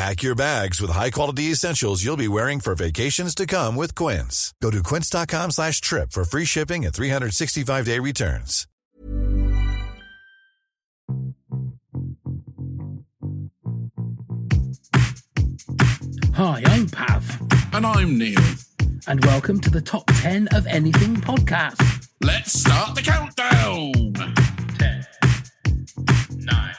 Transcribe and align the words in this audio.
Pack 0.00 0.22
your 0.22 0.34
bags 0.34 0.80
with 0.80 0.90
high-quality 0.90 1.52
essentials 1.52 2.02
you'll 2.02 2.16
be 2.16 2.26
wearing 2.26 2.58
for 2.58 2.74
vacations 2.74 3.34
to 3.34 3.44
come 3.44 3.76
with 3.76 3.94
Quince. 3.94 4.54
Go 4.62 4.70
to 4.70 4.82
quince.com 4.82 5.50
slash 5.50 5.82
trip 5.82 6.10
for 6.12 6.24
free 6.24 6.46
shipping 6.46 6.86
and 6.86 6.94
365-day 6.94 7.98
returns. 7.98 8.66
Hi, 16.34 16.62
I'm 16.66 16.88
Pav, 16.88 17.40
And 17.72 17.86
I'm 17.86 18.18
Neil. 18.18 18.40
and 19.06 19.24
welcome 19.24 19.60
to 19.60 19.70
the 19.70 19.80
Top 19.80 20.04
10 20.06 20.48
of 20.48 20.66
Anything 20.66 21.16
podcast. 21.16 22.08
Let's 22.22 22.58
start 22.58 22.94
the 22.94 23.02
countdown. 23.02 23.92
10, 24.78 25.06
9, 26.38 26.74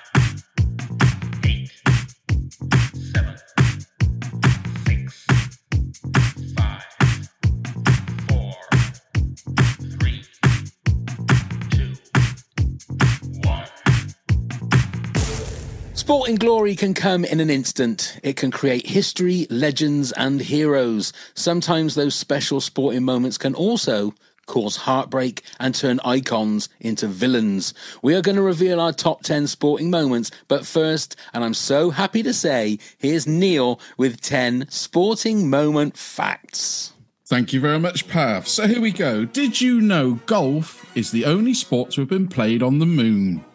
Sporting 16.12 16.36
glory 16.36 16.76
can 16.76 16.94
come 16.94 17.24
in 17.24 17.40
an 17.40 17.50
instant. 17.50 18.20
It 18.22 18.36
can 18.36 18.52
create 18.52 18.86
history, 18.86 19.48
legends, 19.50 20.12
and 20.12 20.42
heroes. 20.42 21.14
Sometimes 21.36 21.96
those 21.96 22.16
special 22.16 22.60
sporting 22.60 23.04
moments 23.04 23.38
can 23.38 23.56
also 23.56 24.14
cause 24.46 24.76
heartbreak 24.76 25.42
and 25.58 25.74
turn 25.74 26.02
icons 26.04 26.68
into 26.82 27.08
villains. 27.08 27.74
We 28.02 28.14
are 28.14 28.22
going 28.22 28.36
to 28.36 28.42
reveal 28.42 28.82
our 28.82 28.92
top 28.92 29.24
10 29.24 29.48
sporting 29.48 29.90
moments, 29.90 30.32
but 30.50 30.66
first, 30.66 31.16
and 31.34 31.46
I'm 31.46 31.54
so 31.54 31.92
happy 31.92 32.24
to 32.24 32.34
say, 32.34 32.78
here's 32.98 33.26
Neil 33.26 33.80
with 33.96 34.20
10 34.20 34.68
sporting 34.70 35.50
moment 35.50 35.96
facts. 35.96 36.92
Thank 37.26 37.54
you 37.54 37.62
very 37.62 37.80
much, 37.80 38.10
Pav. 38.10 38.50
So 38.50 38.68
here 38.68 38.82
we 38.82 38.92
go. 38.92 39.24
Did 39.24 39.62
you 39.62 39.80
know 39.80 40.16
golf 40.26 40.86
is 40.94 41.12
the 41.12 41.24
only 41.24 41.54
sport 41.54 41.92
to 41.92 42.02
have 42.02 42.10
been 42.10 42.28
played 42.28 42.62
on 42.62 42.80
the 42.80 42.86
moon? 42.86 43.46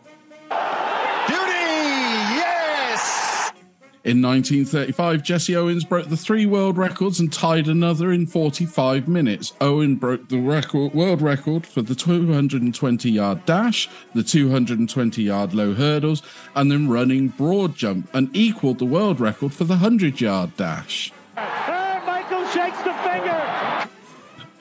In 4.07 4.23
1935, 4.23 5.25
Jesse 5.25 5.57
Owens 5.57 5.85
broke 5.85 6.09
the 6.09 6.17
three 6.17 6.47
world 6.47 6.79
records 6.79 7.19
and 7.19 7.33
tied 7.33 7.67
another 7.67 8.13
in 8.13 8.25
45 8.25 9.09
minutes. 9.09 9.53
Owen 9.61 9.97
broke 9.97 10.29
the 10.29 10.39
record, 10.39 10.95
world 10.95 11.21
record 11.21 11.67
for 11.67 11.83
the 11.83 11.97
220 11.97 13.11
yard 13.11 13.45
dash, 13.47 13.89
the 14.15 14.23
220 14.23 15.25
yard 15.25 15.55
low 15.55 15.75
hurdles, 15.75 16.23
and 16.55 16.71
then 16.71 16.89
running 16.89 17.31
broad 17.31 17.75
jump, 17.75 18.09
and 18.15 18.31
equaled 18.33 18.79
the 18.79 18.85
world 18.85 19.19
record 19.19 19.53
for 19.53 19.65
the 19.65 19.75
100 19.75 20.21
yard 20.21 20.57
dash. 20.57 21.13
Michael 21.35 22.47
shakes 22.51 22.81
the 22.83 22.95
finger. 23.03 23.89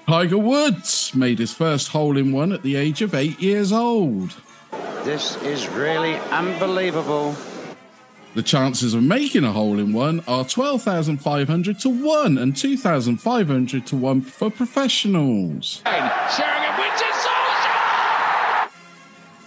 Tiger 0.08 0.40
Woods 0.40 1.14
made 1.14 1.38
his 1.38 1.54
first 1.54 1.90
hole 1.90 2.18
in 2.18 2.32
one 2.32 2.52
at 2.52 2.64
the 2.64 2.76
age 2.76 3.04
of 3.04 3.14
eight 3.14 3.40
years 3.40 3.72
old. 3.72 4.34
This 5.04 5.40
is 5.44 5.70
really 5.70 6.16
unbelievable. 6.32 7.36
The 8.36 8.44
chances 8.44 8.94
of 8.94 9.02
making 9.02 9.46
a 9.46 9.54
hole 9.54 9.80
in 9.80 9.94
one 9.94 10.22
are 10.28 10.44
12,500 10.44 11.80
to 11.80 11.90
1 11.90 12.38
and 12.38 12.56
2,500 12.56 13.88
to 13.88 13.96
1 13.96 14.22
for 14.22 14.52
professionals. 14.52 15.82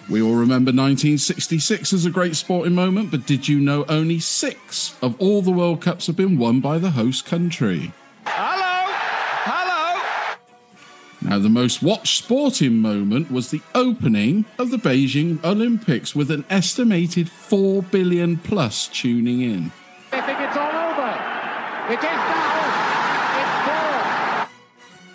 We 0.08 0.22
all 0.22 0.36
remember 0.36 0.70
1966 0.70 1.92
as 1.92 2.06
a 2.06 2.10
great 2.10 2.34
sporting 2.34 2.74
moment, 2.74 3.10
but 3.10 3.26
did 3.26 3.46
you 3.46 3.60
know 3.60 3.84
only 3.90 4.20
six 4.20 4.96
of 5.02 5.20
all 5.20 5.42
the 5.42 5.50
World 5.50 5.82
Cups 5.82 6.06
have 6.06 6.16
been 6.16 6.38
won 6.38 6.60
by 6.60 6.78
the 6.78 6.92
host 6.92 7.26
country? 7.26 7.92
Now, 11.20 11.38
the 11.40 11.48
most 11.48 11.82
watched 11.82 12.16
sporting 12.16 12.80
moment 12.80 13.30
was 13.30 13.50
the 13.50 13.60
opening 13.74 14.44
of 14.58 14.70
the 14.70 14.76
Beijing 14.76 15.42
Olympics 15.44 16.14
with 16.14 16.30
an 16.30 16.44
estimated 16.48 17.28
4 17.28 17.82
billion 17.82 18.36
plus 18.36 18.86
tuning 18.88 19.40
in. 19.40 19.72
I 20.12 20.20
think 20.20 20.38
it's 20.38 20.56
all 20.56 20.70
over. 20.70 21.92
It 21.92 21.98
is 21.98 22.04
now. 22.04 22.46
It's 23.40 24.46
four. 24.46 24.48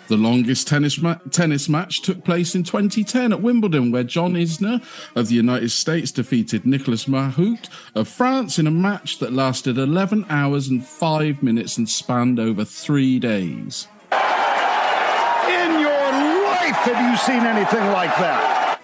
The 0.08 0.22
longest 0.22 0.68
tennis, 0.68 1.00
ma- 1.00 1.16
tennis 1.30 1.70
match 1.70 2.02
took 2.02 2.22
place 2.22 2.54
in 2.54 2.64
2010 2.64 3.32
at 3.32 3.40
Wimbledon, 3.40 3.90
where 3.90 4.04
John 4.04 4.34
Isner 4.34 4.84
of 5.16 5.28
the 5.28 5.34
United 5.34 5.70
States 5.70 6.12
defeated 6.12 6.66
Nicolas 6.66 7.06
Mahut 7.06 7.70
of 7.94 8.08
France 8.08 8.58
in 8.58 8.66
a 8.66 8.70
match 8.70 9.20
that 9.20 9.32
lasted 9.32 9.78
11 9.78 10.26
hours 10.28 10.68
and 10.68 10.86
5 10.86 11.42
minutes 11.42 11.78
and 11.78 11.88
spanned 11.88 12.38
over 12.38 12.62
three 12.62 13.18
days. 13.18 13.88
In 16.86 16.90
your 16.90 16.96
life 16.96 17.04
have 17.04 17.10
you 17.10 17.34
seen 17.34 17.46
anything 17.46 17.92
like 17.92 18.14
that? 18.16 18.80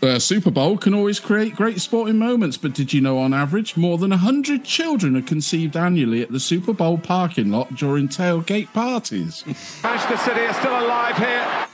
Uh, 0.00 0.18
Super 0.18 0.50
Bowl 0.50 0.78
can 0.78 0.94
always 0.94 1.18
create 1.18 1.56
great 1.56 1.80
sporting 1.80 2.18
moments, 2.18 2.56
but 2.56 2.72
did 2.72 2.92
you 2.92 3.00
know 3.00 3.18
on 3.18 3.34
average 3.34 3.76
more 3.76 3.98
than 3.98 4.10
100 4.10 4.64
children 4.64 5.16
are 5.16 5.22
conceived 5.22 5.76
annually 5.76 6.22
at 6.22 6.30
the 6.30 6.38
Super 6.38 6.72
Bowl 6.72 6.98
parking 6.98 7.50
lot 7.50 7.74
during 7.74 8.08
tailgate 8.08 8.72
parties? 8.72 9.44
Manchester 9.82 10.16
City 10.18 10.40
are 10.42 10.54
still 10.54 10.78
alive 10.78 11.16
here. 11.16 11.66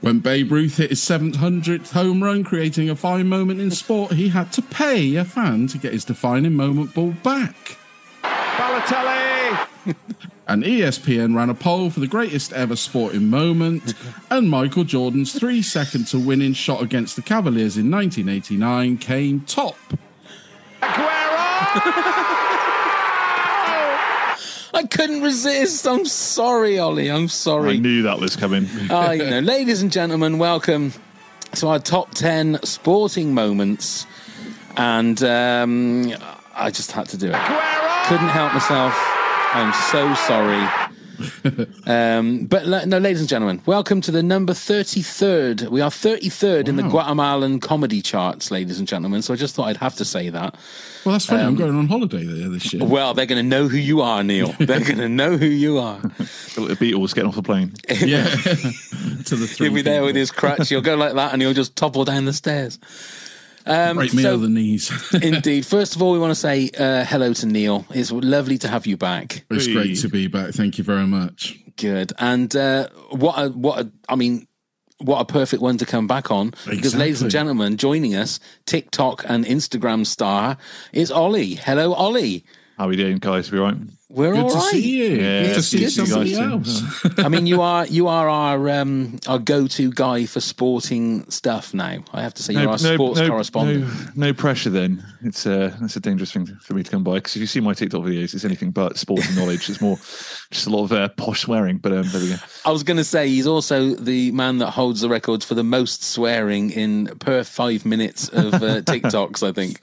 When 0.00 0.20
Babe 0.20 0.50
Ruth 0.50 0.78
hit 0.78 0.88
his 0.88 1.00
700th 1.00 1.90
home 1.90 2.22
run, 2.24 2.44
creating 2.44 2.88
a 2.88 2.96
fine 2.96 3.28
moment 3.28 3.60
in 3.60 3.70
sport, 3.70 4.12
he 4.12 4.30
had 4.30 4.50
to 4.52 4.62
pay 4.62 5.16
a 5.16 5.24
fan 5.24 5.66
to 5.68 5.78
get 5.78 5.92
his 5.92 6.06
defining 6.06 6.54
moment 6.54 6.94
ball 6.94 7.14
back. 7.22 7.76
Balotelli. 8.22 9.39
And 10.50 10.64
ESPN 10.64 11.36
ran 11.36 11.48
a 11.48 11.54
poll 11.54 11.90
for 11.90 12.00
the 12.00 12.08
greatest 12.08 12.52
ever 12.52 12.74
sporting 12.74 13.30
moment, 13.30 13.94
and 14.32 14.50
Michael 14.50 14.82
Jordan's 14.82 15.32
three 15.32 15.62
second 15.62 16.08
to 16.08 16.18
winning 16.18 16.54
shot 16.54 16.82
against 16.82 17.14
the 17.14 17.22
Cavaliers 17.22 17.76
in 17.76 17.88
1989 17.88 18.98
came 18.98 19.42
top. 19.42 19.76
I 20.82 21.28
couldn't 24.90 25.22
resist. 25.22 25.86
I'm 25.86 26.04
sorry, 26.04 26.80
Ollie. 26.80 27.12
I'm 27.12 27.28
sorry. 27.28 27.74
I 27.74 27.76
knew 27.76 28.02
that 28.02 28.18
was 28.18 28.34
coming. 28.34 28.66
Ah, 28.90 29.12
you 29.12 29.30
know, 29.30 29.38
ladies 29.38 29.82
and 29.82 29.92
gentlemen, 29.92 30.38
welcome 30.38 30.92
to 31.52 31.68
our 31.68 31.78
top 31.78 32.10
10 32.14 32.58
sporting 32.64 33.34
moments. 33.34 34.04
And 34.76 35.22
um, 35.22 36.12
I 36.56 36.72
just 36.72 36.90
had 36.90 37.08
to 37.10 37.16
do 37.16 37.28
it. 37.28 37.40
Couldn't 38.08 38.30
help 38.30 38.52
myself. 38.52 39.19
I'm 39.52 39.72
so 39.90 40.14
sorry. 40.26 40.66
um, 41.86 42.46
but 42.46 42.66
la- 42.66 42.84
no, 42.86 42.98
ladies 42.98 43.20
and 43.20 43.28
gentlemen, 43.28 43.60
welcome 43.66 44.00
to 44.00 44.10
the 44.10 44.22
number 44.22 44.52
33rd. 44.54 45.68
We 45.68 45.80
are 45.82 45.90
33rd 45.90 46.68
in 46.68 46.76
the 46.76 46.82
Guatemalan 46.84 47.60
comedy 47.60 48.00
charts, 48.00 48.50
ladies 48.50 48.78
and 48.78 48.88
gentlemen. 48.88 49.20
So 49.20 49.34
I 49.34 49.36
just 49.36 49.54
thought 49.54 49.64
I'd 49.68 49.76
have 49.78 49.96
to 49.96 50.04
say 50.04 50.30
that. 50.30 50.54
Well, 51.04 51.12
that's 51.14 51.26
funny. 51.26 51.42
I'm 51.42 51.56
going 51.56 51.76
on 51.76 51.88
holiday 51.88 52.24
there 52.24 52.48
this 52.48 52.72
year. 52.72 52.84
Well, 52.84 53.12
they're 53.12 53.26
going 53.26 53.42
to 53.42 53.48
know 53.48 53.68
who 53.68 53.76
you 53.76 54.00
are, 54.00 54.22
Neil. 54.22 54.52
They're 54.58 54.80
going 54.80 54.98
to 54.98 55.08
know 55.08 55.36
who 55.36 55.46
you 55.46 55.78
are. 55.78 56.00
The 56.54 56.76
Beatles 56.76 57.14
getting 57.14 57.28
off 57.28 57.36
the 57.36 57.42
plane. 57.42 57.72
yeah, 57.88 58.24
to 59.24 59.36
the 59.36 59.46
3 59.46 59.66
He'll 59.66 59.74
be 59.74 59.82
there 59.82 59.94
people. 59.96 60.06
with 60.06 60.16
his 60.16 60.30
crutch. 60.30 60.68
He'll 60.68 60.80
go 60.82 60.94
like 60.96 61.14
that 61.14 61.32
and 61.32 61.40
he'll 61.40 61.54
just 61.54 61.74
topple 61.76 62.04
down 62.04 62.24
the 62.26 62.32
stairs. 62.34 62.78
Um, 63.66 63.96
Break 63.96 64.14
me 64.14 64.22
so- 64.22 64.32
over 64.32 64.44
the 64.44 64.50
knees. 64.50 64.90
Indeed. 65.22 65.66
First 65.66 65.96
of 65.96 66.02
all, 66.02 66.12
we 66.12 66.18
want 66.18 66.30
to 66.30 66.34
say 66.40 66.70
uh, 66.78 67.04
hello 67.04 67.32
to 67.34 67.46
Neil. 67.46 67.86
It's 67.90 68.10
lovely 68.12 68.58
to 68.58 68.68
have 68.68 68.86
you 68.86 68.96
back. 68.96 69.44
it's 69.50 69.66
great 69.66 69.98
to 69.98 70.08
be 70.08 70.26
back. 70.26 70.54
Thank 70.54 70.78
you 70.78 70.84
very 70.84 71.06
much. 71.06 71.58
Good. 71.76 72.12
And 72.18 72.54
uh, 72.56 72.88
what? 73.10 73.34
A, 73.38 73.48
what? 73.50 73.78
A, 73.86 73.90
I 74.08 74.16
mean, 74.16 74.46
what 74.98 75.20
a 75.20 75.24
perfect 75.24 75.62
one 75.62 75.78
to 75.78 75.86
come 75.86 76.06
back 76.06 76.30
on. 76.30 76.52
Because, 76.68 76.94
ladies 76.94 77.22
and 77.22 77.30
gentlemen, 77.30 77.76
joining 77.76 78.14
us, 78.14 78.40
TikTok 78.66 79.24
and 79.28 79.44
Instagram 79.44 80.06
star 80.06 80.58
is 80.92 81.10
Ollie. 81.10 81.54
Hello, 81.54 81.92
Ollie. 81.94 82.44
How 82.76 82.84
are 82.86 82.88
we 82.88 82.96
doing, 82.96 83.18
guys? 83.18 83.50
We 83.50 83.58
all 83.58 83.66
right? 83.66 83.76
We're 84.12 84.32
Good 84.32 84.42
all 84.42 84.50
to 84.50 84.60
see 84.60 84.98
you. 84.98 85.22
Yeah, 85.22 85.42
Good 85.44 85.54
to 85.54 85.62
see 85.62 85.78
good 85.78 85.92
see 85.92 86.00
you 86.00 86.06
somebody 86.06 86.34
guys 86.34 86.40
else. 86.40 87.18
I 87.20 87.28
mean, 87.28 87.46
you 87.46 87.62
are 87.70 87.86
you 87.86 88.08
are 88.08 88.28
our 88.28 88.68
um, 88.70 89.20
our 89.28 89.38
go 89.38 89.68
to 89.68 89.92
guy 89.92 90.26
for 90.26 90.40
sporting 90.40 91.30
stuff 91.30 91.72
now. 91.72 92.02
I 92.12 92.22
have 92.22 92.34
to 92.34 92.42
say, 92.42 92.54
you're 92.54 92.68
our 92.68 92.76
sports 92.76 93.20
correspondent. 93.20 93.84
No, 94.16 94.26
no 94.26 94.32
pressure. 94.32 94.68
Then 94.70 95.04
it's 95.22 95.46
uh, 95.46 95.76
that's 95.80 95.94
a 95.94 96.00
dangerous 96.00 96.32
thing 96.32 96.46
for 96.46 96.74
me 96.74 96.82
to 96.82 96.90
come 96.90 97.04
by 97.04 97.14
because 97.14 97.36
if 97.36 97.40
you 97.40 97.46
see 97.46 97.60
my 97.60 97.72
TikTok 97.72 98.02
videos, 98.02 98.34
it's 98.34 98.44
anything 98.44 98.72
but 98.72 98.98
sporting 98.98 99.36
knowledge. 99.36 99.70
It's 99.70 99.80
more 99.80 99.96
just 100.50 100.66
a 100.66 100.70
lot 100.70 100.82
of 100.82 100.92
uh, 100.92 101.08
posh 101.10 101.42
swearing. 101.42 101.78
But 101.78 101.92
um, 101.92 102.08
there 102.08 102.20
we 102.20 102.30
go. 102.30 102.36
I 102.64 102.72
was 102.72 102.82
going 102.82 102.96
to 102.96 103.04
say 103.04 103.28
he's 103.28 103.46
also 103.46 103.94
the 103.94 104.32
man 104.32 104.58
that 104.58 104.70
holds 104.70 105.02
the 105.02 105.08
records 105.08 105.44
for 105.44 105.54
the 105.54 105.62
most 105.62 106.02
swearing 106.02 106.70
in 106.70 107.06
per 107.20 107.44
five 107.44 107.86
minutes 107.86 108.28
of 108.28 108.54
uh, 108.54 108.58
TikToks. 108.82 109.46
I 109.46 109.52
think. 109.52 109.78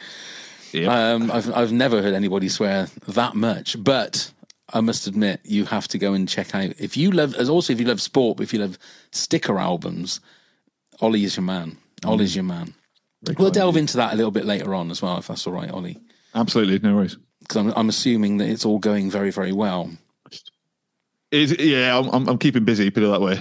Yeah. 0.81 1.13
Um, 1.13 1.31
I've 1.31 1.53
I've 1.53 1.71
never 1.71 2.01
heard 2.01 2.13
anybody 2.13 2.50
swear 2.50 2.88
that 3.07 3.35
much, 3.35 3.81
but 3.83 4.31
I 4.74 4.81
must 4.81 5.07
admit 5.07 5.41
you 5.44 5.65
have 5.65 5.88
to 5.89 5.97
go 5.97 6.13
and 6.13 6.27
check 6.27 6.53
out 6.53 6.74
if 6.77 6.97
you 6.97 7.12
love 7.12 7.35
as 7.35 7.50
also 7.50 7.74
if 7.74 7.79
you 7.79 7.85
love 7.85 8.01
sport, 8.01 8.38
but 8.38 8.44
if 8.44 8.53
you 8.53 8.59
love 8.59 8.77
sticker 9.12 9.57
albums, 9.59 10.19
Ollie 11.01 11.24
is 11.24 11.38
your 11.38 11.44
man. 11.44 11.77
Ollie 12.03 12.13
Ollie's 12.13 12.35
your 12.35 12.44
man. 12.44 12.74
We'll 13.38 13.51
delve 13.51 13.77
into 13.77 13.97
that 13.97 14.13
a 14.13 14.15
little 14.15 14.31
bit 14.31 14.45
later 14.45 14.75
on 14.75 14.91
as 14.91 15.01
well, 15.01 15.18
if 15.18 15.27
that's 15.27 15.47
all 15.47 15.53
right, 15.53 15.71
Ollie. 15.71 16.00
Absolutely, 16.35 16.79
no 16.79 16.95
worries. 16.95 17.18
Because 17.39 17.57
I'm 17.57 17.74
I'm 17.75 17.89
assuming 17.89 18.38
that 18.38 18.50
it's 18.50 18.65
all 18.65 18.79
going 18.79 19.09
very 19.09 19.31
very 19.31 19.51
well. 19.51 19.91
It's, 21.29 21.57
yeah, 21.59 21.97
I'm, 21.97 22.07
I'm, 22.09 22.29
I'm 22.29 22.38
keeping 22.38 22.63
busy. 22.63 22.89
Put 22.89 23.03
it 23.03 23.07
that 23.07 23.21
way. 23.21 23.38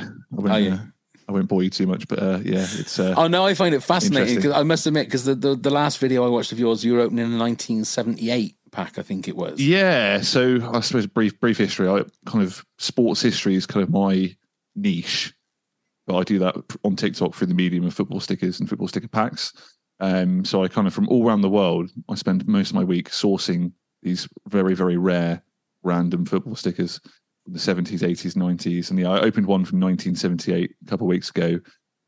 Are 0.50 0.59
you? 0.59 0.73
uh, 0.73 0.79
I 1.28 1.32
won't 1.32 1.49
bore 1.49 1.62
you 1.62 1.70
too 1.70 1.87
much, 1.87 2.06
but 2.06 2.23
uh, 2.23 2.40
yeah, 2.44 2.67
it's. 2.78 2.99
Uh, 2.99 3.14
Oh 3.17 3.26
no, 3.26 3.44
I 3.44 3.55
find 3.55 3.75
it 3.75 3.82
fascinating 3.82 4.37
because 4.37 4.52
I 4.52 4.62
must 4.62 4.87
admit 4.87 5.06
because 5.06 5.25
the, 5.25 5.34
the 5.34 5.56
the 5.56 5.70
last 5.70 5.99
video 5.99 6.25
I 6.25 6.28
watched 6.28 6.52
of 6.52 6.58
yours, 6.58 6.84
you 6.84 6.93
were 6.93 7.00
opening 7.00 7.25
a 7.25 7.38
1978 7.38 8.56
pack, 8.70 8.99
I 8.99 9.02
think 9.02 9.26
it 9.26 9.37
was. 9.37 9.61
Yeah, 9.61 10.20
so 10.20 10.58
I 10.73 10.81
suppose 10.81 11.06
brief 11.06 11.38
brief 11.40 11.58
history. 11.58 11.88
I 11.88 12.05
kind 12.26 12.44
of 12.44 12.64
sports 12.78 13.23
history 13.23 13.56
is 13.56 13.67
kind 13.67 13.82
of 13.82 13.90
my 13.90 14.37
niche, 14.76 15.34
but 16.06 16.17
I 16.17 16.23
do 16.23 16.38
that 16.40 16.56
on 16.84 16.94
TikTok 16.94 17.34
through 17.34 17.49
the 17.49 17.55
medium 17.55 17.84
of 17.84 17.94
football 17.94 18.20
stickers 18.20 18.61
and 18.61 18.69
football 18.69 18.88
sticker 18.88 19.08
packs. 19.08 19.52
Um, 19.99 20.44
so 20.44 20.62
I 20.62 20.69
kind 20.69 20.87
of 20.87 20.94
from 20.94 21.08
all 21.08 21.26
around 21.26 21.40
the 21.40 21.50
world, 21.50 21.90
I 22.08 22.14
spend 22.14 22.46
most 22.46 22.70
of 22.70 22.76
my 22.76 22.84
week 22.84 23.11
sourcing 23.11 23.73
these 24.02 24.28
very 24.46 24.75
very 24.75 24.96
rare 24.96 25.43
random 25.82 26.25
football 26.25 26.55
stickers 26.55 27.00
the 27.47 27.59
seventies, 27.59 28.03
eighties, 28.03 28.37
nineties, 28.37 28.91
and 28.91 28.99
yeah, 28.99 29.11
I 29.11 29.21
opened 29.21 29.47
one 29.47 29.65
from 29.65 29.81
1978 29.81 30.75
a 30.83 30.91
couple 30.91 31.07
of 31.07 31.11
weeks 31.11 31.31
ago, 31.31 31.59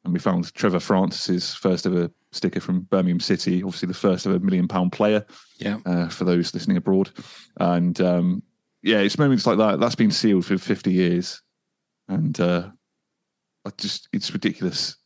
and 0.04 0.12
we 0.12 0.18
found 0.18 0.52
Trevor 0.54 0.80
Francis's 0.80 1.54
first 1.54 1.86
ever 1.86 2.10
sticker 2.32 2.60
from 2.60 2.80
Birmingham 2.82 3.20
City, 3.20 3.62
obviously 3.62 3.88
the 3.88 3.94
first 3.94 4.26
ever 4.26 4.38
million 4.38 4.68
pound 4.68 4.92
player 4.92 5.24
Yeah. 5.58 5.78
uh, 5.86 6.08
for 6.08 6.24
those 6.24 6.52
listening 6.54 6.76
abroad. 6.76 7.10
And 7.58 7.98
um, 8.00 8.42
yeah, 8.82 8.98
it's 8.98 9.18
moments 9.18 9.46
like 9.46 9.58
that. 9.58 9.80
That's 9.80 9.94
been 9.94 10.10
sealed 10.10 10.44
for 10.44 10.58
50 10.58 10.92
years. 10.92 11.40
And 12.08 12.38
uh, 12.40 12.68
I 13.64 13.70
just, 13.78 14.08
it's 14.12 14.32
ridiculous. 14.32 14.96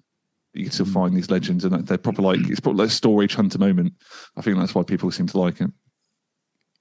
You 0.53 0.65
can 0.65 0.73
still 0.73 0.87
find 0.87 1.17
these 1.17 1.31
legends 1.31 1.65
and 1.65 1.87
they're 1.87 1.97
proper 1.97 2.23
like, 2.23 2.41
it's 2.49 2.61
probably 2.61 2.81
like 2.81 2.91
a 2.91 2.95
storage 2.95 3.35
hunter 3.35 3.59
moment. 3.59 3.95
I 4.37 4.43
think 4.43 4.59
that's 4.59 4.75
why 4.75 4.83
people 4.83 5.11
seem 5.11 5.27
to 5.29 5.39
like 5.39 5.61
it. 5.61 5.71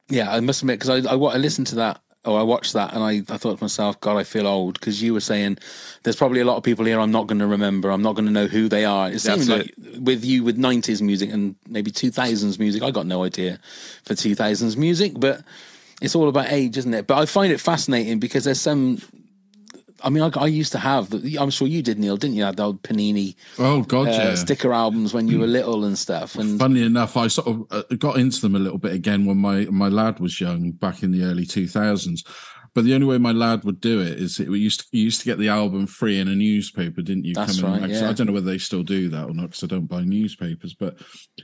Yeah, 0.09 0.31
I 0.31 0.39
must 0.41 0.61
admit 0.61 0.79
because 0.79 1.05
I, 1.05 1.09
I 1.09 1.15
I 1.15 1.37
listened 1.37 1.67
to 1.67 1.75
that 1.75 2.01
or 2.23 2.39
I 2.39 2.43
watched 2.43 2.73
that 2.73 2.93
and 2.93 3.03
I, 3.03 3.23
I 3.33 3.37
thought 3.37 3.57
to 3.57 3.63
myself, 3.63 3.99
God, 3.99 4.17
I 4.17 4.23
feel 4.23 4.47
old 4.47 4.79
because 4.79 5.01
you 5.01 5.13
were 5.13 5.21
saying 5.21 5.57
there's 6.03 6.15
probably 6.15 6.39
a 6.39 6.45
lot 6.45 6.57
of 6.57 6.63
people 6.63 6.85
here 6.85 6.99
I'm 6.99 7.11
not 7.11 7.27
going 7.27 7.39
to 7.39 7.47
remember. 7.47 7.89
I'm 7.89 8.03
not 8.03 8.13
going 8.15 8.25
to 8.25 8.31
know 8.31 8.47
who 8.47 8.69
they 8.69 8.85
are. 8.85 9.09
It 9.09 9.19
seems 9.19 9.49
like 9.49 9.73
with 9.99 10.23
you 10.23 10.43
with 10.43 10.57
90s 10.57 11.01
music 11.01 11.31
and 11.31 11.55
maybe 11.67 11.89
2000s 11.91 12.59
music, 12.59 12.83
I 12.83 12.91
got 12.91 13.07
no 13.07 13.23
idea 13.23 13.59
for 14.03 14.13
2000s 14.13 14.77
music, 14.77 15.13
but 15.17 15.41
it's 16.01 16.15
all 16.15 16.29
about 16.29 16.51
age, 16.51 16.77
isn't 16.77 16.93
it? 16.93 17.07
But 17.07 17.17
I 17.17 17.25
find 17.25 17.51
it 17.51 17.59
fascinating 17.59 18.19
because 18.19 18.43
there's 18.43 18.61
some. 18.61 19.01
I 20.03 20.09
mean, 20.09 20.23
I, 20.23 20.31
I 20.39 20.47
used 20.47 20.71
to 20.73 20.77
have. 20.79 21.13
I'm 21.39 21.49
sure 21.49 21.67
you 21.67 21.81
did, 21.81 21.99
Neil, 21.99 22.17
didn't 22.17 22.35
you? 22.35 22.43
Had 22.43 22.57
the 22.57 22.63
old 22.63 22.81
Panini 22.83 23.35
Oh 23.59 23.81
God, 23.83 24.07
uh, 24.07 24.11
yeah. 24.11 24.35
sticker 24.35 24.73
albums 24.73 25.13
when 25.13 25.27
you 25.27 25.39
were 25.39 25.47
little 25.47 25.85
and 25.85 25.97
stuff. 25.97 26.35
And 26.35 26.59
Funny 26.59 26.83
enough, 26.83 27.17
I 27.17 27.27
sort 27.27 27.47
of 27.47 27.65
uh, 27.71 27.83
got 27.97 28.17
into 28.17 28.41
them 28.41 28.55
a 28.55 28.59
little 28.59 28.77
bit 28.77 28.93
again 28.93 29.25
when 29.25 29.37
my 29.37 29.65
my 29.65 29.87
lad 29.89 30.19
was 30.19 30.39
young, 30.41 30.71
back 30.71 31.03
in 31.03 31.11
the 31.11 31.23
early 31.23 31.45
two 31.45 31.67
thousands. 31.67 32.23
But 32.73 32.85
the 32.85 32.93
only 32.93 33.05
way 33.05 33.17
my 33.17 33.33
lad 33.33 33.65
would 33.65 33.81
do 33.81 33.99
it 33.99 34.17
is 34.17 34.39
it 34.39 34.47
we 34.47 34.59
used 34.59 34.79
to, 34.79 34.85
you 34.93 35.03
used 35.03 35.19
to 35.19 35.25
get 35.25 35.37
the 35.37 35.49
album 35.49 35.87
free 35.87 36.19
in 36.19 36.29
a 36.29 36.35
newspaper, 36.35 37.01
didn't 37.01 37.25
you? 37.25 37.33
That's 37.33 37.59
Come 37.59 37.73
in- 37.75 37.81
right, 37.81 37.89
yeah. 37.89 38.09
I 38.09 38.13
don't 38.13 38.27
know 38.27 38.33
whether 38.33 38.45
they 38.49 38.59
still 38.59 38.81
do 38.83 39.09
that 39.09 39.25
or 39.25 39.33
not 39.33 39.47
because 39.49 39.63
I 39.63 39.67
don't 39.67 39.87
buy 39.87 40.03
newspapers. 40.03 40.73
But 40.73 40.97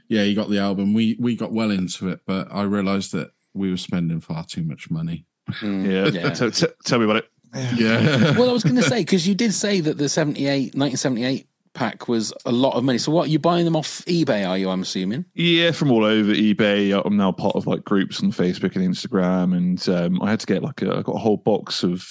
yeah, 0.08 0.24
you 0.24 0.36
got 0.36 0.50
the 0.50 0.60
album. 0.60 0.94
We 0.94 1.18
we 1.20 1.36
got 1.36 1.52
well 1.52 1.72
into 1.72 2.08
it, 2.10 2.22
but 2.26 2.48
I 2.50 2.64
realised 2.64 3.12
that 3.12 3.32
we 3.54 3.70
were 3.70 3.76
spending 3.78 4.22
far 4.22 4.46
too 4.46 4.64
much 4.64 4.90
money. 4.90 5.26
Yeah. 5.62 6.08
Yeah. 6.14 6.30
Tell, 6.30 6.52
tell- 6.52 6.70
tell 6.86 7.00
me 7.00 7.06
about 7.06 7.18
it. 7.18 7.30
Yeah. 7.76 8.32
well, 8.38 8.50
I 8.50 8.54
was 8.54 8.64
going 8.64 8.76
to 8.76 8.84
say 8.84 9.00
because 9.02 9.28
you 9.28 9.36
did 9.36 9.54
say 9.54 9.80
that 9.82 9.98
the 9.98 10.10
78, 10.10 10.76
1978 10.76 11.48
pack 11.74 12.08
was 12.08 12.34
a 12.46 12.52
lot 12.52 12.74
of 12.76 12.84
money. 12.84 12.98
So 12.98 13.12
what? 13.12 13.30
You 13.30 13.38
buying 13.40 13.66
them 13.66 13.76
off 13.76 14.04
eBay? 14.06 14.48
Are 14.48 14.58
you? 14.58 14.70
I'm 14.70 14.82
assuming. 14.82 15.26
Yeah, 15.36 15.72
from 15.72 15.92
all 15.92 16.04
over 16.06 16.32
eBay. 16.34 17.00
I'm 17.06 17.18
now 17.18 17.32
part 17.32 17.56
of 17.56 17.68
like 17.68 17.84
groups 17.84 18.22
on 18.24 18.32
Facebook 18.32 18.76
and 18.76 18.84
Instagram, 18.96 19.56
and 19.56 19.88
um, 19.90 20.22
I 20.22 20.30
had 20.32 20.40
to 20.40 20.46
get 20.48 20.64
like 20.64 20.82
a, 20.82 20.90
I 20.98 21.02
got 21.02 21.16
a 21.16 21.20
whole 21.20 21.38
box 21.38 21.84
of 21.84 22.08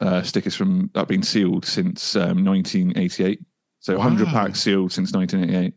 uh, 0.00 0.22
stickers 0.22 0.54
from 0.54 0.90
that 0.94 1.08
been 1.08 1.22
sealed 1.22 1.64
since 1.64 2.16
um, 2.16 2.44
1988. 2.44 3.40
So 3.80 3.94
100 3.94 4.26
Wow. 4.26 4.32
packs 4.32 4.60
sealed 4.60 4.92
since 4.92 5.12
1988, 5.12 5.74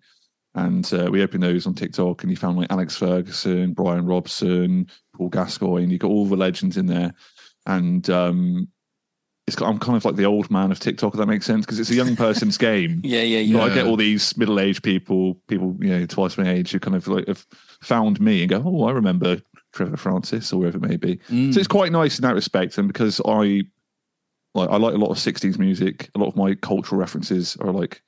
and 0.55 0.93
uh, 0.93 1.09
we 1.11 1.23
opened 1.23 1.41
those 1.43 1.65
on 1.65 1.73
TikTok, 1.73 2.21
and 2.21 2.29
you 2.29 2.35
found 2.37 2.57
like 2.57 2.71
Alex 2.71 2.95
Ferguson, 2.97 3.73
Brian 3.73 4.05
Robson, 4.05 4.87
Paul 5.15 5.29
Gascoigne. 5.29 5.91
You 5.91 5.97
got 5.97 6.11
all 6.11 6.25
the 6.27 6.35
legends 6.35 6.77
in 6.77 6.85
there, 6.85 7.13
and 7.65 8.09
um, 8.09 8.67
it's 9.47 9.55
got, 9.55 9.69
I'm 9.69 9.77
kind 9.77 9.95
of 9.95 10.05
like 10.05 10.15
the 10.15 10.25
old 10.25 10.49
man 10.49 10.71
of 10.71 10.79
TikTok. 10.79 11.13
If 11.13 11.19
that 11.19 11.27
makes 11.27 11.45
sense, 11.45 11.65
because 11.65 11.79
it's 11.79 11.91
a 11.91 11.95
young 11.95 12.15
person's 12.25 12.57
game. 12.57 13.01
Yeah, 13.03 13.21
yeah, 13.21 13.39
yeah. 13.39 13.61
I 13.61 13.73
get 13.73 13.85
all 13.85 13.97
these 13.97 14.35
middle-aged 14.37 14.83
people, 14.83 15.35
people 15.47 15.75
you 15.79 15.89
know 15.89 16.05
twice 16.05 16.37
my 16.37 16.49
age, 16.49 16.71
who 16.71 16.79
kind 16.79 16.95
of 16.95 17.07
like 17.07 17.27
have 17.27 17.45
found 17.81 18.19
me 18.19 18.41
and 18.41 18.49
go, 18.49 18.61
"Oh, 18.65 18.85
I 18.85 18.91
remember 18.91 19.41
Trevor 19.73 19.97
Francis 19.97 20.51
or 20.51 20.59
wherever 20.59 20.77
it 20.77 20.87
may 20.87 20.97
be." 20.97 21.17
Mm. 21.29 21.53
So 21.53 21.59
it's 21.59 21.67
quite 21.67 21.91
nice 21.91 22.17
in 22.17 22.23
that 22.23 22.35
respect, 22.35 22.77
and 22.77 22.87
because 22.87 23.21
I 23.25 23.63
like 24.55 24.69
I 24.69 24.77
like 24.77 24.95
a 24.95 24.99
lot 24.99 25.11
of 25.11 25.17
'60s 25.17 25.59
music, 25.59 26.09
a 26.15 26.19
lot 26.19 26.29
of 26.29 26.35
my 26.35 26.55
cultural 26.55 26.99
references 26.99 27.55
are 27.57 27.71
like 27.71 28.01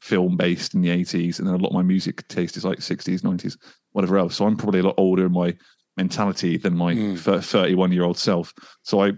film-based 0.00 0.74
in 0.74 0.80
the 0.80 0.88
'80s, 0.88 1.38
and 1.38 1.46
then 1.46 1.54
a 1.54 1.58
lot 1.58 1.68
of 1.68 1.74
my 1.74 1.82
music 1.82 2.26
taste 2.26 2.56
is 2.56 2.64
like 2.64 2.78
'60s, 2.78 3.20
'90s, 3.20 3.56
whatever 3.92 4.18
else. 4.18 4.34
So 4.34 4.44
I'm 4.44 4.56
probably 4.56 4.80
a 4.80 4.84
lot 4.84 4.94
older 4.96 5.26
in 5.26 5.32
my 5.32 5.56
mentality 6.00 6.56
than 6.56 6.74
my 6.76 6.94
Mm. 6.94 7.16
31-year-old 7.18 8.18
self. 8.18 8.52
So 8.82 9.02
I, 9.02 9.12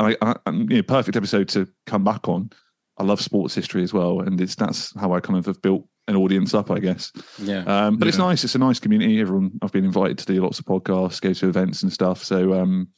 I, 0.00 0.16
I, 0.22 0.34
I 0.46 0.50
you 0.50 0.64
know, 0.76 0.82
perfect 0.82 1.16
episode 1.16 1.48
to 1.50 1.66
come 1.86 2.04
back 2.04 2.28
on. 2.28 2.50
I 2.98 3.02
love 3.04 3.20
sports 3.20 3.54
history 3.54 3.82
as 3.82 3.92
well, 3.92 4.20
and 4.20 4.40
it's 4.40 4.54
that's 4.54 4.92
how 5.00 5.12
I 5.12 5.20
kind 5.20 5.38
of 5.38 5.46
have 5.46 5.60
built 5.62 5.86
an 6.06 6.16
audience 6.16 6.54
up, 6.54 6.70
I 6.70 6.78
guess. 6.80 7.12
Yeah. 7.38 7.64
Um, 7.66 7.96
but 7.98 8.06
it's 8.08 8.18
nice. 8.18 8.44
It's 8.44 8.54
a 8.54 8.58
nice 8.58 8.78
community. 8.78 9.20
Everyone 9.20 9.50
I've 9.62 9.72
been 9.72 9.84
invited 9.84 10.18
to 10.18 10.26
do 10.26 10.40
lots 10.42 10.58
of 10.58 10.64
podcasts, 10.64 11.20
go 11.20 11.32
to 11.32 11.48
events 11.48 11.82
and 11.82 11.92
stuff. 11.92 12.22
So 12.22 12.54
um, 12.60 12.88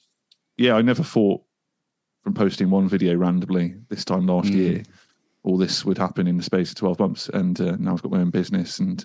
yeah, 0.58 0.74
I 0.74 0.82
never 0.82 1.02
thought 1.02 1.40
from 2.24 2.34
posting 2.34 2.68
one 2.70 2.88
video 2.88 3.14
randomly 3.16 3.74
this 3.88 4.04
time 4.04 4.26
last 4.26 4.48
Mm. 4.50 4.54
year, 4.56 4.82
all 5.44 5.56
this 5.56 5.84
would 5.84 5.98
happen 5.98 6.26
in 6.26 6.36
the 6.36 6.42
space 6.42 6.70
of 6.70 6.76
twelve 6.76 6.98
months. 6.98 7.28
And 7.30 7.58
uh, 7.60 7.76
now 7.78 7.92
I've 7.94 8.02
got 8.02 8.12
my 8.12 8.20
own 8.20 8.30
business, 8.30 8.78
and 8.80 9.04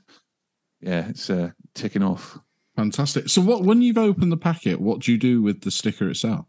yeah, 0.82 1.08
it's 1.10 1.30
uh, 1.30 1.52
ticking 1.74 2.04
off. 2.04 2.38
Fantastic. 2.82 3.30
So, 3.30 3.42
what 3.42 3.64
when 3.64 3.84
you've 3.84 4.00
opened 4.00 4.32
the 4.32 4.38
packet, 4.38 4.82
what 4.82 5.02
do 5.02 5.12
you 5.12 5.18
do 5.20 5.42
with 5.42 5.62
the 5.62 5.70
sticker 5.70 6.10
itself? 6.10 6.48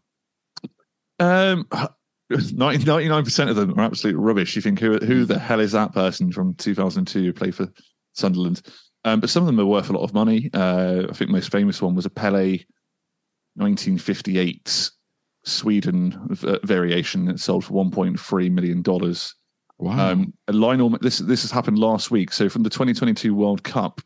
Um, 1.19 1.67
99 2.29 3.23
percent 3.23 3.51
of 3.51 3.55
them 3.55 3.79
are 3.79 3.83
absolute 3.83 4.15
rubbish. 4.15 4.55
You 4.55 4.61
think 4.63 4.79
who 4.79 4.97
who 4.97 5.25
the 5.25 5.37
hell 5.37 5.59
is 5.59 5.73
that 5.73 5.93
person 5.93 6.31
from 6.31 6.55
2002 6.55 7.23
who 7.23 7.33
played 7.33 7.53
for 7.53 7.67
Sunderland? 8.13 8.63
Um, 9.05 9.19
but 9.19 9.29
some 9.29 9.43
of 9.43 9.47
them 9.47 9.59
are 9.59 9.65
worth 9.65 9.91
a 9.91 9.93
lot 9.93 10.03
of 10.03 10.13
money. 10.13 10.49
Uh, 10.53 11.03
I 11.09 11.13
think 11.13 11.29
the 11.29 11.33
most 11.33 11.51
famous 11.51 11.81
one 11.81 11.93
was 11.93 12.05
a 12.05 12.09
Pele 12.09 12.57
1958 13.55 14.89
Sweden 15.45 16.19
v- 16.29 16.59
variation 16.63 17.25
that 17.25 17.39
sold 17.39 17.65
for 17.65 17.73
1.3 17.73 18.51
million 18.51 18.81
dollars. 18.81 19.35
Wow. 19.77 20.11
Um, 20.11 20.33
Lionel, 20.49 20.97
this 21.01 21.19
this 21.19 21.43
has 21.43 21.51
happened 21.51 21.77
last 21.77 22.09
week. 22.09 22.31
So 22.31 22.49
from 22.49 22.63
the 22.63 22.71
2022 22.71 23.35
World 23.35 23.63
Cup, 23.63 24.01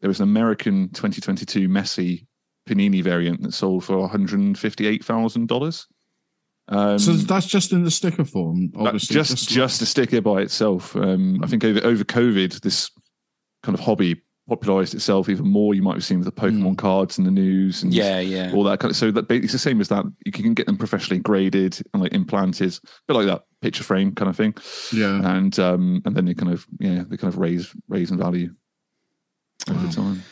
there 0.00 0.08
was 0.08 0.20
an 0.20 0.24
American 0.28 0.88
2022 0.90 1.68
Messi 1.68 2.26
Panini 2.68 3.02
variant 3.02 3.42
that 3.42 3.52
sold 3.52 3.84
for 3.84 3.98
158 3.98 5.04
thousand 5.04 5.48
dollars. 5.48 5.86
Um, 6.68 6.98
so 6.98 7.12
that's 7.12 7.46
just 7.46 7.72
in 7.72 7.82
the 7.82 7.90
sticker 7.90 8.24
form, 8.24 8.70
obviously. 8.76 9.14
just 9.14 9.48
just 9.48 9.82
a 9.82 9.86
sticker 9.86 10.20
by 10.20 10.40
itself. 10.42 10.94
Um, 10.94 11.40
I 11.42 11.46
think 11.48 11.64
over 11.64 11.84
over 11.84 12.04
COVID, 12.04 12.60
this 12.60 12.90
kind 13.62 13.76
of 13.76 13.84
hobby 13.84 14.22
popularized 14.48 14.94
itself 14.94 15.28
even 15.28 15.48
more. 15.48 15.74
You 15.74 15.82
might 15.82 15.94
have 15.94 16.04
seen 16.04 16.18
with 16.20 16.26
the 16.26 16.40
Pokemon 16.40 16.78
cards 16.78 17.18
in 17.18 17.24
the 17.24 17.30
news 17.30 17.82
and 17.82 17.92
Yeah, 17.92 18.20
yeah. 18.20 18.52
all 18.54 18.64
that 18.64 18.78
kind 18.80 18.90
of. 18.90 18.96
So 18.96 19.10
that 19.10 19.30
it's 19.30 19.52
the 19.52 19.58
same 19.58 19.80
as 19.80 19.88
that. 19.88 20.04
You 20.24 20.30
can 20.32 20.54
get 20.54 20.66
them 20.66 20.76
professionally 20.76 21.20
graded 21.20 21.80
and 21.92 22.02
like 22.02 22.12
implanted, 22.12 22.72
a 22.74 22.88
bit 23.08 23.16
like 23.16 23.26
that 23.26 23.42
picture 23.62 23.84
frame 23.84 24.14
kind 24.14 24.28
of 24.28 24.36
thing. 24.36 24.54
Yeah. 24.92 25.36
and 25.36 25.58
um, 25.58 26.02
and 26.04 26.14
then 26.14 26.24
they 26.24 26.34
kind 26.34 26.52
of 26.52 26.66
yeah 26.78 27.02
they 27.08 27.16
kind 27.16 27.32
of 27.32 27.38
raise 27.38 27.74
raise 27.88 28.10
in 28.12 28.18
value 28.18 28.54
over 29.68 29.92
time. 29.92 30.22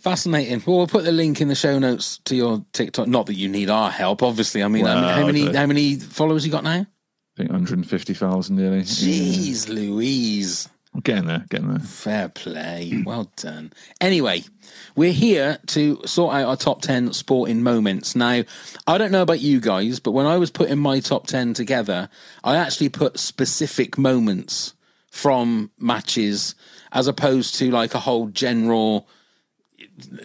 Fascinating. 0.00 0.62
Well, 0.66 0.78
we'll 0.78 0.86
put 0.86 1.04
the 1.04 1.12
link 1.12 1.40
in 1.40 1.48
the 1.48 1.54
show 1.54 1.78
notes 1.78 2.18
to 2.26 2.36
your 2.36 2.64
TikTok. 2.72 3.08
Not 3.08 3.26
that 3.26 3.34
you 3.34 3.48
need 3.48 3.70
our 3.70 3.90
help, 3.90 4.22
obviously. 4.22 4.62
I 4.62 4.68
mean, 4.68 4.86
I 4.86 4.94
mean, 4.94 5.04
how 5.04 5.26
many 5.26 5.56
how 5.56 5.66
many 5.66 5.96
followers 5.96 6.44
you 6.44 6.52
got 6.52 6.64
now? 6.64 6.80
I 6.80 7.36
think 7.36 7.50
150,000 7.50 8.54
nearly. 8.54 8.82
Jeez, 8.82 9.68
Louise. 9.68 10.68
Getting 11.02 11.26
there, 11.26 11.44
getting 11.48 11.70
there. 11.70 11.80
Fair 11.80 12.28
play. 12.28 13.02
Well 13.04 13.32
done. 13.36 13.72
Anyway, 14.00 14.44
we're 14.94 15.12
here 15.12 15.58
to 15.68 16.00
sort 16.06 16.36
out 16.36 16.48
our 16.48 16.56
top 16.56 16.82
10 16.82 17.12
sporting 17.14 17.64
moments. 17.64 18.14
Now, 18.14 18.44
I 18.86 18.98
don't 18.98 19.10
know 19.10 19.22
about 19.22 19.40
you 19.40 19.58
guys, 19.58 19.98
but 19.98 20.12
when 20.12 20.26
I 20.26 20.36
was 20.36 20.52
putting 20.52 20.78
my 20.78 21.00
top 21.00 21.26
10 21.26 21.54
together, 21.54 22.08
I 22.44 22.56
actually 22.56 22.90
put 22.90 23.18
specific 23.18 23.98
moments 23.98 24.74
from 25.10 25.72
matches 25.78 26.54
as 26.94 27.08
opposed 27.08 27.56
to 27.56 27.70
like 27.70 27.94
a 27.94 28.00
whole 28.00 28.28
general 28.28 29.08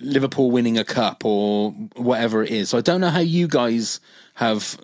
Liverpool 0.01 0.51
winning 0.51 0.77
a 0.77 0.85
cup 0.85 1.25
or 1.25 1.71
whatever 1.95 2.43
it 2.43 2.51
is. 2.51 2.69
So 2.69 2.77
I 2.77 2.81
don't 2.81 3.01
know 3.01 3.09
how 3.09 3.19
you 3.19 3.47
guys 3.47 3.99
have 4.35 4.79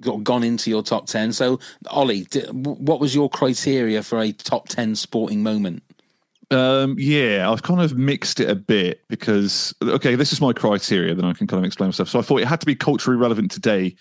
got 0.00 0.22
gone 0.22 0.44
into 0.44 0.70
your 0.70 0.82
top 0.82 1.06
10. 1.06 1.32
So, 1.32 1.58
Ollie, 1.88 2.26
what 2.52 3.00
was 3.00 3.14
your 3.14 3.28
criteria 3.28 4.02
for 4.02 4.20
a 4.20 4.32
top 4.32 4.68
10 4.68 4.94
sporting 4.96 5.42
moment? 5.42 5.82
Um, 6.50 6.94
yeah, 6.98 7.50
I've 7.50 7.62
kind 7.62 7.80
of 7.80 7.96
mixed 7.96 8.38
it 8.38 8.50
a 8.50 8.54
bit 8.54 9.00
because 9.08 9.74
okay, 9.82 10.14
this 10.14 10.32
is 10.32 10.40
my 10.40 10.52
criteria. 10.52 11.14
Then 11.14 11.24
I 11.24 11.32
can 11.32 11.46
kind 11.46 11.58
of 11.58 11.66
explain 11.66 11.88
myself. 11.88 12.10
So 12.10 12.18
I 12.18 12.22
thought 12.22 12.42
it 12.42 12.46
had 12.46 12.60
to 12.60 12.66
be 12.66 12.76
culturally 12.76 13.18
relevant 13.18 13.50
today, 13.50 13.96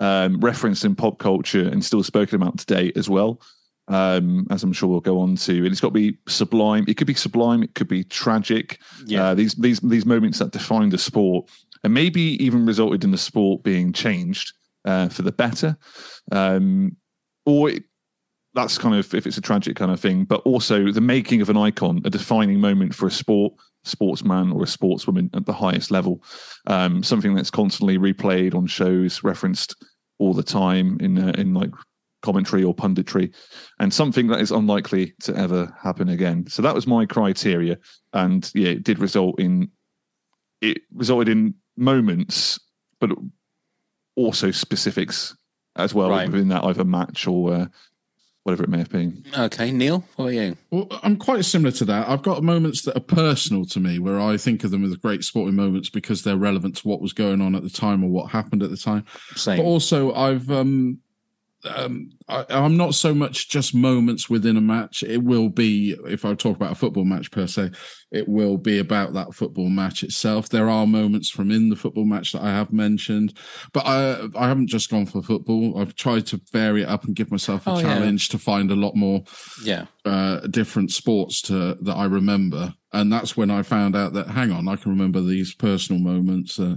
um, 0.00 0.40
referenced 0.40 0.84
in 0.84 0.96
pop 0.96 1.18
culture 1.18 1.66
and 1.66 1.84
still 1.84 2.02
spoken 2.02 2.34
about 2.34 2.58
today 2.58 2.92
as 2.96 3.08
well. 3.08 3.40
Um, 3.88 4.46
as 4.50 4.62
I'm 4.62 4.72
sure 4.72 4.88
we'll 4.88 5.00
go 5.00 5.20
on 5.20 5.36
to, 5.36 5.56
and 5.58 5.66
it's 5.66 5.80
got 5.80 5.88
to 5.88 5.94
be 5.94 6.16
sublime. 6.26 6.86
It 6.88 6.96
could 6.96 7.06
be 7.06 7.14
sublime. 7.14 7.62
It 7.62 7.74
could 7.74 7.88
be 7.88 8.04
tragic. 8.04 8.78
Yeah. 9.04 9.24
Uh, 9.24 9.34
these 9.34 9.54
these 9.54 9.80
these 9.80 10.06
moments 10.06 10.38
that 10.38 10.52
define 10.52 10.88
the 10.88 10.98
sport 10.98 11.50
and 11.82 11.92
maybe 11.92 12.42
even 12.42 12.64
resulted 12.64 13.04
in 13.04 13.10
the 13.10 13.18
sport 13.18 13.62
being 13.62 13.92
changed 13.92 14.54
uh, 14.86 15.08
for 15.08 15.22
the 15.22 15.32
better, 15.32 15.76
um, 16.32 16.96
or 17.44 17.68
it, 17.70 17.84
that's 18.54 18.78
kind 18.78 18.94
of 18.94 19.12
if 19.14 19.26
it's 19.26 19.36
a 19.36 19.42
tragic 19.42 19.76
kind 19.76 19.90
of 19.90 20.00
thing, 20.00 20.24
but 20.24 20.40
also 20.42 20.90
the 20.90 21.00
making 21.00 21.42
of 21.42 21.50
an 21.50 21.56
icon, 21.56 22.00
a 22.04 22.10
defining 22.10 22.60
moment 22.60 22.94
for 22.94 23.06
a 23.06 23.10
sport, 23.10 23.52
sportsman 23.84 24.52
or 24.52 24.62
a 24.62 24.66
sportswoman 24.66 25.34
at 25.36 25.44
the 25.44 25.52
highest 25.52 25.90
level. 25.90 26.22
Um, 26.66 27.02
something 27.02 27.34
that's 27.34 27.50
constantly 27.50 27.98
replayed 27.98 28.54
on 28.54 28.66
shows, 28.66 29.22
referenced 29.22 29.74
all 30.18 30.32
the 30.32 30.42
time 30.42 30.98
in 31.00 31.18
uh, 31.18 31.32
in 31.36 31.52
like 31.52 31.70
commentary 32.24 32.64
or 32.64 32.74
punditry, 32.74 33.32
and 33.78 33.92
something 33.92 34.26
that 34.28 34.40
is 34.40 34.50
unlikely 34.50 35.12
to 35.20 35.36
ever 35.36 35.72
happen 35.80 36.08
again. 36.08 36.46
So 36.48 36.62
that 36.62 36.74
was 36.74 36.86
my 36.86 37.06
criteria, 37.06 37.78
and 38.12 38.50
yeah, 38.54 38.70
it 38.70 38.82
did 38.82 38.98
result 38.98 39.38
in 39.38 39.70
it 40.60 40.78
resulted 40.94 41.28
in 41.28 41.54
moments, 41.76 42.58
but 42.98 43.10
also 44.16 44.50
specifics 44.50 45.36
as 45.76 45.92
well 45.92 46.08
Right. 46.08 46.30
within 46.30 46.48
that 46.48 46.64
either 46.64 46.84
match 46.84 47.26
or 47.26 47.52
uh, 47.52 47.66
whatever 48.44 48.62
it 48.62 48.70
may 48.70 48.78
have 48.78 48.90
been. 48.90 49.24
Okay, 49.36 49.72
Neil, 49.72 50.04
what 50.16 50.26
are 50.26 50.32
you? 50.32 50.56
Well, 50.70 50.86
I'm 51.02 51.16
quite 51.16 51.44
similar 51.44 51.72
to 51.72 51.84
that. 51.86 52.08
I've 52.08 52.22
got 52.22 52.42
moments 52.42 52.82
that 52.82 52.96
are 52.96 53.00
personal 53.00 53.64
to 53.66 53.80
me 53.80 53.98
where 53.98 54.20
I 54.20 54.36
think 54.36 54.64
of 54.64 54.70
them 54.70 54.84
as 54.84 54.94
great 54.96 55.24
sporting 55.24 55.56
moments 55.56 55.90
because 55.90 56.22
they're 56.22 56.36
relevant 56.36 56.76
to 56.76 56.88
what 56.88 57.02
was 57.02 57.12
going 57.12 57.40
on 57.42 57.54
at 57.54 57.62
the 57.62 57.70
time 57.70 58.04
or 58.04 58.08
what 58.10 58.30
happened 58.30 58.62
at 58.62 58.70
the 58.70 58.76
time. 58.76 59.04
Same. 59.34 59.58
But 59.58 59.64
also, 59.64 60.14
I've 60.14 60.50
um, 60.50 61.00
um, 61.64 62.10
I, 62.28 62.44
I'm 62.48 62.76
not 62.76 62.94
so 62.94 63.14
much 63.14 63.48
just 63.48 63.74
moments 63.74 64.28
within 64.30 64.56
a 64.56 64.60
match. 64.60 65.02
It 65.02 65.22
will 65.22 65.48
be 65.48 65.96
if 66.06 66.24
I 66.24 66.34
talk 66.34 66.56
about 66.56 66.72
a 66.72 66.76
football 66.76 67.04
match 67.04 67.30
per 67.30 67.46
se, 67.46 67.70
it 68.10 68.28
will 68.28 68.56
be 68.56 68.78
about 68.78 69.12
that 69.14 69.34
football 69.34 69.68
match 69.68 70.02
itself. 70.02 70.48
There 70.48 70.68
are 70.70 70.86
moments 70.86 71.30
from 71.30 71.50
in 71.50 71.68
the 71.70 71.76
football 71.76 72.04
match 72.04 72.32
that 72.32 72.42
I 72.42 72.50
have 72.50 72.72
mentioned, 72.72 73.36
but 73.72 73.86
I 73.86 74.28
I 74.36 74.48
haven't 74.48 74.68
just 74.68 74.90
gone 74.90 75.06
for 75.06 75.22
football. 75.22 75.78
I've 75.78 75.94
tried 75.94 76.26
to 76.28 76.40
vary 76.52 76.82
it 76.82 76.88
up 76.88 77.04
and 77.04 77.16
give 77.16 77.30
myself 77.30 77.66
a 77.66 77.70
Oh, 77.70 77.76
yeah. 77.78 77.82
challenge 77.82 78.28
to 78.30 78.38
find 78.38 78.70
a 78.70 78.76
lot 78.76 78.94
more 78.94 79.22
yeah. 79.64 79.86
uh, 80.04 80.40
different 80.48 80.92
sports 80.92 81.40
to 81.42 81.76
that 81.80 81.94
I 81.96 82.04
remember, 82.04 82.74
and 82.92 83.12
that's 83.12 83.36
when 83.36 83.50
I 83.50 83.62
found 83.62 83.96
out 83.96 84.12
that 84.12 84.28
hang 84.28 84.52
on, 84.52 84.68
I 84.68 84.76
can 84.76 84.90
remember 84.92 85.20
these 85.20 85.54
personal 85.54 86.00
moments. 86.00 86.58
Uh, 86.58 86.76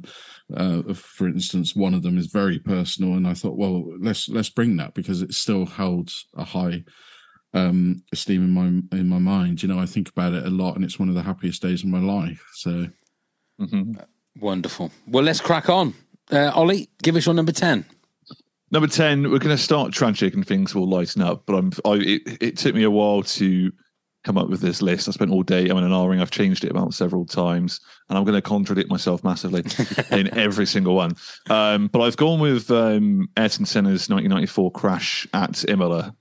uh, 0.55 0.93
for 0.93 1.27
instance, 1.27 1.75
one 1.75 1.93
of 1.93 2.03
them 2.03 2.17
is 2.17 2.27
very 2.27 2.59
personal, 2.59 3.13
and 3.13 3.27
I 3.27 3.33
thought, 3.33 3.57
well, 3.57 3.85
let's 3.99 4.29
let's 4.29 4.49
bring 4.49 4.77
that 4.77 4.93
because 4.93 5.21
it 5.21 5.33
still 5.33 5.65
holds 5.65 6.25
a 6.35 6.43
high 6.43 6.83
um, 7.53 8.03
esteem 8.13 8.43
in 8.43 8.51
my 8.51 8.97
in 8.97 9.07
my 9.09 9.19
mind. 9.19 9.61
You 9.61 9.69
know, 9.69 9.79
I 9.79 9.85
think 9.85 10.09
about 10.09 10.33
it 10.33 10.45
a 10.45 10.49
lot, 10.49 10.75
and 10.75 10.85
it's 10.85 10.99
one 10.99 11.09
of 11.09 11.15
the 11.15 11.23
happiest 11.23 11.61
days 11.61 11.83
of 11.83 11.89
my 11.89 11.99
life. 11.99 12.43
So, 12.53 12.87
mm-hmm. 13.59 13.93
Wonderful. 14.39 14.91
Well, 15.07 15.23
let's 15.23 15.41
crack 15.41 15.69
on. 15.69 15.93
Uh, 16.31 16.51
Ollie, 16.53 16.89
give 17.01 17.15
us 17.15 17.25
your 17.25 17.33
number 17.33 17.51
10. 17.51 17.85
Number 18.69 18.87
ten, 18.87 19.23
we're 19.23 19.39
going 19.39 19.55
to 19.55 19.57
start 19.57 19.93
tragic 19.93 20.33
and 20.33 20.45
things 20.45 20.75
will 20.75 20.89
lighten 20.89 21.21
up. 21.21 21.43
But 21.45 21.55
I'm, 21.55 21.71
I, 21.85 21.93
it, 21.93 22.21
it 22.41 22.57
took 22.57 22.75
me 22.75 22.83
a 22.83 22.91
while 22.91 23.23
to 23.23 23.71
come 24.27 24.37
up 24.37 24.49
with 24.49 24.59
this 24.59 24.81
list. 24.81 25.07
I 25.07 25.11
spent 25.11 25.31
all 25.31 25.41
day 25.41 25.69
I'm 25.69 25.77
in 25.77 25.83
an 25.85 25.93
R 25.93 26.09
ring. 26.09 26.19
I've 26.21 26.29
changed 26.31 26.65
it 26.65 26.71
about 26.71 26.93
several 26.93 27.25
times, 27.25 27.79
and 28.09 28.17
I'm 28.17 28.25
going 28.25 28.35
to 28.35 28.41
contradict 28.41 28.89
myself 28.89 29.23
massively 29.23 29.63
in 30.11 30.37
every 30.37 30.65
single 30.67 30.95
one. 30.95 31.15
Um, 31.49 31.87
but 31.87 32.01
I've 32.01 32.17
gone 32.17 32.39
with 32.41 32.69
um, 32.69 33.29
Ayrton 33.37 33.65
Senna's 33.65 34.09
1994 34.09 34.71
crash 34.71 35.25
at 35.33 35.67
Imola. 35.69 36.13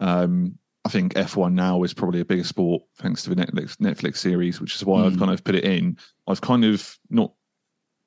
Um, 0.00 0.58
I 0.84 0.90
think 0.90 1.14
F1 1.14 1.54
now 1.54 1.82
is 1.82 1.94
probably 1.94 2.20
a 2.20 2.24
bigger 2.24 2.44
sport 2.44 2.82
thanks 2.98 3.22
to 3.24 3.30
the 3.30 3.36
Netflix 3.36 3.76
Netflix 3.78 4.18
series, 4.18 4.60
which 4.60 4.76
is 4.76 4.84
why 4.84 5.04
I've 5.04 5.14
Mm. 5.14 5.18
kind 5.18 5.30
of 5.32 5.42
put 5.42 5.54
it 5.56 5.64
in. 5.64 5.98
I've 6.28 6.40
kind 6.40 6.64
of 6.64 6.98
not 7.10 7.32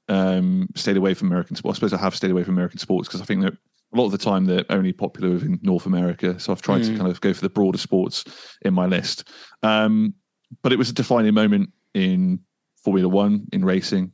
um, 0.10 0.70
stayed 0.76 0.96
away 0.96 1.14
from 1.16 1.28
American 1.28 1.56
sports. 1.56 1.78
I 1.78 1.80
suppose 1.80 1.94
I 1.94 1.98
have 2.02 2.16
stayed 2.16 2.32
away 2.32 2.44
from 2.44 2.54
American 2.54 2.80
sports 2.80 3.08
because 3.10 3.22
I 3.22 3.26
think 3.26 3.42
that 3.42 3.54
a 3.94 3.98
lot 3.98 4.06
of 4.06 4.12
the 4.12 4.18
time 4.18 4.46
they're 4.46 4.66
only 4.70 4.92
popular 4.92 5.30
within 5.34 5.60
North 5.62 5.86
America. 5.86 6.40
So 6.40 6.52
I've 6.52 6.62
tried 6.62 6.84
to 6.84 6.92
Mm. 6.92 6.98
kind 6.98 7.10
of 7.12 7.22
go 7.22 7.34
for 7.34 7.42
the 7.42 7.50
broader 7.50 7.78
sports 7.78 8.26
in 8.64 8.74
my 8.74 8.86
list. 8.86 9.30
Um, 9.64 10.14
but 10.62 10.72
it 10.74 10.78
was 10.78 10.90
a 10.90 10.94
defining 10.94 11.34
moment 11.34 11.72
in 11.94 12.40
Formula 12.84 13.08
One 13.08 13.48
in 13.54 13.64
racing. 13.64 14.12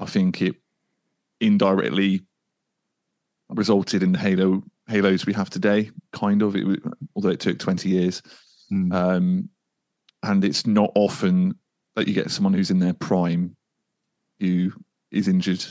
I 0.00 0.06
think 0.06 0.42
it 0.42 0.56
indirectly 1.40 2.22
resulted 3.50 4.02
in 4.02 4.12
the 4.12 4.18
halo 4.18 4.62
halos 4.88 5.24
we 5.26 5.32
have 5.32 5.50
today. 5.50 5.90
Kind 6.12 6.42
of, 6.42 6.56
it, 6.56 6.66
was- 6.66 6.78
although 7.14 7.28
it 7.30 7.40
took 7.40 7.58
twenty 7.58 7.90
years. 7.90 8.22
Mm. 8.72 8.92
Um, 8.92 9.48
and 10.24 10.44
it's 10.44 10.66
not 10.66 10.90
often 10.96 11.54
that 11.94 12.08
you 12.08 12.14
get 12.14 12.30
someone 12.32 12.52
who's 12.54 12.70
in 12.72 12.80
their 12.80 12.94
prime 12.94 13.56
who 14.40 14.72
is 15.12 15.28
injured, 15.28 15.64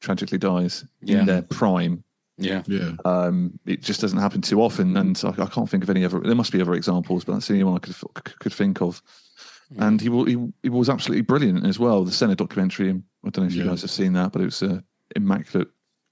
tragically 0.00 0.38
dies 0.38 0.84
Yeah. 1.02 1.20
in 1.20 1.26
their 1.26 1.42
prime. 1.42 2.03
Yeah. 2.36 2.62
yeah, 2.66 2.92
Um, 3.04 3.58
it 3.64 3.80
just 3.80 4.00
doesn't 4.00 4.18
happen 4.18 4.40
too 4.40 4.60
often, 4.60 4.96
and 4.96 5.20
I, 5.24 5.42
I 5.42 5.46
can't 5.46 5.68
think 5.70 5.84
of 5.84 5.90
any 5.90 6.04
other. 6.04 6.18
There 6.20 6.34
must 6.34 6.50
be 6.52 6.60
other 6.60 6.74
examples, 6.74 7.24
but 7.24 7.34
that's 7.34 7.46
the 7.46 7.54
only 7.54 7.64
one 7.64 7.76
I 7.76 7.78
could 7.78 7.94
could 8.40 8.52
think 8.52 8.80
of. 8.82 9.00
And 9.78 10.00
he, 10.00 10.08
wa- 10.08 10.24
he 10.24 10.36
he 10.62 10.68
was 10.68 10.88
absolutely 10.90 11.22
brilliant 11.22 11.64
as 11.66 11.78
well. 11.78 12.04
The 12.04 12.12
Senna 12.12 12.34
documentary. 12.34 12.90
I 12.90 13.30
don't 13.30 13.38
know 13.38 13.44
if 13.44 13.54
you 13.54 13.62
Yeah. 13.64 13.70
guys 13.70 13.82
have 13.82 13.90
seen 13.90 14.12
that, 14.14 14.32
but 14.32 14.42
it 14.42 14.46
was 14.46 14.62
a 14.62 14.82
immaculate 15.16 15.68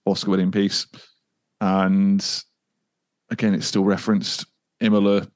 Oscar-winning 0.07 0.53
piece. 0.53 0.87
And 1.61 2.25
again, 3.31 3.55
it's 3.55 3.67
still 3.67 3.85
referenced. 3.85 4.47
Imola 4.81 5.29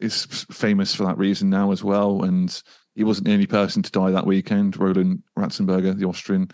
is 0.00 0.24
famous 0.50 0.94
for 0.94 1.04
that 1.06 1.18
reason 1.18 1.50
now 1.50 1.70
as 1.72 1.84
well. 1.84 2.22
And 2.24 2.62
he 2.94 3.04
wasn't 3.04 3.26
the 3.26 3.32
only 3.32 3.46
person 3.46 3.82
to 3.82 3.90
die 3.90 4.10
that 4.10 4.26
weekend. 4.26 4.76
Roland 4.76 5.22
Ratzenberger, 5.38 5.96
the 5.96 6.06
Austrian, 6.06 6.48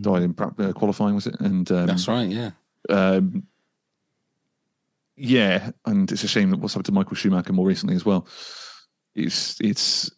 died 0.00 0.22
in 0.22 0.34
uh, 0.38 0.72
qualifying, 0.72 1.14
was 1.14 1.26
it? 1.26 1.40
And 1.40 1.70
um, 1.72 1.86
That's 1.86 2.06
right. 2.08 2.28
Yeah. 2.28 2.50
Um, 2.88 3.44
yeah, 5.16 5.70
and 5.84 6.10
it's 6.10 6.24
a 6.24 6.28
shame 6.28 6.50
that 6.50 6.60
what's 6.60 6.74
happened 6.74 6.86
to 6.86 6.92
Michael 6.92 7.16
Schumacher 7.16 7.52
more 7.52 7.66
recently 7.66 7.96
as 7.96 8.04
well. 8.04 8.26
It's 9.14 9.60
it's 9.60 10.10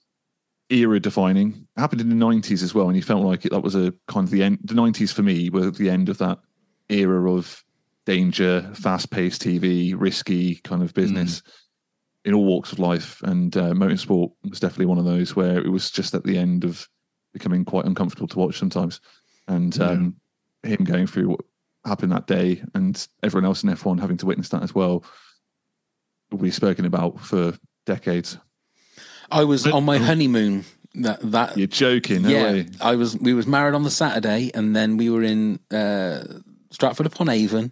era 0.69 1.01
defining. 1.01 1.67
It 1.77 1.81
happened 1.81 2.01
in 2.01 2.11
the 2.11 2.15
nineties 2.15 2.63
as 2.63 2.75
well, 2.75 2.89
and 2.89 2.97
you 2.97 3.03
felt 3.03 3.25
like 3.25 3.45
it, 3.47 3.53
that 3.53 3.63
was 3.63 3.75
a 3.75 3.95
kind 4.09 4.25
of 4.25 4.31
the 4.31 4.43
end. 4.43 4.59
The 4.65 4.75
nineties 4.75 5.13
for 5.13 5.23
me 5.23 5.49
were 5.49 5.71
the 5.71 5.91
end 5.91 6.09
of 6.09 6.19
that 6.19 6.39
era 6.89 7.33
of 7.33 7.65
danger, 8.05 8.71
fast 8.75 9.11
paced 9.11 9.43
TV, 9.43 9.95
risky 9.97 10.57
kind 10.57 10.83
of 10.83 10.95
business 10.95 11.43
in 12.25 12.35
all 12.35 12.45
walks 12.45 12.73
of 12.73 12.79
life. 12.79 13.23
And 13.23 13.57
uh, 13.57 13.71
motorsport 13.71 14.33
was 14.49 14.61
definitely 14.61 14.87
one 14.87 14.99
of 14.99 15.05
those 15.05 15.35
where 15.35 15.59
it 15.59 15.71
was 15.71 15.91
just 15.91 16.15
at 16.15 16.25
the 16.25 16.37
end 16.37 16.65
of 16.65 16.89
becoming 17.33 17.65
quite 17.65 17.85
uncomfortable 17.85 18.29
to 18.29 18.39
watch 18.39 18.59
sometimes. 18.59 19.01
And 19.49 19.81
um, 19.81 20.17
him 20.63 20.85
going 20.85 21.07
through 21.07 21.31
what 21.31 21.41
happened 21.85 22.13
that 22.13 22.27
day 22.27 22.63
and 22.75 23.09
everyone 23.23 23.47
else 23.47 23.63
in 23.63 23.71
F1 23.71 24.01
having 24.01 24.19
to 24.19 24.27
witness 24.27 24.51
that 24.51 24.63
as 24.63 24.75
well 24.75 25.05
we've 26.33 26.55
spoken 26.55 26.85
about 26.85 27.21
for 27.21 27.59
decades. 27.87 28.39
I 29.31 29.45
was 29.45 29.67
on 29.67 29.85
my 29.85 29.99
honeymoon. 29.99 30.65
That 30.95 31.21
that 31.31 31.57
You're 31.57 31.69
joking. 31.69 32.23
No 32.23 32.29
yeah, 32.31 32.43
way. 32.43 32.67
I 32.81 32.97
was. 32.97 33.17
We 33.17 33.33
was 33.33 33.47
married 33.47 33.75
on 33.75 33.85
the 33.85 33.91
Saturday, 33.91 34.51
and 34.55 34.75
then 34.75 34.97
we 34.97 35.09
were 35.09 35.23
in 35.23 35.61
uh, 35.71 36.25
Stratford 36.73 37.07
upon 37.07 37.29
Avon, 37.29 37.71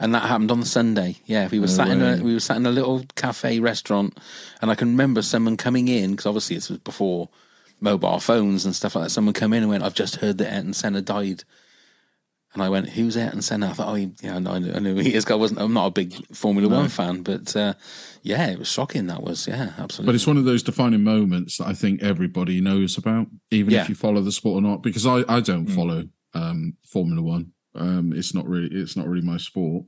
and 0.00 0.12
that 0.14 0.24
happened 0.24 0.50
on 0.50 0.58
the 0.58 0.66
Sunday. 0.66 1.16
Yeah, 1.26 1.46
we 1.48 1.60
were 1.60 1.68
sat 1.68 1.88
in 1.88 2.02
a 2.02 2.20
we 2.20 2.34
were 2.34 2.40
sat 2.40 2.56
in 2.56 2.66
a 2.66 2.72
little 2.72 3.04
cafe 3.14 3.60
restaurant, 3.60 4.18
and 4.60 4.68
I 4.68 4.74
can 4.74 4.88
remember 4.88 5.22
someone 5.22 5.56
coming 5.56 5.86
in 5.86 6.12
because 6.12 6.26
obviously 6.26 6.56
this 6.56 6.68
was 6.68 6.80
before 6.80 7.28
mobile 7.80 8.18
phones 8.18 8.64
and 8.64 8.74
stuff 8.74 8.96
like 8.96 9.04
that. 9.04 9.10
Someone 9.10 9.32
come 9.32 9.52
in 9.52 9.62
and 9.62 9.70
went, 9.70 9.84
"I've 9.84 9.94
just 9.94 10.16
heard 10.16 10.38
that 10.38 10.52
Ayrton 10.52 10.72
Senna 10.72 11.02
died." 11.02 11.44
And 12.56 12.62
I 12.62 12.70
went, 12.70 12.88
"Who's 12.88 13.18
Ayrton 13.18 13.42
Senna?" 13.42 13.68
I 13.68 13.72
thought, 13.74 13.88
"Oh, 13.88 13.94
he, 13.94 14.10
yeah, 14.22 14.38
no, 14.38 14.52
I 14.52 14.58
knew, 14.58 14.96
he 14.96 15.12
is." 15.12 15.26
I 15.26 15.34
wasn't. 15.34 15.60
I'm 15.60 15.74
not 15.74 15.88
a 15.88 15.90
big 15.90 16.14
Formula 16.34 16.68
One 16.74 16.88
fan, 16.88 17.22
but 17.22 17.54
uh, 17.54 17.74
yeah, 18.22 18.46
it 18.46 18.58
was 18.58 18.66
shocking. 18.68 19.08
That 19.08 19.22
was, 19.22 19.46
yeah, 19.46 19.74
absolutely. 19.76 20.06
But 20.06 20.14
it's 20.14 20.26
one 20.26 20.38
of 20.38 20.46
those 20.46 20.62
defining 20.62 21.04
moments 21.04 21.58
that 21.58 21.66
I 21.66 21.74
think 21.74 22.02
everybody 22.02 22.62
knows 22.62 22.96
about, 22.96 23.26
even 23.50 23.74
Yeah. 23.74 23.82
if 23.82 23.90
you 23.90 23.94
follow 23.94 24.22
the 24.22 24.32
sport 24.32 24.64
or 24.64 24.66
not. 24.66 24.82
Because 24.82 25.04
I, 25.06 25.22
I 25.28 25.40
don't 25.40 25.66
follow 25.66 26.04
um, 26.32 26.78
Formula 26.90 27.20
One. 27.20 27.52
Um, 27.74 28.14
it's 28.14 28.32
not 28.34 28.48
really 28.48 28.74
it's 28.74 28.96
not 28.96 29.06
really 29.06 29.26
my 29.26 29.36
sport. 29.36 29.84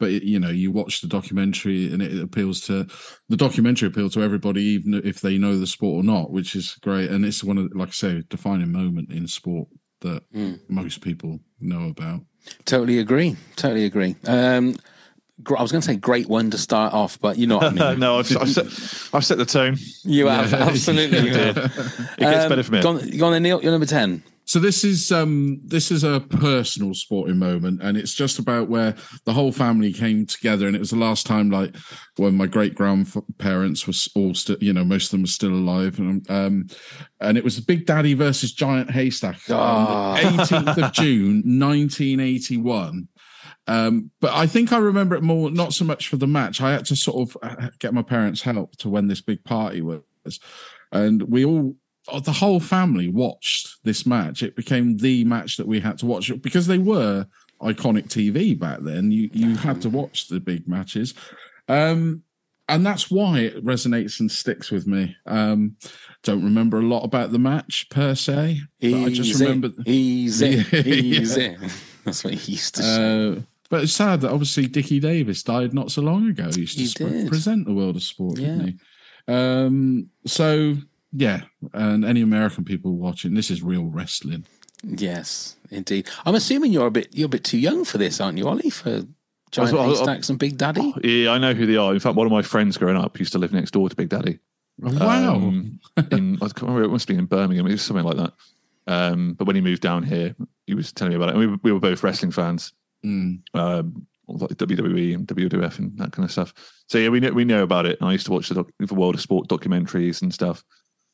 But 0.00 0.10
it, 0.10 0.22
you 0.22 0.38
know, 0.40 0.48
you 0.48 0.70
watch 0.70 1.00
the 1.02 1.08
documentary 1.08 1.92
and 1.92 2.00
it 2.00 2.18
appeals 2.22 2.60
to 2.68 2.86
the 3.28 3.36
documentary 3.36 3.88
appeal 3.88 4.08
to 4.10 4.22
everybody, 4.22 4.62
even 4.62 4.94
if 4.94 5.20
they 5.20 5.36
know 5.36 5.58
the 5.58 5.66
sport 5.66 6.02
or 6.02 6.06
not, 6.06 6.30
which 6.30 6.54
is 6.56 6.76
great. 6.76 7.10
And 7.10 7.24
it's 7.26 7.42
one 7.44 7.58
of, 7.58 7.74
like 7.74 7.88
I 7.88 7.90
say, 7.90 8.22
defining 8.30 8.70
moment 8.72 9.10
in 9.10 9.26
sport 9.26 9.68
that 10.00 10.22
most 10.68 11.00
people 11.00 11.40
know 11.60 11.88
about. 11.88 12.20
Totally 12.64 12.98
agree. 12.98 13.36
Totally 13.56 13.84
agree. 13.84 14.16
Um, 14.26 14.76
I 15.56 15.62
was 15.62 15.70
going 15.70 15.82
to 15.82 15.86
say 15.86 15.96
great 15.96 16.28
one 16.28 16.50
to 16.50 16.58
start 16.58 16.92
off, 16.94 17.20
but 17.20 17.38
you 17.38 17.46
know 17.46 17.58
what 17.58 17.80
I 17.80 17.90
mean. 17.90 18.00
no, 18.00 18.18
I've, 18.18 18.36
I've, 18.36 18.48
set, 18.50 18.66
I've 19.14 19.24
set 19.24 19.38
the 19.38 19.44
tone. 19.44 19.76
You 20.02 20.26
have 20.26 20.52
absolutely. 20.68 21.20
you 21.28 21.34
have. 21.34 21.56
It 21.56 22.18
gets 22.20 22.44
Um, 22.44 22.48
better 22.48 22.62
from 22.62 22.74
here. 22.74 22.82
Go 22.82 22.88
on, 22.90 23.10
go 23.18 23.26
on 23.26 23.32
then, 23.32 23.42
Neil. 23.44 23.62
You're 23.62 23.70
number 23.72 23.86
ten. 23.86 24.22
So 24.48 24.58
this 24.58 24.82
is 24.82 25.12
um 25.12 25.60
this 25.62 25.90
is 25.90 26.04
a 26.04 26.20
personal 26.20 26.94
sporting 26.94 27.36
moment, 27.36 27.82
and 27.82 27.98
it's 27.98 28.14
just 28.14 28.38
about 28.38 28.70
where 28.70 28.94
the 29.26 29.34
whole 29.34 29.52
family 29.52 29.92
came 29.92 30.24
together, 30.24 30.66
and 30.66 30.74
it 30.74 30.78
was 30.78 30.88
the 30.88 30.96
last 30.96 31.26
time 31.26 31.50
like 31.50 31.76
when 32.16 32.34
my 32.34 32.46
great 32.46 32.74
grandparents 32.74 33.86
were 33.86 33.92
all 34.16 34.32
still, 34.32 34.56
you 34.60 34.72
know, 34.72 34.84
most 34.86 35.06
of 35.06 35.10
them 35.10 35.20
were 35.20 35.26
still 35.26 35.52
alive, 35.52 35.98
and 35.98 36.28
um, 36.30 36.66
and 37.20 37.36
it 37.36 37.44
was 37.44 37.56
the 37.56 37.62
Big 37.62 37.84
Daddy 37.84 38.14
versus 38.14 38.52
Giant 38.52 38.90
Haystack, 38.90 39.38
Ah. 39.50 40.16
eighteenth 40.16 40.78
of 40.78 40.92
June, 40.92 41.42
nineteen 41.44 42.18
eighty 42.18 42.56
one. 42.56 43.08
Um, 43.66 44.10
but 44.22 44.32
I 44.32 44.46
think 44.46 44.72
I 44.72 44.78
remember 44.78 45.14
it 45.14 45.22
more, 45.22 45.50
not 45.50 45.74
so 45.74 45.84
much 45.84 46.08
for 46.08 46.16
the 46.16 46.26
match. 46.26 46.62
I 46.62 46.72
had 46.72 46.86
to 46.86 46.96
sort 46.96 47.28
of 47.28 47.36
uh, 47.42 47.68
get 47.80 47.92
my 47.92 48.00
parents' 48.00 48.40
help 48.40 48.76
to 48.78 48.88
when 48.88 49.08
this 49.08 49.20
big 49.20 49.44
party 49.44 49.82
was, 49.82 50.40
and 50.90 51.22
we 51.24 51.44
all, 51.44 51.74
oh, 51.74 51.76
the 52.24 52.32
whole 52.32 52.60
family 52.60 53.08
watched 53.08 53.76
this 53.84 54.06
match. 54.06 54.42
It 54.42 54.56
became 54.56 54.96
the 54.96 55.24
match 55.24 55.56
that 55.56 55.66
we 55.66 55.80
had 55.80 55.98
to 55.98 56.06
watch 56.06 56.30
because 56.42 56.66
they 56.66 56.78
were 56.78 57.26
iconic 57.60 58.08
TV 58.08 58.58
back 58.58 58.80
then. 58.82 59.10
You 59.10 59.28
you 59.32 59.56
had 59.56 59.82
to 59.82 59.90
watch 59.90 60.28
the 60.28 60.40
big 60.40 60.66
matches, 60.68 61.14
um, 61.68 62.22
and 62.68 62.84
that's 62.84 63.10
why 63.10 63.40
it 63.40 63.64
resonates 63.64 64.20
and 64.20 64.30
sticks 64.30 64.70
with 64.70 64.86
me. 64.86 65.16
Um, 65.26 65.76
don't 66.22 66.44
remember 66.44 66.78
a 66.78 66.82
lot 66.86 67.04
about 67.04 67.32
the 67.32 67.38
match 67.38 67.88
per 67.90 68.14
se, 68.14 68.60
but 68.80 68.94
I 68.94 69.08
just 69.10 69.30
Easy, 69.30 69.44
remember. 69.44 69.70
easy, 69.86 70.64
Yeah. 70.72 70.80
easy. 70.82 71.56
That's 72.04 72.24
what 72.24 72.34
he 72.34 72.52
used 72.52 72.74
to 72.76 72.82
say. 72.82 73.28
Uh, 73.38 73.40
but 73.70 73.82
it's 73.82 73.92
sad 73.92 74.22
that 74.22 74.30
obviously 74.32 74.66
Dickie 74.66 74.98
Davies 75.00 75.42
died 75.42 75.74
not 75.74 75.90
so 75.90 76.00
long 76.00 76.26
ago. 76.28 76.48
He 76.54 76.62
used 76.62 76.76
to 76.78 76.82
He 76.84 76.86
sp- 76.88 77.28
present 77.28 77.66
the 77.66 77.74
world 77.74 77.96
of 77.96 78.02
sport, 78.02 78.38
Yeah. 78.38 78.46
didn't 78.48 78.66
he? 78.68 78.78
Um, 79.34 80.08
so 80.26 80.76
yeah, 81.12 81.42
and 81.72 82.04
any 82.04 82.20
American 82.22 82.64
people 82.64 82.96
watching, 82.96 83.34
this 83.34 83.50
is 83.50 83.62
real 83.62 83.84
wrestling. 83.84 84.44
yes, 84.84 85.56
indeed. 85.70 86.08
I'm 86.24 86.34
assuming 86.34 86.72
you're 86.72 86.86
a 86.86 86.90
bit 86.90 87.08
you're 87.12 87.26
a 87.26 87.28
bit 87.30 87.44
too 87.44 87.58
young 87.58 87.84
for 87.84 87.98
this, 87.98 88.20
aren't 88.20 88.38
you, 88.38 88.48
Ollie? 88.48 88.70
For 88.70 89.02
Giant 89.50 89.72
I 89.74 89.86
was- 89.86 90.00
I- 90.00 90.02
Haystacks 90.04 90.28
and 90.30 90.38
Big 90.38 90.56
Daddy. 90.58 90.92
Yeah, 91.02 91.30
I 91.32 91.38
know 91.38 91.54
who 91.54 91.66
they 91.66 91.76
are. 91.76 91.92
In 91.92 92.00
fact, 92.00 92.16
one 92.16 92.26
of 92.26 92.32
my 92.32 92.42
friends 92.42 92.76
growing 92.76 92.96
up 92.96 93.18
used 93.18 93.32
to 93.32 93.38
live 93.38 93.52
next 93.52 93.70
door 93.72 93.88
to 93.88 93.96
Big 93.96 94.08
Daddy. 94.10 94.38
Wow. 94.78 95.36
Um, 95.36 95.80
in, 96.12 96.36
I 96.36 96.46
can't 96.46 96.62
remember, 96.62 96.84
it 96.84 96.90
must 96.90 97.08
be 97.08 97.14
in 97.16 97.24
Birmingham. 97.26 97.66
It 97.66 97.72
was 97.72 97.82
something 97.82 98.04
like 98.04 98.16
that. 98.18 98.32
Um, 98.86 99.34
but 99.34 99.46
when 99.46 99.56
he 99.56 99.62
moved 99.62 99.82
down 99.82 100.02
here, 100.02 100.36
he 100.66 100.74
was 100.74 100.92
telling 100.92 101.10
me 101.10 101.16
about 101.16 101.30
it. 101.30 101.32
And 101.32 101.40
we, 101.40 101.46
were- 101.48 101.58
we 101.62 101.72
were 101.72 101.80
both 101.80 102.02
wrestling 102.02 102.30
fans, 102.30 102.72
Mm. 103.04 103.40
um, 103.54 104.06
like 104.28 104.50
WWE 104.56 105.14
and 105.14 105.26
WWF 105.26 105.78
and 105.78 105.96
that 105.98 106.12
kind 106.12 106.24
of 106.24 106.30
stuff. 106.30 106.52
So 106.88 106.98
yeah, 106.98 107.08
we 107.08 107.18
know, 107.20 107.32
we 107.32 107.44
know 107.44 107.62
about 107.62 107.86
it. 107.86 107.98
And 108.00 108.08
I 108.08 108.12
used 108.12 108.26
to 108.26 108.32
watch 108.32 108.48
the, 108.50 108.54
doc, 108.56 108.68
the 108.78 108.94
World 108.94 109.14
of 109.14 109.20
Sport 109.20 109.48
documentaries 109.48 110.20
and 110.22 110.32
stuff. 110.32 110.62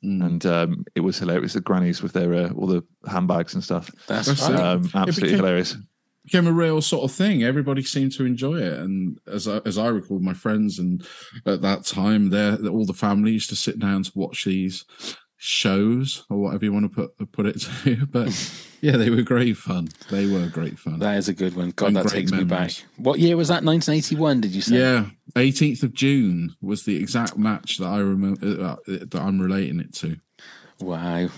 Mm. 0.04 0.24
And 0.24 0.46
um, 0.46 0.84
it 0.94 1.00
was 1.00 1.18
hilarious. 1.18 1.54
The 1.54 1.60
grannies 1.60 2.02
with 2.02 2.12
their 2.12 2.34
uh, 2.34 2.50
all 2.52 2.66
the 2.66 2.84
handbags 3.08 3.54
and 3.54 3.64
stuff. 3.64 3.90
That's, 4.06 4.26
That's 4.28 4.42
right. 4.42 4.54
it. 4.54 4.60
Um, 4.60 4.90
absolutely 4.94 5.22
became- 5.22 5.36
hilarious. 5.38 5.76
became 6.24 6.46
a 6.46 6.52
real 6.52 6.82
sort 6.82 7.04
of 7.10 7.16
thing. 7.16 7.42
Everybody 7.42 7.82
seemed 7.82 8.12
to 8.12 8.26
enjoy 8.26 8.56
it, 8.56 8.74
and 8.74 9.18
as 9.26 9.48
I, 9.48 9.60
as 9.64 9.78
I 9.78 9.88
recall, 9.88 10.20
my 10.20 10.34
friends 10.34 10.78
and 10.78 11.06
at 11.46 11.62
that 11.62 11.84
time, 11.84 12.30
there 12.30 12.58
all 12.66 12.84
the 12.86 12.92
family 12.92 13.32
used 13.32 13.48
to 13.50 13.56
sit 13.56 13.78
down 13.78 14.02
to 14.02 14.12
watch 14.14 14.44
these 14.44 14.84
shows 15.36 16.24
or 16.30 16.38
whatever 16.38 16.64
you 16.64 16.72
want 16.72 16.90
to 16.94 17.08
put 17.08 17.32
put 17.32 17.46
it 17.46 17.60
to. 17.60 18.06
But 18.10 18.28
yeah, 18.84 18.98
they 18.98 19.08
were 19.08 19.22
great 19.22 19.56
fun. 19.56 19.88
They 20.10 20.26
were 20.26 20.46
great 20.48 20.78
fun. 20.78 20.98
That 20.98 21.16
is 21.16 21.26
a 21.26 21.32
good 21.32 21.56
one. 21.56 21.70
God, 21.70 21.86
And 21.86 21.96
that 21.96 22.08
takes 22.08 22.30
me 22.30 22.44
back. 22.44 22.70
What 22.98 23.18
year 23.18 23.34
was 23.34 23.48
that? 23.48 23.64
1981? 23.64 24.42
Did 24.42 24.54
you 24.54 24.60
say? 24.60 24.76
Yeah, 24.76 25.06
18th 25.36 25.82
of 25.84 25.94
June 25.94 26.54
was 26.60 26.84
the 26.84 26.96
exact 26.96 27.38
match 27.38 27.78
that 27.78 27.86
I 27.86 27.98
remember 27.98 28.46
uh, 28.46 28.76
that 28.86 29.20
I'm 29.22 29.40
relating 29.40 29.80
it 29.80 29.94
to. 29.94 30.16
Wow. 30.80 31.28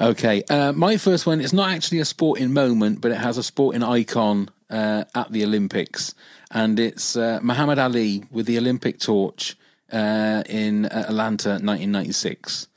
Okay, 0.00 0.44
uh, 0.48 0.72
my 0.72 0.96
first 0.96 1.26
one. 1.26 1.42
It's 1.42 1.52
not 1.52 1.70
actually 1.70 1.98
a 1.98 2.06
sporting 2.06 2.54
moment, 2.54 3.02
but 3.02 3.12
it 3.12 3.18
has 3.18 3.36
a 3.36 3.42
sporting 3.42 3.82
icon 3.82 4.48
uh, 4.70 5.04
at 5.14 5.30
the 5.32 5.44
Olympics, 5.44 6.14
and 6.50 6.80
it's 6.80 7.16
uh, 7.16 7.38
Muhammad 7.42 7.78
Ali 7.78 8.24
with 8.30 8.46
the 8.46 8.56
Olympic 8.56 8.98
torch 8.98 9.56
uh, 9.92 10.42
in 10.48 10.86
uh, 10.86 11.04
Atlanta, 11.08 11.50
1996. 11.50 12.68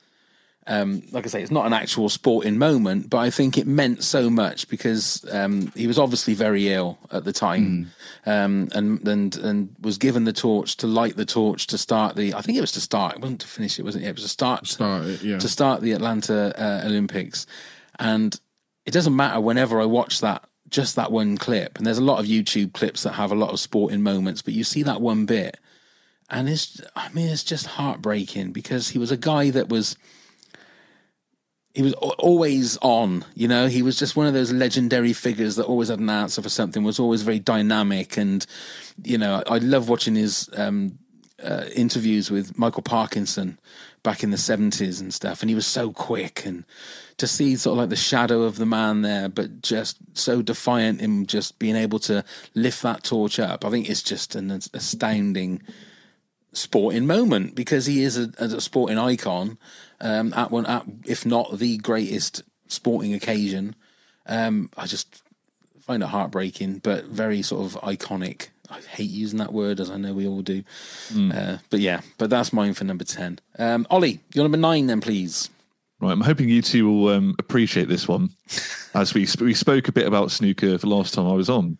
Um, 0.69 1.01
like 1.11 1.25
I 1.25 1.29
say, 1.29 1.41
it's 1.41 1.49
not 1.49 1.65
an 1.65 1.73
actual 1.73 2.09
sporting 2.09 2.59
moment, 2.59 3.09
but 3.09 3.17
I 3.17 3.31
think 3.31 3.57
it 3.57 3.65
meant 3.65 4.03
so 4.03 4.29
much 4.29 4.69
because 4.69 5.25
um, 5.31 5.71
he 5.75 5.87
was 5.87 5.97
obviously 5.97 6.35
very 6.35 6.69
ill 6.71 6.99
at 7.11 7.23
the 7.23 7.33
time, 7.33 7.89
um, 8.27 8.69
and 8.73 9.05
and 9.07 9.35
and 9.37 9.75
was 9.81 9.97
given 9.97 10.25
the 10.25 10.31
torch 10.31 10.77
to 10.77 10.87
light 10.87 11.15
the 11.15 11.25
torch 11.25 11.65
to 11.67 11.77
start 11.79 12.15
the. 12.15 12.35
I 12.35 12.41
think 12.41 12.55
it 12.55 12.61
was 12.61 12.71
to 12.73 12.81
start. 12.81 13.15
It 13.15 13.21
wasn't 13.21 13.41
to 13.41 13.47
finish. 13.47 13.79
It 13.79 13.83
wasn't. 13.83 14.05
It 14.05 14.13
was 14.13 14.23
to 14.23 14.29
start 14.29 14.67
Start 14.67 15.05
it, 15.07 15.23
yeah. 15.23 15.39
to 15.39 15.47
start 15.47 15.81
the 15.81 15.93
Atlanta 15.93 16.53
uh, 16.55 16.85
Olympics, 16.85 17.47
and 17.97 18.39
it 18.85 18.91
doesn't 18.91 19.15
matter 19.15 19.39
whenever 19.39 19.81
I 19.81 19.85
watch 19.85 20.21
that. 20.21 20.47
Just 20.69 20.95
that 20.97 21.11
one 21.11 21.35
clip, 21.35 21.79
and 21.79 21.87
there's 21.87 21.97
a 21.97 22.03
lot 22.03 22.19
of 22.19 22.27
YouTube 22.27 22.73
clips 22.73 23.01
that 23.01 23.13
have 23.13 23.31
a 23.31 23.35
lot 23.35 23.49
of 23.49 23.59
sporting 23.59 24.03
moments, 24.03 24.43
but 24.43 24.53
you 24.53 24.63
see 24.63 24.83
that 24.83 25.01
one 25.01 25.25
bit, 25.25 25.57
and 26.29 26.47
it's. 26.47 26.79
I 26.95 27.09
mean, 27.09 27.27
it's 27.27 27.43
just 27.43 27.65
heartbreaking 27.65 28.51
because 28.51 28.89
he 28.89 28.99
was 28.99 29.09
a 29.09 29.17
guy 29.17 29.49
that 29.49 29.69
was 29.69 29.97
he 31.79 31.83
was 31.83 31.93
always 31.93 32.77
on 32.81 33.23
you 33.35 33.47
know? 33.47 33.67
He 33.67 33.81
was 33.81 33.97
just 33.97 34.17
one 34.17 34.27
of 34.27 34.33
those 34.33 34.51
legendary 34.51 35.13
figures 35.13 35.55
that 35.55 35.65
always 35.65 35.87
had 35.87 35.99
an 35.99 36.09
answer 36.09 36.41
for 36.41 36.49
something 36.49 36.83
was 36.83 36.99
always 36.99 37.21
very 37.21 37.39
dynamic. 37.39 38.17
And 38.17 38.45
you 39.01 39.17
know 39.17 39.41
i, 39.47 39.55
I 39.55 39.57
love 39.59 39.87
watching 39.87 40.15
his 40.15 40.49
um, 40.57 40.99
uh, 41.41 41.67
interviews 41.73 42.29
with 42.29 42.57
michael 42.57 42.81
parkinson 42.81 43.57
back 44.03 44.23
in 44.23 44.31
the 44.31 44.35
70s 44.37 44.99
and 44.99 45.13
stuff. 45.13 45.41
And 45.41 45.49
he 45.49 45.55
was 45.55 45.65
so 45.65 45.93
quick 45.93 46.45
and 46.45 46.65
to 47.15 47.27
see 47.27 47.55
sort 47.55 47.75
of 47.75 47.77
like 47.77 47.89
the 47.89 47.95
shadow 47.95 48.41
of 48.43 48.57
the 48.57 48.65
man 48.65 49.01
there 49.01 49.29
but 49.29 49.61
just 49.61 49.99
so 50.13 50.41
defiant 50.41 50.99
in 50.99 51.27
just 51.27 51.59
being 51.59 51.77
able 51.77 51.99
to 51.99 52.25
lift 52.55 52.83
that 52.83 53.05
torch 53.05 53.39
up. 53.39 53.63
I 53.63 53.69
think 53.69 53.89
it's 53.89 54.03
just 54.03 54.35
an 54.35 54.51
astounding 54.51 55.61
sporting 56.51 57.07
moment 57.07 57.55
because 57.55 57.85
he 57.85 58.03
is 58.03 58.17
a, 58.17 58.31
a 58.37 58.59
sporting 58.59 58.97
icon 58.97 59.57
um, 60.01 60.33
at 60.33 60.51
one, 60.51 60.65
at, 60.65 60.85
if 61.05 61.25
not 61.25 61.57
the 61.57 61.77
greatest 61.77 62.43
sporting 62.67 63.13
occasion. 63.13 63.75
Um, 64.25 64.69
I 64.77 64.85
just 64.85 65.23
find 65.81 66.03
it 66.03 66.07
heartbreaking, 66.07 66.79
but 66.79 67.05
very 67.05 67.41
sort 67.41 67.65
of 67.65 67.81
iconic. 67.81 68.49
I 68.69 68.79
hate 68.81 69.09
using 69.09 69.39
that 69.39 69.51
word, 69.51 69.79
as 69.79 69.89
I 69.89 69.97
know 69.97 70.13
we 70.13 70.27
all 70.27 70.41
do. 70.43 70.63
Uh, 71.33 71.57
but 71.71 71.79
yeah, 71.79 72.01
but 72.19 72.29
that's 72.29 72.53
mine 72.53 72.75
for 72.75 72.83
number 72.83 73.03
ten. 73.03 73.39
Um, 73.57 73.87
Ollie, 73.89 74.19
you're 74.33 74.43
number 74.43 74.59
nine, 74.59 74.85
then, 74.85 75.01
please. 75.01 75.49
Right, 75.99 76.11
I'm 76.11 76.21
hoping 76.21 76.47
you 76.47 76.61
two 76.61 76.89
will 76.89 77.09
um, 77.09 77.35
appreciate 77.39 77.89
this 77.89 78.07
one, 78.07 78.29
as 78.93 79.13
we 79.13 79.27
we 79.41 79.53
spoke 79.55 79.87
a 79.87 79.91
bit 79.91 80.05
about 80.05 80.31
snooker 80.31 80.77
the 80.77 80.87
last 80.87 81.15
time 81.15 81.27
I 81.27 81.33
was 81.33 81.49
on. 81.49 81.77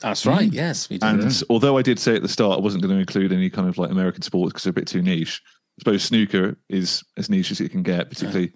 That's 0.00 0.26
right. 0.26 0.52
Yes, 0.52 0.88
we 0.88 0.98
do. 0.98 1.06
And 1.06 1.42
although 1.50 1.78
I 1.78 1.82
did 1.82 1.98
say 1.98 2.14
at 2.14 2.22
the 2.22 2.28
start 2.28 2.58
I 2.58 2.62
wasn't 2.62 2.82
going 2.82 2.94
to 2.94 3.00
include 3.00 3.32
any 3.32 3.50
kind 3.50 3.68
of 3.68 3.78
like 3.78 3.90
American 3.90 4.22
sports 4.22 4.52
because 4.52 4.64
they're 4.64 4.70
a 4.70 4.74
bit 4.74 4.86
too 4.86 5.02
niche, 5.02 5.42
I 5.78 5.80
suppose 5.80 6.02
snooker 6.04 6.56
is 6.68 7.04
as 7.16 7.30
niche 7.30 7.52
as 7.52 7.60
it 7.60 7.70
can 7.70 7.82
get, 7.82 8.08
particularly 8.10 8.52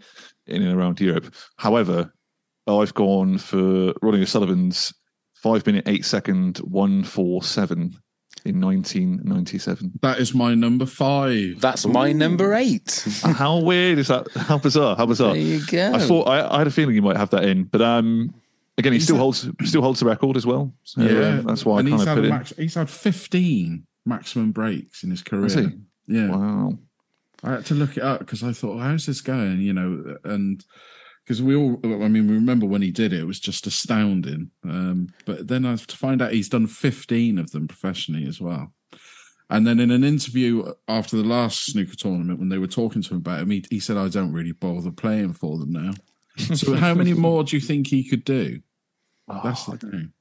in 0.46 0.62
and 0.62 0.76
around 0.76 1.00
Europe. 1.00 1.32
However, 1.56 2.12
I've 2.66 2.94
gone 2.94 3.38
for 3.38 3.94
Ronnie 4.02 4.22
O'Sullivan's 4.22 4.92
five 5.34 5.64
minute 5.66 5.84
eight 5.86 6.04
second 6.04 6.58
one 6.58 7.04
four 7.04 7.42
seven 7.42 7.96
in 8.44 8.60
1997. 8.60 9.92
That 10.02 10.18
is 10.18 10.34
my 10.34 10.54
number 10.54 10.86
five. 10.86 11.60
That's 11.60 11.86
my 11.86 12.12
number 12.12 12.54
eight. 12.54 13.06
How 13.22 13.58
weird 13.58 13.98
is 13.98 14.08
that? 14.08 14.26
How 14.34 14.58
bizarre! 14.58 14.96
How 14.96 15.06
bizarre! 15.06 15.34
There 15.34 15.42
you 15.42 15.64
go. 15.66 15.92
I 15.94 15.98
thought 16.00 16.24
I, 16.24 16.54
I 16.56 16.58
had 16.58 16.66
a 16.66 16.70
feeling 16.72 16.94
you 16.96 17.02
might 17.02 17.16
have 17.16 17.30
that 17.30 17.44
in, 17.44 17.64
but 17.64 17.82
um, 17.82 18.34
again, 18.78 18.92
he 18.92 19.00
still 19.00 19.16
holds 19.16 19.48
still 19.62 19.82
holds 19.82 20.00
the 20.00 20.06
record 20.06 20.36
as 20.36 20.44
well. 20.46 20.74
So, 20.82 21.02
yeah, 21.02 21.38
uh, 21.38 21.42
that's 21.42 21.64
why 21.64 21.78
and 21.78 21.88
I 21.88 21.90
kind 21.90 22.00
he's 22.00 22.02
of 22.02 22.08
had 22.08 22.14
put 22.16 22.24
a 22.24 22.26
it. 22.26 22.30
max, 22.30 22.52
he's 22.56 22.74
had 22.74 22.90
15 22.90 23.86
maximum 24.06 24.50
breaks 24.50 25.04
in 25.04 25.10
his 25.10 25.22
career. 25.22 25.42
Has 25.42 25.54
he? 25.54 25.68
Yeah. 26.08 26.28
Wow. 26.30 26.78
I 27.42 27.52
had 27.52 27.66
to 27.66 27.74
look 27.74 27.96
it 27.96 28.02
up 28.02 28.20
because 28.20 28.42
I 28.42 28.52
thought, 28.52 28.78
how's 28.78 29.06
this 29.06 29.20
going? 29.20 29.60
You 29.60 29.72
know, 29.72 30.16
and 30.24 30.64
because 31.24 31.42
we 31.42 31.54
all, 31.54 31.80
I 31.84 32.08
mean, 32.08 32.28
we 32.28 32.34
remember 32.34 32.66
when 32.66 32.82
he 32.82 32.90
did 32.90 33.12
it, 33.12 33.20
it 33.20 33.26
was 33.26 33.40
just 33.40 33.66
astounding. 33.66 34.50
Um, 34.64 35.08
but 35.24 35.48
then 35.48 35.64
I 35.64 35.70
have 35.70 35.86
to 35.88 35.96
find 35.96 36.20
out 36.20 36.32
he's 36.32 36.48
done 36.48 36.66
15 36.66 37.38
of 37.38 37.50
them 37.50 37.68
professionally 37.68 38.26
as 38.26 38.40
well. 38.40 38.72
And 39.50 39.66
then 39.66 39.80
in 39.80 39.90
an 39.90 40.02
interview 40.02 40.72
after 40.88 41.16
the 41.16 41.24
last 41.24 41.66
snooker 41.66 41.94
tournament, 41.94 42.38
when 42.38 42.48
they 42.48 42.58
were 42.58 42.66
talking 42.66 43.02
to 43.02 43.10
him 43.10 43.18
about 43.18 43.40
him, 43.40 43.50
he, 43.50 43.64
he 43.70 43.80
said, 43.80 43.96
I 43.96 44.08
don't 44.08 44.32
really 44.32 44.52
bother 44.52 44.90
playing 44.90 45.34
for 45.34 45.58
them 45.58 45.72
now. 45.72 45.92
so 46.54 46.74
how 46.74 46.94
many 46.94 47.12
more 47.12 47.44
do 47.44 47.56
you 47.56 47.60
think 47.60 47.86
he 47.86 48.02
could 48.02 48.24
do? 48.24 48.60
That's 49.44 49.66
the 49.66 49.76
thing. 49.76 50.12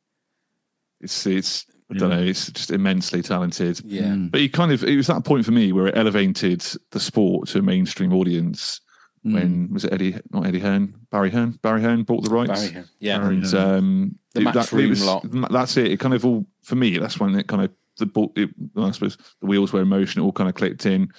It's 1.01 1.25
it's 1.25 1.65
I 1.93 1.95
don't 1.97 2.09
know. 2.09 2.21
It's 2.23 2.49
just 2.51 2.71
immensely 2.71 3.21
talented. 3.21 3.81
Yeah. 3.83 4.03
Mm. 4.03 4.31
But 4.31 4.39
he 4.41 4.47
kind 4.49 4.71
of 4.71 4.83
it 4.83 4.95
was 4.95 5.07
that 5.07 5.25
point 5.25 5.45
for 5.45 5.51
me 5.51 5.73
where 5.73 5.87
it 5.87 5.97
elevated 5.97 6.63
the 6.91 6.99
sport 6.99 7.49
to 7.49 7.59
a 7.59 7.61
mainstream 7.61 8.13
audience. 8.13 8.79
Mm. 9.25 9.33
When 9.33 9.73
was 9.73 9.83
it 9.85 9.93
Eddie? 9.93 10.15
Not 10.31 10.47
Eddie 10.47 10.59
Hearn, 10.59 10.95
Barry 11.11 11.29
Hearn. 11.29 11.59
Barry 11.61 11.81
Hearn 11.81 12.03
bought 12.03 12.23
the 12.23 12.29
rights. 12.29 12.59
Barry 12.61 12.73
Hearn, 12.73 12.89
yeah. 12.99 13.27
and 13.27 13.53
um, 13.53 14.15
The 14.33 14.41
it- 14.41 14.47
Matchroom 14.47 14.85
it 14.85 14.89
was- 14.89 15.03
lot. 15.05 15.25
That's 15.51 15.77
it. 15.77 15.91
It 15.91 15.99
kind 15.99 16.13
of 16.13 16.25
all 16.25 16.45
for 16.63 16.75
me. 16.75 16.97
That's 16.97 17.19
when 17.19 17.35
it 17.35 17.47
kind 17.47 17.63
of 17.63 17.71
the 17.97 18.05
ball. 18.07 18.31
It, 18.35 18.49
I 18.77 18.89
suppose 18.91 19.17
the 19.41 19.45
wheels 19.47 19.73
were 19.73 19.81
in 19.81 19.89
motion. 19.89 20.21
It 20.21 20.25
all 20.25 20.31
kind 20.31 20.49
of 20.49 20.55
clicked 20.55 20.85
in, 20.87 21.11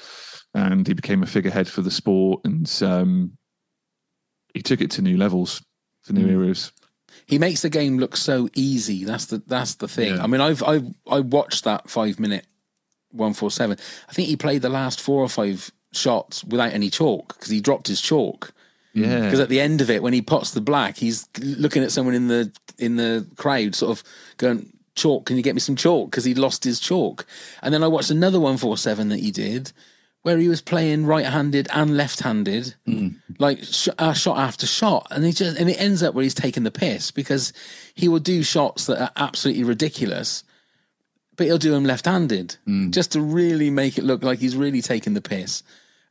and 0.55 0.87
he 0.87 0.95
became 0.95 1.23
a 1.23 1.27
figurehead 1.27 1.69
for 1.69 1.83
the 1.83 1.91
sport, 1.93 2.41
and 2.45 2.69
um, 2.83 3.37
he 4.55 4.63
took 4.63 4.81
it 4.81 4.91
to 4.93 5.03
new 5.03 5.17
levels, 5.17 5.63
to 6.07 6.13
new 6.13 6.27
Mm. 6.27 6.31
eras. 6.33 6.73
He 7.27 7.39
makes 7.39 7.63
the 7.63 7.71
game 7.71 7.99
look 7.99 8.17
so 8.17 8.49
easy. 8.55 9.05
That's 9.05 9.27
the 9.27 9.43
that's 9.47 9.75
the 9.77 9.89
thing. 9.89 10.17
Yeah. 10.17 10.23
I 10.23 10.27
mean, 10.27 10.41
I've 10.41 10.63
I 10.63 10.83
I 11.11 11.21
watched 11.21 11.65
that 11.65 11.89
five 11.89 12.19
minute 12.21 12.47
one 13.11 13.33
four 13.33 13.51
seven. 13.51 13.79
I 14.09 14.13
think 14.13 14.29
he 14.29 14.37
played 14.37 14.63
the 14.63 14.69
last 14.69 15.01
four 15.01 15.23
or 15.23 15.29
five 15.29 15.71
shots 15.93 16.43
without 16.45 16.73
any 16.73 16.91
chalk 16.91 17.35
because 17.35 17.51
he 17.51 17.61
dropped 17.61 17.87
his 17.89 18.01
chalk. 18.01 18.53
Yeah, 18.95 19.21
Because 19.21 19.41
at 19.41 19.49
the 19.49 19.61
end 19.61 19.81
of 19.81 19.89
it, 19.89 20.03
when 20.03 20.13
he 20.13 20.21
pots 20.21 20.51
the 20.51 20.61
black, 20.61 20.99
he's 20.99 21.27
looking 21.39 21.83
at 21.83 21.93
someone 21.93 22.15
in 22.15 22.29
the 22.29 22.53
in 22.79 22.97
the 22.97 23.27
crowd, 23.37 23.75
sort 23.75 23.91
of 23.99 24.05
going, 24.37 24.71
"Chalk, 24.95 25.25
can 25.27 25.37
you 25.37 25.43
get 25.43 25.55
me 25.55 25.61
some 25.61 25.77
chalk?" 25.77 26.11
Because 26.11 26.25
he'd 26.25 26.39
lost 26.39 26.65
his 26.65 26.79
chalk. 26.81 27.25
And 27.63 27.73
then 27.73 27.83
I 27.83 27.89
watched 27.89 28.11
another 28.11 28.39
one 28.39 28.59
four 28.59 28.77
seven 28.77 29.09
that 29.09 29.21
he 29.21 29.31
did, 29.31 29.73
where 30.23 30.39
he 30.39 30.49
was 30.49 30.61
playing 30.63 31.05
right 31.07 31.27
handed 31.27 31.69
and 31.73 31.97
left 31.97 32.21
handed, 32.21 32.75
like 33.39 33.63
sh- 33.65 33.89
uh, 33.99 34.13
shot 34.13 34.39
after 34.39 34.67
shot, 34.67 35.07
and 35.11 35.25
he 35.25 35.33
just 35.33 35.59
and 35.59 35.69
it 35.69 35.81
ends 35.81 36.03
up 36.03 36.15
where 36.15 36.23
he's 36.23 36.35
taking 36.35 36.63
the 36.63 36.71
piss 36.71 37.11
because 37.11 37.53
he 37.95 38.09
will 38.09 38.21
do 38.21 38.43
shots 38.43 38.87
that 38.87 39.01
are 39.01 39.11
absolutely 39.17 39.65
ridiculous. 39.65 40.45
But 41.37 41.47
he'll 41.47 41.59
do 41.59 41.71
them 41.71 41.85
left-handed 41.85 42.57
just 42.91 43.13
to 43.13 43.21
really 43.21 43.71
make 43.71 43.97
it 43.99 44.05
look 44.05 44.23
like 44.23 44.39
he's 44.39 44.55
really 44.55 44.83
taking 44.83 45.15
the 45.15 45.23
piss. 45.23 45.63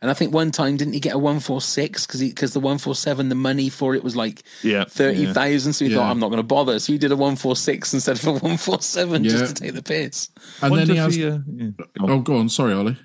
And 0.02 0.10
I 0.10 0.16
think 0.16 0.34
one 0.34 0.50
time 0.50 0.78
didn't 0.78 0.94
he 0.96 1.00
get 1.00 1.14
a 1.14 1.18
one 1.20 1.40
four 1.40 1.62
six 1.62 2.08
because 2.08 2.22
because 2.22 2.54
the 2.54 2.60
one 2.60 2.80
four 2.80 2.96
seven 2.96 3.30
the 3.30 3.36
money 3.36 3.70
for 3.70 3.94
it 3.94 4.04
was 4.04 4.16
like 4.16 4.42
Yeah, 4.64 4.84
thirty 4.86 5.32
thousand. 5.32 5.74
So 5.74 5.86
he 5.86 5.92
Yeah. 5.92 5.98
thought 5.98 6.10
I'm 6.10 6.20
not 6.20 6.30
going 6.30 6.40
to 6.40 6.44
bother. 6.44 6.80
So 6.80 6.92
he 6.92 6.98
did 6.98 7.12
a 7.12 7.16
one 7.16 7.36
four 7.36 7.56
six 7.56 7.94
instead 7.94 8.18
of 8.18 8.26
a 8.28 8.34
one 8.34 8.58
four 8.58 8.82
seven 8.82 9.24
Yeah. 9.24 9.30
just 9.30 9.56
to 9.56 9.64
take 9.64 9.74
the 9.76 9.84
piss. 9.84 10.30
And 10.64 10.76
then 10.76 10.90
he 10.90 10.96
has. 10.98 11.16
he, 11.16 11.24
uh, 11.28 11.38
yeah. 11.56 11.68
Go. 11.78 11.86
Oh, 12.10 12.20
go 12.20 12.38
on. 12.38 12.50
Sorry, 12.50 12.74
Ollie. 12.74 12.98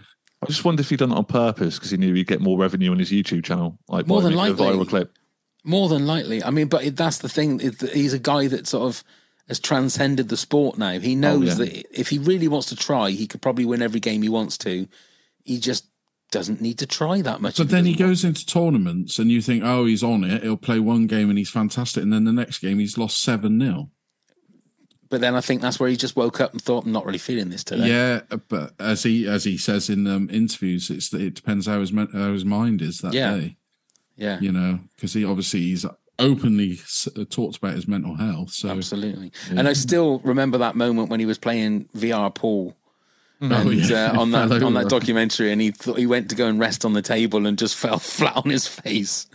I 0.42 0.46
just 0.46 0.64
wonder 0.64 0.81
if 0.83 0.90
he'd 0.90 0.99
done 0.99 1.12
it 1.12 1.16
on 1.16 1.25
purpose 1.25 1.77
because 1.77 1.90
he 1.90 1.96
knew 1.96 2.12
he'd 2.14 2.27
get 2.27 2.40
more 2.40 2.59
revenue 2.59 2.90
on 2.90 2.99
his 2.99 3.11
YouTube 3.11 3.44
channel, 3.44 3.79
like 3.88 4.07
More 4.07 4.20
than 4.20 4.35
making 4.35 4.59
a 4.59 4.62
likely. 4.62 4.85
viral 4.85 4.88
clip. 4.88 5.12
More 5.64 5.88
than 5.88 6.07
likely, 6.07 6.44
I 6.44 6.51
mean, 6.51 6.68
but 6.68 6.85
it, 6.85 6.96
that's 6.96 7.18
the 7.18 7.29
thing. 7.29 7.61
It, 7.61 7.81
he's 7.92 8.12
a 8.12 8.18
guy 8.18 8.46
that 8.49 8.66
sort 8.68 8.85
of 8.87 9.03
has 9.49 9.59
transcended 9.59 10.29
the 10.29 10.37
sport 10.37 10.77
now. 10.79 10.99
He 11.01 11.14
knows 11.14 11.59
Oh, 11.59 11.62
yeah. 11.62 11.70
that 11.70 12.01
if 12.01 12.09
he 12.11 12.18
really 12.18 12.49
wants 12.49 12.68
to 12.68 12.77
try, 12.77 13.11
he 13.11 13.27
could 13.27 13.42
probably 13.42 13.64
win 13.64 13.83
every 13.83 13.99
game 14.01 14.22
he 14.22 14.29
wants 14.29 14.59
to. 14.59 14.87
He 15.42 15.59
just 15.59 15.87
doesn't 16.31 16.61
need 16.61 16.79
to 16.81 16.87
try 16.87 17.20
that 17.22 17.40
much. 17.40 17.57
But 17.57 17.68
then 17.70 17.85
he 17.85 17.92
doesn't 17.92 18.07
goes 18.07 18.25
into 18.25 18.44
tournaments 18.46 19.18
and 19.18 19.31
you 19.31 19.40
think, 19.40 19.62
oh, 19.64 19.85
he's 19.87 20.03
on 20.03 20.22
it. 20.25 20.42
He'll 20.42 20.57
play 20.57 20.81
one 20.81 21.07
game 21.07 21.31
and 21.31 21.38
he's 21.38 21.51
fantastic. 21.51 22.03
And 22.03 22.12
then 22.12 22.25
the 22.25 22.33
next 22.33 22.59
game, 22.59 22.79
he's 22.79 22.99
lost 22.99 23.22
7 23.22 23.59
0. 23.61 23.90
But 25.09 25.21
then 25.21 25.35
I 25.35 25.40
think 25.40 25.61
that's 25.62 25.79
where 25.79 25.88
he 25.88 25.97
just 25.97 26.16
woke 26.16 26.40
up 26.40 26.53
and 26.53 26.61
thought, 26.61 26.85
I'm 26.85 26.92
not 26.92 27.05
really 27.07 27.19
feeling 27.19 27.49
this 27.51 27.62
today. 27.64 27.88
Yeah. 27.88 28.37
But 28.49 28.73
as 28.81 29.03
he 29.05 29.27
as 29.29 29.45
he 29.45 29.57
says 29.59 29.88
in 29.88 30.07
um, 30.07 30.29
interviews, 30.33 30.90
it's 30.90 31.12
it 31.14 31.35
depends 31.35 31.66
how 31.66 31.81
his, 31.81 31.92
how 32.12 32.33
his 32.33 32.45
mind 32.45 32.83
is 32.83 32.99
that 33.01 33.12
Yeah. 33.14 33.37
day, 33.37 33.57
Yeah. 34.16 34.40
you 34.40 34.53
know, 34.53 34.81
because 34.95 35.12
he 35.12 35.25
obviously 35.25 35.61
he's 35.61 35.87
openly 36.19 36.73
s- 36.73 37.09
uh, 37.16 37.25
talked 37.29 37.59
about 37.59 37.75
his 37.75 37.87
mental 37.87 38.16
health. 38.16 38.51
So, 38.51 38.71
Absolutely. 38.71 39.33
And 39.51 39.69
I 39.69 39.75
still 39.75 40.19
remember 40.21 40.59
that 40.59 40.75
moment 40.75 41.11
when 41.11 41.21
he 41.21 41.27
was 41.27 41.38
playing 41.38 41.88
VR 41.97 42.35
pool. 42.35 42.77
Oh, 43.42 43.45
And 43.55 43.75
yeah. 43.75 44.12
uh, 44.12 44.21
on 44.23 44.31
that 44.31 44.62
on 44.62 44.73
that 44.75 44.88
documentary, 44.88 45.53
and 45.53 45.61
he 45.61 45.71
thought 45.71 45.99
he 45.99 46.07
went 46.07 46.31
to 46.31 46.35
go 46.35 46.47
and 46.49 46.59
rest 46.59 46.87
on 46.87 46.95
the 46.95 47.03
table 47.03 47.47
and 47.47 47.59
just 47.59 47.77
fell 47.85 47.99
flat 47.99 48.35
on 48.35 48.49
his 48.51 48.66
face. 48.66 49.27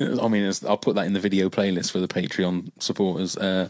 I 0.00 0.26
mean, 0.28 0.50
I'll 0.66 0.78
put 0.78 0.94
that 0.96 1.06
in 1.06 1.12
the 1.12 1.20
video 1.20 1.50
playlist 1.50 1.92
for 1.92 1.98
the 2.00 2.08
Patreon 2.08 2.70
supporters. 2.80 3.36
Uh, 3.36 3.68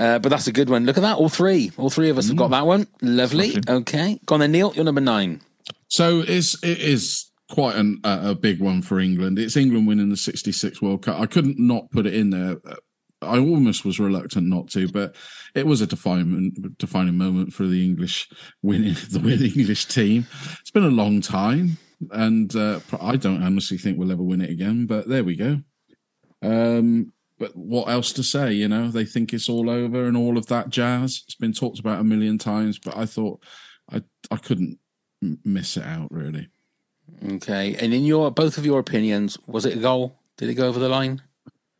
uh, 0.00 0.18
but 0.18 0.30
that's 0.30 0.46
a 0.48 0.52
good 0.52 0.68
one. 0.68 0.84
Look 0.86 0.96
at 0.96 1.02
that, 1.02 1.16
all 1.18 1.28
three, 1.28 1.70
all 1.76 1.90
three 1.90 2.08
of 2.10 2.18
us 2.18 2.26
have 2.28 2.34
Mm. 2.36 2.38
got 2.38 2.50
that 2.50 2.66
one. 2.66 2.86
Lovely. 3.02 3.56
Okay, 3.68 4.18
go 4.26 4.34
on 4.34 4.40
then, 4.40 4.52
Neil. 4.52 4.72
You're 4.74 4.84
number 4.84 5.00
nine. 5.00 5.40
So 5.88 6.24
it's 6.26 6.54
it 6.64 6.78
is 6.78 7.30
quite 7.48 7.76
an, 7.76 8.00
a, 8.04 8.30
a 8.30 8.34
big 8.34 8.60
one 8.60 8.80
for 8.82 8.98
England. 9.00 9.38
It's 9.38 9.56
England 9.56 9.86
winning 9.86 10.08
the 10.08 10.16
'66 10.16 10.80
World 10.82 11.02
Cup. 11.02 11.20
I 11.20 11.26
couldn't 11.26 11.58
not 11.58 11.90
put 11.90 12.06
it 12.06 12.14
in 12.14 12.30
there. 12.30 12.56
I 13.22 13.38
almost 13.38 13.84
was 13.84 14.00
reluctant 14.00 14.46
not 14.46 14.70
to, 14.70 14.88
but 14.88 15.14
it 15.54 15.66
was 15.66 15.82
a 15.82 15.86
defining 15.86 16.74
defining 16.78 17.18
moment 17.18 17.52
for 17.52 17.66
the 17.66 17.84
English 17.84 18.28
winning 18.62 18.94
the 19.10 19.20
winning 19.20 19.52
English 19.54 19.86
team. 19.86 20.26
It's 20.60 20.70
been 20.70 20.84
a 20.84 20.88
long 21.02 21.20
time, 21.20 21.76
and 22.12 22.54
uh, 22.56 22.80
I 23.00 23.16
don't 23.16 23.42
honestly 23.42 23.76
think 23.78 23.98
we'll 23.98 24.12
ever 24.12 24.22
win 24.22 24.40
it 24.40 24.50
again. 24.50 24.86
But 24.86 25.08
there 25.08 25.24
we 25.24 25.36
go. 25.36 25.60
Um, 26.42 27.12
but 27.40 27.56
what 27.56 27.88
else 27.88 28.12
to 28.12 28.22
say? 28.22 28.52
You 28.52 28.68
know, 28.68 28.88
they 28.90 29.04
think 29.06 29.32
it's 29.32 29.48
all 29.48 29.68
over 29.68 30.04
and 30.04 30.16
all 30.16 30.38
of 30.38 30.46
that 30.46 30.68
jazz. 30.68 31.22
It's 31.24 31.34
been 31.34 31.54
talked 31.54 31.80
about 31.80 31.98
a 31.98 32.04
million 32.04 32.38
times, 32.38 32.78
but 32.78 32.96
I 32.96 33.06
thought 33.06 33.42
I 33.90 34.02
I 34.30 34.36
couldn't 34.36 34.78
m- 35.22 35.40
miss 35.44 35.76
it 35.76 35.84
out 35.84 36.12
really. 36.12 36.48
Okay, 37.26 37.74
and 37.80 37.92
in 37.92 38.04
your 38.04 38.30
both 38.30 38.58
of 38.58 38.64
your 38.66 38.78
opinions, 38.78 39.36
was 39.48 39.64
it 39.66 39.76
a 39.76 39.80
goal? 39.80 40.20
Did 40.36 40.50
it 40.50 40.54
go 40.54 40.68
over 40.68 40.78
the 40.78 40.88
line? 40.88 41.22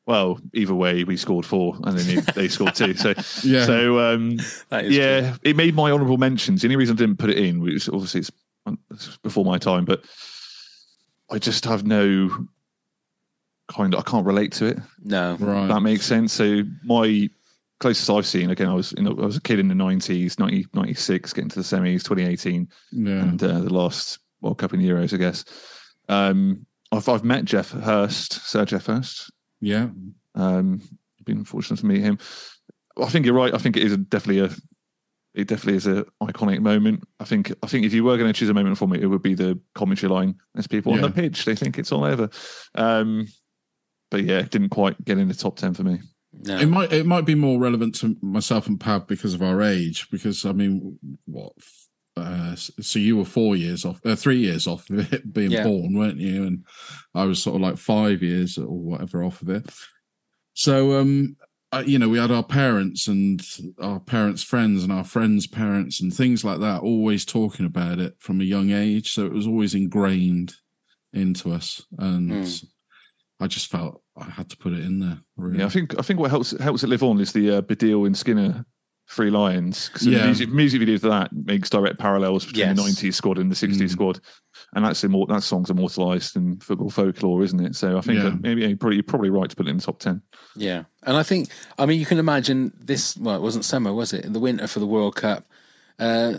Well, 0.07 0.41
either 0.55 0.75
way, 0.75 1.05
we 1.05 1.17
scored 1.17 1.47
four, 1.47 1.77
and 1.85 1.97
then 1.97 2.07
they, 2.07 2.33
they 2.33 2.49
scored 2.49 2.75
two. 2.75 2.95
So, 2.95 3.11
Yeah. 3.45 3.65
so 3.65 4.01
um, 4.01 4.39
That 4.71 4.87
is 4.87 4.97
yeah, 4.97 5.37
it 5.45 5.55
made 5.57 5.75
my 5.77 5.93
honourable 5.93 6.17
mentions. 6.17 6.63
The 6.63 6.67
only 6.67 6.77
reason 6.77 6.97
I 6.97 6.99
didn't 6.99 7.19
put 7.19 7.31
it 7.31 7.39
in 7.39 7.61
was 7.61 7.89
obviously 7.89 8.21
it's, 8.21 8.31
it's 8.91 9.19
before 9.19 9.45
my 9.45 9.59
time, 9.59 9.85
but 9.85 10.03
I 11.31 11.39
just 11.39 11.65
have 11.67 11.85
no 11.87 12.49
kind. 13.73 13.95
of 13.95 14.01
I 14.01 14.11
can't 14.11 14.27
relate 14.27 14.53
to 14.53 14.67
it. 14.67 14.79
No, 15.03 15.37
Right. 15.39 15.67
That 15.69 15.81
makes 15.81 16.05
sense. 16.07 16.33
So 16.33 16.63
my 16.85 17.29
closest 17.79 18.11
I've 18.11 18.27
seen 18.27 18.51
again, 18.51 18.69
I 18.69 18.75
was 18.75 18.93
in, 18.93 19.07
I 19.07 19.11
was 19.11 19.37
a 19.37 19.41
kid 19.41 19.59
in 19.59 19.69
the 19.69 19.75
nineties, 19.75 20.39
90, 20.39 20.67
96, 20.75 21.33
getting 21.33 21.51
to 21.51 21.57
the 21.57 21.65
semis, 21.65 22.05
twenty 22.05 22.25
eighteen, 22.25 22.69
yeah. 22.93 23.23
and 23.23 23.43
uh, 23.43 23.61
the 23.61 23.73
last 23.73 24.19
World 24.41 24.59
Cup 24.59 24.75
in 24.75 24.81
Euros, 24.81 25.15
I 25.15 25.17
guess. 25.17 25.45
Um, 26.09 26.67
I've 26.93 27.09
I've 27.09 27.25
met 27.25 27.45
Geoff 27.45 27.71
Hurst, 27.71 28.33
Sir 28.47 28.65
Geoff 28.65 28.87
Hurst. 28.87 29.33
Yeah. 29.61 29.89
Um, 30.35 30.83
been 31.25 31.45
fortunate 31.45 31.79
to 31.81 31.87
meet 31.87 32.01
him. 32.01 32.19
I 33.01 33.09
think 33.09 33.25
you're 33.25 33.35
right. 33.35 33.55
I 33.55 33.59
think 33.59 33.77
it 33.77 33.85
is 33.85 33.97
definitely 33.97 34.45
a 34.45 34.51
it 35.35 35.47
definitely 35.47 35.77
is 35.77 35.87
a 35.87 36.05
iconic 36.23 36.61
moment. 36.61 37.05
I 37.21 37.25
think 37.25 37.53
I 37.63 37.67
think 37.67 37.87
if 37.87 37.95
you 37.95 38.05
were 38.05 38.17
going 38.17 38.33
to 38.33 38.39
choose 38.39 38.49
a 38.49 38.55
moment 38.55 38.79
for 38.79 38.89
me, 38.89 39.01
it 39.01 39.07
would 39.07 39.23
be 39.23 39.35
the 39.35 39.59
commentary 39.75 40.13
line. 40.13 40.35
There's 40.55 40.67
people 40.67 40.93
on 40.93 41.01
the 41.01 41.11
pitch; 41.11 41.45
they 41.45 41.55
think 41.55 41.79
it's 41.79 41.93
all 41.93 42.05
over. 42.05 42.29
Um, 42.75 43.29
but 44.11 44.25
yeah, 44.25 44.39
it 44.41 44.51
didn't 44.51 44.69
quite 44.71 45.03
get 45.05 45.19
in 45.19 45.29
the 45.29 45.35
top 45.35 45.57
ten 45.57 45.75
for 45.75 45.83
me. 45.85 46.01
no. 46.33 46.59
It 46.59 46.67
might 46.67 46.93
it 46.93 47.07
might 47.07 47.25
be 47.27 47.35
more 47.35 47.59
relevant 47.59 47.95
to 47.97 48.17
myself 48.23 48.67
and 48.67 48.79
Pav 48.81 49.07
because 49.07 49.35
of 49.35 49.43
our 49.43 49.63
age. 49.63 50.09
Because 50.11 50.45
I 50.45 50.53
mean, 50.53 50.99
what? 51.27 51.53
Uh, 52.17 52.55
so 52.57 52.99
you 52.99 53.17
were 53.17 53.25
four 53.25 53.57
years 53.57 53.85
off, 53.85 54.01
uh, 54.05 54.15
three 54.17 54.39
years 54.39 54.67
off 54.67 54.91
of 54.91 55.13
it 55.13 55.33
being 55.33 55.53
Yeah. 55.53 55.63
born, 55.65 55.95
weren't 55.95 56.19
you? 56.19 56.45
And 56.45 56.65
I 57.15 57.25
was 57.25 57.43
sort 57.43 57.57
of 57.57 57.63
like 57.63 57.79
five 57.79 58.23
years 58.23 58.59
or 58.59 58.67
whatever 58.67 59.23
off 59.23 59.41
of 59.43 59.49
it. 59.49 59.71
So, 60.55 60.99
um, 61.01 61.37
uh, 61.73 61.85
you 61.87 61.99
know, 61.99 62.09
we 62.09 62.19
had 62.19 62.33
our 62.33 62.43
parents 62.43 63.07
and 63.07 63.41
our 63.81 64.01
parents' 64.01 64.43
friends 64.43 64.83
and 64.83 64.93
our 64.93 65.05
friends' 65.05 65.47
parents 65.47 66.01
and 66.03 66.13
things 66.13 66.45
like 66.45 66.59
that, 66.61 66.83
always 66.83 67.25
talking 67.25 67.65
about 67.65 68.01
it 68.01 68.17
from 68.19 68.41
a 68.41 68.45
young 68.45 68.71
age. 68.71 69.13
So 69.13 69.25
it 69.25 69.33
was 69.33 69.47
always 69.47 69.75
ingrained 69.75 70.55
into 71.13 71.53
us, 71.53 71.81
and 71.99 72.31
Mm. 72.31 72.65
I 73.41 73.47
just 73.47 73.71
felt 73.71 74.03
I 74.17 74.25
had 74.25 74.51
to 74.51 74.57
put 74.57 74.73
it 74.73 74.81
in 74.85 75.01
there. 75.01 75.19
Really. 75.37 75.59
Yeah, 75.61 75.67
I 75.67 75.69
think 75.71 75.99
I 75.99 76.03
think 76.03 76.21
what 76.21 76.31
helps 76.31 76.51
helps 76.61 76.83
it 76.85 76.89
live 76.89 77.03
on 77.03 77.21
is 77.21 77.33
the 77.33 77.57
uh, 77.59 77.63
Baddiel 77.63 78.07
and 78.07 78.17
Skinner 78.17 78.65
Three 79.09 79.31
Lions 79.31 79.89
because 79.89 80.07
Yeah. 80.07 80.19
the 80.21 80.25
music, 80.27 80.51
music 80.51 80.79
video 80.81 80.97
to 80.99 81.09
that 81.09 81.33
makes 81.33 81.69
direct 81.71 81.99
parallels 81.99 82.45
between 82.47 82.75
the 82.77 82.83
'90s 82.83 83.15
squad 83.15 83.39
and 83.39 83.51
the 83.51 83.57
'60s 83.57 83.81
Mm. 83.81 83.91
squad, 83.91 84.21
and 84.75 84.85
that's 84.85 85.03
immor- 85.03 85.27
that 85.29 85.43
song's 85.43 85.71
immortalised 85.71 86.37
in 86.37 86.61
football 86.61 86.91
folklore, 86.91 87.43
isn't 87.43 87.59
it? 87.65 87.75
So 87.75 87.99
I 87.99 88.03
think 88.03 88.19
Yeah. 88.19 88.25
that 88.31 88.41
maybe 88.41 88.61
you're 88.61 88.77
probably, 88.77 88.97
you're 88.97 89.03
probably 89.03 89.31
right 89.31 89.51
to 89.51 89.57
put 89.57 89.67
it 89.67 89.71
in 89.71 89.79
the 89.79 89.83
top 89.83 89.99
ten. 90.01 90.23
Yeah, 90.55 90.85
and 91.05 91.17
I 91.17 91.23
think 91.23 91.49
I 91.79 91.87
mean 91.87 91.99
you 91.99 92.07
can 92.07 92.19
imagine 92.19 92.73
this. 92.79 93.17
Well, 93.17 93.35
it 93.37 93.43
wasn't 93.43 93.65
summer, 93.65 93.93
was 93.93 94.13
it? 94.13 94.25
In 94.25 94.33
the 94.33 94.41
winter 94.41 94.67
for 94.69 94.79
the 94.81 94.87
World 94.87 95.17
Cup, 95.17 95.47
uh, 95.99 96.35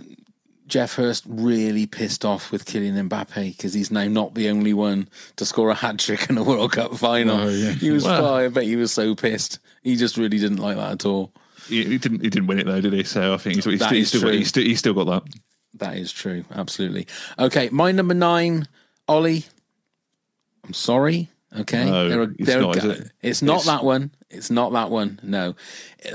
Geoff 0.72 0.96
Hurst 0.96 1.26
really 1.28 1.86
pissed 1.86 2.24
off 2.24 2.50
with 2.50 2.64
Kylian 2.64 3.10
Mbappe 3.10 3.58
because 3.58 3.74
he's 3.74 3.92
now 3.92 4.08
not 4.08 4.36
the 4.36 4.50
only 4.50 4.74
one 4.74 5.10
to 5.36 5.46
score 5.46 5.70
a 5.70 5.76
hat 5.76 6.00
trick 6.00 6.30
in 6.30 6.38
a 6.38 6.44
World 6.44 6.72
Cup 6.72 6.96
final. 6.96 7.38
Oh, 7.42 7.50
yeah. 7.50 7.72
He 7.72 7.92
was, 7.92 8.06
Well- 8.06 8.34
I 8.36 8.48
bet 8.48 8.64
he 8.64 8.78
was 8.78 8.94
so 8.94 9.14
pissed. 9.14 9.60
He 9.84 9.98
just 9.98 10.16
really 10.16 10.40
didn't 10.40 10.60
like 10.60 10.78
that 10.78 10.92
at 10.94 11.06
all. 11.06 11.34
He, 11.68 11.84
he 11.84 11.98
didn't 11.98 12.22
he 12.22 12.30
didn't 12.30 12.48
win 12.48 12.58
it 12.60 12.66
though, 12.68 12.80
did 12.80 12.94
he? 12.94 13.04
So 13.04 13.34
I 13.34 13.38
think 13.38 13.56
he's, 13.58 13.66
he's, 13.66 13.90
he's, 13.90 14.08
still, 14.08 14.32
he's, 14.32 14.48
still, 14.48 14.64
he's 14.64 14.80
still 14.80 14.94
got 14.94 15.08
that. 15.08 15.24
That 15.76 15.98
is 15.98 16.12
true, 16.14 16.46
absolutely. 16.52 17.06
Okay, 17.38 17.68
my 17.70 17.92
number 17.92 18.14
nine, 18.14 18.68
Ollie. 19.10 19.46
I'm 20.64 20.74
sorry. 20.74 21.30
Okay, 21.60 21.84
No, 21.86 22.08
There 22.08 22.22
are- 22.22 22.34
it's 22.40 22.46
there 22.48 22.62
not, 22.62 22.80
go- 22.80 22.90
it? 22.92 23.12
It's 23.22 23.42
not 23.42 23.60
It's- 23.62 23.66
that 23.66 23.84
one. 23.84 24.12
It's 24.30 24.50
not 24.50 24.72
that 24.72 24.90
one. 24.90 25.20
No, 25.22 25.56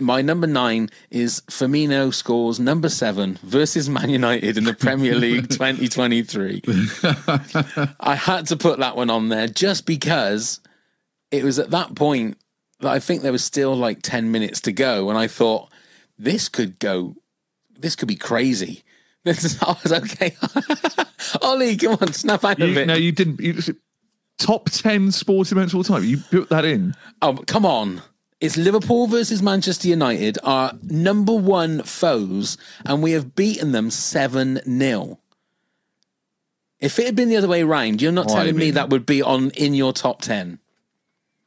my 0.00 0.22
number 0.22 0.46
nine 0.46 0.88
is 1.10 1.42
Firmino 1.50 2.12
scores 2.14 2.58
number 2.58 2.88
seven 2.88 3.38
versus 3.42 3.90
Man 3.90 4.08
United 4.08 4.56
in 4.56 4.64
the 4.64 4.72
Premier 4.72 5.14
League 5.18 5.50
2023. 5.50 6.62
I 8.00 8.14
had 8.14 8.46
to 8.46 8.56
put 8.56 8.78
that 8.78 8.96
one 8.96 9.10
on 9.10 9.28
there 9.28 9.46
just 9.48 9.84
because 9.84 10.60
it 11.30 11.44
was 11.44 11.58
at 11.58 11.70
that 11.72 11.94
point 11.94 12.38
that 12.80 12.90
I 12.92 12.98
think 13.00 13.20
there 13.20 13.32
was 13.32 13.44
still 13.44 13.74
like 13.76 14.00
10 14.02 14.30
minutes 14.32 14.60
to 14.62 14.72
go, 14.72 15.10
and 15.10 15.18
I 15.18 15.26
thought 15.26 15.70
this 16.18 16.48
could 16.48 16.78
go, 16.78 17.16
this 17.78 17.96
could 17.96 18.08
be 18.08 18.16
crazy. 18.16 18.82
This 19.24 19.44
is, 19.44 19.58
I 19.62 19.76
was 19.82 19.92
okay. 19.92 20.34
Ollie, 21.42 21.76
come 21.76 21.98
on, 22.00 22.12
snap 22.14 22.44
out 22.44 22.62
of 22.62 22.68
You, 22.70 22.78
it. 22.80 22.86
no, 22.86 22.94
you 22.94 23.12
didn't. 23.12 23.40
You, 23.40 23.54
top 24.38 24.70
ten 24.70 25.10
sporting 25.12 25.56
events 25.56 25.72
of 25.72 25.78
all 25.78 25.84
time. 25.84 26.04
You 26.04 26.18
put 26.18 26.48
that 26.50 26.64
in. 26.64 26.94
Oh, 27.22 27.42
come 27.46 27.66
on. 27.66 28.02
It's 28.38 28.58
Liverpool 28.58 29.06
versus 29.06 29.42
Manchester 29.42 29.88
United, 29.88 30.36
our 30.44 30.72
number 30.82 31.32
one 31.32 31.82
foes, 31.82 32.58
and 32.84 33.02
we 33.02 33.12
have 33.12 33.34
beaten 33.34 33.72
them 33.72 33.90
7 33.90 34.60
0. 34.62 35.18
If 36.78 36.98
it 36.98 37.06
had 37.06 37.16
been 37.16 37.30
the 37.30 37.36
other 37.36 37.48
way 37.48 37.62
around, 37.62 38.02
you're 38.02 38.12
not 38.12 38.28
telling 38.28 38.56
me 38.56 38.72
that 38.72 38.90
would 38.90 39.06
be 39.06 39.22
on 39.22 39.50
in 39.52 39.72
your 39.72 39.94
top 39.94 40.20
10. 40.20 40.58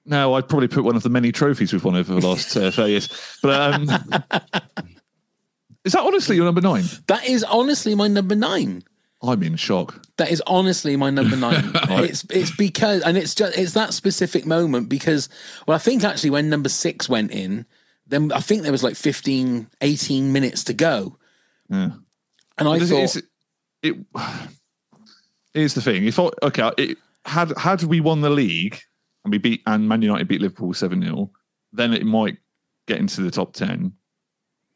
No, 0.06 0.34
I'd 0.34 0.50
probably 0.50 0.68
put 0.68 0.84
one 0.84 0.96
of 0.96 1.04
the 1.04 1.10
many 1.10 1.32
trophies 1.32 1.72
we've 1.72 1.84
won 1.84 1.96
over 1.96 2.20
the 2.20 2.28
last 2.28 2.58
uh, 2.58 2.72
30 2.72 2.90
years. 2.90 3.38
But 3.44 3.74
um, 3.74 3.84
is 5.86 5.94
that 5.94 6.02
honestly 6.02 6.36
your 6.36 6.46
number 6.46 6.62
nine? 6.62 6.86
That 7.06 7.24
is 7.28 7.44
honestly 7.44 7.94
my 7.94 8.08
number 8.08 8.36
nine. 8.36 8.84
I'm 9.22 9.44
in 9.44 9.56
shock. 9.58 10.02
That 10.18 10.32
is 10.32 10.42
honestly 10.48 10.96
my 10.96 11.10
number 11.10 11.36
nine. 11.36 11.72
it's 11.90 12.26
it's 12.30 12.56
because 12.56 13.02
and 13.04 13.18
it's 13.18 13.36
just 13.36 13.58
it's 13.58 13.74
that 13.74 13.94
specific 13.94 14.46
moment 14.46 14.88
because 14.90 15.28
well 15.68 15.76
I 15.76 15.80
think 15.80 16.04
actually 16.04 16.30
when 16.30 16.50
number 16.50 16.70
six 16.70 17.10
went 17.10 17.32
in, 17.32 17.66
then 18.08 18.32
I 18.32 18.40
think 18.40 18.64
there 18.64 18.72
was 18.72 18.84
like 18.84 18.96
15, 18.96 19.68
18 19.82 20.32
minutes 20.32 20.64
to 20.66 20.74
go. 20.74 21.18
Yeah. 21.70 21.92
And 22.58 22.68
I 22.68 22.80
But 22.80 22.88
thought 22.88 23.16
it's- 23.16 23.22
it, 23.82 23.96
here's 25.54 25.74
the 25.74 25.82
thing. 25.82 26.06
If 26.06 26.20
I, 26.20 26.30
okay, 26.44 26.72
it, 26.78 26.98
had 27.26 27.54
had 27.58 27.84
we 27.84 28.00
won 28.02 28.22
the 28.22 28.30
league 28.30 28.80
and 29.24 29.32
we 29.32 29.38
beat 29.38 29.62
and 29.66 29.88
Man 29.88 30.02
United 30.02 30.28
beat 30.28 30.42
Liverpool 30.42 30.74
seven 30.74 31.02
0 31.02 31.32
then 31.72 31.94
it 31.94 32.06
might 32.06 32.38
get 32.88 32.98
into 33.00 33.22
the 33.22 33.30
top 33.32 33.54
ten. 33.54 33.94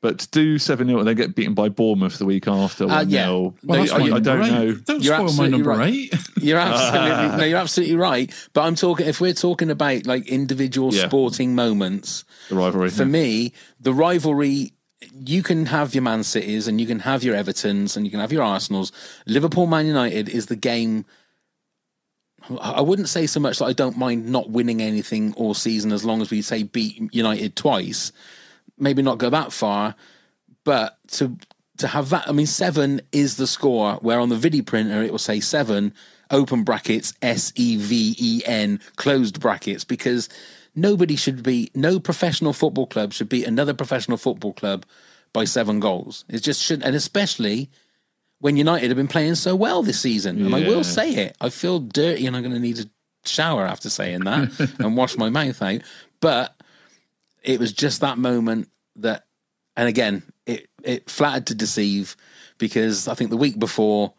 But 0.03 0.19
to 0.19 0.29
do 0.31 0.59
seven 0.59 0.87
0 0.87 0.99
and 0.99 1.07
then 1.07 1.15
get 1.15 1.33
beaten 1.33 1.53
by 1.53 1.69
Bournemouth 1.69 2.17
the 2.19 2.25
week 2.25 2.45
after, 2.47 2.83
Uh, 2.91 3.03
yeah. 3.07 3.23
I, 3.23 3.25
No, 3.25 3.53
that's 3.63 3.91
I- 3.91 3.97
I, 3.99 4.15
I 4.15 4.19
don't 4.19 4.43
eight. 4.43 4.51
know. 4.51 4.71
Don't 4.73 5.01
You're 5.01 5.15
spoil 5.29 5.33
my 5.33 5.47
number 5.47 5.69
right. 5.69 5.93
eight. 5.93 6.13
You're 6.41 6.59
absolutely 6.59 7.37
no, 7.37 7.43
you're 7.45 7.57
absolutely 7.57 7.95
right. 7.95 8.49
But 8.51 8.61
I'm 8.63 8.75
talking 8.75 9.07
if 9.07 9.21
we're 9.21 9.33
talking 9.33 9.71
about 9.71 10.05
like 10.05 10.27
individual 10.27 10.93
Yeah. 10.93 11.07
sporting 11.07 11.55
moments. 11.55 12.25
The 12.49 12.55
rivalry. 12.55 12.89
For 12.89 13.05
me, 13.05 13.53
the 13.79 13.93
rivalry 13.93 14.73
you 15.25 15.41
can 15.41 15.65
have 15.67 15.93
your 15.95 16.01
Man 16.01 16.23
Cities 16.23 16.67
and 16.67 16.81
you 16.81 16.87
can 16.87 16.99
have 16.99 17.23
your 17.23 17.35
Evertons 17.35 17.95
and 17.95 18.05
you 18.05 18.11
can 18.11 18.19
have 18.19 18.33
your 18.33 18.43
Arsenals. 18.43 18.91
Liverpool 19.25 19.67
Man 19.67 19.85
United 19.87 20.27
is 20.27 20.47
the 20.47 20.55
game. 20.57 21.05
I 22.59 22.81
wouldn't 22.81 23.07
say 23.07 23.25
so 23.25 23.39
much 23.39 23.59
that 23.59 23.65
I 23.65 23.73
don't 23.73 23.97
mind 23.97 24.27
not 24.27 24.49
winning 24.49 24.81
anything 24.81 25.33
all 25.35 25.53
season 25.53 25.93
as 25.93 26.03
long 26.03 26.21
as 26.21 26.29
we 26.29 26.41
say 26.41 26.63
beat 26.63 27.01
United 27.13 27.55
twice. 27.55 28.11
Maybe 28.77 29.01
not 29.01 29.17
go 29.17 29.29
that 29.29 29.53
far, 29.53 29.95
but 30.63 30.97
to 31.09 31.37
to 31.77 31.87
have 31.87 32.09
that. 32.09 32.27
I 32.27 32.31
mean, 32.31 32.47
seven 32.47 33.01
is 33.11 33.37
the 33.37 33.47
score. 33.47 33.95
Where 33.95 34.19
on 34.19 34.29
the 34.29 34.35
video 34.35 34.63
printer 34.63 35.03
it 35.03 35.11
will 35.11 35.19
say 35.19 35.39
seven 35.39 35.93
open 36.31 36.63
brackets 36.63 37.13
S 37.21 37.51
E 37.55 37.77
V 37.77 38.15
E 38.17 38.41
N 38.45 38.79
closed 38.95 39.39
brackets 39.39 39.83
because 39.83 40.29
nobody 40.75 41.15
should 41.15 41.43
be 41.43 41.71
no 41.75 41.99
professional 41.99 42.53
football 42.53 42.87
club 42.87 43.13
should 43.13 43.29
beat 43.29 43.45
another 43.45 43.73
professional 43.73 44.17
football 44.17 44.53
club 44.53 44.85
by 45.33 45.45
seven 45.45 45.79
goals. 45.79 46.25
It 46.29 46.39
just 46.43 46.61
shouldn't, 46.61 46.85
and 46.85 46.95
especially 46.95 47.69
when 48.39 48.57
United 48.57 48.89
have 48.89 48.97
been 48.97 49.07
playing 49.07 49.35
so 49.35 49.55
well 49.55 49.83
this 49.83 49.99
season. 49.99 50.45
And 50.45 50.53
I 50.55 50.67
will 50.67 50.83
say 50.83 51.11
it. 51.11 51.37
I 51.39 51.49
feel 51.49 51.79
dirty, 51.79 52.27
and 52.27 52.35
I'm 52.35 52.43
going 52.43 52.53
to 52.53 52.59
need 52.59 52.79
a 52.79 52.89
shower 53.25 53.65
after 53.65 53.89
saying 53.89 54.21
that 54.25 54.75
and 54.79 54.97
wash 54.97 55.17
my 55.17 55.29
mouth 55.29 55.61
out. 55.61 55.81
But 56.19 56.55
it 57.43 57.59
was 57.59 57.73
just 57.73 58.01
that 58.01 58.17
moment 58.17 58.69
that, 58.97 59.25
and 59.75 59.87
again, 59.87 60.23
it 60.45 60.67
it 60.83 61.09
flattered 61.09 61.47
to 61.47 61.55
deceive 61.55 62.15
because 62.57 63.07
I 63.07 63.13
think 63.13 63.29
the 63.29 63.37
week 63.37 63.59
before. 63.59 64.13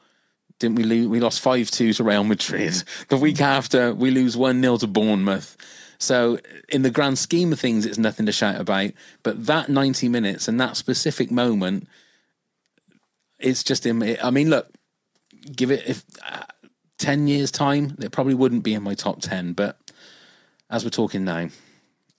Didn't 0.60 0.76
we 0.76 0.84
lose? 0.84 1.08
We 1.08 1.18
lost 1.18 1.40
5 1.40 1.68
2 1.68 1.94
to 1.94 2.04
Real 2.04 2.22
Madrid. 2.22 2.84
The 3.08 3.16
week 3.16 3.40
after, 3.40 3.92
we 3.92 4.12
lose 4.12 4.36
1 4.36 4.62
0 4.62 4.76
to 4.78 4.86
Bournemouth. 4.86 5.56
So, 5.98 6.38
in 6.68 6.82
the 6.82 6.90
grand 6.90 7.18
scheme 7.18 7.52
of 7.52 7.58
things, 7.58 7.84
it's 7.84 7.98
nothing 7.98 8.26
to 8.26 8.32
shout 8.32 8.60
about. 8.60 8.92
But 9.24 9.46
that 9.46 9.68
90 9.68 10.08
minutes 10.08 10.46
and 10.46 10.60
that 10.60 10.76
specific 10.76 11.32
moment, 11.32 11.88
it's 13.40 13.64
just 13.64 13.84
in. 13.84 14.16
I 14.22 14.30
mean, 14.30 14.48
look, 14.48 14.70
give 15.54 15.72
it 15.72 15.82
if 15.86 16.04
uh, 16.24 16.44
10 16.98 17.26
years' 17.26 17.50
time, 17.50 17.96
it 18.00 18.12
probably 18.12 18.34
wouldn't 18.34 18.62
be 18.62 18.74
in 18.74 18.82
my 18.82 18.94
top 18.94 19.20
10. 19.20 19.54
But 19.54 19.78
as 20.70 20.84
we're 20.84 20.90
talking 20.90 21.24
now, 21.24 21.48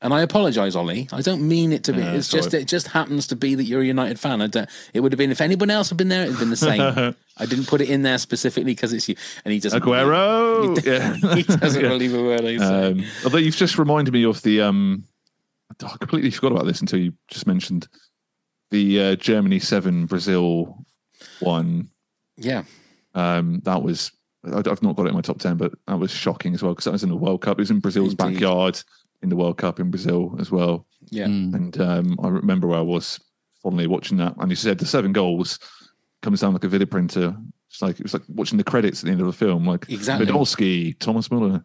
and 0.06 0.14
I 0.14 0.22
apologise, 0.22 0.76
Ollie. 0.76 1.08
I 1.12 1.22
don't 1.22 1.48
mean 1.48 1.74
it 1.74 1.84
to 1.86 1.94
be. 1.94 2.00
Yeah, 2.00 2.14
it's 2.14 2.30
just 2.30 2.54
it 2.54 2.68
just 2.68 2.88
happens 2.90 3.26
to 3.28 3.36
be 3.36 3.56
that 3.56 3.64
you're 3.64 3.82
a 3.82 3.86
United 3.86 4.20
fan. 4.20 4.40
I 4.42 4.48
don't, 4.48 4.70
it 4.94 5.00
would 5.00 5.12
have 5.12 5.18
been 5.18 5.32
if 5.32 5.42
anyone 5.42 5.72
else 5.72 5.90
had 5.90 5.98
been 5.98 6.10
there, 6.10 6.22
it'd 6.22 6.34
have 6.34 6.40
been 6.40 6.52
the 6.52 6.56
same. 6.56 7.16
I 7.38 7.46
didn't 7.46 7.66
put 7.68 7.82
it 7.82 7.90
in 7.90 8.04
there 8.04 8.18
specifically 8.20 8.74
because 8.76 8.94
it's 8.94 9.10
you, 9.10 9.16
and 9.44 9.52
he 9.54 9.60
doesn't. 9.60 9.82
Aguero. 9.82 10.80
He, 10.82 10.90
yeah. 10.90 11.14
he 11.36 11.44
doesn't 11.44 11.82
Yeah. 11.82 11.90
believe 11.90 12.14
a 12.14 12.22
word 12.24 12.46
I 12.46 12.58
say. 12.58 12.88
Um, 12.92 13.04
although 13.24 13.40
you've 13.40 13.56
just 13.56 13.78
reminded 13.80 14.14
me 14.14 14.24
of 14.26 14.42
the, 14.44 14.62
um, 14.62 15.04
I 15.84 15.98
completely 15.98 16.30
forgot 16.32 16.52
about 16.54 16.66
this 16.66 16.80
until 16.82 17.00
you 17.00 17.12
just 17.28 17.48
mentioned 17.48 17.88
the 18.72 19.02
uh, 19.02 19.16
Germany 19.16 19.60
seven 19.60 20.06
Brazil 20.06 20.86
one. 21.40 21.90
yeah, 22.38 22.64
Um, 23.16 23.60
that 23.66 23.82
was 23.82 24.12
I've 24.46 24.84
not 24.84 24.96
got 24.96 25.08
it 25.08 25.10
in 25.10 25.16
my 25.16 25.22
top 25.22 25.40
ten, 25.40 25.58
but 25.58 25.74
that 25.88 25.98
was 25.98 26.12
shocking 26.12 26.54
as 26.54 26.62
well 26.62 26.74
because 26.74 26.86
that 26.86 26.92
was 26.92 27.04
in 27.04 27.10
the 27.10 27.16
World 27.16 27.42
Cup. 27.42 27.58
It 27.58 27.62
was 27.64 27.72
in 27.72 27.80
Brazil's 27.80 28.12
Indeed. 28.14 28.34
backyard 28.36 28.80
in 29.22 29.30
the 29.30 29.36
World 29.36 29.58
Cup 29.58 29.80
in 29.80 29.90
Brazil 29.90 30.36
as 30.40 30.52
well. 30.52 30.86
yeah. 31.10 31.26
And 31.26 31.80
um, 31.82 32.18
I 32.24 32.28
remember 32.28 32.68
where 32.68 32.80
I 32.80 32.82
was 32.84 33.20
fondly 33.64 33.88
watching 33.88 34.18
that. 34.18 34.36
And 34.38 34.50
you 34.52 34.56
said 34.56 34.78
the 34.78 34.86
seven 34.86 35.14
goals 35.14 35.60
comes 36.22 36.42
down 36.42 36.54
like 36.54 36.64
a 36.64 36.68
video 36.68 36.86
printer. 36.86 37.36
It's 37.70 37.82
like 37.82 38.00
it 38.00 38.04
was 38.04 38.14
like 38.14 38.24
watching 38.30 38.58
the 38.58 38.64
credits 38.64 39.02
at 39.02 39.06
the 39.08 39.12
end 39.12 39.22
of 39.22 39.28
a 39.28 39.34
film, 39.34 39.66
like 39.68 39.90
Exactly. 39.90 40.28
Podolski, 40.28 40.98
Thomas 41.00 41.30
Muller. 41.32 41.64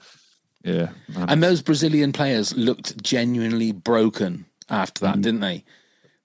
Yeah, 0.65 0.91
man. 1.15 1.29
And 1.31 1.43
those 1.43 1.63
Brazilian 1.63 2.13
players 2.13 2.55
looked 2.57 3.03
genuinely 3.03 3.73
broken 3.73 4.47
after 4.69 5.01
Mm. 5.07 5.15
that, 5.15 5.21
didn't 5.23 5.41
they? 5.41 5.65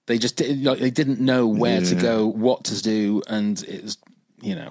They 0.06 0.18
just 0.18 0.36
did, 0.36 0.62
like 0.62 0.78
they 0.78 0.90
didn't 0.90 1.20
know 1.20 1.46
where 1.48 1.80
to 1.80 1.94
go, 1.96 2.26
what 2.26 2.64
to 2.64 2.80
do, 2.82 3.22
and 3.28 3.60
it 3.64 3.82
was, 3.82 3.98
you 4.40 4.54
know. 4.54 4.70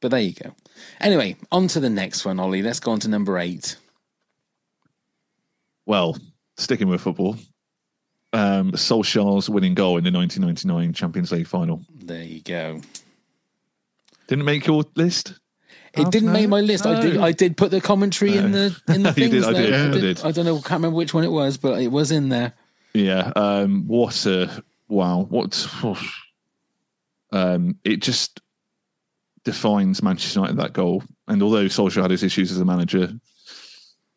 But 0.00 0.10
there 0.12 0.20
you 0.20 0.32
go. 0.34 0.54
Anyway, 1.00 1.36
on 1.50 1.66
to 1.68 1.80
the 1.80 1.90
next 1.90 2.24
one, 2.24 2.38
Ollie. 2.38 2.62
Let's 2.62 2.78
go 2.80 2.92
on 2.92 3.00
to 3.00 3.08
number 3.08 3.38
eight. 3.38 3.76
Well, 5.86 6.16
sticking 6.56 6.88
with 6.88 7.00
football, 7.00 7.36
um, 8.32 8.72
Solskjaer's 8.72 9.48
winning 9.48 9.74
goal 9.74 9.96
in 9.98 10.04
the 10.04 10.10
1999 10.10 10.92
Champions 10.92 11.32
League 11.32 11.46
final 11.46 11.82
There 11.94 12.22
you 12.22 12.42
go. 12.42 12.80
didn't 14.28 14.44
make 14.44 14.66
your 14.66 14.84
list. 14.94 15.38
It 15.94 16.06
Oh, 16.06 16.10
didn't 16.10 16.26
no? 16.28 16.32
make 16.34 16.48
my 16.48 16.60
list. 16.60 16.84
I 16.84 17.00
did. 17.00 17.16
I 17.16 17.32
did 17.32 17.56
put 17.56 17.70
the 17.70 17.80
commentary 17.80 18.36
in 18.36 18.52
the 18.52 18.78
in 18.88 19.02
the 19.02 19.12
things. 19.14 19.30
did, 19.30 19.44
I 19.44 19.52
though. 19.52 19.62
did, 19.62 19.72
I 19.74 19.90
did. 20.00 20.20
I 20.24 20.30
don't 20.32 20.44
know. 20.44 20.56
Can't 20.56 20.72
remember 20.72 20.96
which 20.96 21.14
one 21.14 21.24
it 21.24 21.32
was, 21.32 21.56
but 21.56 21.80
it 21.80 21.88
was 21.88 22.10
in 22.10 22.28
there. 22.28 22.52
Yeah. 22.92 23.32
Um, 23.34 23.84
what 23.86 24.26
a 24.26 24.62
wow. 24.88 25.22
What 25.30 25.66
um, 27.32 27.76
it 27.84 28.02
just 28.02 28.40
defines 29.44 30.02
Manchester 30.02 30.40
United 30.40 30.58
that 30.58 30.72
goal. 30.74 31.02
And 31.28 31.42
although 31.42 31.64
Solskjaer 31.64 32.02
had 32.02 32.10
his 32.10 32.22
issues 32.22 32.50
as 32.52 32.58
a 32.60 32.64
manager, 32.64 33.12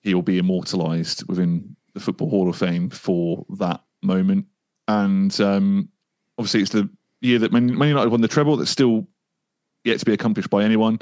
he 0.01 0.13
will 0.13 0.21
be 0.21 0.37
immortalised 0.37 1.27
within 1.27 1.75
the 1.93 1.99
Football 1.99 2.29
Hall 2.29 2.49
of 2.49 2.55
Fame 2.55 2.89
for 2.89 3.45
that 3.57 3.81
moment. 4.01 4.45
And 4.87 5.39
um, 5.41 5.89
obviously 6.37 6.61
it's 6.61 6.71
the 6.71 6.89
year 7.21 7.39
that 7.39 7.51
Man, 7.51 7.69
United 7.69 8.09
won 8.09 8.21
the 8.21 8.27
treble. 8.27 8.57
That's 8.57 8.71
still 8.71 9.07
yet 9.83 9.99
to 9.99 10.05
be 10.05 10.13
accomplished 10.13 10.49
by 10.49 10.63
anyone, 10.63 10.99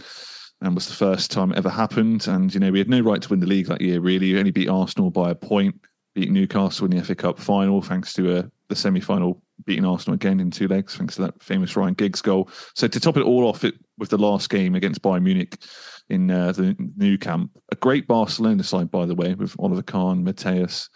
and 0.61 0.75
was 0.75 0.87
the 0.87 0.93
first 0.93 1.31
time 1.31 1.51
it 1.51 1.57
ever 1.57 1.69
happened. 1.69 2.27
And 2.27 2.53
you 2.53 2.59
know 2.59 2.71
we 2.71 2.79
had 2.79 2.89
no 2.89 3.01
right 3.01 3.21
to 3.21 3.29
win 3.29 3.39
the 3.39 3.47
league 3.47 3.67
that 3.67 3.81
year. 3.81 3.99
Really, 3.99 4.37
only 4.37 4.51
beat 4.51 4.69
Arsenal 4.69 5.11
by 5.11 5.31
a 5.31 5.35
point, 5.35 5.79
beat 6.15 6.31
Newcastle 6.31 6.85
in 6.85 6.97
the 6.97 7.03
FA 7.03 7.15
Cup 7.15 7.39
final, 7.39 7.81
thanks 7.81 8.13
to 8.13 8.37
uh, 8.37 8.43
the 8.67 8.75
semi-final 8.75 9.41
beating 9.65 9.85
Arsenal 9.85 10.15
again 10.15 10.39
in 10.39 10.51
two 10.51 10.67
legs, 10.67 10.95
thanks 10.95 11.15
to 11.15 11.21
that 11.21 11.41
famous 11.41 11.75
Ryan 11.75 11.93
Giggs 11.93 12.21
goal. 12.21 12.49
So 12.75 12.87
to 12.87 12.99
top 12.99 13.17
it 13.17 13.23
all 13.23 13.47
off, 13.47 13.63
it 13.63 13.75
with 13.97 14.09
the 14.09 14.17
last 14.17 14.49
game 14.49 14.75
against 14.75 15.01
Bayern 15.01 15.23
Munich 15.23 15.57
in 16.09 16.31
uh, 16.31 16.51
the 16.51 16.75
Nou 16.95 17.17
Camp, 17.17 17.51
a 17.71 17.75
great 17.75 18.07
Barcelona 18.07 18.63
side 18.63 18.89
by 18.91 19.05
the 19.05 19.15
way, 19.15 19.33
with 19.33 19.55
Oliver 19.59 19.81
Kahn, 19.81 20.25
Matthäus, 20.25 20.89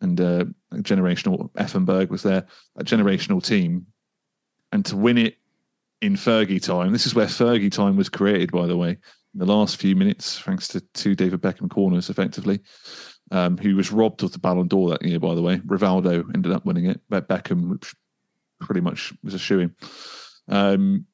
and 0.00 0.20
uh, 0.20 0.44
generational 0.76 1.50
Effenberg 1.52 2.10
was 2.10 2.22
there, 2.22 2.46
a 2.76 2.84
generational 2.84 3.44
team, 3.44 3.86
and 4.72 4.84
to 4.86 4.96
win 4.96 5.18
it 5.18 5.36
in 6.00 6.14
Fergie 6.14 6.62
time. 6.62 6.92
This 6.92 7.06
is 7.06 7.14
where 7.14 7.26
Fergie 7.26 7.70
time 7.70 7.96
was 7.96 8.08
created, 8.08 8.50
by 8.50 8.66
the 8.66 8.76
way, 8.76 8.90
in 8.90 9.38
the 9.38 9.46
last 9.46 9.76
few 9.76 9.94
minutes, 9.94 10.38
thanks 10.40 10.68
to 10.68 10.80
two 10.94 11.14
David 11.14 11.40
Beckham 11.40 11.70
corners, 11.70 12.10
effectively. 12.10 12.60
Um, 13.30 13.56
who 13.56 13.76
was 13.76 13.90
robbed 13.90 14.22
of 14.22 14.32
the 14.32 14.38
Ballon 14.38 14.68
d'Or 14.68 14.90
that 14.90 15.02
year, 15.02 15.18
by 15.18 15.34
the 15.34 15.40
way. 15.40 15.56
Rivaldo 15.58 16.22
ended 16.34 16.52
up 16.52 16.66
winning 16.66 16.84
it, 16.84 17.00
but 17.08 17.28
Beckham, 17.28 17.70
which 17.70 17.94
pretty 18.60 18.82
much 18.82 19.14
was 19.24 19.32
a 19.32 19.38
shoe 19.38 19.70
um, 20.48 21.06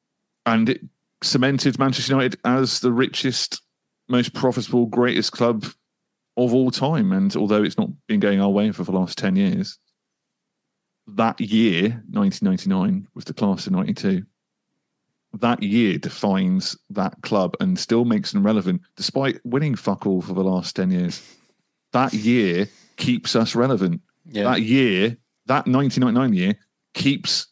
and 0.45 0.69
it 0.69 0.81
cemented 1.23 1.79
Manchester 1.79 2.13
United 2.13 2.39
as 2.45 2.79
the 2.79 2.91
richest, 2.91 3.61
most 4.07 4.33
profitable, 4.33 4.85
greatest 4.85 5.31
club 5.31 5.65
of 6.37 6.53
all 6.53 6.71
time. 6.71 7.11
And 7.11 7.35
although 7.35 7.63
it's 7.63 7.77
not 7.77 7.89
been 8.07 8.19
going 8.19 8.41
our 8.41 8.49
way 8.49 8.71
for 8.71 8.83
the 8.83 8.91
last 8.91 9.17
10 9.17 9.35
years, 9.35 9.77
that 11.07 11.39
year, 11.41 12.03
1999, 12.11 13.07
was 13.13 13.25
the 13.25 13.33
class 13.33 13.67
of 13.67 13.73
92. 13.73 14.23
That 15.33 15.61
year 15.61 15.97
defines 15.97 16.77
that 16.89 17.21
club 17.21 17.55
and 17.59 17.77
still 17.77 18.05
makes 18.05 18.31
them 18.31 18.45
relevant, 18.45 18.81
despite 18.95 19.39
winning 19.43 19.75
fuck 19.75 20.05
all 20.05 20.21
for 20.21 20.33
the 20.33 20.43
last 20.43 20.75
10 20.75 20.91
years. 20.91 21.21
That 21.93 22.13
year 22.13 22.67
keeps 22.97 23.35
us 23.35 23.55
relevant. 23.55 24.01
Yeah. 24.25 24.43
That 24.43 24.61
year, 24.61 25.17
that 25.45 25.67
1999 25.67 26.33
year, 26.33 26.55
keeps 26.93 27.47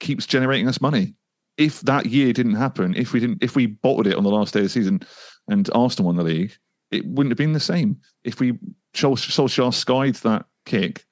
keeps 0.00 0.26
generating 0.26 0.68
us 0.68 0.80
money. 0.80 1.14
If 1.56 1.80
that 1.82 2.06
year 2.06 2.32
didn't 2.32 2.56
happen, 2.56 2.94
if 2.96 3.12
we 3.12 3.20
didn't, 3.20 3.42
if 3.42 3.54
we 3.54 3.66
bottled 3.66 4.06
it 4.06 4.16
on 4.16 4.24
the 4.24 4.30
last 4.30 4.54
day 4.54 4.60
of 4.60 4.64
the 4.64 4.70
season, 4.70 5.00
and 5.48 5.68
Arsenal 5.72 6.06
won 6.06 6.16
the 6.16 6.24
league, 6.24 6.52
it 6.90 7.06
wouldn't 7.06 7.30
have 7.30 7.38
been 7.38 7.52
the 7.52 7.60
same. 7.60 7.96
If 8.24 8.40
we 8.40 8.58
Sol- 8.94 9.16
Solskjaer 9.16 9.74
skied 9.74 10.16
that 10.16 10.46
kick, 10.64 11.04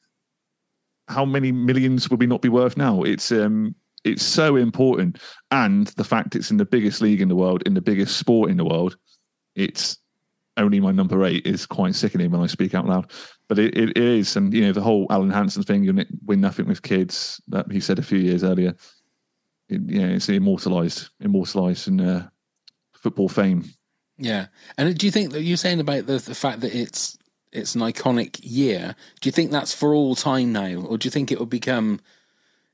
how 1.08 1.24
many 1.24 1.52
millions 1.52 2.08
would 2.10 2.20
we 2.20 2.26
not 2.26 2.42
be 2.42 2.48
worth 2.48 2.76
now? 2.76 3.02
It's 3.02 3.30
um, 3.32 3.74
it's 4.04 4.24
so 4.24 4.56
important, 4.56 5.18
and 5.50 5.88
the 5.88 6.04
fact 6.04 6.34
it's 6.34 6.50
in 6.50 6.56
the 6.56 6.64
biggest 6.64 7.00
league 7.00 7.20
in 7.20 7.28
the 7.28 7.36
world, 7.36 7.62
in 7.66 7.74
the 7.74 7.80
biggest 7.80 8.16
sport 8.16 8.50
in 8.50 8.56
the 8.56 8.64
world, 8.64 8.96
it's 9.54 9.98
only 10.56 10.80
my 10.80 10.92
number 10.92 11.24
eight 11.24 11.46
is 11.46 11.66
quite 11.66 11.94
sickening 11.94 12.30
when 12.30 12.42
I 12.42 12.46
speak 12.46 12.74
out 12.74 12.86
loud. 12.86 13.10
But 13.48 13.58
it, 13.58 13.76
it 13.76 13.96
is, 13.96 14.36
and 14.36 14.52
you 14.52 14.62
know 14.62 14.72
the 14.72 14.82
whole 14.82 15.06
Alan 15.10 15.30
Hansen 15.30 15.62
thing, 15.62 15.84
you 15.84 16.04
win 16.24 16.40
nothing 16.40 16.66
with 16.66 16.82
kids 16.82 17.40
that 17.48 17.70
he 17.70 17.80
said 17.80 17.98
a 17.98 18.02
few 18.02 18.18
years 18.18 18.44
earlier. 18.44 18.74
It, 19.72 19.80
yeah, 19.86 20.06
it's 20.06 20.28
immortalized, 20.28 21.08
immortalized 21.20 21.88
in 21.88 22.00
uh, 22.00 22.28
football 22.92 23.28
fame. 23.28 23.64
Yeah, 24.18 24.46
and 24.76 24.96
do 24.96 25.06
you 25.06 25.12
think 25.12 25.32
that 25.32 25.42
you're 25.42 25.56
saying 25.56 25.80
about 25.80 26.06
the 26.06 26.18
the 26.18 26.34
fact 26.34 26.60
that 26.60 26.74
it's 26.74 27.18
it's 27.52 27.74
an 27.74 27.80
iconic 27.80 28.38
year? 28.42 28.94
Do 29.20 29.28
you 29.28 29.32
think 29.32 29.50
that's 29.50 29.74
for 29.74 29.94
all 29.94 30.14
time 30.14 30.52
now, 30.52 30.74
or 30.74 30.98
do 30.98 31.06
you 31.06 31.10
think 31.10 31.32
it 31.32 31.38
will 31.38 31.46
become 31.46 32.00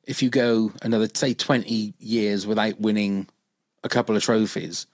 if 0.05 0.23
you 0.23 0.31
go 0.31 0.73
another 0.83 1.09
say 1.15 1.35
twenty 1.35 1.95
years 1.99 2.47
without 2.47 2.81
winning 2.81 3.29
a 3.85 3.89
couple 3.89 4.17
of 4.17 4.23
trophies? 4.23 4.87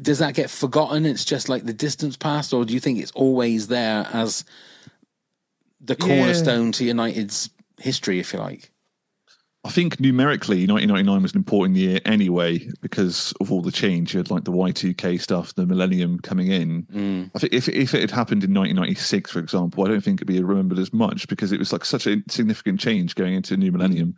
Does 0.00 0.18
that 0.20 0.34
get 0.34 0.48
forgotten? 0.50 1.04
It's 1.04 1.24
just 1.24 1.48
like 1.48 1.64
the 1.64 1.72
distance 1.74 2.16
passed, 2.16 2.54
or 2.54 2.64
do 2.64 2.72
you 2.72 2.80
think 2.80 2.98
it's 2.98 3.12
always 3.12 3.68
there 3.68 4.08
as 4.12 4.44
the 5.80 5.96
Yeah. 5.98 6.06
cornerstone 6.06 6.72
to 6.72 6.84
United's 6.84 7.50
history, 7.78 8.18
if 8.18 8.32
you 8.32 8.38
like? 8.38 8.69
I 9.62 9.68
think 9.68 10.00
numerically, 10.00 10.66
1999 10.66 11.22
was 11.22 11.32
an 11.32 11.38
important 11.38 11.76
year 11.76 12.00
anyway 12.06 12.66
because 12.80 13.34
of 13.40 13.52
all 13.52 13.60
the 13.60 13.70
change. 13.70 14.14
You 14.14 14.18
had 14.18 14.30
like 14.30 14.44
the 14.44 14.52
Y2K 14.52 15.20
stuff, 15.20 15.54
the 15.54 15.66
millennium 15.66 16.18
coming 16.20 16.50
in. 16.50 16.86
I 17.34 17.38
think 17.38 17.52
if 17.52 17.68
if 17.68 17.94
it 17.94 18.00
had 18.00 18.10
happened 18.10 18.42
in 18.42 18.54
1996, 18.54 19.30
for 19.30 19.38
example, 19.38 19.84
I 19.84 19.88
don't 19.88 20.02
think 20.02 20.18
it'd 20.18 20.26
be 20.26 20.42
remembered 20.42 20.78
as 20.78 20.94
much 20.94 21.28
because 21.28 21.52
it 21.52 21.58
was 21.58 21.74
like 21.74 21.84
such 21.84 22.06
a 22.06 22.22
significant 22.28 22.80
change 22.80 23.14
going 23.16 23.34
into 23.34 23.52
a 23.52 23.58
new 23.58 23.70
millennium, 23.70 24.14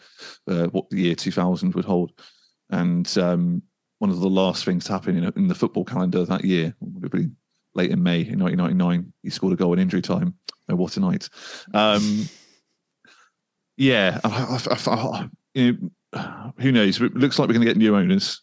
uh, 0.47 0.67
what 0.67 0.89
the 0.91 1.01
year 1.01 1.17
2000 1.17 1.75
would 1.75 1.85
hold. 1.85 2.13
And 2.71 3.19
um, 3.19 3.63
one 3.99 4.11
of 4.11 4.21
the 4.21 4.31
last 4.31 4.65
things 4.65 4.85
to 4.85 4.93
happen 4.93 5.17
in, 5.17 5.33
in 5.35 5.49
the 5.49 5.57
football 5.57 5.85
calendar 5.85 6.25
that 6.25 6.45
year 6.45 6.73
would 6.79 7.03
have 7.03 7.11
been 7.11 7.37
late 7.75 7.91
in 7.91 8.01
May 8.01 8.21
in 8.21 8.39
1999. 8.39 9.13
He 9.25 9.31
scored 9.31 9.55
a 9.55 9.57
goal 9.57 9.73
in 9.73 9.81
injury 9.81 10.03
time. 10.03 10.35
Oh, 10.69 10.77
what 10.77 10.97
a 10.97 11.01
night! 11.01 11.29
Um, 11.75 12.29
yeah, 13.77 14.21
I, 14.25 14.59
I, 14.71 14.91
I, 14.91 15.29
you 15.55 15.73
know, 16.13 16.53
who 16.59 16.73
knows? 16.73 17.01
It 17.01 17.15
looks 17.15 17.39
like 17.39 17.49
we're 17.49 17.55
going 17.55 17.67
to 17.67 17.71
get 17.73 17.77
new 17.79 17.97
owners. 17.97 18.41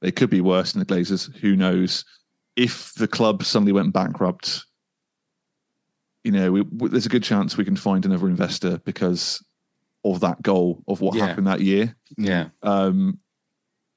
They 0.00 0.10
could 0.12 0.30
be 0.30 0.40
worse 0.40 0.72
than 0.72 0.80
the 0.80 0.86
Glazers. 0.86 1.34
Who 1.38 1.56
knows? 1.56 2.04
If 2.56 2.94
the 2.94 3.08
club 3.08 3.44
suddenly 3.44 3.72
went 3.72 3.92
bankrupt, 3.92 4.64
you 6.24 6.32
know, 6.32 6.52
we, 6.52 6.62
w- 6.64 6.88
there's 6.90 7.06
a 7.06 7.10
good 7.10 7.22
chance 7.22 7.56
we 7.56 7.64
can 7.64 7.76
find 7.76 8.04
another 8.04 8.28
investor 8.28 8.78
because 8.84 9.44
of 10.04 10.20
that 10.20 10.40
goal 10.42 10.82
of 10.88 11.00
what 11.00 11.14
Yeah. 11.16 11.26
happened 11.26 11.46
that 11.46 11.60
year. 11.60 11.94
Yeah, 12.16 12.48
Um, 12.62 13.18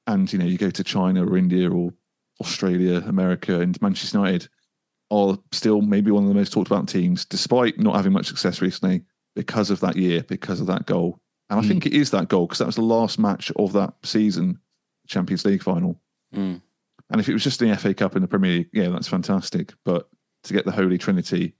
and 0.06 0.30
you 0.32 0.38
know, 0.38 0.44
you 0.44 0.58
go 0.58 0.70
to 0.70 0.84
China 0.84 1.24
or 1.26 1.36
India 1.38 1.70
or 1.70 1.92
Australia, 2.40 3.02
America, 3.06 3.60
and 3.60 3.80
Manchester 3.80 4.18
United 4.18 4.48
are 5.10 5.38
still 5.52 5.80
maybe 5.80 6.10
one 6.10 6.24
of 6.24 6.28
the 6.28 6.34
most 6.34 6.52
talked 6.52 6.66
about 6.70 6.88
teams, 6.88 7.24
despite 7.24 7.78
not 7.78 7.94
having 7.96 8.12
much 8.12 8.26
success 8.26 8.60
recently, 8.60 9.02
because 9.34 9.70
of 9.70 9.80
that 9.80 9.96
year, 9.96 10.22
because 10.22 10.60
of 10.60 10.66
that 10.68 10.86
goal. 10.86 11.20
And 11.50 11.60
I 11.60 11.62
think 11.62 11.86
it 11.86 11.92
is 11.92 12.10
that 12.10 12.28
goal 12.28 12.46
because 12.46 12.58
that 12.58 12.66
was 12.66 12.76
the 12.76 12.82
last 12.82 13.18
match 13.18 13.52
of 13.56 13.72
that 13.74 13.94
season, 14.02 14.58
Champions 15.06 15.44
League 15.44 15.62
final. 15.62 16.00
Mm. 16.34 16.60
And 17.10 17.20
if 17.20 17.28
it 17.28 17.32
was 17.32 17.44
just 17.44 17.60
the 17.60 17.76
FA 17.76 17.92
Cup 17.92 18.14
and 18.14 18.24
the 18.24 18.28
Premier 18.28 18.50
League, 18.50 18.70
yeah, 18.72 18.88
that's 18.88 19.08
fantastic. 19.08 19.72
But 19.84 20.08
to 20.44 20.52
get 20.52 20.64
the 20.64 20.72
Holy 20.72 20.98
Trinity, 20.98 21.54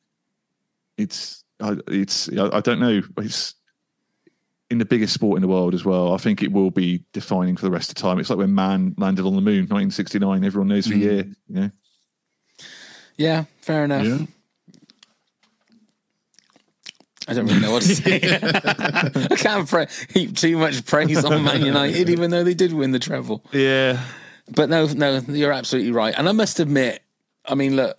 it's 0.97 1.45
I, 1.61 1.77
it's 1.89 2.31
I, 2.31 2.57
I 2.57 2.61
don't 2.61 2.81
know. 2.81 3.03
It's 3.19 3.55
in 4.71 4.79
the 4.79 4.85
biggest 4.85 5.13
sport 5.13 5.37
in 5.37 5.43
the 5.43 5.49
world 5.49 5.75
as 5.75 5.85
well. 5.85 6.15
I 6.15 6.17
think 6.17 6.43
it 6.43 6.51
will 6.51 6.71
be 6.71 7.05
defining 7.13 7.57
for 7.57 7.67
the 7.67 7.71
rest 7.71 7.91
of 7.91 7.97
time. 7.97 8.19
It's 8.19 8.31
like 8.31 8.39
when 8.39 8.55
man 8.55 8.95
landed 8.97 9.27
on 9.27 9.37
the 9.37 9.43
moon, 9.43 9.69
1969. 9.69 10.45
Everyone 10.45 10.69
knows 10.69 10.87
the 10.87 10.97
year. 10.97 11.25
You 11.49 11.55
know, 11.55 11.71
yeah, 13.17 13.45
fair 13.61 13.85
enough. 13.85 14.05
Yeah. 14.05 14.27
I 17.27 17.35
don't 17.35 17.47
really 17.47 17.61
know 17.61 17.73
what 17.73 17.83
to 17.83 17.95
say. 17.97 18.21
I 19.31 19.37
can't 19.37 19.69
pra- 19.69 19.89
heap 20.13 20.37
too 20.37 20.59
much 20.59 20.85
praise 20.85 21.25
on 21.25 21.45
Man 21.45 21.65
United, 21.65 22.11
even 22.11 22.31
though 22.31 22.45
they 22.45 22.55
did 22.55 22.73
win 22.73 22.91
the 22.93 22.99
treble. 22.99 23.45
yeah. 23.53 24.01
But 24.55 24.69
no, 24.69 24.87
no, 24.87 25.21
you're 25.29 25.53
absolutely 25.53 25.91
right. 25.93 26.15
And 26.19 26.29
I 26.29 26.33
must 26.33 26.61
admit, 26.61 27.03
I 27.47 27.55
mean, 27.55 27.77
look, 27.77 27.97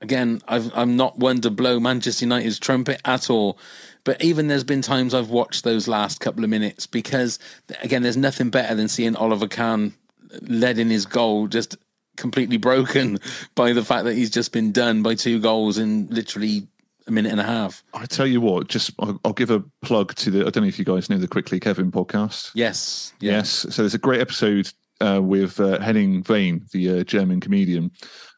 again, 0.00 0.42
I've, 0.48 0.76
I'm 0.76 0.96
not 0.96 1.18
one 1.20 1.40
to 1.42 1.50
blow 1.50 1.78
Manchester 1.78 2.24
United's 2.24 2.58
trumpet 2.58 3.00
at 3.04 3.30
all. 3.30 3.58
But 4.02 4.20
even 4.22 4.48
there's 4.48 4.64
been 4.64 4.82
times 4.82 5.14
I've 5.14 5.30
watched 5.30 5.62
those 5.62 5.86
last 5.86 6.18
couple 6.18 6.42
of 6.42 6.50
minutes 6.50 6.88
because, 6.88 7.38
again, 7.80 8.02
there's 8.02 8.16
nothing 8.16 8.50
better 8.50 8.74
than 8.74 8.88
seeing 8.88 9.14
Oliver 9.14 9.46
Kahn 9.46 9.94
led 10.42 10.78
in 10.80 10.90
his 10.90 11.06
goal 11.06 11.46
just 11.46 11.76
completely 12.16 12.56
broken 12.56 13.18
by 13.54 13.72
the 13.72 13.84
fact 13.84 14.04
that 14.06 14.14
he's 14.14 14.30
just 14.30 14.50
been 14.50 14.72
done 14.72 15.04
by 15.04 15.14
two 15.14 15.38
goals 15.38 15.78
in 15.78 16.08
literally 16.10 16.66
a 17.06 17.10
minute 17.10 17.32
and 17.32 17.40
a 17.40 17.44
half. 17.44 17.82
I 17.92 18.06
tell 18.06 18.26
you 18.26 18.40
what, 18.40 18.68
just 18.68 18.90
I'll, 18.98 19.20
I'll 19.24 19.32
give 19.32 19.50
a 19.50 19.62
plug 19.82 20.14
to 20.16 20.30
the. 20.30 20.40
I 20.46 20.50
don't 20.50 20.62
know 20.62 20.68
if 20.68 20.78
you 20.78 20.84
guys 20.84 21.10
know 21.10 21.18
the 21.18 21.28
Quickly 21.28 21.60
Kevin 21.60 21.90
podcast. 21.92 22.50
Yes. 22.54 23.12
Yes. 23.20 23.50
So 23.70 23.82
there's 23.82 23.94
a 23.94 23.98
great 23.98 24.20
episode 24.20 24.70
uh, 25.00 25.20
with 25.22 25.60
uh, 25.60 25.80
Henning 25.80 26.22
Wehn, 26.24 26.68
the 26.70 27.00
uh, 27.00 27.04
German 27.04 27.40
comedian, 27.40 27.90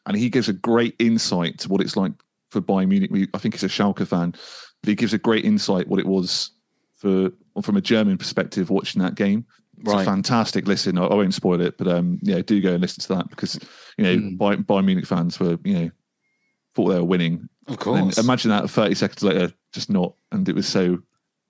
and 0.05 0.17
he 0.17 0.29
gives 0.29 0.49
a 0.49 0.53
great 0.53 0.95
insight 0.99 1.59
to 1.59 1.69
what 1.69 1.81
it's 1.81 1.95
like 1.95 2.11
for 2.51 2.61
Bayern 2.61 2.87
Munich. 2.89 3.29
I 3.33 3.37
think 3.37 3.53
he's 3.55 3.63
a 3.63 3.67
Schalke 3.67 4.05
fan, 4.07 4.31
but 4.31 4.89
he 4.89 4.95
gives 4.95 5.13
a 5.13 5.17
great 5.17 5.45
insight 5.45 5.87
what 5.87 5.99
it 5.99 6.05
was 6.07 6.51
for 6.97 7.29
from 7.61 7.77
a 7.77 7.81
German 7.81 8.17
perspective 8.17 8.69
watching 8.69 9.01
that 9.01 9.15
game. 9.15 9.45
It's 9.79 9.93
Right. 9.93 10.01
a 10.01 10.05
fantastic 10.05 10.67
listen. 10.67 10.97
I, 10.97 11.03
I 11.05 11.13
won't 11.13 11.33
spoil 11.35 11.61
it, 11.61 11.77
but 11.77 11.87
um, 11.87 12.17
yeah, 12.23 12.41
do 12.41 12.59
go 12.61 12.71
and 12.73 12.81
listen 12.81 13.01
to 13.03 13.07
that 13.15 13.29
because 13.29 13.59
you 13.97 14.03
know 14.03 14.15
Bayern, 14.37 14.65
Bayern 14.65 14.85
Munich 14.85 15.05
fans 15.05 15.39
were 15.39 15.57
you 15.63 15.73
know 15.73 15.91
thought 16.75 16.89
they 16.89 16.95
were 16.95 17.03
winning. 17.05 17.47
Of 17.67 17.79
course. 17.79 18.17
imagine 18.17 18.51
that 18.51 18.69
30 18.69 18.95
seconds 18.95 19.23
later, 19.23 19.53
just 19.73 19.89
not, 19.89 20.13
and 20.31 20.47
it 20.47 20.55
was 20.55 20.67
so. 20.67 20.99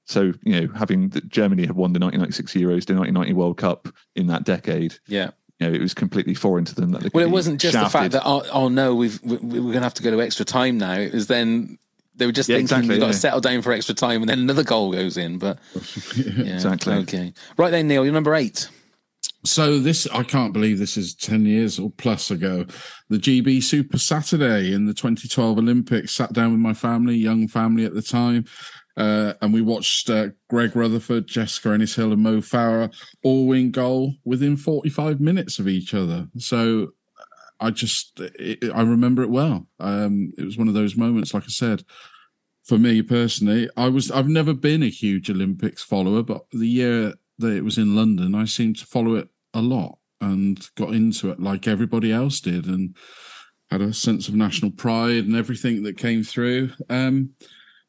So 0.05 0.31
you 0.43 0.61
know, 0.61 0.73
having 0.73 1.09
the, 1.09 1.19
Germany 1.21 1.65
had 1.65 1.75
won 1.75 1.91
the 1.91 1.99
1996 1.99 2.53
Euros, 2.53 2.85
the 2.85 2.95
1990 2.95 3.33
World 3.33 3.57
Cup 3.57 3.89
in 4.15 4.27
that 4.27 4.45
decade, 4.45 4.95
yeah. 5.07 5.31
you 5.59 5.67
know, 5.67 5.73
it 5.73 5.81
was 5.81 5.93
completely 5.93 6.33
foreign 6.33 6.63
to 6.63 6.73
them 6.73 6.91
that 6.91 6.99
they 6.99 7.09
could 7.09 7.13
Well, 7.13 7.25
it 7.25 7.29
wasn't 7.29 7.59
just 7.59 7.77
the 7.77 7.89
fact 7.89 8.13
that 8.13 8.23
oh, 8.25 8.45
oh 8.53 8.69
no, 8.69 8.95
we've 8.95 9.21
we, 9.21 9.35
we're 9.35 9.59
going 9.59 9.73
to 9.73 9.81
have 9.81 9.95
to 9.95 10.03
go 10.03 10.11
to 10.11 10.21
extra 10.21 10.45
time 10.45 10.77
now. 10.77 10.93
It 10.93 11.13
was 11.13 11.27
then 11.27 11.77
They 12.15 12.25
were 12.25 12.31
just 12.31 12.47
Yeah, 12.47 12.55
thinking 12.55 12.77
exactly, 12.77 12.89
we've 12.95 13.01
got 13.01 13.07
to 13.07 13.13
settle 13.13 13.41
down 13.41 13.61
for 13.61 13.73
extra 13.73 13.93
time, 13.93 14.21
and 14.21 14.29
then 14.29 14.39
another 14.39 14.63
goal 14.63 14.93
goes 14.93 15.17
in. 15.17 15.39
But 15.39 15.59
yeah, 16.15 16.53
Exactly. 16.53 16.93
Okay, 16.95 17.33
right 17.57 17.69
then, 17.71 17.89
Neil, 17.89 18.05
you're 18.05 18.13
number 18.13 18.33
eight. 18.33 18.69
So 19.47 19.79
this, 19.79 20.07
I 20.07 20.23
can't 20.23 20.53
believe 20.53 20.77
this 20.77 20.97
is 20.97 21.15
ten 21.15 21.45
years 21.45 21.79
or 21.79 21.89
plus 21.89 22.31
ago. 22.31 22.65
The 23.09 23.17
GB 23.17 23.63
Super 23.63 23.97
Saturday 23.97 24.73
in 24.73 24.85
the 24.85 24.93
2012 24.93 25.57
Olympics. 25.57 26.11
Sat 26.13 26.33
down 26.33 26.51
with 26.51 26.59
my 26.59 26.73
family, 26.73 27.15
young 27.15 27.47
family 27.47 27.85
at 27.85 27.93
the 27.93 28.01
time, 28.01 28.45
uh, 28.97 29.33
and 29.41 29.53
we 29.53 29.61
watched 29.61 30.09
uh, 30.09 30.29
Greg 30.49 30.75
Rutherford, 30.75 31.27
Jessica 31.27 31.69
Ennis 31.69 31.95
Hill, 31.95 32.11
and 32.11 32.21
Mo 32.21 32.37
Farah 32.37 32.93
all 33.23 33.47
win 33.47 33.71
goal 33.71 34.15
within 34.25 34.57
45 34.57 35.21
minutes 35.21 35.59
of 35.59 35.67
each 35.67 35.93
other. 35.93 36.27
So 36.37 36.89
I 37.59 37.71
just, 37.71 38.19
it, 38.19 38.71
I 38.73 38.81
remember 38.81 39.23
it 39.23 39.29
well. 39.29 39.67
Um, 39.79 40.33
it 40.37 40.43
was 40.43 40.57
one 40.57 40.67
of 40.67 40.73
those 40.73 40.97
moments, 40.97 41.33
like 41.33 41.43
I 41.43 41.47
said. 41.47 41.83
For 42.63 42.77
me 42.77 43.01
personally, 43.01 43.69
I 43.77 43.87
was 43.87 44.11
I've 44.11 44.27
never 44.27 44.53
been 44.53 44.83
a 44.83 44.89
huge 44.89 45.29
Olympics 45.29 45.81
follower, 45.81 46.21
but 46.21 46.47
the 46.51 46.67
year 46.67 47.13
that 47.39 47.55
it 47.55 47.63
was 47.63 47.77
in 47.77 47.95
London, 47.95 48.35
I 48.35 48.43
seemed 48.43 48.77
to 48.79 48.85
follow 48.85 49.15
it 49.15 49.29
a 49.57 49.61
lot 49.61 49.97
and 50.21 50.67
got 50.75 50.93
into 50.93 51.29
it 51.29 51.39
like 51.39 51.67
everybody 51.67 52.11
else 52.11 52.39
did 52.39 52.65
and 52.65 52.95
had 53.69 53.81
a 53.81 53.93
sense 53.93 54.27
of 54.27 54.35
national 54.35 54.71
pride 54.71 55.25
and 55.25 55.35
everything 55.35 55.83
that 55.83 55.97
came 55.97 56.23
through. 56.23 56.71
Um, 56.89 57.31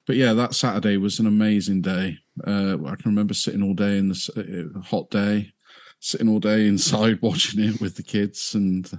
but 0.06 0.16
yeah, 0.16 0.32
that 0.32 0.54
Saturday 0.54 0.96
was 0.96 1.18
an 1.18 1.26
amazing 1.26 1.82
day. 1.82 2.18
Uh, 2.46 2.76
I 2.86 2.96
can 2.96 3.06
remember 3.06 3.34
sitting 3.34 3.62
all 3.62 3.74
day 3.74 3.98
in 3.98 4.08
the 4.08 4.72
uh, 4.76 4.80
hot 4.80 5.10
day, 5.10 5.52
sitting 6.00 6.28
all 6.28 6.40
day 6.40 6.66
inside 6.66 7.18
watching 7.22 7.62
it 7.62 7.80
with 7.80 7.96
the 7.96 8.02
kids, 8.02 8.54
and 8.54 8.90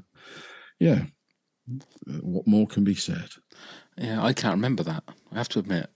yeah, 0.80 1.04
what 2.22 2.48
more 2.48 2.68
can 2.68 2.84
be 2.84 2.96
said? 2.96 3.30
Yeah, 3.98 4.24
I 4.24 4.34
can't 4.34 4.56
remember 4.56 4.84
that. 4.84 5.04
I 5.32 5.38
have 5.38 5.50
to 5.50 5.60
admit. 5.60 5.90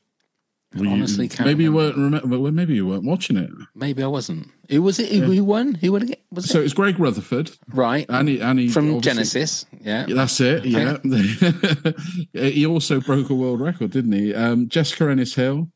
I 0.75 0.79
Were 0.79 0.85
you- 0.85 0.91
honestly 0.91 1.27
can't. 1.27 1.45
maybe 1.47 1.63
you 1.63 1.71
weren't 1.73 1.95
remember. 1.97 2.39
Well, 2.39 2.51
maybe 2.51 2.73
you 2.73 2.87
weren't 2.87 3.03
watching 3.03 3.37
it. 3.37 3.49
Maybe 3.75 4.01
I 4.03 4.07
wasn't. 4.07 4.49
Who 4.69 4.81
was 4.81 4.97
it? 4.99 5.11
Who, 5.11 5.31
who 5.31 5.43
won? 5.43 5.75
Who 5.75 5.91
won? 5.91 6.01
again? 6.03 6.15
Was 6.31 6.45
So 6.49 6.59
it 6.61 6.65
it's 6.65 6.73
Greg 6.73 6.99
Rutherford, 6.99 7.51
right 7.69 8.05
and 8.09 8.27
he, 8.27 8.39
and 8.39 8.57
he 8.59 8.69
from 8.69 8.99
Genesis? 9.01 9.65
Yeah. 9.81 10.05
Yeah, 10.07 10.15
That's 10.15 10.39
it. 10.41 10.65
Yeah. 10.65 10.97
he 12.33 12.65
also 12.65 12.99
broke 12.99 13.29
a 13.29 13.35
world 13.35 13.61
record, 13.61 13.91
didn't 13.91 14.13
he? 14.13 14.33
Um, 14.33 14.67
Jessica 14.69 15.09
Ennis 15.09 15.35
Hill. 15.35 15.69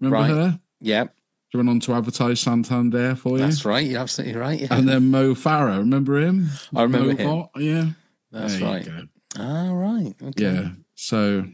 Remember 0.00 0.14
Right. 0.16 0.30
her? 0.30 0.60
Yeah, 0.80 1.04
She 1.50 1.56
went 1.56 1.68
on 1.68 1.80
to 1.80 1.92
advertise 1.94 2.40
Santander 2.40 3.16
for 3.16 3.32
you. 3.32 3.38
that's 3.38 3.64
right. 3.64 3.84
You're 3.86 4.00
absolutely 4.00 4.38
right. 4.38 4.60
Yeah. 4.60 4.68
And 4.70 4.88
then 4.88 5.10
Mo 5.10 5.34
Farah. 5.34 5.78
Remember 5.78 6.18
him? 6.18 6.48
I 6.74 6.82
remember 6.84 7.12
Mo 7.12 7.16
him. 7.16 7.26
Bot, 7.28 7.50
Yeah. 7.58 7.86
That's 8.30 8.58
There 8.58 8.68
right. 8.68 8.84
go. 8.86 9.02
Ah, 9.38 9.72
right. 9.72 10.14
Okay. 10.22 10.42
Yeah. 10.44 10.68
So. 10.94 11.44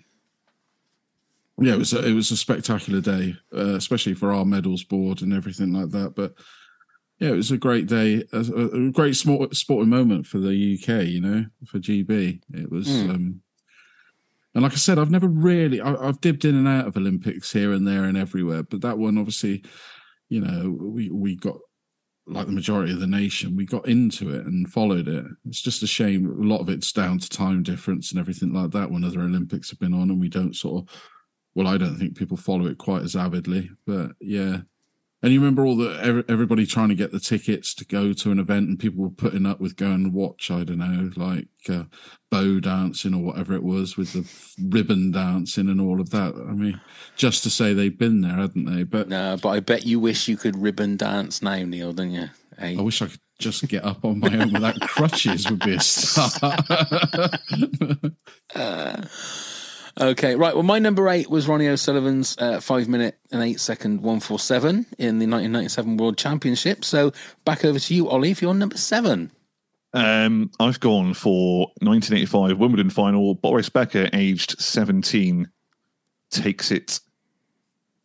Yeah, 1.58 1.74
it 1.74 1.78
was 1.78 1.92
a, 1.92 2.04
it 2.04 2.12
was 2.12 2.30
a 2.30 2.36
spectacular 2.36 3.00
day, 3.00 3.36
uh, 3.54 3.74
especially 3.74 4.14
for 4.14 4.32
our 4.32 4.44
medals 4.44 4.82
board 4.82 5.22
and 5.22 5.32
everything 5.32 5.72
like 5.72 5.90
that. 5.90 6.14
But 6.16 6.34
yeah, 7.20 7.28
it 7.28 7.36
was 7.36 7.52
a 7.52 7.56
great 7.56 7.86
day, 7.86 8.24
a, 8.32 8.40
a 8.40 8.90
great 8.90 9.14
sport, 9.14 9.54
sporting 9.54 9.90
moment 9.90 10.26
for 10.26 10.38
the 10.38 10.48
UK. 10.50 11.06
You 11.06 11.20
know, 11.20 11.44
for 11.66 11.78
GB, 11.78 12.42
it 12.54 12.70
was. 12.70 12.88
Mm. 12.88 13.10
Um, 13.10 13.40
and 14.54 14.62
like 14.62 14.72
I 14.72 14.76
said, 14.76 14.98
I've 14.98 15.10
never 15.10 15.26
really, 15.26 15.80
I, 15.80 15.94
I've 15.94 16.20
dipped 16.20 16.44
in 16.44 16.54
and 16.54 16.68
out 16.68 16.86
of 16.86 16.96
Olympics 16.96 17.52
here 17.52 17.72
and 17.72 17.86
there 17.86 18.04
and 18.04 18.16
everywhere, 18.16 18.62
but 18.62 18.82
that 18.82 18.98
one, 18.98 19.18
obviously, 19.18 19.64
you 20.28 20.40
know, 20.40 20.70
we 20.70 21.10
we 21.10 21.36
got 21.36 21.56
like 22.26 22.46
the 22.46 22.52
majority 22.52 22.92
of 22.92 23.00
the 23.00 23.06
nation, 23.06 23.56
we 23.56 23.66
got 23.66 23.86
into 23.86 24.34
it 24.34 24.46
and 24.46 24.72
followed 24.72 25.08
it. 25.08 25.24
It's 25.46 25.60
just 25.60 25.82
a 25.82 25.86
shame. 25.86 26.26
A 26.26 26.44
lot 26.44 26.60
of 26.60 26.68
it's 26.68 26.92
down 26.92 27.18
to 27.18 27.28
time 27.28 27.62
difference 27.62 28.10
and 28.10 28.20
everything 28.20 28.52
like 28.52 28.70
that. 28.70 28.90
When 28.90 29.04
other 29.04 29.20
Olympics 29.20 29.70
have 29.70 29.78
been 29.78 29.92
on, 29.92 30.10
and 30.10 30.20
we 30.20 30.28
don't 30.28 30.56
sort 30.56 30.82
of, 30.82 31.02
well, 31.54 31.66
I 31.66 31.76
don't 31.76 31.96
think 31.96 32.16
people 32.16 32.36
follow 32.36 32.66
it 32.66 32.78
quite 32.78 33.02
as 33.02 33.16
avidly. 33.16 33.70
But 33.86 34.12
yeah, 34.20 34.62
and 35.24 35.32
you 35.32 35.40
remember 35.40 35.64
all 35.64 35.76
the 35.76 36.24
everybody 36.28 36.66
trying 36.66 36.90
to 36.90 36.94
get 36.94 37.10
the 37.10 37.18
tickets 37.18 37.74
to 37.76 37.86
go 37.86 38.12
to 38.12 38.30
an 38.30 38.38
event, 38.38 38.68
and 38.68 38.78
people 38.78 39.02
were 39.02 39.08
putting 39.08 39.46
up 39.46 39.58
with 39.58 39.74
going 39.74 40.04
to 40.04 40.10
watch. 40.10 40.50
I 40.50 40.64
don't 40.64 40.78
know, 40.78 41.10
like 41.16 41.48
uh, 41.68 41.84
bow 42.30 42.60
dancing 42.60 43.14
or 43.14 43.22
whatever 43.22 43.54
it 43.54 43.62
was 43.62 43.96
with 43.96 44.12
the 44.12 44.28
ribbon 44.62 45.12
dancing 45.12 45.70
and 45.70 45.80
all 45.80 45.98
of 45.98 46.10
that. 46.10 46.34
I 46.34 46.52
mean, 46.52 46.78
just 47.16 47.42
to 47.44 47.50
say 47.50 47.72
they've 47.72 47.96
been 47.96 48.20
there, 48.20 48.34
hadn't 48.34 48.66
they? 48.66 48.82
But 48.82 49.08
No, 49.08 49.38
but 49.40 49.48
I 49.48 49.60
bet 49.60 49.86
you 49.86 49.98
wish 49.98 50.28
you 50.28 50.36
could 50.36 50.58
ribbon 50.58 50.98
dance 50.98 51.40
now, 51.40 51.64
Neil, 51.64 51.94
don't 51.94 52.10
you? 52.10 52.28
Hey. 52.58 52.76
I 52.76 52.82
wish 52.82 53.00
I 53.00 53.06
could 53.06 53.20
just 53.38 53.66
get 53.68 53.82
up 53.82 54.04
on 54.04 54.20
my 54.20 54.36
own 54.36 54.52
without 54.52 54.78
crutches 54.88 55.50
would 55.50 55.64
be 55.64 55.74
a 55.74 55.80
start. 55.80 56.38
Okay, 60.00 60.34
right. 60.34 60.54
Well, 60.54 60.64
my 60.64 60.80
number 60.80 61.08
eight 61.08 61.30
was 61.30 61.46
Ronnie 61.46 61.68
O'Sullivan's 61.68 62.36
uh, 62.38 62.60
five 62.60 62.88
minute 62.88 63.16
and 63.30 63.42
eight 63.42 63.60
second 63.60 63.98
147 63.98 64.86
in 64.98 65.18
the 65.18 65.26
1997 65.26 65.96
World 65.96 66.18
Championship. 66.18 66.84
So 66.84 67.12
back 67.44 67.64
over 67.64 67.78
to 67.78 67.94
you, 67.94 68.08
Ollie, 68.08 68.34
for 68.34 68.44
your 68.44 68.54
number 68.54 68.76
seven. 68.76 69.30
Um, 69.92 70.50
I've 70.58 70.80
gone 70.80 71.14
for 71.14 71.68
1985 71.80 72.58
Wimbledon 72.58 72.90
final. 72.90 73.34
Boris 73.36 73.68
Becker, 73.68 74.10
aged 74.12 74.58
17, 74.60 75.48
takes 76.30 76.72
it 76.72 76.98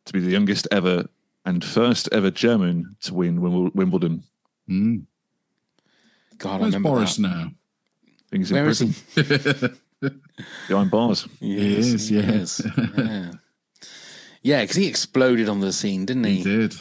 to 0.06 0.14
be 0.14 0.20
the 0.20 0.30
youngest 0.30 0.68
ever 0.72 1.08
and 1.46 1.64
first 1.64 2.08
ever 2.12 2.30
German 2.30 2.96
to 3.02 3.16
win 3.16 3.72
Wimbledon. 3.74 4.24
Mm. 4.70 5.06
God, 6.38 6.62
I 6.62 6.66
remember 6.66 6.90
Boris 6.90 7.16
that. 7.16 7.24
now? 7.24 7.52
I 7.52 8.30
think 8.30 8.42
he's 8.44 8.52
in 8.52 8.58
Where 8.58 8.68
is 8.68 9.04
prison 9.16 9.80
behind 10.68 10.92
bars. 10.92 11.28
He 11.40 11.78
is, 11.78 12.12
yeah. 12.12 12.46
Yeah, 12.98 13.32
yeah, 14.42 14.62
because 14.62 14.76
he 14.78 14.88
exploded 14.88 15.50
on 15.50 15.60
the 15.60 15.74
scene, 15.74 16.06
didn't 16.06 16.24
he? 16.24 16.38
He 16.38 16.44
did. 16.44 16.76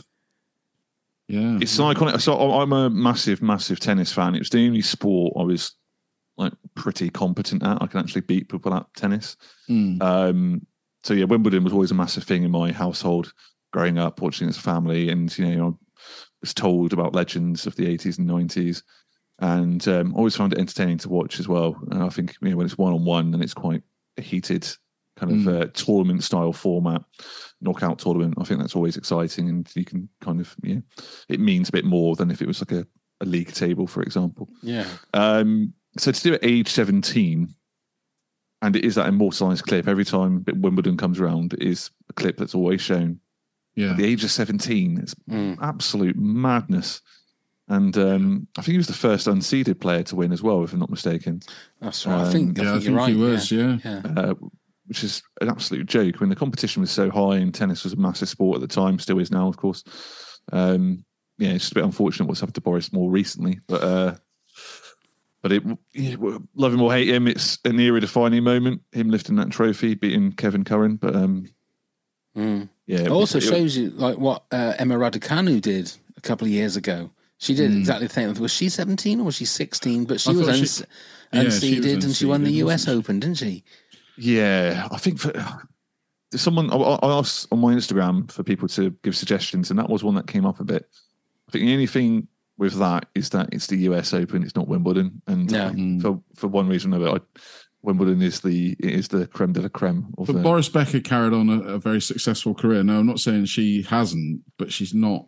Yeah. 1.28 1.58
It's 1.60 1.78
iconic. 1.78 2.20
So 2.20 2.36
I- 2.36 2.62
I'm 2.62 2.72
a 2.72 2.88
massive, 2.88 3.42
massive 3.42 3.80
tennis 3.80 4.12
fan. 4.12 4.34
It 4.34 4.38
was 4.40 4.50
the 4.50 4.66
only 4.66 4.82
sport 4.82 5.34
I 5.38 5.42
was 5.42 5.72
like 6.36 6.52
pretty 6.74 7.10
competent 7.10 7.62
at. 7.64 7.82
I 7.82 7.86
can 7.86 8.00
actually 8.00 8.22
beat 8.22 8.48
people 8.48 8.72
at 8.74 8.86
tennis. 8.96 9.36
Mm. 9.68 10.00
Um, 10.02 10.66
so 11.02 11.14
yeah, 11.14 11.24
Wimbledon 11.24 11.64
was 11.64 11.72
always 11.72 11.90
a 11.90 11.94
massive 11.94 12.24
thing 12.24 12.44
in 12.44 12.50
my 12.50 12.72
household 12.72 13.32
growing 13.72 13.98
up, 13.98 14.22
watching 14.22 14.48
as 14.48 14.56
a 14.56 14.60
family, 14.62 15.10
and 15.10 15.36
you 15.36 15.56
know, 15.56 15.78
I 15.78 15.84
was 16.40 16.54
told 16.54 16.92
about 16.92 17.14
legends 17.14 17.66
of 17.66 17.76
the 17.76 17.86
80s 17.86 18.18
and 18.18 18.28
90s, 18.28 18.82
and 19.40 19.86
um, 19.88 20.14
always 20.14 20.36
found 20.36 20.52
it 20.52 20.58
entertaining 20.58 20.98
to 20.98 21.08
watch 21.08 21.38
as 21.40 21.48
well. 21.48 21.76
And 21.90 22.02
I 22.02 22.08
think 22.08 22.36
you 22.40 22.50
know 22.50 22.56
when 22.56 22.66
it's 22.66 22.78
one 22.78 22.92
on 22.92 23.04
one 23.04 23.32
and 23.34 23.42
it's 23.42 23.54
quite 23.54 23.82
a 24.16 24.22
heated 24.22 24.68
kind 25.16 25.32
of 25.32 25.48
uh, 25.48 25.66
tournament 25.74 26.22
style 26.22 26.52
format, 26.52 27.02
knockout 27.60 27.98
tournament. 27.98 28.34
I 28.38 28.44
think 28.44 28.60
that's 28.60 28.76
always 28.76 28.96
exciting, 28.96 29.48
and 29.48 29.68
you 29.74 29.84
can 29.84 30.08
kind 30.20 30.40
of 30.40 30.54
yeah, 30.62 30.78
it 31.28 31.40
means 31.40 31.68
a 31.68 31.72
bit 31.72 31.84
more 31.84 32.16
than 32.16 32.30
if 32.30 32.40
it 32.42 32.46
was 32.48 32.60
like 32.60 32.72
a, 32.72 32.86
a 33.20 33.24
league 33.26 33.52
table, 33.52 33.86
for 33.86 34.02
example. 34.02 34.48
Yeah. 34.62 34.86
Um, 35.14 35.72
so 35.96 36.12
to 36.12 36.22
do 36.22 36.32
it 36.34 36.42
at 36.44 36.48
age 36.48 36.68
17, 36.68 37.52
and 38.62 38.76
it 38.76 38.84
is 38.84 38.94
that 38.96 39.08
immortalized 39.08 39.64
clip 39.64 39.88
every 39.88 40.04
time 40.04 40.44
Wimbledon 40.54 40.96
comes 40.96 41.18
around, 41.20 41.54
it 41.54 41.62
is 41.62 41.90
a 42.08 42.12
clip 42.12 42.36
that's 42.36 42.54
always 42.54 42.80
shown. 42.80 43.18
Yeah. 43.74 43.90
At 43.92 43.96
the 43.96 44.04
age 44.04 44.22
of 44.24 44.30
17, 44.30 44.98
it's 44.98 45.14
Mm. 45.30 45.58
absolute 45.60 46.16
madness. 46.16 47.00
And 47.68 47.96
um, 47.98 48.48
I 48.56 48.62
think 48.62 48.72
he 48.72 48.78
was 48.78 48.86
the 48.86 48.94
first 48.94 49.26
unseeded 49.26 49.80
player 49.80 50.02
to 50.04 50.16
win 50.16 50.32
as 50.32 50.42
well, 50.42 50.64
if 50.64 50.72
I'm 50.72 50.78
not 50.78 50.90
mistaken, 50.90 51.40
That's 51.80 52.06
right. 52.06 52.26
I 52.26 52.30
think, 52.32 52.56
yeah, 52.56 52.64
I 52.64 52.66
think 52.72 52.84
think 52.84 52.90
you're 52.90 52.96
right. 52.98 53.14
he 53.14 53.16
was, 53.16 53.52
yeah. 53.52 53.78
yeah. 53.84 54.02
uh, 54.16 54.34
which 54.86 55.04
is 55.04 55.22
an 55.42 55.50
absolute 55.50 55.86
joke. 55.86 56.18
When 56.18 56.30
the 56.30 56.36
competition 56.36 56.80
was 56.80 56.90
so 56.90 57.10
high 57.10 57.36
and 57.36 57.54
tennis 57.54 57.84
was 57.84 57.92
a 57.92 57.96
massive 57.96 58.30
sport 58.30 58.56
at 58.56 58.60
the 58.62 58.74
time, 58.74 58.98
still 58.98 59.18
is 59.18 59.30
now, 59.30 59.48
of 59.48 59.58
course. 59.58 59.84
Um, 60.50 61.04
yeah, 61.36 61.50
it's 61.50 61.64
just 61.64 61.72
a 61.72 61.74
bit 61.74 61.84
unfortunate 61.84 62.26
what's 62.26 62.40
happened 62.40 62.54
to 62.54 62.60
Boris 62.62 62.92
more 62.92 63.10
recently, 63.10 63.60
but 63.68 63.82
uh, 63.82 64.14
but 65.42 65.52
it 65.52 65.62
love 66.54 66.72
him 66.74 66.82
or 66.82 66.92
hate 66.92 67.08
him, 67.08 67.28
it's 67.28 67.58
an 67.64 67.78
era 67.78 68.00
defining 68.00 68.42
moment. 68.42 68.82
Him 68.92 69.10
lifting 69.10 69.36
that 69.36 69.50
trophy, 69.50 69.94
beating 69.94 70.32
Kevin 70.32 70.64
Curren, 70.64 70.96
but 70.96 71.14
um, 71.14 71.46
Mm. 72.36 72.68
yeah, 72.86 73.00
It 73.00 73.08
also 73.08 73.40
shows 73.40 73.76
you 73.76 73.90
like 73.90 74.16
what 74.18 74.44
uh, 74.52 74.74
Emma 74.78 74.94
Raducanu 74.94 75.60
did 75.60 75.92
a 76.16 76.20
couple 76.20 76.46
of 76.46 76.52
years 76.52 76.76
ago. 76.76 77.10
She 77.38 77.54
did 77.54 77.74
exactly 77.76 78.08
the 78.08 78.12
same. 78.12 78.34
Was 78.34 78.50
she 78.52 78.68
17 78.68 79.20
or 79.20 79.24
was 79.24 79.36
she 79.36 79.44
16? 79.44 80.04
But 80.04 80.20
she 80.20 80.30
I 80.30 80.34
was 80.34 80.46
thought 80.46 80.54
she- 80.54 80.60
uns- 80.60 80.82
yeah, 81.32 81.40
she 81.42 81.46
was 81.46 81.62
unseeded 81.62 82.04
and 82.04 82.16
she 82.16 82.26
won 82.26 82.42
the 82.42 82.50
US 82.64 82.84
she? 82.86 82.90
Open, 82.90 83.20
didn't 83.20 83.38
she? 83.38 83.64
Yeah, 84.16 84.88
I 84.90 84.98
think 84.98 85.18
for 85.20 85.30
there's 86.30 86.42
someone 86.42 86.70
I, 86.70 86.76
I 86.76 87.18
asked 87.18 87.46
on 87.52 87.60
my 87.60 87.72
Instagram 87.74 88.30
for 88.30 88.42
people 88.42 88.66
to 88.68 88.90
give 89.02 89.16
suggestions, 89.16 89.70
and 89.70 89.78
that 89.78 89.88
was 89.88 90.02
one 90.04 90.14
that 90.16 90.26
came 90.26 90.44
up 90.44 90.58
a 90.60 90.64
bit. 90.64 90.88
I 91.48 91.52
think 91.52 91.64
the 91.64 91.72
only 91.72 91.86
thing 91.86 92.26
with 92.58 92.74
that 92.80 93.06
is 93.14 93.30
that 93.30 93.48
it's 93.52 93.68
the 93.68 93.76
US 93.88 94.12
Open, 94.12 94.42
it's 94.42 94.56
not 94.56 94.66
Wimbledon, 94.68 95.22
and 95.28 95.50
Yeah. 95.50 95.70
Mm. 95.70 96.02
for 96.02 96.20
for 96.34 96.48
one 96.48 96.68
reason 96.68 96.92
or 96.92 96.96
another, 96.96 97.18
I, 97.18 97.40
Wimbledon 97.82 98.20
is 98.20 98.40
the 98.40 98.74
is 98.80 99.06
the 99.08 99.28
creme 99.28 99.52
de 99.52 99.60
la 99.62 99.68
creme 99.68 100.08
of 100.18 100.26
But 100.26 100.32
the. 100.34 100.42
Boris 100.42 100.68
Becker 100.68 101.00
carried 101.00 101.32
on 101.32 101.48
a, 101.48 101.60
a 101.74 101.78
very 101.78 102.00
successful 102.00 102.52
career. 102.54 102.82
Now, 102.82 102.98
I'm 102.98 103.06
not 103.06 103.20
saying 103.20 103.44
she 103.44 103.82
hasn't, 103.82 104.40
but 104.58 104.72
she's 104.72 104.92
not 104.92 105.26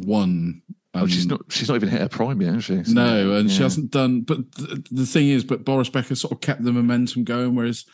won. 0.00 0.62
Oh, 0.94 1.06
she's 1.06 1.24
um, 1.24 1.28
not 1.30 1.40
she's 1.50 1.68
not 1.68 1.74
even 1.76 1.88
hit 1.88 2.00
her 2.00 2.08
prime 2.08 2.40
yet, 2.40 2.54
has 2.54 2.64
she? 2.64 2.82
So, 2.84 2.92
No, 2.92 3.32
and 3.34 3.50
she 3.50 3.62
hasn't 3.62 3.90
done. 3.90 4.22
But 4.22 4.52
th- 4.52 4.86
the 4.90 5.06
thing 5.06 5.28
is, 5.28 5.44
but 5.44 5.64
Boris 5.64 5.88
Becker 5.88 6.14
sort 6.14 6.32
of 6.32 6.40
kept 6.40 6.64
the 6.64 6.72
momentum 6.72 7.24
going, 7.24 7.54
whereas 7.54 7.84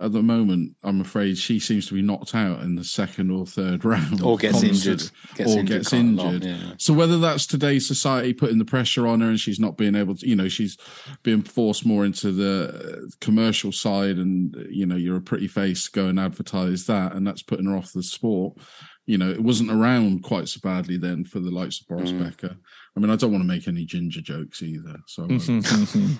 at 0.00 0.10
the 0.12 0.24
moment, 0.24 0.72
I'm 0.82 1.00
afraid 1.00 1.38
she 1.38 1.60
seems 1.60 1.86
to 1.86 1.94
be 1.94 2.02
knocked 2.02 2.34
out 2.34 2.62
in 2.62 2.74
the 2.74 2.82
second 2.82 3.30
or 3.30 3.46
third 3.46 3.84
round, 3.84 4.20
Or 4.22 4.36
gets 4.36 4.60
Constant- 4.60 4.72
injured. 4.74 5.10
Gets 5.36 5.54
or 5.54 5.58
injured 5.60 5.76
gets 5.78 5.88
quite 5.90 5.98
a 6.00 6.02
lot, 6.04 6.34
injured. 6.34 6.44
yeah. 6.44 6.72
So 6.78 6.92
whether 6.94 7.18
that's 7.20 7.46
today's 7.46 7.86
society 7.86 8.32
putting 8.34 8.58
the 8.58 8.64
pressure 8.64 9.06
on 9.06 9.20
her 9.20 9.28
and 9.28 9.38
she's 9.38 9.60
not 9.60 9.76
being 9.76 9.94
able 9.94 10.16
to, 10.16 10.28
you 10.28 10.34
know, 10.34 10.48
she's 10.48 10.76
being 11.22 11.42
forced 11.42 11.86
more 11.86 12.04
into 12.04 12.32
the 12.32 13.08
commercial 13.20 13.70
side, 13.70 14.16
and 14.16 14.54
you 14.68 14.84
know, 14.84 14.96
you're 14.96 15.16
a 15.16 15.22
pretty 15.22 15.46
face, 15.46 15.86
go 15.86 16.06
and 16.08 16.18
advertise 16.18 16.86
that, 16.86 17.12
and 17.14 17.24
that's 17.24 17.44
putting 17.44 17.66
her 17.66 17.76
off 17.76 17.92
the 17.92 18.02
sport. 18.02 18.58
You 19.06 19.18
know, 19.18 19.30
it 19.30 19.42
wasn't 19.42 19.70
around 19.70 20.22
quite 20.22 20.48
so 20.48 20.60
badly 20.62 20.96
then 20.96 21.24
for 21.24 21.38
the 21.40 21.50
likes 21.50 21.80
of 21.80 21.86
Boris 21.88 22.10
Mm. 22.10 22.24
Becker. 22.24 22.56
I 22.96 23.00
mean, 23.00 23.10
I 23.10 23.16
don't 23.16 23.32
want 23.32 23.42
to 23.42 23.48
make 23.48 23.68
any 23.68 23.84
ginger 23.84 24.20
jokes 24.20 24.62
either. 24.62 24.96
So 25.06 25.26
I. 25.30 26.18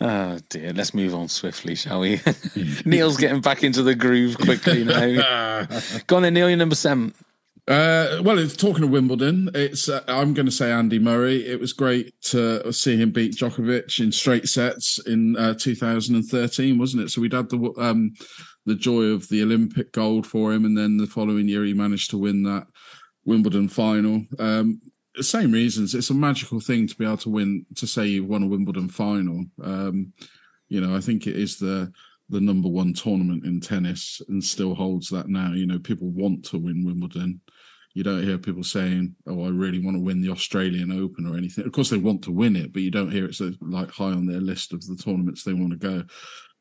Oh 0.00 0.38
dear, 0.48 0.72
let's 0.72 0.94
move 0.94 1.14
on 1.14 1.28
swiftly, 1.28 1.74
shall 1.74 2.00
we? 2.00 2.20
Neil's 2.84 3.16
getting 3.16 3.40
back 3.40 3.64
into 3.64 3.82
the 3.82 3.94
groove 3.94 4.38
quickly 4.38 4.84
now. 4.84 5.66
Go 6.06 6.16
on 6.16 6.22
then, 6.22 6.34
Neil, 6.34 6.48
you're 6.48 6.56
number 6.56 6.76
seven. 6.76 7.14
Uh, 7.66 8.22
well, 8.22 8.38
it's 8.38 8.56
talking 8.56 8.82
of 8.82 8.88
Wimbledon. 8.88 9.50
It's 9.54 9.90
uh, 9.90 10.02
I'm 10.08 10.32
going 10.32 10.46
to 10.46 10.52
say 10.52 10.72
Andy 10.72 10.98
Murray. 10.98 11.46
It 11.46 11.60
was 11.60 11.74
great 11.74 12.18
to 12.22 12.72
see 12.72 12.96
him 12.96 13.10
beat 13.10 13.34
Djokovic 13.36 14.00
in 14.00 14.10
straight 14.10 14.48
sets 14.48 14.98
in 15.06 15.36
uh, 15.36 15.52
2013, 15.52 16.78
wasn't 16.78 17.02
it? 17.02 17.10
So 17.10 17.20
we'd 17.20 17.34
had 17.34 17.50
the 17.50 17.74
um, 17.76 18.14
the 18.68 18.74
joy 18.74 19.04
of 19.04 19.28
the 19.28 19.42
Olympic 19.42 19.92
gold 19.92 20.26
for 20.26 20.52
him, 20.52 20.64
and 20.64 20.76
then 20.76 20.96
the 20.96 21.06
following 21.06 21.48
year 21.48 21.64
he 21.64 21.74
managed 21.74 22.10
to 22.10 22.18
win 22.18 22.42
that 22.44 22.66
Wimbledon 23.24 23.68
final. 23.68 24.24
Um, 24.38 24.80
same 25.20 25.52
reasons. 25.52 25.94
It's 25.94 26.10
a 26.10 26.14
magical 26.14 26.60
thing 26.60 26.86
to 26.86 26.94
be 26.96 27.04
able 27.04 27.16
to 27.18 27.30
win 27.30 27.66
to 27.76 27.86
say 27.86 28.06
you've 28.06 28.28
won 28.28 28.42
a 28.42 28.46
Wimbledon 28.46 28.88
final. 28.88 29.44
Um, 29.62 30.12
you 30.68 30.80
know, 30.80 30.94
I 30.94 31.00
think 31.00 31.26
it 31.26 31.36
is 31.36 31.58
the 31.58 31.92
the 32.30 32.40
number 32.40 32.68
one 32.68 32.92
tournament 32.92 33.46
in 33.46 33.58
tennis 33.58 34.20
and 34.28 34.44
still 34.44 34.74
holds 34.74 35.08
that 35.08 35.28
now. 35.28 35.52
You 35.52 35.66
know, 35.66 35.78
people 35.78 36.10
want 36.10 36.44
to 36.46 36.58
win 36.58 36.84
Wimbledon. 36.84 37.40
You 37.94 38.04
don't 38.04 38.22
hear 38.22 38.38
people 38.38 38.62
saying, 38.62 39.16
"Oh, 39.26 39.44
I 39.44 39.48
really 39.48 39.80
want 39.80 39.96
to 39.96 40.02
win 40.02 40.20
the 40.20 40.30
Australian 40.30 40.92
Open" 40.92 41.26
or 41.26 41.36
anything. 41.36 41.64
Of 41.64 41.72
course, 41.72 41.90
they 41.90 41.96
want 41.96 42.22
to 42.24 42.32
win 42.32 42.54
it, 42.54 42.72
but 42.72 42.82
you 42.82 42.90
don't 42.90 43.10
hear 43.10 43.24
it 43.24 43.34
so 43.34 43.50
like 43.60 43.90
high 43.90 44.12
on 44.12 44.26
their 44.26 44.40
list 44.40 44.72
of 44.72 44.86
the 44.86 44.96
tournaments 44.96 45.42
they 45.42 45.54
want 45.54 45.72
to 45.72 45.78
go. 45.78 46.04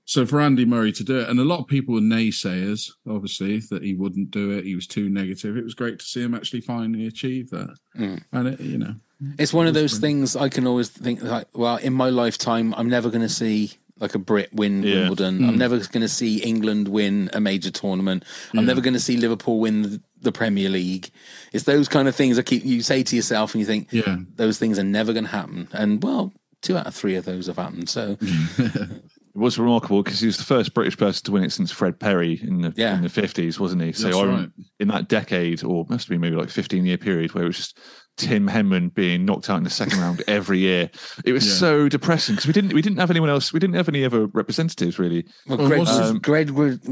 So 0.08 0.26
for 0.26 0.40
Andy 0.40 0.64
Murray 0.64 0.94
to 0.94 1.04
do 1.04 1.20
it, 1.20 1.28
and 1.28 1.38
a 1.38 1.44
lot 1.44 1.60
of 1.60 1.68
people 1.68 1.94
were 1.94 2.00
naysayers, 2.00 2.90
obviously, 3.10 3.60
that 3.70 3.84
he 3.84 3.94
wouldn't 3.94 4.32
do 4.32 4.52
it. 4.52 4.64
He 4.64 4.74
was 4.74 4.88
too 4.88 5.10
negative. 5.10 5.58
It 5.58 5.66
was 5.66 5.74
great 5.74 6.00
to 6.00 6.06
see 6.06 6.24
him 6.24 6.34
actually 6.34 6.62
finally 6.62 7.08
achieve 7.08 7.50
that. 7.50 7.76
Mm. 8.00 8.24
And 8.32 8.48
it, 8.48 8.62
you 8.62 8.78
know, 8.78 8.96
It's 9.38 9.54
one 9.54 9.68
of 9.68 9.74
those 9.74 9.98
things 9.98 10.38
I 10.38 10.48
can 10.48 10.66
always 10.66 10.88
think 10.88 11.22
like, 11.22 11.50
well, 11.54 11.76
in 11.76 11.92
my 11.92 12.10
lifetime, 12.10 12.74
I'm 12.78 12.90
never 12.90 13.10
going 13.10 13.22
to 13.22 13.30
see 13.30 13.74
like 14.00 14.16
a 14.16 14.20
Brit 14.20 14.54
win 14.54 14.82
Yeah. 14.82 15.10
Wimbledon. 15.10 15.44
I'm 15.44 15.58
never 15.58 15.78
going 15.78 16.02
to 16.02 16.08
see 16.08 16.38
England 16.38 16.88
win 16.88 17.30
a 17.34 17.42
major 17.42 17.72
tournament. 17.72 18.24
I'm 18.56 18.66
never 18.66 18.80
going 18.80 18.94
to 18.94 19.02
see 19.02 19.18
Liverpool 19.18 19.60
win 19.60 19.82
the, 19.82 20.02
the 20.22 20.32
Premier 20.32 20.70
League. 20.70 21.10
It's 21.52 21.66
those 21.66 21.90
kind 21.90 22.08
of 22.08 22.16
things 22.16 22.38
that 22.38 22.46
keep 22.46 22.64
you 22.64 22.82
say 22.82 23.04
to 23.04 23.16
yourself, 23.16 23.54
and 23.54 23.60
you 23.60 23.66
think, 23.66 23.92
yeah, 23.92 24.18
those 24.36 24.58
things 24.58 24.80
are 24.80 24.84
never 24.84 25.12
going 25.12 25.26
to 25.26 25.32
happen. 25.32 25.68
And 25.74 26.02
well, 26.02 26.32
two 26.62 26.78
out 26.78 26.88
of 26.88 26.96
three 26.96 27.16
of 27.16 27.26
those 27.26 27.48
have 27.48 27.58
happened. 27.58 27.90
So 27.90 28.18
It 28.22 29.02
was 29.38 29.60
remarkable 29.60 30.02
because 30.04 30.20
he 30.20 30.26
was 30.26 30.38
the 30.38 30.44
first 30.44 30.74
British 30.74 30.98
person 30.98 31.24
to 31.26 31.32
win 31.32 31.44
it 31.44 31.52
since 31.52 31.72
Fred 31.72 32.00
Perry 32.00 32.40
in 32.42 32.62
the 32.62 32.74
Yeah. 32.76 32.96
in 32.98 33.04
the 33.04 33.10
fifties, 33.10 33.60
wasn't 33.60 33.84
he? 33.84 33.92
So 33.94 34.10
I, 34.20 34.26
right. 34.26 34.50
in 34.80 34.88
that 34.90 35.08
decade, 35.08 35.64
or 35.64 35.86
must 35.90 36.06
have 36.08 36.10
been 36.10 36.22
maybe 36.22 36.36
like 36.36 36.50
fifteen 36.50 36.86
year 36.86 36.98
period, 36.98 37.34
where 37.34 37.44
it 37.44 37.48
was 37.48 37.58
just 37.58 37.80
Tim 38.18 38.48
Henman 38.50 38.94
being 38.94 39.26
knocked 39.26 39.50
out 39.50 39.58
in 39.58 39.64
the 39.64 39.70
second 39.70 40.00
round 40.00 40.24
every 40.28 40.58
year. 40.60 40.90
It 41.24 41.34
was 41.34 41.46
Yeah. 41.46 41.54
so 41.54 41.88
depressing 41.90 42.34
because 42.36 42.48
we 42.48 42.54
didn't 42.54 42.74
we 42.74 42.82
didn't 42.82 42.98
have 42.98 43.12
anyone 43.12 43.30
else. 43.30 43.54
We 43.54 43.60
didn't 43.60 43.76
have 43.76 43.88
any 43.88 44.04
other 44.04 44.26
representatives 44.26 44.98
really. 45.00 45.24
well, 45.48 45.58
Well, 45.60 45.68
Greg, 45.68 45.80
what's 45.80 45.98
his- 45.98 46.12
Greg, 46.20 46.48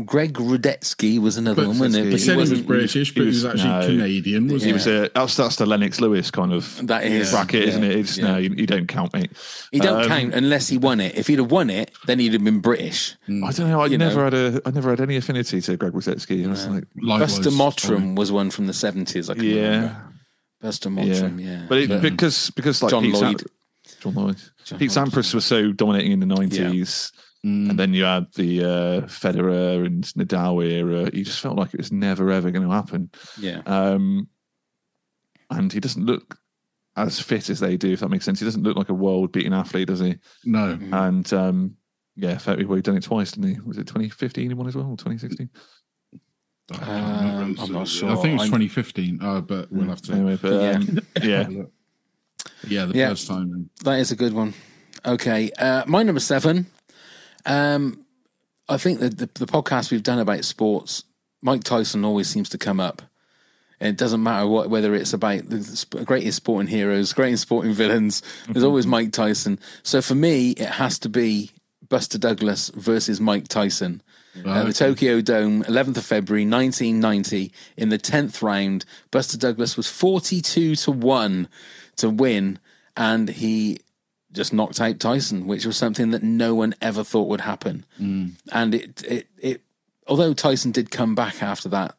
Greg 0.06 0.34
Rusedski 0.36 1.20
was 1.20 1.38
another 1.38 1.64
But 1.64 1.70
one, 1.70 1.80
wasn't 1.80 1.96
it? 1.96 2.04
he 2.06 2.12
But 2.12 2.20
he 2.20 2.26
said 2.26 2.32
he 2.34 2.38
was 2.42 2.50
wasn't- 2.52 2.68
British, 2.68 3.14
but 3.14 3.22
he 3.22 3.28
was, 3.28 3.42
he 3.42 3.48
was- 3.48 3.56
actually 3.66 3.70
no. 3.96 4.04
Canadian. 4.04 4.44
Wasn't 4.48 4.62
He 4.62 4.68
he? 4.68 4.74
was 4.74 4.88
a 4.88 5.10
that's 5.16 5.36
that's 5.36 5.56
the 5.56 5.66
Lennox 5.66 6.00
Lewis 6.00 6.30
kind 6.32 6.54
of 6.54 6.80
That 6.88 7.04
is 7.06 7.32
bracket, 7.32 7.62
yeah, 7.64 7.68
isn't 7.70 7.84
it? 7.84 7.96
It's 7.96 8.18
yeah. 8.18 8.28
no, 8.28 8.38
you, 8.38 8.54
you 8.56 8.66
don't 8.68 8.88
count, 8.88 9.14
mate. 9.14 9.32
He 9.72 9.80
don't 9.80 10.04
Um, 10.04 10.08
count 10.08 10.34
unless 10.36 10.68
he 10.70 10.78
won 10.78 11.00
it. 11.00 11.16
If 11.18 11.28
he'd 11.28 11.40
have 11.40 11.52
won 11.52 11.70
it, 11.70 11.92
then 12.06 12.20
he'd 12.20 12.34
have 12.34 12.44
been 12.44 12.60
British. 12.60 13.16
I 13.28 13.52
don't 13.52 13.70
know. 13.70 13.82
I 13.82 13.88
You 13.88 13.98
never 13.98 14.18
know. 14.18 14.24
had 14.26 14.34
a 14.36 14.62
I 14.66 14.72
never 14.72 14.92
had 14.92 15.02
any 15.02 15.16
affinity 15.16 15.60
to 15.62 15.76
Greg 15.76 15.94
Rusedski. 15.94 16.46
I 16.46 16.50
was 16.50 16.68
like, 16.68 16.84
Buster 16.96 17.50
Mottram 17.52 18.16
was 18.16 18.32
one 18.32 18.52
from 18.52 18.68
the 18.68 18.74
seventies. 18.74 19.30
I 19.30 19.34
can 19.34 19.44
yeah, 19.44 19.56
remember. 19.64 20.02
Buster 20.66 20.90
Mottram, 20.90 21.40
yeah. 21.44 21.66
But 21.70 21.78
it, 21.80 22.02
because 22.02 22.50
because 22.52 22.82
like 22.84 22.90
John 22.92 23.04
Pete 23.04 23.14
Lloyd. 23.14 23.40
Sam- 23.40 24.02
John 24.02 24.14
Lloyd, 24.16 24.38
John 24.66 24.80
Pete 24.80 24.96
Lloyd. 24.96 25.08
Sampras 25.10 25.34
was 25.34 25.46
so 25.46 25.72
dominating 25.72 26.12
in 26.12 26.20
the 26.20 26.26
nineties, 26.26 27.12
Mm. 27.46 27.70
and 27.70 27.80
then 27.80 27.94
you 27.94 28.04
had 28.06 28.26
the 28.34 28.62
uh, 28.64 29.02
Federer 29.06 29.86
and 29.86 30.04
Nadal 30.18 30.66
era. 30.66 31.10
You 31.14 31.24
just 31.24 31.40
felt 31.42 31.58
like 31.58 31.74
it 31.76 31.78
was 31.80 31.92
never 31.92 32.32
ever 32.32 32.50
going 32.50 32.68
to 32.68 32.74
happen. 32.74 33.12
yeah. 33.40 33.62
Um, 33.68 34.28
and 35.52 35.72
he 35.72 35.80
doesn't 35.80 36.06
look 36.06 36.40
as 36.96 37.20
fit 37.20 37.50
as 37.52 37.60
they 37.60 37.78
do, 37.78 37.92
if 37.94 38.00
that 38.00 38.10
makes 38.10 38.26
sense. 38.26 38.40
He 38.40 38.46
doesn't 38.46 38.64
look 38.64 38.78
like 38.78 38.90
a 38.90 38.94
world 38.96 39.32
beating 39.32 39.54
athlete, 39.54 39.88
does 39.90 40.00
he? 40.00 40.16
No, 40.44 40.80
And 40.92 41.32
um, 41.34 41.76
yeah, 42.16 42.38
fair- 42.40 42.58
well, 42.66 42.78
he 42.78 42.82
done 42.82 42.98
it 42.98 43.04
twice, 43.04 43.34
didn't 43.34 43.54
he? 43.56 43.62
Was 43.62 43.78
it 43.78 43.86
2015 43.88 44.48
he 44.50 44.54
won 44.56 44.68
as 44.68 44.76
well, 44.76 44.86
or 44.86 44.98
2016? 44.98 45.48
Um, 46.72 47.56
I'm 47.60 47.72
not 47.72 47.88
sure. 47.88 48.10
I 48.10 48.16
think 48.16 48.34
it 48.34 48.34
was 48.40 48.44
2015, 48.46 49.20
uh, 49.22 49.42
but 49.42 49.72
we'll 49.72 49.88
have 49.88 50.02
to. 50.04 50.14
Anyway, 50.14 50.38
but 50.42 50.54
um, 50.76 51.00
yeah, 51.22 51.48
Yeah, 52.68 52.86
the 52.86 52.98
Yeah. 52.98 53.10
first 53.10 53.28
time. 53.28 53.70
That 53.84 54.00
is 54.00 54.12
a 54.12 54.16
good 54.16 54.34
one. 54.34 54.54
Okay, 55.06 55.52
uh, 55.60 55.84
my 55.86 56.02
number 56.04 56.20
seven. 56.20 56.66
Um, 57.46 58.06
I 58.68 58.78
think 58.78 59.00
that 59.00 59.18
the, 59.20 59.30
the 59.36 59.46
podcast 59.46 59.92
we've 59.92 60.02
done 60.02 60.18
about 60.18 60.44
sports, 60.46 61.04
Mike 61.44 61.64
Tyson 61.64 62.04
always 62.04 62.28
seems 62.28 62.50
to 62.50 62.58
come 62.58 62.80
up. 62.80 63.04
And 63.80 63.90
it 63.90 63.98
doesn't 63.98 64.24
matter 64.24 64.48
what 64.48 64.70
whether 64.70 64.96
it's 64.96 65.14
about 65.14 65.50
the 65.50 66.04
greatest 66.06 66.38
sporting 66.38 66.68
heroes, 66.70 67.14
greatest 67.14 67.44
sporting 67.44 67.74
villains. 67.74 68.24
There's 68.50 68.64
always 68.64 68.88
Mike 68.88 69.12
Tyson. 69.12 69.60
So 69.84 70.02
for 70.02 70.16
me, 70.16 70.52
it 70.52 70.70
has 70.70 70.98
to 71.00 71.10
be 71.10 71.52
Buster 71.90 72.18
Douglas 72.18 72.70
versus 72.74 73.20
Mike 73.22 73.48
Tyson. 73.50 74.02
Uh, 74.44 74.64
the 74.66 74.74
Tokyo 74.74 75.22
Dome, 75.22 75.64
11th 75.64 75.98
of 75.98 76.06
February, 76.06 76.46
1990. 76.46 77.52
In 77.78 77.90
the 77.90 77.98
10th 77.98 78.42
round, 78.42 78.86
Buster 79.12 79.38
Douglas 79.38 79.78
was 79.78 79.88
42 79.88 80.76
to 80.76 80.92
1 80.92 81.48
to 81.98 82.10
win, 82.10 82.60
and 82.98 83.30
he 83.30 83.80
just 84.32 84.54
knocked 84.54 84.82
out 84.82 85.00
Tyson, 85.00 85.48
which 85.48 85.66
was 85.66 85.78
something 85.78 86.12
that 86.12 86.24
no 86.24 86.54
one 86.54 86.76
ever 86.82 87.04
thought 87.04 87.30
would 87.30 87.42
happen. 87.42 87.86
And 88.52 88.76
it, 88.76 89.04
it, 89.04 89.28
it, 89.38 89.62
although 90.08 90.34
Tyson 90.34 90.72
did 90.72 90.92
come 90.92 91.16
back 91.16 91.42
after 91.42 91.70
that, 91.70 91.96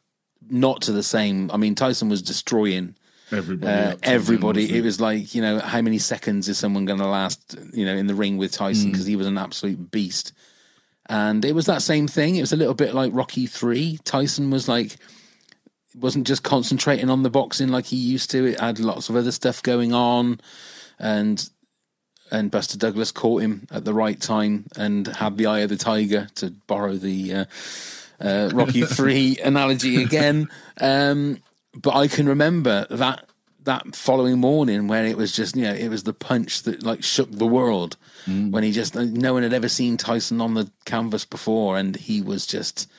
not 0.49 0.81
to 0.83 0.91
the 0.91 1.03
same. 1.03 1.49
I 1.51 1.57
mean, 1.57 1.75
Tyson 1.75 2.09
was 2.09 2.21
destroying 2.21 2.95
Everybody. 3.31 3.71
uh, 3.71 3.95
everybody. 4.03 4.61
wasn't 4.61 4.77
It 4.77 4.81
was 4.83 5.01
like 5.01 5.35
you 5.35 5.41
know, 5.41 5.59
how 5.59 5.81
many 5.81 5.97
seconds 5.97 6.47
is 6.47 6.57
someone 6.57 6.85
going 6.85 6.99
to 6.99 7.07
last? 7.07 7.57
You 7.73 7.85
know, 7.85 7.95
in 7.95 8.07
the 8.07 8.15
ring 8.15 8.37
with 8.37 8.51
Tyson 8.53 8.91
because 8.91 9.05
he 9.05 9.15
was 9.15 9.27
an 9.27 9.37
absolute 9.37 9.91
beast. 9.91 10.31
And 11.09 11.45
it 11.45 11.55
was 11.55 11.65
that 11.65 11.81
same 11.81 12.07
thing. 12.07 12.35
It 12.35 12.41
was 12.41 12.53
a 12.53 12.57
little 12.57 12.73
bit 12.73 12.93
like 12.93 13.13
Rocky 13.13 13.45
Three. 13.45 13.99
Tyson 14.03 14.49
was 14.49 14.67
like 14.67 14.97
wasn't 15.95 16.27
just 16.27 16.43
concentrating 16.43 17.09
on 17.09 17.23
the 17.23 17.29
boxing 17.29 17.69
like 17.69 17.85
he 17.85 17.95
used 17.95 18.29
to. 18.31 18.45
It 18.45 18.59
had 18.59 18.79
lots 18.79 19.09
of 19.09 19.15
other 19.15 19.31
stuff 19.31 19.63
going 19.63 19.93
on, 19.93 20.39
and 20.99 21.49
and 22.31 22.51
Buster 22.51 22.77
Douglas 22.77 23.11
caught 23.11 23.41
him 23.41 23.67
at 23.71 23.85
the 23.85 23.93
right 23.93 24.19
time 24.19 24.65
and 24.75 25.07
had 25.07 25.37
the 25.37 25.45
eye 25.45 25.59
of 25.59 25.69
the 25.69 25.77
tiger 25.77 26.27
to 26.35 26.51
borrow 26.67 26.97
the 26.97 27.33
uh, 27.33 27.45
uh, 28.19 28.49
Rocky 28.53 28.81
Three 28.81 29.37
analogy 29.43 30.01
again. 30.01 30.49
Um, 30.79 31.41
but 31.73 31.95
I 31.95 32.07
can 32.07 32.27
remember 32.27 32.85
that 32.89 33.29
that 33.67 33.95
following 33.95 34.39
morning 34.39 34.87
where 34.87 35.05
it 35.05 35.17
was 35.17 35.31
just 35.31 35.55
you 35.55 35.63
know 35.63 35.73
it 35.73 35.89
was 35.89 36.03
the 36.03 36.13
punch 36.13 36.63
that 36.63 36.83
like 36.83 37.03
shook 37.03 37.29
the 37.31 37.45
world 37.45 37.97
when 38.51 38.63
he 38.63 38.71
just 38.71 38.95
no 38.95 39.33
one 39.33 39.43
had 39.43 39.53
ever 39.53 39.69
seen 39.69 39.97
Tyson 39.97 40.41
on 40.41 40.53
the 40.53 40.71
canvas 40.85 41.25
before 41.25 41.77
and 41.77 41.95
he 41.95 42.21
was 42.21 42.47
just 42.47 42.89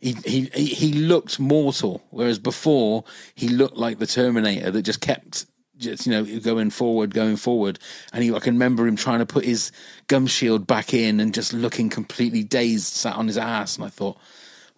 he 0.00 0.12
he 0.24 0.50
he 0.54 0.66
he 0.66 0.92
looked 0.92 1.40
mortal 1.40 2.02
whereas 2.10 2.38
before 2.38 3.04
he 3.34 3.48
looked 3.48 3.76
like 3.76 3.98
the 3.98 4.06
Terminator 4.06 4.70
that 4.70 4.82
just 4.82 5.00
kept 5.00 5.46
just 5.78 6.06
you 6.06 6.12
know 6.12 6.40
going 6.40 6.70
forward 6.70 7.14
going 7.14 7.36
forward. 7.36 7.78
And 8.12 8.22
he 8.22 8.32
I 8.32 8.38
can 8.38 8.54
remember 8.54 8.86
him 8.86 8.96
trying 8.96 9.18
to 9.18 9.26
put 9.26 9.44
his 9.44 9.72
gum 10.06 10.26
shield 10.26 10.66
back 10.66 10.94
in 10.94 11.20
and 11.20 11.34
just 11.34 11.52
looking 11.52 11.90
completely 11.90 12.42
dazed 12.42 12.92
sat 12.92 13.16
on 13.16 13.26
his 13.26 13.38
ass. 13.38 13.76
And 13.76 13.84
I 13.84 13.88
thought 13.88 14.18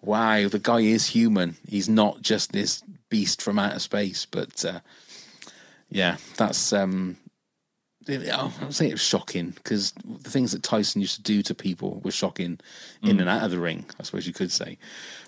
wow 0.01 0.49
the 0.49 0.59
guy 0.59 0.81
is 0.81 1.09
human. 1.09 1.57
He's 1.69 1.89
not 1.89 2.23
just 2.23 2.53
this 2.53 2.83
beast 3.09 3.43
from 3.43 3.59
outer 3.59 3.79
space. 3.79 4.27
But 4.27 4.65
uh, 4.65 4.81
yeah 5.95 6.17
that's 6.37 6.73
um 6.75 7.17
it- 8.07 8.29
I 8.29 8.51
would 8.61 8.75
say 8.75 8.89
it 8.89 8.93
was 8.93 9.01
shocking 9.01 9.51
because 9.53 9.93
the 10.05 10.29
things 10.29 10.53
that 10.53 10.63
Tyson 10.63 11.01
used 11.01 11.17
to 11.17 11.23
do 11.23 11.43
to 11.43 11.55
people 11.55 12.01
were 12.05 12.11
shocking 12.11 12.61
in 13.03 13.19
and 13.19 13.31
out 13.31 13.43
of 13.45 13.51
the 13.51 13.59
ring. 13.59 13.87
I 13.99 14.03
suppose 14.03 14.27
you 14.27 14.35
could 14.35 14.53
say. 14.53 14.77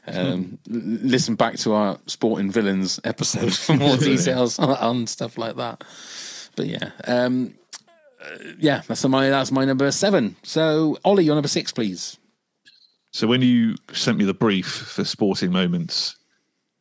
Um, 0.06 0.58
l- 0.70 0.80
Listen 0.84 1.36
back 1.36 1.56
to 1.60 1.72
our 1.72 1.98
sporting 2.06 2.50
villains 2.50 3.00
episode 3.02 3.54
for 3.64 3.76
more 3.76 3.96
details 4.10 4.58
on, 4.58 4.70
on 4.76 5.06
stuff 5.06 5.38
like 5.38 5.56
that. 5.56 5.84
But 6.54 6.66
yeah, 6.66 6.90
um, 7.06 7.54
uh, 8.22 8.36
yeah, 8.58 8.82
that's 8.86 9.04
my 9.08 9.30
that's 9.30 9.50
my 9.50 9.64
number 9.64 9.90
seven. 9.90 10.36
So 10.42 10.98
Ollie, 11.02 11.24
your 11.24 11.34
number 11.34 11.48
six, 11.48 11.72
please. 11.72 12.18
So 13.12 13.26
when 13.26 13.40
you 13.40 13.76
sent 13.94 14.18
me 14.18 14.26
the 14.26 14.34
brief 14.34 14.66
for 14.66 15.02
sporting 15.04 15.50
moments, 15.50 16.15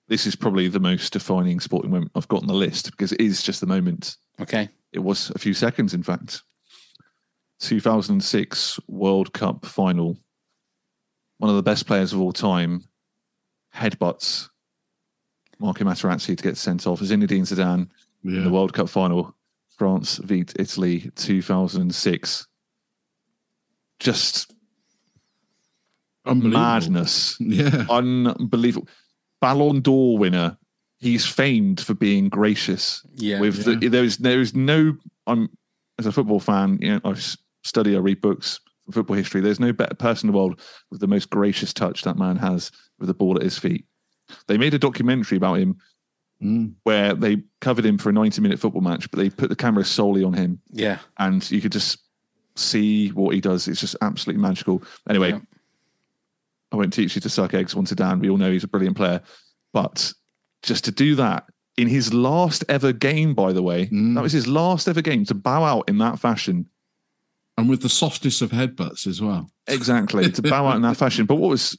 this 0.08 0.26
is 0.28 0.36
probably 0.36 0.68
the 0.68 0.80
most 0.80 1.14
defining 1.14 1.60
sporting 1.60 1.92
moment 1.92 2.12
I've 2.16 2.28
got 2.28 2.42
on 2.42 2.48
the 2.48 2.54
list 2.54 2.92
because 2.92 3.12
it 3.12 3.22
is 3.22 3.42
just 3.42 3.60
the 3.62 3.66
moment. 3.68 4.18
Okay. 4.40 4.70
It 4.94 5.00
was 5.00 5.32
a 5.32 5.40
few 5.40 5.54
seconds, 5.54 5.94
in 5.94 6.04
fact. 6.04 6.44
2006 7.60 8.80
World 8.88 9.34
Cup 9.34 9.66
final. 9.66 10.18
One 11.38 11.50
of 11.50 11.56
the 11.56 11.64
best 11.64 11.88
players 11.88 12.14
of 12.14 12.20
all 12.20 12.32
time 12.34 12.84
headbutts 13.74 14.50
Marco 15.60 15.84
Materazzi 15.86 16.36
to 16.38 16.44
get 16.44 16.58
sent 16.58 16.86
off. 16.86 17.00
Zinedine 17.00 17.42
Zidane 17.42 17.88
Yeah. 18.24 18.38
in 18.40 18.44
the 18.44 18.50
World 18.52 18.74
Cup 18.74 18.90
final. 18.90 19.36
France 19.70 20.20
beat 20.20 20.54
Italy 20.60 21.12
2006. 21.16 22.48
Just 24.00 24.54
Unbelievable. 26.26 26.60
madness. 26.62 27.38
Yeah. 27.40 27.86
Unbelievable. 27.90 28.88
Ballon 29.46 29.80
d'Or 29.82 30.18
winner. 30.18 30.58
He's 31.00 31.26
famed 31.26 31.80
for 31.82 31.94
being 31.94 32.30
gracious. 32.30 33.06
Yeah. 33.14 33.40
with 33.40 33.68
Yeah. 33.68 33.76
the, 33.76 33.88
there's 33.90 34.18
there's 34.18 34.56
no 34.56 34.96
I'm 35.28 35.50
as 36.00 36.06
a 36.08 36.12
football 36.12 36.40
fan, 36.40 36.80
you 36.82 36.94
know, 36.94 37.02
I 37.06 37.12
s- 37.12 37.38
study, 37.64 37.96
I 37.96 38.00
read 38.00 38.22
books, 38.22 38.60
football 38.92 39.16
history. 39.16 39.42
There's 39.42 39.60
no 39.60 39.72
better 39.72 39.94
person 39.96 40.28
in 40.28 40.34
the 40.34 40.38
world 40.38 40.60
with 40.92 41.00
the 41.02 41.08
most 41.08 41.30
gracious 41.30 41.74
touch 41.74 42.02
that 42.04 42.18
man 42.18 42.38
has 42.38 42.72
with 43.00 43.08
the 43.08 43.14
ball 43.14 43.36
at 43.38 43.44
his 43.44 43.58
feet. 43.60 43.86
They 44.48 44.58
made 44.58 44.74
a 44.74 44.80
documentary 44.80 45.38
about 45.38 45.60
him 45.60 45.78
Mm. 46.44 46.74
where 46.84 47.14
they 47.14 47.38
covered 47.62 47.86
him 47.86 47.98
for 47.98 48.10
a 48.10 48.14
90 48.14 48.42
minute 48.42 48.60
football 48.60 48.82
match, 48.82 49.10
but 49.10 49.20
they 49.20 49.30
put 49.30 49.48
the 49.50 49.56
camera 49.56 49.86
solely 49.86 50.22
on 50.24 50.34
him 50.34 50.60
yeah. 50.72 50.98
and 51.18 51.50
you 51.50 51.62
could 51.62 51.72
just 51.72 51.98
see 52.58 53.08
what 53.10 53.34
he 53.34 53.40
does. 53.40 53.68
It's 53.70 53.80
just 53.80 53.96
absolutely 54.02 54.42
magical. 54.42 54.84
Anyway, 55.10 55.30
Yeah. 55.30 55.40
I 56.76 56.78
won't 56.78 56.94
teach 56.94 57.16
you 57.16 57.22
to 57.22 57.30
suck 57.30 57.54
eggs 57.54 57.74
once 57.76 57.92
a 57.92 57.96
Dan. 57.96 58.20
We 58.20 58.30
all 58.30 58.38
know 58.38 58.52
he's 58.52 58.66
a 58.66 58.68
brilliant 58.68 58.98
player. 58.98 59.22
But 59.74 60.12
just 60.62 60.84
to 60.86 60.92
do 60.92 61.16
that 61.16 61.46
in 61.78 61.88
his 61.88 62.14
last 62.14 62.66
ever 62.70 62.92
game, 62.92 63.34
by 63.34 63.54
the 63.54 63.64
way, 63.64 63.88
Mm. 63.88 64.16
that 64.16 64.22
was 64.22 64.34
his 64.34 64.46
last 64.48 64.88
ever 64.88 65.02
game 65.02 65.24
to 65.26 65.34
bow 65.34 65.64
out 65.64 65.88
in 65.88 65.98
that 66.00 66.20
fashion. 66.20 66.66
And 67.58 67.70
with 67.70 67.82
the 67.82 67.90
softest 67.90 68.42
of 68.42 68.52
headbutts 68.52 69.08
as 69.08 69.22
well. 69.22 69.50
Exactly. 69.68 70.30
to 70.30 70.42
bow 70.42 70.68
out 70.68 70.76
in 70.76 70.82
that 70.82 70.98
fashion. 70.98 71.26
But 71.26 71.36
what 71.36 71.50
was 71.50 71.78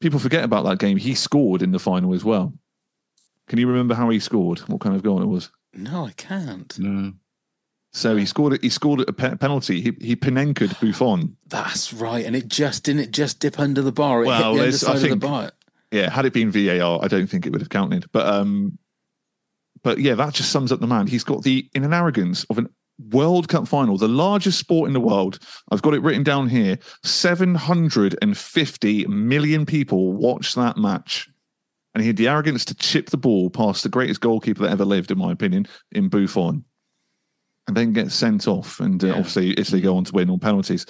people 0.00 0.18
forget 0.18 0.42
about 0.44 0.64
that 0.64 0.80
game? 0.80 0.96
He 0.96 1.14
scored 1.14 1.62
in 1.62 1.70
the 1.70 1.78
final 1.78 2.12
as 2.14 2.24
well. 2.24 2.52
Can 3.46 3.58
you 3.60 3.68
remember 3.68 3.94
how 3.94 4.10
he 4.10 4.18
scored? 4.18 4.58
What 4.60 4.80
kind 4.80 4.96
of 4.96 5.02
goal 5.04 5.22
it 5.22 5.26
was? 5.26 5.50
No, 5.72 6.06
I 6.06 6.12
can't. 6.12 6.76
No. 6.78 7.12
So 7.96 8.16
he 8.16 8.26
scored. 8.26 8.52
it. 8.54 8.62
He 8.62 8.68
scored 8.70 9.08
a 9.08 9.12
pe- 9.12 9.36
penalty. 9.36 9.80
He 9.80 9.92
he 10.00 10.16
Panenka'd 10.16 10.76
Buffon. 10.80 11.36
That's 11.46 11.92
right. 11.92 12.26
And 12.26 12.34
it 12.34 12.48
just 12.48 12.82
didn't 12.84 13.02
it 13.02 13.10
just 13.12 13.38
dip 13.38 13.58
under 13.60 13.82
the 13.82 13.92
bar. 13.92 14.22
It 14.24 14.26
Well, 14.26 14.52
hit 14.52 14.56
the 14.56 14.62
there's- 14.62 14.84
I 14.84 14.88
underside 14.90 15.10
of 15.12 15.20
the 15.20 15.26
bar. 15.26 15.50
yeah, 15.92 16.10
had 16.10 16.24
it 16.26 16.32
been 16.32 16.50
VAR, 16.50 16.98
I 17.02 17.06
don't 17.08 17.28
think 17.28 17.46
it 17.46 17.52
would 17.52 17.60
have 17.62 17.70
counted. 17.70 18.06
But 18.12 18.26
um, 18.26 18.78
but 19.84 19.98
yeah, 20.00 20.14
that 20.14 20.34
just 20.34 20.50
sums 20.50 20.72
up 20.72 20.80
the 20.80 20.86
man. 20.88 21.06
He's 21.06 21.24
got 21.24 21.44
the 21.44 21.68
in 21.74 21.84
an 21.84 21.92
arrogance 21.94 22.44
of 22.50 22.58
an 22.58 22.68
World 23.10 23.48
Cup 23.48 23.66
final, 23.68 23.96
the 23.98 24.06
largest 24.08 24.58
sport 24.58 24.86
in 24.88 24.92
the 24.92 25.00
world. 25.00 25.38
I've 25.70 25.82
got 25.82 25.94
it 25.94 26.02
written 26.02 26.22
down 26.24 26.48
here. 26.48 26.78
Seven 27.04 27.54
hundred 27.54 28.16
and 28.22 28.36
fifty 28.36 29.06
million 29.06 29.66
people 29.66 30.12
watched 30.12 30.54
that 30.56 30.76
match, 30.76 31.28
and 31.94 32.02
he 32.02 32.08
had 32.08 32.16
the 32.16 32.28
arrogance 32.28 32.64
to 32.66 32.74
chip 32.74 33.10
the 33.10 33.16
ball 33.16 33.50
past 33.50 33.82
the 33.84 33.88
greatest 33.88 34.20
goalkeeper 34.20 34.62
that 34.62 34.70
ever 34.72 34.84
lived, 34.84 35.10
in 35.10 35.18
my 35.18 35.30
opinion, 35.32 35.66
in 35.92 36.08
Buffon, 36.08 36.64
and 37.66 37.76
then 37.76 37.92
get 37.92 38.10
sent 38.10 38.46
off. 38.48 38.80
And 38.80 39.02
uh, 39.02 39.08
Yeah. 39.08 39.12
obviously, 39.14 39.58
Italy 39.58 39.80
go 39.80 39.96
on 39.96 40.04
to 40.04 40.12
win 40.12 40.30
on 40.30 40.38
penalties. 40.38 40.86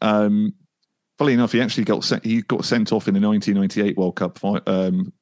Um, 0.00 0.54
Funnily 1.18 1.34
enough, 1.34 1.50
he 1.50 1.60
actually 1.60 1.82
got 1.82 2.04
sent, 2.04 2.24
he 2.24 2.42
got 2.42 2.64
sent 2.64 2.92
off 2.92 3.08
in 3.08 3.14
the 3.14 3.18
1998 3.20 3.96
World 3.96 4.14
Cup 4.14 4.38
um, 4.68 5.12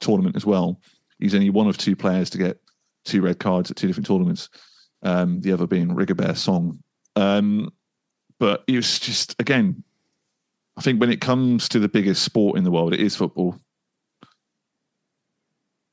tournament 0.00 0.34
as 0.34 0.46
well. 0.46 0.80
He's 1.18 1.34
only 1.34 1.50
one 1.50 1.68
of 1.68 1.76
two 1.76 1.94
players 1.94 2.30
to 2.30 2.38
get 2.38 2.58
two 3.04 3.20
red 3.20 3.38
cards 3.38 3.70
at 3.70 3.76
two 3.76 3.86
different 3.86 4.06
tournaments. 4.06 4.48
Um, 5.02 5.42
the 5.42 5.52
other 5.52 5.66
being 5.66 5.88
Rigobert 5.88 6.38
Song. 6.38 6.82
Um, 7.16 7.70
but 8.38 8.64
it 8.66 8.76
was 8.76 8.98
just 8.98 9.36
again, 9.40 9.84
I 10.78 10.80
think 10.80 10.98
when 11.02 11.12
it 11.12 11.20
comes 11.20 11.68
to 11.68 11.78
the 11.78 11.88
biggest 11.88 12.22
sport 12.22 12.56
in 12.56 12.64
the 12.64 12.70
world, 12.70 12.94
it 12.94 13.00
is 13.00 13.14
football. 13.14 13.60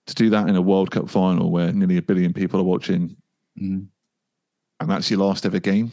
To 0.08 0.16
do 0.16 0.30
that 0.30 0.48
in 0.48 0.56
a 0.56 0.62
World 0.62 0.90
Cup 0.92 1.10
final 1.10 1.52
where 1.52 1.74
nearly 1.74 1.98
a 1.98 2.02
billion 2.02 2.32
people 2.34 2.62
are 2.62 2.64
watching, 2.64 3.18
Mm. 3.62 3.88
And 4.80 4.90
that's 4.90 5.10
your 5.12 5.20
last 5.20 5.46
ever 5.46 5.60
game, 5.60 5.92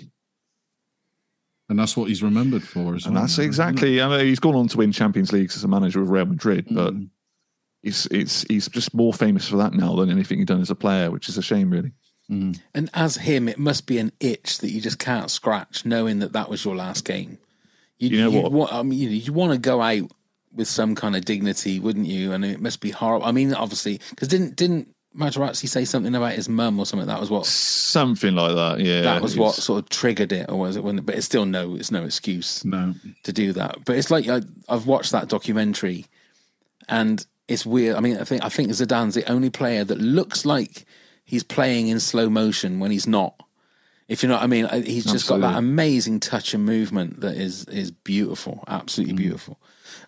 And 1.69 1.79
that's 1.79 1.97
what 1.97 2.09
he's 2.09 2.23
remembered 2.23 2.63
for 2.63 2.95
as 2.95 3.07
and 3.07 3.15
well. 3.15 3.23
that's 3.25 3.33
isn't 3.35 3.45
it? 3.45 3.47
That's 3.47 3.59
exactly. 3.59 4.01
I 4.01 4.09
mean, 4.09 4.27
he's 4.27 4.39
gone 4.41 4.55
on 4.55 4.69
to 4.69 4.79
win 4.79 4.93
Champions 4.93 5.33
Leagues 5.33 5.57
as 5.57 5.65
a 5.65 5.69
manager 5.69 6.01
of 6.01 6.11
Real 6.11 6.27
Madrid, 6.27 6.67
but 6.71 6.95
Mm. 6.95 7.09
he's 7.83 8.07
it's 8.11 8.43
he's 8.49 8.69
just 8.69 8.95
more 8.95 9.13
famous 9.13 9.49
for 9.49 9.57
that 9.57 9.75
now 9.75 9.97
than 9.97 10.11
anything 10.11 10.39
he's 10.39 10.47
done 10.47 10.61
as 10.61 10.71
a 10.71 10.75
player, 10.77 11.11
which 11.11 11.29
is 11.29 11.37
a 11.39 11.43
shame, 11.43 11.71
really. 11.71 11.93
Mm. 12.31 12.59
And 12.75 12.91
as 12.95 13.17
him, 13.17 13.49
it 13.49 13.59
must 13.59 13.87
be 13.87 13.99
an 13.99 14.13
itch 14.21 14.59
that 14.59 14.71
you 14.71 14.81
just 14.81 14.99
can't 14.99 15.31
scratch, 15.31 15.85
knowing 15.85 16.19
that 16.21 16.33
that 16.33 16.49
was 16.51 16.65
your 16.65 16.75
last 16.77 17.05
game. 17.05 17.39
You 17.99 18.11
know 18.19 18.31
you'd 18.31 18.43
what? 18.43 18.53
Want, 18.53 18.73
I 18.73 18.83
mean, 18.83 18.99
you, 18.99 19.09
you 19.11 19.33
want 19.33 19.53
to 19.53 19.59
go 19.59 19.81
out 19.81 20.11
with 20.53 20.69
some 20.69 20.95
kind 20.95 21.15
of 21.17 21.25
dignity, 21.25 21.79
wouldn't 21.81 22.07
you? 22.07 22.33
And 22.33 22.45
it 22.45 22.61
must 22.61 22.81
be 22.81 22.91
horrible. 22.91 23.27
I 23.27 23.33
mean, 23.33 23.55
obviously, 23.55 24.01
because 24.11 24.29
didn't 24.29 24.57
didn't 24.57 24.89
Materazzi 25.17 25.69
say 25.69 25.85
something 25.85 26.15
about 26.15 26.33
his 26.33 26.49
mum 26.49 26.79
or 26.79 26.87
something? 26.87 27.07
That 27.09 27.21
was 27.21 27.31
what 27.31 27.47
Something 27.47 28.35
like 28.35 28.55
that, 28.55 28.81
yeah. 28.81 29.03
that 29.03 29.23
was 29.23 29.37
what 29.37 29.55
sort 29.55 29.83
of 29.83 29.89
triggered 29.89 30.33
it, 30.33 30.51
or 30.51 30.59
was 30.59 30.77
it? 30.77 30.85
When, 30.85 30.97
but 30.99 31.15
it's 31.15 31.27
still 31.27 31.47
no, 31.47 31.75
it's 31.77 31.91
no 31.91 32.05
excuse 32.05 32.65
No. 32.65 32.95
to 33.23 33.33
do 33.33 33.53
that. 33.53 33.85
But 33.85 33.97
it's 33.97 34.11
like 34.11 34.29
I, 34.29 34.43
I've 34.69 34.87
watched 34.87 35.13
that 35.13 35.29
documentary, 35.29 36.07
and 36.89 37.25
it's 37.49 37.65
weird. 37.67 37.97
I 37.97 38.01
mean, 38.01 38.19
I 38.19 38.25
think 38.25 38.45
I 38.45 38.49
think 38.49 38.69
Zidane's 38.71 39.15
the 39.15 39.31
only 39.31 39.51
player 39.51 39.85
that 39.85 39.99
looks 39.99 40.45
like 40.45 40.85
he's 41.25 41.43
playing 41.43 41.89
in 41.89 42.01
slow 42.01 42.29
motion 42.29 42.79
when 42.81 42.91
he's 42.91 43.07
not. 43.07 43.35
If 44.09 44.23
you 44.23 44.29
know 44.29 44.37
what 44.37 44.45
I 44.45 44.47
mean, 44.47 44.69
he's 44.85 45.05
just 45.05 45.29
got 45.29 45.41
that 45.41 45.57
amazing 45.57 46.21
touch 46.21 46.55
and 46.55 46.65
movement 46.65 47.21
that 47.23 47.37
is 47.37 47.65
is 47.65 47.91
beautiful, 47.91 48.63
absolutely 48.69 49.15
beautiful. 49.15 49.59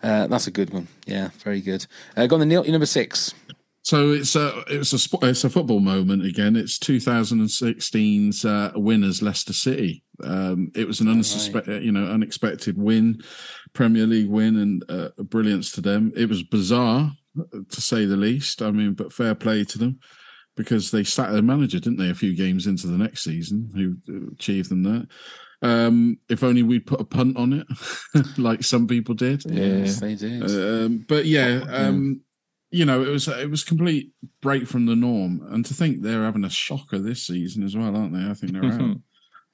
Uh, 0.01 0.27
that's 0.27 0.47
a 0.47 0.51
good 0.51 0.69
one. 0.69 0.87
Yeah, 1.05 1.29
very 1.43 1.59
good. 1.59 1.85
Uh, 2.15 2.25
go 2.27 2.35
on 2.35 2.39
the 2.39 2.45
Neil, 2.45 2.63
number 2.63 2.85
six. 2.85 3.33
So 3.89 4.11
it's 4.11 4.35
a 4.35 4.63
it's 4.67 4.93
a 4.93 5.17
it's 5.23 5.43
a 5.45 5.49
football 5.49 5.79
moment 5.79 6.23
again. 6.23 6.55
It's 6.55 6.77
2016's 6.77 8.45
uh, 8.45 8.71
winners 8.75 9.23
Leicester 9.23 9.51
City. 9.51 10.03
Um, 10.23 10.71
it 10.75 10.87
was 10.87 10.99
an 10.99 11.07
unsuspe- 11.07 11.83
you 11.83 11.91
know 11.91 12.05
unexpected 12.05 12.77
win, 12.77 13.19
Premier 13.73 14.05
League 14.05 14.29
win, 14.29 14.57
and 14.57 14.83
uh, 14.91 15.09
brilliance 15.23 15.71
to 15.71 15.81
them. 15.81 16.13
It 16.15 16.29
was 16.29 16.43
bizarre 16.43 17.13
to 17.35 17.81
say 17.81 18.05
the 18.05 18.15
least. 18.15 18.61
I 18.61 18.69
mean, 18.69 18.93
but 18.93 19.11
fair 19.11 19.33
play 19.33 19.63
to 19.63 19.79
them 19.79 19.99
because 20.55 20.91
they 20.91 21.03
sacked 21.03 21.33
their 21.33 21.41
manager, 21.41 21.79
didn't 21.79 21.97
they? 21.97 22.11
A 22.11 22.13
few 22.13 22.35
games 22.35 22.67
into 22.67 22.85
the 22.85 22.95
next 22.95 23.23
season, 23.23 23.71
who 23.73 24.27
achieved 24.33 24.69
them 24.69 24.83
that. 24.83 25.07
Um, 25.67 26.19
if 26.29 26.43
only 26.43 26.61
we'd 26.61 26.85
put 26.85 27.01
a 27.01 27.05
punt 27.05 27.37
on 27.37 27.53
it, 27.53 27.67
like 28.37 28.63
some 28.63 28.85
people 28.85 29.15
did. 29.15 29.41
Yes, 29.47 29.99
they 29.99 30.13
did. 30.13 30.43
Um, 30.43 31.05
but 31.07 31.25
yeah, 31.25 31.61
um, 31.67 32.21
you 32.71 32.85
know, 32.85 33.01
it 33.03 33.09
was 33.09 33.27
it 33.27 33.49
was 33.49 33.63
complete 33.63 34.11
break 34.41 34.67
from 34.67 34.85
the 34.85 34.95
norm, 34.95 35.41
and 35.49 35.65
to 35.65 35.73
think 35.73 36.01
they're 36.01 36.23
having 36.23 36.43
a 36.45 36.49
shocker 36.49 36.99
this 36.99 37.25
season 37.25 37.63
as 37.63 37.75
well, 37.75 37.95
aren't 37.95 38.13
they? 38.13 38.25
I 38.29 38.33
think 38.33 38.53
they're 38.53 38.63
out. 38.71 38.79
Um, 38.81 39.01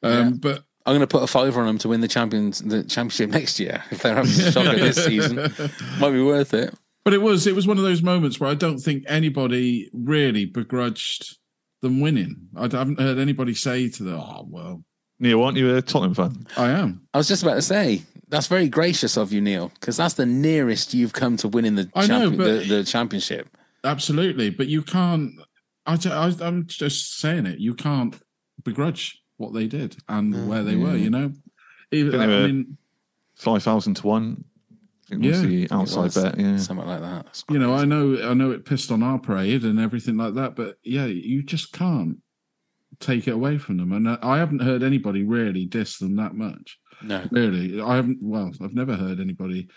Yeah. 0.03 0.29
But 0.39 0.63
I'm 0.85 0.91
going 0.91 0.99
to 0.99 1.07
put 1.07 1.23
a 1.23 1.27
fiver 1.27 1.61
on 1.61 1.67
them 1.67 1.77
to 1.79 1.89
win 1.89 2.01
the 2.01 2.07
champions 2.07 2.59
the 2.59 2.83
championship 2.83 3.31
next 3.31 3.59
year 3.59 3.83
if 3.89 4.01
they're 4.03 4.15
having 4.15 4.31
a 4.31 4.51
shocker 4.51 4.75
this 4.75 5.03
season. 5.03 5.35
Might 5.99 6.11
be 6.11 6.21
worth 6.21 6.53
it. 6.53 6.73
but 7.03 7.13
it 7.13 7.21
was 7.21 7.47
it 7.47 7.55
was 7.55 7.65
one 7.67 7.77
of 7.77 7.83
those 7.83 8.01
moments 8.03 8.39
where 8.39 8.49
I 8.49 8.55
don't 8.55 8.79
think 8.79 9.03
anybody 9.07 9.89
really 9.93 10.45
begrudged 10.45 11.37
them 11.81 12.01
winning. 12.01 12.49
I 12.55 12.63
haven't 12.63 12.99
heard 12.99 13.17
anybody 13.17 13.53
say 13.55 13.89
to 13.89 14.03
them, 14.03 14.19
"Oh 14.19 14.45
well, 14.49 14.83
Neil, 15.19 15.41
aren't 15.43 15.57
you 15.57 15.75
a 15.75 15.81
Tottenham 15.81 16.13
fan? 16.13 16.45
I 16.57 16.69
am." 16.69 17.01
I 17.13 17.17
was 17.17 17.27
just 17.27 17.43
about 17.43 17.55
to 17.55 17.61
say 17.61 18.01
that's 18.27 18.47
very 18.47 18.69
gracious 18.69 19.17
of 19.17 19.31
you, 19.31 19.41
Neil, 19.41 19.71
because 19.79 19.97
that's 19.97 20.15
the 20.15 20.25
nearest 20.25 20.93
you've 20.93 21.13
come 21.13 21.37
to 21.37 21.47
winning 21.47 21.75
the, 21.75 21.89
I 21.93 22.07
know, 22.07 22.31
but- 22.31 22.45
the, 22.45 22.77
the 22.77 22.83
championship. 22.83 23.49
Absolutely, 23.83 24.49
but 24.49 24.67
you 24.67 24.81
can't. 24.81 25.33
I, 25.85 25.99
I, 26.09 26.47
am 26.47 26.65
just 26.65 27.19
saying 27.19 27.45
it. 27.45 27.59
You 27.59 27.75
can't 27.75 28.19
begrudge 28.63 29.21
what 29.37 29.53
they 29.53 29.67
did 29.67 29.97
and 30.09 30.33
mm. 30.33 30.47
where 30.47 30.63
they 30.63 30.75
were. 30.75 30.89
Mm. 30.89 31.01
You 31.01 31.09
know, 31.11 31.33
Even, 31.91 32.11
Think 32.11 32.23
they 32.23 32.43
I 32.43 32.47
mean, 32.47 32.77
Five 33.35 33.63
thousand 33.63 33.95
to 33.95 34.07
one. 34.07 34.43
I 34.71 35.09
think 35.09 35.23
was 35.23 35.41
Yeah. 35.43 35.47
the 35.47 35.67
outside 35.71 36.03
was 36.03 36.15
bet. 36.15 36.39
Yeah. 36.39 36.57
something 36.57 36.87
like 36.87 37.01
that. 37.01 37.43
You 37.49 37.59
know. 37.59 37.75
I 37.75 37.85
know, 37.85 38.17
I 38.23 38.33
know 38.33 38.51
it 38.51 38.65
pissed 38.65 38.91
on 38.91 39.03
our 39.03 39.19
parade 39.19 39.63
and 39.63 39.79
everything 39.79 40.17
like 40.17 40.33
that, 40.33 40.55
but 40.55 40.77
yeah, 40.83 41.05
you 41.05 41.43
just 41.43 41.71
can't 41.71 42.17
take 42.99 43.27
it 43.27 43.33
away 43.33 43.57
from 43.57 43.77
them. 43.77 43.91
And 43.91 44.09
I- 44.09 44.17
I 44.21 44.37
haven't 44.39 44.61
heard 44.61 44.81
anybody 44.81 45.23
really 45.23 45.65
diss 45.65 45.99
them 45.99 46.15
that 46.15 46.33
much. 46.33 46.79
No. 47.03 47.23
Really, 47.31 47.81
I 47.81 47.95
haven't. 47.95 48.19
Well, 48.21 48.51
I've 48.61 48.73
never 48.75 48.95
heard 48.95 49.19
anybody 49.19 49.67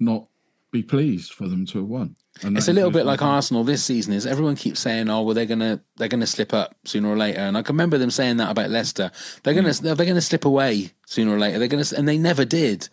not 0.00 0.26
be 0.70 0.82
pleased 0.82 1.32
for 1.32 1.46
them 1.48 1.64
to 1.66 1.78
have 1.78 1.86
won. 1.88 2.16
And 2.42 2.56
It's 2.58 2.66
a 2.66 2.72
little 2.72 2.90
bit 2.90 3.06
like. 3.06 3.22
Arsenal 3.22 3.62
this 3.62 3.84
season. 3.84 4.12
Is 4.12 4.26
everyone 4.26 4.56
keeps 4.56 4.80
saying, 4.80 5.08
"Oh, 5.08 5.22
well, 5.22 5.34
they're 5.34 5.46
gonna 5.46 5.80
they're 5.96 6.08
gonna 6.08 6.26
slip 6.26 6.52
up 6.52 6.74
sooner 6.84 7.08
or 7.08 7.16
later," 7.16 7.38
and 7.40 7.56
I 7.56 7.62
can 7.62 7.74
remember 7.76 7.96
them 7.98 8.10
saying 8.10 8.38
that 8.38 8.50
about 8.50 8.70
Leicester. 8.70 9.10
They're 9.42 9.54
gonna 9.54 9.72
Hmm. 9.72 9.84
they're 9.94 10.06
gonna 10.06 10.20
slip 10.20 10.44
away 10.44 10.90
sooner 11.06 11.32
or 11.34 11.38
later. 11.38 11.58
They're 11.60 11.68
gonna 11.68 11.84
and 11.96 12.08
they 12.08 12.18
never 12.18 12.44
did. 12.44 12.88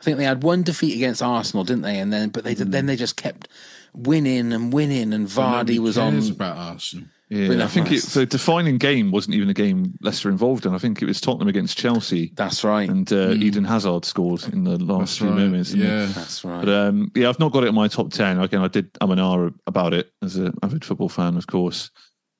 I 0.00 0.04
think 0.04 0.18
they 0.18 0.24
had 0.24 0.42
one 0.42 0.62
defeat 0.62 0.94
against 0.94 1.22
Arsenal, 1.22 1.64
didn't 1.64 1.82
they? 1.82 1.98
And 1.98 2.12
then, 2.12 2.28
but 2.28 2.44
they 2.44 2.54
then 2.54 2.86
they 2.86 2.94
just 2.96 3.16
kept 3.16 3.48
winning 3.92 4.52
and 4.52 4.72
winning, 4.72 5.12
and 5.12 5.26
Vardy 5.26 5.78
was 5.78 5.98
on. 5.98 6.18
about 6.30 6.56
Arsenal. 6.56 7.06
Yeah, 7.30 7.64
I 7.64 7.68
think 7.68 7.90
it, 7.90 8.02
the 8.02 8.26
defining 8.26 8.76
game 8.76 9.10
wasn't 9.10 9.34
even 9.34 9.48
a 9.48 9.54
game 9.54 9.94
Leicester 10.02 10.28
involved 10.28 10.66
in. 10.66 10.74
I 10.74 10.78
think 10.78 11.00
it 11.00 11.06
was 11.06 11.20
Tottenham 11.22 11.48
against 11.48 11.78
Chelsea, 11.78 12.32
That's 12.36 12.62
right. 12.62 12.88
and 12.88 13.10
uh, 13.12 13.30
Eden 13.30 13.64
Hazard 13.64 14.04
scored 14.04 14.44
in 14.52 14.64
the 14.64 14.76
last 14.78 14.98
That's 15.00 15.16
few 15.18 15.28
right. 15.30 15.38
moments. 15.38 15.70
didn't? 15.70 15.86
Yeah. 15.86 16.06
That's 16.06 16.44
right. 16.44 16.64
But 16.64 16.68
um, 16.74 17.10
yeah, 17.14 17.30
I've 17.30 17.40
not 17.40 17.50
got 17.52 17.64
it 17.64 17.68
in 17.68 17.74
my 17.74 17.88
top 17.88 18.12
ten. 18.12 18.38
Again, 18.38 18.60
I 18.60 18.68
did. 18.68 18.90
I'm 19.00 19.10
an 19.10 19.18
hour 19.18 19.52
about 19.66 19.94
it 19.94 20.12
as 20.22 20.36
an 20.36 20.52
avid 20.62 20.84
football 20.84 21.08
fan, 21.08 21.36
of 21.36 21.46
course. 21.46 21.90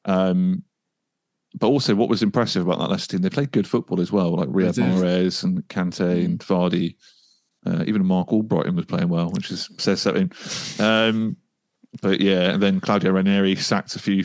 Um, 0.04 0.64
but 1.54 1.68
also, 1.68 1.94
what 1.94 2.08
was 2.10 2.22
impressive 2.22 2.66
about 2.66 2.78
that 2.78 2.90
Leicester 2.90 3.12
team, 3.16 3.22
they 3.22 3.30
played 3.30 3.52
good 3.52 3.66
football 3.66 4.00
as 4.00 4.12
well. 4.12 4.36
Like 4.36 4.48
Riyad 4.48 4.74
did. 4.74 4.84
Mahrez 4.84 5.44
and 5.44 5.66
Kante 5.68 6.24
and 6.24 6.38
Vardy, 6.40 6.96
uh, 7.64 7.84
even 7.86 8.04
Marc 8.04 8.28
Albrighton 8.28 8.76
was 8.76 8.84
playing 8.86 9.08
well, 9.08 9.30
which 9.30 9.50
is 9.50 9.70
says 9.78 10.02
something. 10.02 10.30
Um, 10.78 11.36
but 12.02 12.20
yeah, 12.20 12.52
and 12.52 12.62
then 12.62 12.80
Claudio 12.80 13.12
Ranieri 13.12 13.56
sacked 13.56 13.96
a 13.96 13.98
few 13.98 14.24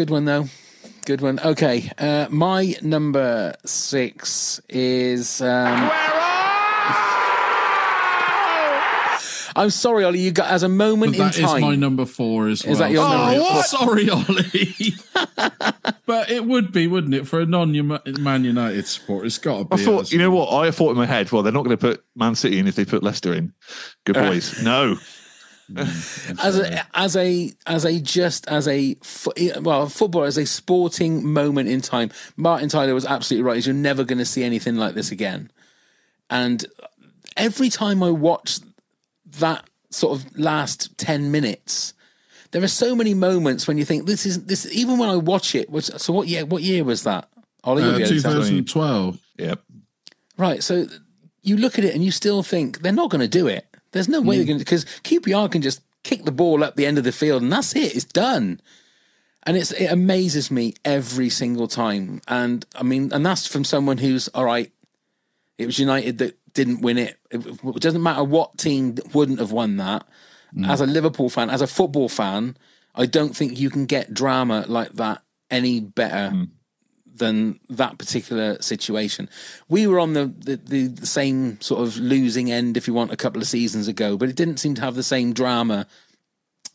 Good 0.00 0.08
one 0.08 0.24
though. 0.24 0.46
Good 1.04 1.20
one. 1.20 1.38
Okay, 1.40 1.90
uh, 1.98 2.26
my 2.30 2.74
number 2.80 3.52
six 3.66 4.58
is. 4.70 5.42
Um, 5.42 5.90
I'm 9.54 9.68
sorry, 9.68 10.04
Ollie. 10.04 10.20
You 10.20 10.30
got 10.32 10.50
as 10.50 10.62
a 10.62 10.70
moment 10.70 11.18
But 11.18 11.36
in 11.36 11.44
is 11.44 11.50
time. 11.50 11.60
my 11.60 11.74
number 11.74 12.06
four 12.06 12.48
as 12.48 12.64
well. 12.64 12.72
Is 12.72 12.78
that 12.78 12.92
your 12.92 13.06
sorry. 13.06 13.36
number 13.36 13.50
four? 13.50 13.62
Sorry, 13.64 14.08
Ollie. 14.08 15.92
but 16.06 16.30
it 16.30 16.46
would 16.46 16.72
be, 16.72 16.86
wouldn't 16.86 17.12
it, 17.12 17.28
for 17.28 17.40
a 17.40 17.44
non-Man 17.44 18.44
United 18.44 18.86
supporter? 18.86 19.26
It's 19.26 19.36
got 19.36 19.58
to 19.58 19.64
be. 19.76 19.82
I 19.82 19.84
thought, 19.84 20.00
us. 20.04 20.12
you 20.12 20.18
know 20.18 20.30
what? 20.30 20.50
I 20.50 20.70
thought 20.70 20.92
in 20.92 20.96
my 20.96 21.04
head, 21.04 21.30
well, 21.30 21.42
they're 21.42 21.52
not 21.52 21.66
going 21.66 21.76
to 21.76 21.80
put 21.88 22.02
Man 22.16 22.34
City 22.34 22.58
in 22.58 22.66
if 22.66 22.74
they 22.74 22.86
put 22.86 23.02
Leicester 23.02 23.34
in. 23.34 23.52
Good 24.06 24.16
Uh, 24.16 24.30
boys. 24.30 24.62
no. 24.62 24.96
As 25.76 26.58
a 26.58 26.86
as 26.94 27.16
a 27.16 27.52
as 27.66 27.84
a 27.84 28.00
just 28.00 28.46
as 28.48 28.66
a 28.66 28.96
well 29.60 29.88
football 29.88 30.24
as 30.24 30.36
a 30.38 30.46
sporting 30.46 31.26
moment 31.26 31.68
in 31.68 31.80
time 31.80 32.10
martin 32.36 32.68
tyler 32.68 32.94
was 32.94 33.06
absolutely 33.06 33.44
right 33.44 33.64
you're 33.64 33.74
never 33.74 34.04
going 34.04 34.18
to 34.18 34.24
see 34.24 34.42
anything 34.42 34.76
like 34.76 34.94
this 34.94 35.10
again 35.10 35.50
and 36.28 36.66
every 37.36 37.68
time 37.68 38.02
i 38.02 38.10
watch 38.10 38.58
that 39.26 39.64
sort 39.90 40.18
of 40.18 40.38
last 40.38 40.96
10 40.98 41.30
minutes 41.30 41.94
there 42.52 42.62
are 42.62 42.68
so 42.68 42.96
many 42.96 43.14
moments 43.14 43.68
when 43.68 43.78
you 43.78 43.84
think 43.84 44.06
this 44.06 44.26
is 44.26 44.44
this 44.44 44.66
even 44.72 44.98
when 44.98 45.08
i 45.08 45.16
watch 45.16 45.54
it 45.54 45.70
which, 45.70 45.86
so 45.86 46.12
what 46.12 46.28
year 46.28 46.44
what 46.44 46.62
year 46.62 46.84
was 46.84 47.04
that 47.04 47.28
Ollie, 47.64 47.82
Uh, 47.82 47.96
be 47.98 48.02
able 48.04 48.08
to 48.08 48.22
tell 48.22 48.32
me. 48.32 48.62
2012. 48.62 49.18
Yep. 49.38 49.60
Right. 50.38 50.62
So 50.62 50.86
you 51.42 51.56
look 51.56 51.78
at 51.78 51.84
it 51.84 51.94
and 51.94 52.02
you 52.02 52.10
still 52.10 52.42
think 52.42 52.80
they're 52.80 52.92
not 52.92 53.10
going 53.10 53.20
to 53.20 53.28
do 53.28 53.46
it. 53.46 53.66
There's 53.92 54.08
no 54.08 54.20
way 54.20 54.36
they're 54.36 54.46
going 54.46 54.58
to 54.58 54.64
because 54.64 54.84
QPR 54.84 55.50
can 55.50 55.62
just 55.62 55.82
kick 56.02 56.24
the 56.24 56.32
ball 56.32 56.64
up 56.64 56.76
the 56.76 56.86
end 56.86 56.98
of 56.98 57.04
the 57.04 57.12
field 57.12 57.42
and 57.42 57.52
that's 57.52 57.74
it. 57.74 57.94
It's 57.94 58.04
done. 58.04 58.60
And 59.44 59.56
it's 59.56 59.72
it 59.72 59.86
amazes 59.86 60.50
me 60.50 60.74
every 60.84 61.30
single 61.30 61.66
time. 61.66 62.20
And 62.28 62.64
I 62.76 62.82
mean, 62.82 63.12
and 63.12 63.24
that's 63.24 63.46
from 63.46 63.64
someone 63.64 63.98
who's 63.98 64.28
all 64.28 64.44
right. 64.44 64.70
It 65.58 65.66
was 65.66 65.78
United 65.78 66.18
that 66.18 66.38
didn't 66.54 66.82
win 66.82 66.98
it. 66.98 67.18
It, 67.30 67.46
it 67.46 67.80
doesn't 67.80 68.02
matter 68.02 68.24
what 68.24 68.58
team 68.58 68.96
wouldn't 69.12 69.38
have 69.38 69.52
won 69.52 69.76
that. 69.78 70.06
Mm. 70.54 70.68
As 70.68 70.80
a 70.80 70.86
Liverpool 70.86 71.30
fan, 71.30 71.48
as 71.50 71.62
a 71.62 71.66
football 71.66 72.08
fan, 72.08 72.56
I 72.94 73.06
don't 73.06 73.36
think 73.36 73.58
you 73.58 73.70
can 73.70 73.86
get 73.86 74.12
drama 74.12 74.64
like 74.68 74.92
that 74.94 75.22
any 75.50 75.80
better 75.80 76.34
mm. 76.34 76.48
Than 77.20 77.60
that 77.68 77.98
particular 77.98 78.60
situation. 78.60 79.28
We 79.68 79.86
were 79.86 80.00
on 80.00 80.14
the, 80.14 80.26
the, 80.26 80.88
the, 80.88 81.06
same 81.06 81.60
sort 81.60 81.82
of 81.82 81.96
losing 81.98 82.50
end, 82.50 82.76
if 82.76 82.88
you 82.88 82.94
want, 82.94 83.12
a 83.12 83.16
couple 83.16 83.40
of 83.40 83.46
seasons 83.46 83.86
ago, 83.86 84.16
but 84.16 84.28
it 84.28 84.34
didn't 84.34 84.56
seem 84.56 84.74
to 84.74 84.80
have 84.80 84.96
the 84.96 85.04
same 85.04 85.32
drama, 85.32 85.86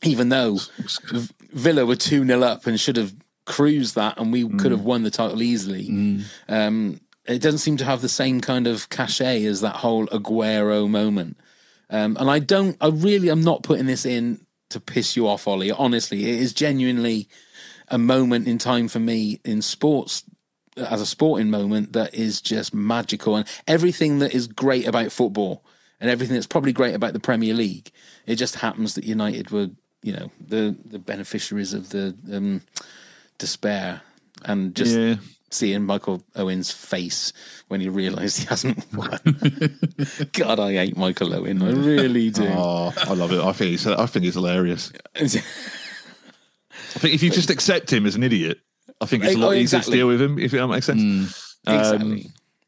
even 0.04 0.30
though 0.30 0.60
Villa 1.52 1.86
were 1.86 1.98
2 1.98 2.26
0 2.26 2.42
up 2.42 2.66
and 2.66 2.80
should 2.80 2.96
have 2.96 3.14
cruised 3.46 3.96
that 3.96 4.18
and 4.18 4.32
we 4.32 4.48
could 4.58 4.72
have 4.72 4.82
won 4.82 5.04
the 5.04 5.12
title 5.12 5.42
easily. 5.42 5.88
Um, 6.48 7.02
it 7.26 7.42
doesn't 7.42 7.60
seem 7.60 7.78
to 7.78 7.86
have 7.86 8.02
the 8.02 8.10
same 8.10 8.40
kind 8.40 8.68
of 8.68 8.90
cachet 8.90 9.46
as 9.46 9.62
that 9.62 9.76
whole 9.76 10.08
Aguero 10.08 10.90
moment. 10.90 11.38
Um, 11.90 12.18
and 12.20 12.30
I 12.30 12.40
don't, 12.40 12.78
I 12.80 12.88
really 12.88 13.30
am 13.30 13.42
not 13.42 13.64
putting 13.64 13.88
this 13.88 14.06
in 14.06 14.46
to 14.70 14.80
piss 14.80 15.16
you 15.16 15.28
off, 15.28 15.48
Ollie. 15.48 15.72
Honestly, 15.72 16.24
it 16.26 16.40
is 16.40 16.54
genuinely 16.54 17.28
a 17.88 17.98
moment 17.98 18.48
in 18.48 18.58
time 18.58 18.88
for 18.88 19.00
me 19.00 19.40
in 19.46 19.62
sports 19.62 20.24
as 20.78 21.02
a 21.02 21.06
sporting 21.06 21.50
moment 21.50 21.94
that 21.94 22.14
is 22.14 22.42
just 22.42 22.74
magical 22.74 23.36
and 23.36 23.48
everything 23.68 24.20
that 24.20 24.34
is 24.34 24.48
great 24.48 24.86
about 24.88 25.12
football 25.12 25.64
and 26.02 26.10
everything 26.10 26.34
that's 26.36 26.48
probably 26.48 26.74
great 26.74 26.94
about 26.96 27.14
the 27.14 27.20
Premier 27.20 27.54
League 27.54 27.92
it 28.26 28.36
just 28.36 28.56
happens 28.56 28.94
that 28.96 29.04
United 29.06 29.52
were 29.52 29.70
you 30.04 30.12
know 30.14 30.30
the 30.46 30.76
the 30.86 31.00
beneficiaries 31.00 31.74
of 31.74 31.90
the 31.90 32.14
um, 32.32 32.62
despair 33.38 34.02
and 34.44 34.76
just 34.76 34.98
Yeah. 34.98 35.16
seeing 35.50 35.86
Michael 35.86 36.22
Owen's 36.36 36.72
face 36.72 37.32
when 37.70 37.80
he 37.80 37.88
realised 37.88 38.40
he 38.40 38.46
hasn't 38.46 38.86
won 38.94 39.20
God 40.34 40.60
I 40.60 40.74
hate 40.74 40.98
Michael 40.98 41.34
Owen 41.34 41.62
I 41.62 41.72
really 41.72 42.30
do 42.32 42.46
Oh, 42.50 42.94
I 42.98 43.14
love 43.14 43.32
it. 43.32 43.40
I 43.40 43.54
think 43.54 43.72
he's, 43.72 43.88
I 43.88 44.06
think 44.08 44.26
he's 44.26 44.34
hilarious. 44.36 44.92
I 45.16 45.28
think 47.00 47.14
if 47.14 47.24
you 47.24 47.30
just 47.30 47.50
accept 47.50 47.92
him 47.92 48.06
as 48.06 48.16
an 48.16 48.24
idiot, 48.24 48.60
I 49.02 49.06
think 49.06 49.24
it's 49.24 49.36
a 49.36 49.38
Oh, 49.38 49.42
lot 49.48 49.56
easier 49.56 49.82
to 49.82 49.92
deal 49.92 50.08
with 50.08 50.22
him. 50.22 50.40
If 50.40 50.52
that 50.52 50.68
makes 50.68 50.86
sense. 50.86 51.58
Um, 51.68 51.78
Exactly. 51.78 52.18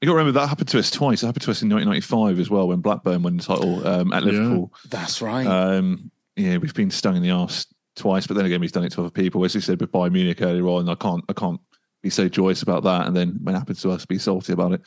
you 0.02 0.06
got 0.06 0.12
to 0.14 0.18
remember 0.18 0.40
that 0.40 0.48
happened 0.48 0.68
to 0.70 0.80
us 0.80 0.90
twice. 0.92 1.24
It 1.24 1.28
happened 1.28 1.44
to 1.44 1.52
us 1.52 1.62
in 1.62 1.70
1995 1.70 2.40
as 2.40 2.50
well 2.50 2.68
when 2.68 2.80
Blackburn 2.82 3.22
won 3.24 3.38
the 3.38 3.44
title 3.44 3.88
um, 3.88 4.12
at 4.14 4.24
Yeah. 4.24 4.32
Liverpool. 4.32 4.74
That's 4.90 5.22
right. 5.22 5.46
Um, 5.48 6.12
yeah, 6.36 6.58
we've 6.58 6.74
been 6.74 6.92
stung 6.92 7.16
in 7.16 7.24
the 7.24 7.32
arse 7.32 7.66
twice, 7.96 8.28
but 8.28 8.36
then 8.36 8.46
again, 8.46 8.60
we've 8.62 8.72
done 8.72 8.84
it 8.84 8.92
to 8.94 9.02
other 9.02 9.10
people. 9.10 9.44
As 9.46 9.56
we 9.56 9.62
said 9.62 9.80
with 9.82 9.92
Bayern 9.92 10.12
Munich 10.12 10.42
earlier 10.42 10.68
on, 10.68 10.90
I 10.90 10.96
can't, 10.96 11.24
I 11.30 11.34
can't 11.34 11.60
be 12.04 12.10
so 12.12 12.30
joyous 12.30 12.62
about 12.62 12.84
that, 12.84 13.08
and 13.08 13.16
then 13.16 13.40
when 13.42 13.56
it 13.56 13.58
happens 13.58 13.82
to 13.82 13.90
us, 13.90 14.06
be 14.06 14.20
salty 14.20 14.54
about 14.54 14.72
it. 14.74 14.82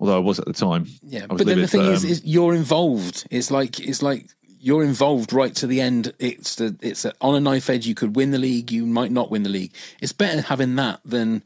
Although 0.00 0.16
I 0.16 0.20
was 0.20 0.38
at 0.38 0.46
the 0.46 0.54
time. 0.54 0.86
Yeah, 1.02 1.26
but 1.26 1.36
then 1.38 1.48
the 1.48 1.54
livid, 1.56 1.70
thing 1.70 1.80
is, 1.82 2.04
um, 2.04 2.10
is 2.10 2.24
you're 2.24 2.54
involved. 2.54 3.26
It's 3.30 3.50
like 3.50 3.78
it's 3.80 4.02
like 4.02 4.26
you're 4.60 4.82
involved 4.84 5.32
right 5.32 5.54
to 5.56 5.66
the 5.66 5.80
end. 5.80 6.12
It's 6.18 6.56
the 6.56 6.76
it's 6.80 7.04
a, 7.04 7.12
on 7.20 7.34
a 7.34 7.40
knife 7.40 7.68
edge. 7.70 7.86
You 7.86 7.94
could 7.94 8.16
win 8.16 8.30
the 8.30 8.38
league. 8.38 8.70
You 8.72 8.86
might 8.86 9.10
not 9.12 9.30
win 9.30 9.42
the 9.42 9.48
league. 9.50 9.72
It's 10.00 10.12
better 10.12 10.40
having 10.40 10.76
that 10.76 11.00
than 11.04 11.42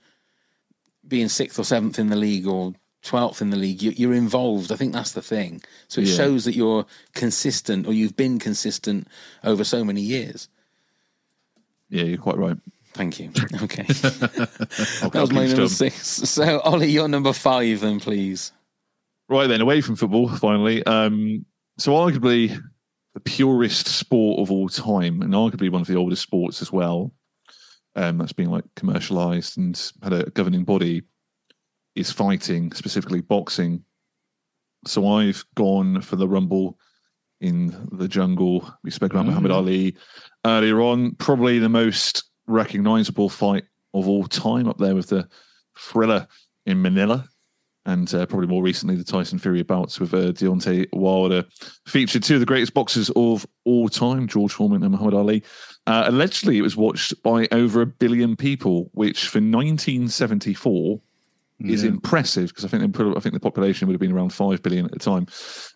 being 1.07 1.29
sixth 1.29 1.59
or 1.59 1.65
seventh 1.65 1.99
in 1.99 2.09
the 2.09 2.17
league 2.17 2.47
or 2.47 2.75
twelfth 3.03 3.43
in 3.43 3.51
the 3.51 3.57
league. 3.57 3.83
You, 3.83 3.91
you're 3.93 4.15
involved. 4.15 4.71
I 4.73 4.77
think 4.77 4.93
that's 4.93 5.13
the 5.13 5.23
thing. 5.23 5.61
So 5.89 6.01
it 6.01 6.07
Yeah. 6.09 6.17
shows 6.17 6.45
that 6.45 6.55
you're 6.55 6.87
consistent 7.15 7.87
or 7.87 7.93
you've 7.93 8.17
been 8.17 8.39
consistent 8.39 9.09
over 9.45 9.65
so 9.65 9.85
many 9.85 10.03
years. 10.03 10.49
yeah, 11.89 12.05
you're 12.05 12.19
quite 12.19 12.37
right. 12.39 12.57
Thank 12.95 13.19
you. 13.21 13.31
Okay, 13.63 13.83
that 13.85 15.11
was 15.15 15.33
my 15.33 15.47
number 15.47 15.69
six. 15.69 15.97
So 16.07 16.61
Ollie, 16.61 16.91
you're 16.91 17.09
number 17.09 17.33
five, 17.33 17.81
then 17.81 18.01
please. 18.01 18.53
Right 19.29 19.47
then, 19.47 19.61
away 19.61 19.81
from 19.81 19.95
football, 19.97 20.29
finally. 20.29 20.85
Um, 20.85 21.45
so, 21.79 21.93
arguably 21.93 22.61
the 23.15 23.21
purest 23.21 23.87
sport 23.89 24.39
of 24.41 24.51
all 24.51 24.69
time, 24.69 25.23
and 25.23 25.35
arguably 25.35 25.71
one 25.71 25.81
of 25.81 25.87
the 25.87 25.97
oldest 25.97 26.23
sports 26.23 26.63
as 26.63 26.73
well, 26.73 27.13
um, 27.97 28.19
that's 28.19 28.33
been 28.33 28.51
like 28.51 28.65
commercialized 28.77 29.59
and 29.59 29.93
had 30.03 30.13
a 30.13 30.31
governing 30.31 30.65
body, 30.65 31.03
is 31.97 32.13
fighting, 32.13 32.73
specifically 32.73 33.21
boxing. 33.21 33.85
So, 34.87 35.07
I've 35.09 35.45
gone 35.57 36.01
for 36.01 36.17
the 36.17 36.29
Rumble 36.29 36.79
in 37.41 37.89
the 37.93 38.09
jungle. 38.09 38.73
We 38.85 38.91
spoke 38.91 39.13
about 39.13 39.25
Oh, 39.27 39.29
Muhammad. 39.29 39.51
Ali 39.51 39.97
earlier 40.47 40.81
on. 40.81 41.15
Probably 41.17 41.59
the 41.59 41.69
most 41.69 42.25
recognizable 42.47 43.29
fight 43.29 43.65
of 43.93 44.09
all 44.09 44.25
time, 44.25 44.69
up 44.69 44.79
there 44.79 44.95
with 44.95 45.09
the 45.09 45.29
thriller 45.79 46.27
in 46.67 46.81
Manila 46.83 47.27
and 47.87 48.13
uh, 48.15 48.27
probably 48.27 48.47
more 48.47 48.63
recently 48.63 48.95
the 48.97 49.05
Tyson 49.05 49.39
Fury 49.39 49.63
bouts 49.63 49.99
with 49.99 50.13
uh, 50.13 50.33
Deontay 50.33 50.87
Wilder 50.93 51.45
featured 51.87 52.23
two 52.23 52.35
of 52.35 52.41
the 52.41 52.47
greatest 52.47 52.75
boxers 52.75 53.11
of 53.17 53.47
all 53.65 53.89
time, 53.89 54.29
George 54.29 54.53
Foreman 54.53 54.83
and 54.83 54.93
Muhammad 54.93 55.15
Ali. 55.15 55.43
Uh, 55.87 56.05
allegedly, 56.07 56.59
it 56.59 56.63
was 56.63 56.77
watched 56.77 57.21
by 57.23 57.49
over 57.53 57.81
a 57.81 57.87
billion 57.87 58.37
people, 58.37 58.91
which 58.93 59.29
for 59.29 59.39
1974 59.39 61.01
is 61.63 61.85
impressive 61.85 62.49
because 62.49 62.65
I 62.65 62.69
think 62.69 62.83
they 62.83 62.89
put, 62.89 63.15
I 63.15 63.21
think 63.21 63.35
the 63.35 63.41
population 63.41 63.87
would 63.87 63.93
have 63.93 64.01
been 64.01 64.13
around 64.13 64.33
five 64.33 64.63
billion 64.63 64.87
at 64.87 64.93
the 64.93 64.99
time, 64.99 65.27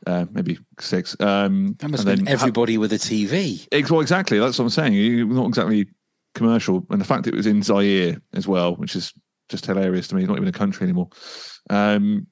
uh, 0.06 0.24
maybe 0.30 0.58
six. 0.80 1.14
Um, 1.20 1.76
That 1.78 1.88
must 1.90 2.02
and 2.04 2.08
have 2.08 2.16
been 2.16 2.24
then 2.24 2.26
ha- 2.26 2.32
everybody 2.42 2.78
with 2.78 2.92
a 2.94 2.96
TV. 2.96 3.66
Ex- 3.70 3.90
Well, 3.90 4.00
exactly. 4.00 4.38
That's 4.38 4.58
what 4.58 4.64
I'm 4.64 4.70
saying. 4.70 4.94
You- 4.94 5.26
Not 5.26 5.46
exactly 5.48 5.86
commercial, 6.34 6.86
and 6.88 7.00
the 7.00 7.04
fact 7.04 7.26
it 7.26 7.34
was 7.34 7.46
in 7.46 7.62
Zaire 7.62 8.16
as 8.32 8.48
well, 8.48 8.76
which 8.76 8.96
is 8.96 9.12
just 9.50 9.66
hilarious 9.66 10.08
to 10.08 10.14
me. 10.14 10.24
Not 10.24 10.36
even 10.38 10.48
a 10.48 10.52
country 10.52 10.84
anymore. 10.84 11.10
Um, 11.70 12.26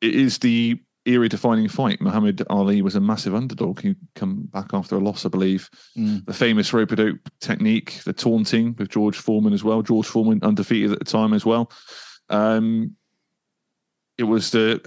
it 0.00 0.14
is 0.14 0.38
the 0.38 0.80
era-defining 1.06 1.68
fight. 1.68 2.00
Muhammad 2.00 2.42
Ali 2.48 2.80
was 2.80 2.94
a 2.94 3.00
massive 3.00 3.34
underdog. 3.34 3.80
He 3.80 3.94
come 4.14 4.48
back 4.52 4.70
after 4.72 4.96
a 4.96 5.00
loss, 5.00 5.26
I 5.26 5.28
believe. 5.28 5.68
Mm. 5.96 6.24
The 6.24 6.32
famous 6.32 6.72
rope-a-dope 6.72 7.28
technique, 7.40 8.00
the 8.04 8.12
taunting 8.12 8.74
with 8.78 8.88
George 8.88 9.16
Foreman 9.16 9.52
as 9.52 9.62
well. 9.62 9.82
George 9.82 10.06
Foreman 10.06 10.40
undefeated 10.42 10.92
at 10.92 10.98
the 10.98 11.04
time 11.04 11.34
as 11.34 11.44
well. 11.44 11.70
Um, 12.30 12.96
it 14.16 14.24
was 14.24 14.50
the 14.50 14.80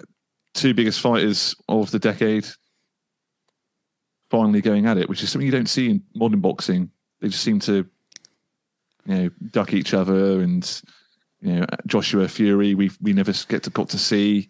two 0.53 0.73
biggest 0.73 1.01
fighters 1.01 1.55
of 1.69 1.91
the 1.91 1.99
decade 1.99 2.47
finally 4.31 4.61
going 4.61 4.87
at 4.87 4.97
it, 4.97 5.07
which 5.07 5.21
is 5.21 5.29
something 5.29 5.45
you 5.45 5.51
don't 5.51 5.69
see 5.69 5.89
in 5.89 6.03
modern 6.15 6.41
boxing. 6.41 6.89
They 7.21 7.29
just 7.29 7.43
seem 7.43 7.59
to, 7.61 7.85
you 9.05 9.15
know, 9.15 9.29
duck 9.51 9.73
each 9.73 9.93
other, 9.93 10.41
and 10.41 10.81
you 11.41 11.53
know, 11.59 11.65
Joshua 11.85 12.27
Fury, 12.27 12.75
we 12.75 12.91
we 13.01 13.13
never 13.13 13.33
get 13.47 13.63
to 13.63 13.69
got 13.69 13.89
to 13.89 13.97
see. 13.99 14.49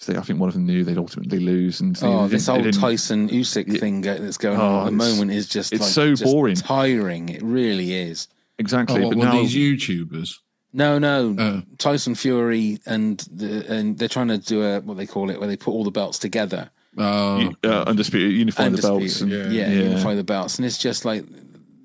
So 0.00 0.14
I 0.16 0.20
think 0.20 0.38
one 0.38 0.48
of 0.48 0.54
them 0.54 0.64
knew 0.66 0.84
they'd 0.84 0.96
ultimately 0.96 1.40
lose, 1.40 1.80
and 1.80 1.98
Oh, 2.02 2.28
this 2.28 2.46
didn't- 2.46 2.66
old 2.66 2.74
Tyson 2.74 3.28
Usyk 3.30 3.80
thing 3.80 4.02
that's 4.02 4.36
going 4.38 4.60
Oh, 4.60 4.64
on 4.64 4.80
at 4.86 4.90
the 4.90 4.96
moment 4.96 5.32
is 5.32 5.48
just 5.48 5.72
it's 5.72 5.82
like, 5.82 5.90
so 5.90 6.10
just 6.10 6.22
boring. 6.22 6.54
tiring. 6.54 7.28
It 7.30 7.42
really 7.42 7.94
is. 7.94 8.28
exactly. 8.58 9.02
Oh, 9.02 9.08
what, 9.08 9.16
but 9.18 9.24
now, 9.24 9.32
these 9.42 9.54
YouTubers? 9.56 10.36
No, 10.72 10.98
no, 11.00 11.34
Oh. 11.38 11.62
Tyson 11.78 12.14
Fury 12.14 12.78
and 12.86 13.18
the 13.32 13.64
and 13.72 13.98
they're 13.98 14.06
trying 14.06 14.28
to 14.28 14.38
do 14.38 14.62
a 14.62 14.80
what 14.80 14.96
they 14.98 15.06
call 15.06 15.30
it 15.30 15.38
where 15.40 15.48
they 15.48 15.56
put 15.56 15.72
all 15.72 15.82
the 15.82 15.90
belts 15.90 16.18
together. 16.20 16.70
Oh, 16.96 17.52
uh, 17.64 17.84
undisputed, 17.86 18.32
unify 18.32 18.68
the 18.68 18.76
belts. 18.82 19.22
Undisputed. 19.22 19.46
And, 19.46 19.54
yeah, 19.54 19.68
unify 19.70 20.14
the 20.14 20.24
belts, 20.24 20.58
and 20.58 20.66
it's 20.66 20.78
just 20.78 21.04
like, 21.04 21.24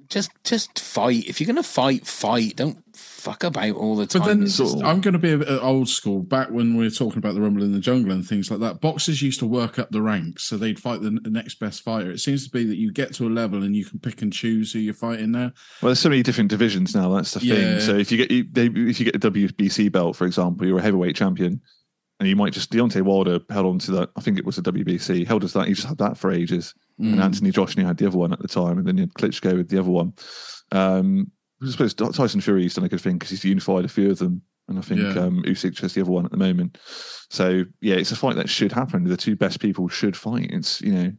just 0.09 0.31
just 0.43 0.77
fight. 0.79 1.25
If 1.27 1.39
you're 1.39 1.47
gonna 1.47 1.63
fight, 1.63 2.05
fight. 2.05 2.57
Don't 2.57 2.82
fuck 3.23 3.43
about 3.43 3.75
all 3.75 3.95
the 3.95 4.05
time. 4.05 4.21
But 4.21 4.27
then 4.27 4.43
It's 4.43 4.57
just- 4.57 4.83
I'm 4.83 5.01
going 5.01 5.13
to 5.13 5.19
be 5.19 5.31
a 5.31 5.37
bit 5.37 5.47
old 5.61 5.89
school. 5.89 6.21
Back 6.23 6.49
when 6.51 6.75
we 6.75 6.83
were 6.83 6.89
talking 6.89 7.17
about 7.19 7.33
the 7.35 7.41
Rumble 7.41 7.63
in 7.63 7.71
the 7.71 7.79
Jungle 7.79 8.11
and 8.11 8.25
things 8.25 8.51
like 8.51 8.59
that, 8.59 8.81
boxers 8.81 9.21
used 9.21 9.39
to 9.39 9.45
work 9.45 9.79
up 9.79 9.91
the 9.91 10.01
ranks, 10.01 10.43
so 10.47 10.57
they'd 10.57 10.79
fight 10.79 11.01
the, 11.01 11.09
the 11.11 11.29
next 11.29 11.55
best 11.59 11.81
fighter. 11.81 12.11
It 12.11 12.19
seems 12.19 12.43
to 12.45 12.49
be 12.51 12.63
that 12.65 12.77
you 12.77 12.91
get 12.91 13.13
to 13.15 13.27
a 13.27 13.29
level 13.29 13.63
and 13.63 13.75
you 13.75 13.85
can 13.85 13.99
pick 13.99 14.21
and 14.21 14.31
choose 14.33 14.71
who 14.73 14.79
you're 14.79 14.93
fighting 14.93 15.31
now. 15.31 15.51
Well, 15.81 15.89
there's 15.89 15.99
so 15.99 16.09
many 16.09 16.23
different 16.23 16.49
divisions 16.49 16.93
now. 16.95 17.13
That's 17.13 17.33
the 17.33 17.45
Yeah. 17.45 17.55
thing. 17.55 17.79
So 17.81 17.95
if 17.97 18.11
you 18.11 18.17
get 18.17 18.31
you, 18.31 18.45
they, 18.51 18.65
if 18.67 18.99
you 18.99 19.05
get 19.05 19.15
a 19.15 19.19
WBC 19.31 19.91
belt, 19.91 20.15
for 20.15 20.25
example, 20.25 20.67
you're 20.67 20.79
a 20.79 20.81
heavyweight 20.81 21.15
champion, 21.15 21.61
and 22.19 22.29
you 22.29 22.35
might 22.35 22.53
just 22.53 22.71
Deontay 22.71 23.01
Wilder 23.01 23.39
held 23.49 23.65
on 23.65 23.79
to 23.79 23.91
that. 23.93 24.09
I 24.15 24.21
think 24.21 24.37
it 24.37 24.45
was 24.45 24.57
a 24.57 24.61
WBC. 24.61 25.25
Held 25.25 25.43
us 25.43 25.53
that. 25.53 25.67
He 25.67 25.73
just 25.73 25.87
had 25.87 25.97
that 25.97 26.17
for 26.17 26.31
ages. 26.31 26.73
Mm. 27.01 27.13
And 27.13 27.21
Anthony 27.21 27.51
Joshua 27.51 27.83
had 27.85 27.97
the 27.97 28.07
other 28.07 28.17
one 28.19 28.31
at 28.31 28.39
the 28.39 28.47
time, 28.47 28.77
and 28.77 28.87
then 28.87 28.97
you 28.97 29.03
had 29.03 29.13
Klitschko 29.15 29.57
with 29.57 29.69
the 29.69 29.79
other 29.79 29.89
one. 29.89 30.13
Um, 30.71 31.31
I 31.63 31.69
suppose 31.69 31.93
Tyson 31.93 32.41
Fury's 32.41 32.75
done 32.75 32.85
a 32.85 32.89
good 32.89 33.01
thing 33.01 33.13
because 33.17 33.29
he's 33.29 33.43
unified 33.45 33.85
a 33.85 33.89
few 33.89 34.11
of 34.11 34.19
them, 34.19 34.41
and 34.67 34.77
I 34.77 34.81
think 34.81 34.99
Yeah. 35.01 35.21
um, 35.23 35.43
Usyk 35.43 35.79
has 35.81 35.93
the 35.93 36.01
other 36.01 36.11
one 36.11 36.25
at 36.25 36.31
the 36.31 36.37
moment. 36.37 36.77
So 37.29 37.63
yeah, 37.81 37.95
it's 37.95 38.11
a 38.11 38.15
fight 38.15 38.35
that 38.35 38.49
should 38.49 38.71
happen. 38.71 39.03
The 39.05 39.17
two 39.17 39.35
best 39.35 39.59
people 39.59 39.87
should 39.87 40.15
fight. 40.17 40.49
It's 40.51 40.81
you 40.81 40.91
know. 40.93 41.11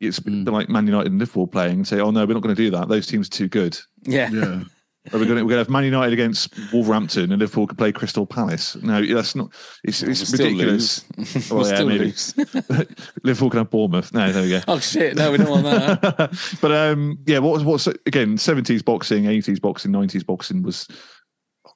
It's 0.00 0.18
Mm. 0.18 0.44
bit 0.44 0.50
like 0.50 0.68
Man 0.68 0.86
United 0.88 1.12
and 1.12 1.20
Liverpool 1.20 1.46
playing 1.46 1.74
and 1.76 1.86
say, 1.86 2.00
"Oh 2.00 2.10
no, 2.10 2.26
we're 2.26 2.34
not 2.34 2.42
going 2.42 2.56
to 2.56 2.60
do 2.60 2.70
that. 2.72 2.88
Those 2.88 3.06
teams 3.06 3.28
are 3.28 3.30
too 3.30 3.48
good." 3.48 3.78
yeah. 4.04 4.30
Yeah. 4.32 4.64
Are 5.12 5.18
we 5.18 5.26
going 5.26 5.38
to, 5.38 5.42
we're 5.44 5.48
going 5.50 5.50
to 5.50 5.56
have 5.58 5.68
Man 5.68 5.82
United 5.82 6.12
against 6.12 6.54
Wolverhampton 6.72 7.32
and 7.32 7.40
Liverpool 7.40 7.66
can 7.66 7.76
play 7.76 7.90
Crystal 7.90 8.24
Palace? 8.24 8.76
No, 8.82 9.04
that's 9.04 9.34
not. 9.34 9.52
It's, 9.82 10.00
We'll 10.00 10.12
it's 10.12 10.28
still 10.28 10.46
ridiculous. 10.46 11.04
lose. 11.16 11.50
Well, 11.50 11.58
We'll 11.60 11.68
yeah, 11.68 11.74
still 11.74 11.88
maybe. 11.88 12.04
lose. 12.04 12.34
Liverpool 13.24 13.50
can 13.50 13.58
have 13.58 13.70
Bournemouth. 13.70 14.14
No, 14.14 14.30
there 14.30 14.42
we 14.44 14.50
go. 14.50 14.60
oh 14.68 14.78
shit! 14.78 15.16
No, 15.16 15.32
we 15.32 15.38
don't 15.38 15.50
want 15.50 15.64
that. 15.64 16.56
but 16.60 16.70
um, 16.72 17.18
yeah, 17.26 17.38
what 17.40 17.52
was 17.52 17.64
what's 17.64 17.86
again? 18.06 18.38
Seventies 18.38 18.82
boxing, 18.82 19.26
eighties 19.26 19.58
boxing, 19.58 19.90
nineties 19.90 20.22
boxing 20.22 20.62
was. 20.62 20.86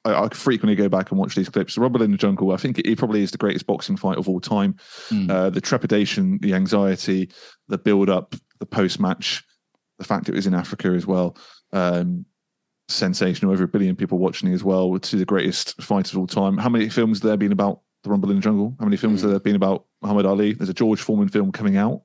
I, 0.05 0.23
I 0.23 0.29
frequently 0.29 0.75
go 0.75 0.87
back 0.87 1.11
and 1.11 1.19
watch 1.19 1.35
these 1.35 1.49
clips. 1.49 1.77
Rumble 1.77 2.03
in 2.03 2.11
the 2.11 2.17
Jungle, 2.17 2.53
I 2.53 2.57
think 2.57 2.79
it, 2.79 2.87
it 2.87 2.97
probably 2.97 3.23
is 3.23 3.31
the 3.31 3.37
greatest 3.37 3.65
boxing 3.67 3.97
fight 3.97 4.17
of 4.17 4.29
all 4.29 4.39
time. 4.39 4.75
Mm. 5.09 5.29
Uh, 5.29 5.49
the 5.49 5.59
trepidation, 5.61 6.37
the 6.41 6.53
anxiety, 6.53 7.29
the 7.67 7.77
build 7.77 8.09
up, 8.09 8.35
the 8.59 8.65
post 8.65 9.01
match, 9.01 9.43
the 9.99 10.05
fact 10.05 10.29
it 10.29 10.35
was 10.35 10.47
in 10.47 10.53
Africa 10.53 10.89
as 10.89 11.05
well. 11.05 11.35
Um, 11.73 12.25
sensational. 12.87 13.51
Over 13.51 13.63
a 13.65 13.67
billion 13.67 13.95
people 13.95 14.17
watching 14.17 14.49
it 14.49 14.53
as 14.53 14.63
well. 14.63 14.97
Two 14.99 15.17
of 15.17 15.19
the 15.19 15.25
greatest 15.25 15.81
fighters 15.81 16.13
of 16.13 16.19
all 16.19 16.27
time. 16.27 16.57
How 16.57 16.69
many 16.69 16.89
films 16.89 17.19
have 17.19 17.27
there 17.27 17.37
been 17.37 17.51
about 17.51 17.81
the 18.03 18.09
Rumble 18.09 18.29
in 18.29 18.37
the 18.37 18.41
Jungle? 18.41 18.75
How 18.79 18.85
many 18.85 18.97
films 18.97 19.21
have 19.21 19.31
there 19.31 19.39
been 19.39 19.55
about 19.55 19.85
Muhammad 20.01 20.25
Ali? 20.25 20.53
There's 20.53 20.69
a 20.69 20.73
George 20.73 21.01
Foreman 21.01 21.29
film 21.29 21.51
coming 21.51 21.77
out. 21.77 22.01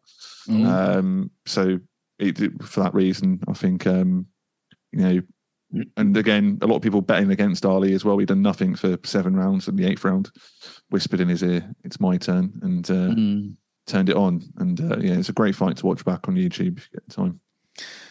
Mm. 0.48 0.66
Um, 0.66 1.30
so 1.46 1.78
it, 2.18 2.40
it- 2.40 2.62
for 2.62 2.80
that 2.80 2.94
reason, 2.94 3.40
I 3.48 3.52
think 3.52 3.86
um, 3.86 4.26
you 4.92 4.98
know. 5.00 5.22
And 5.96 6.14
again, 6.18 6.58
a 6.60 6.66
lot 6.66 6.76
of 6.76 6.82
people 6.82 7.00
betting 7.00 7.30
against 7.30 7.64
Ali 7.64 7.94
as 7.94 8.04
well. 8.04 8.14
We've 8.16 8.26
done 8.26 8.42
nothing 8.42 8.74
for 8.74 8.98
seven 9.04 9.34
rounds, 9.34 9.68
and 9.68 9.78
the 9.78 9.86
eighth 9.86 10.04
round 10.04 10.30
whispered 10.90 11.18
in 11.20 11.28
his 11.30 11.42
ear, 11.42 11.66
"It's 11.82 11.98
my 11.98 12.18
turn," 12.18 12.52
and 12.62 12.90
uh, 12.90 13.14
Mm. 13.14 13.56
turned 13.86 14.10
it 14.10 14.16
on. 14.16 14.42
And 14.58 14.78
uh, 14.82 14.98
yeah, 14.98 15.14
it's 15.14 15.30
a 15.30 15.32
great 15.32 15.54
fight 15.56 15.78
to 15.78 15.86
watch 15.86 16.04
back 16.04 16.28
on 16.28 16.34
YouTube 16.34 16.76
if 16.76 16.88
you 16.92 16.98
get 16.98 17.08
the 17.08 17.14
time. 17.14 17.40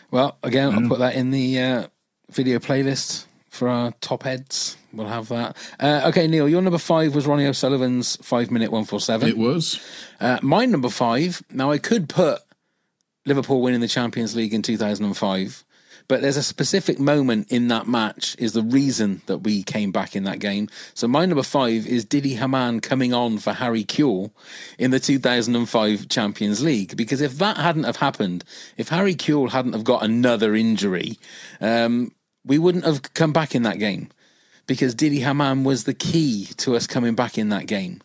Well, 0.10 0.40
again, 0.42 0.74
I'll 0.74 0.90
put 0.90 0.98
that 1.00 1.14
in 1.14 1.30
the 1.30 1.60
uh, 1.60 1.88
video 2.32 2.60
playlist 2.60 3.26
for 3.50 3.68
our 3.68 3.92
top 4.02 4.24
heads. 4.24 4.78
We'll 4.94 5.08
have 5.08 5.28
that. 5.30 5.56
Uh, 5.80 6.02
okay, 6.06 6.28
Neil, 6.28 6.50
your 6.50 6.62
number 6.62 6.78
five 6.78 7.16
was 7.16 7.28
Ronnie 7.28 7.46
O'Sullivan's 7.46 8.18
five 8.18 8.52
minute 8.52 8.72
one 8.72 8.86
four 8.86 9.00
seven. 9.00 9.30
It 9.30 9.38
was. 9.38 9.80
Uh, 10.20 10.40
my 10.42 10.66
number 10.66 10.90
five. 10.90 11.44
Now 11.50 11.72
I 11.72 11.78
could 11.78 12.10
put 12.10 12.42
Liverpool 13.26 13.62
winning 13.62 13.82
the 13.82 13.88
Champions 13.88 14.36
League 14.36 14.54
in 14.54 14.62
two 14.62 14.78
thousand 14.78 15.06
and 15.06 15.16
five. 15.16 15.64
But 16.08 16.22
there's 16.22 16.36
a 16.36 16.44
specific 16.44 17.00
moment 17.00 17.50
in 17.52 17.70
that 17.70 17.88
match 17.88 18.36
is 18.38 18.52
the 18.52 18.64
reason 18.64 19.22
that 19.28 19.40
we 19.40 19.64
came 19.64 19.94
back 19.94 20.14
in 20.14 20.26
that 20.26 20.40
game. 20.40 20.68
So 20.94 21.08
my 21.08 21.26
number 21.26 21.44
five 21.44 21.88
is 21.88 22.04
Didi 22.04 22.36
Hamann 22.36 22.82
coming 22.82 23.14
on 23.14 23.38
for 23.38 23.54
Harry 23.54 23.86
Kewell 23.86 24.32
in 24.78 24.92
the 24.92 25.00
2005 25.00 26.10
Champions 26.10 26.62
League. 26.62 26.98
Because 26.98 27.22
if 27.22 27.38
that 27.38 27.56
hadn't 27.56 27.86
have 27.86 27.96
happened, 27.96 28.44
if 28.76 28.90
Harry 28.90 29.16
Kewell 29.16 29.52
hadn't 29.52 29.72
have 29.72 29.86
got 29.86 30.04
another 30.04 30.54
injury, 30.54 31.18
um, 31.62 32.12
we 32.46 32.58
wouldn't 32.58 32.86
have 32.86 33.14
come 33.14 33.34
back 33.34 33.56
in 33.56 33.64
that 33.64 33.80
game 33.80 34.10
because 34.68 34.96
Didi 34.96 35.20
Hamann 35.20 35.64
was 35.64 35.84
the 35.84 35.94
key 35.94 36.46
to 36.58 36.76
us 36.76 36.88
coming 36.88 37.16
back 37.16 37.38
in 37.38 37.50
that 37.50 37.68
game. 37.68 38.02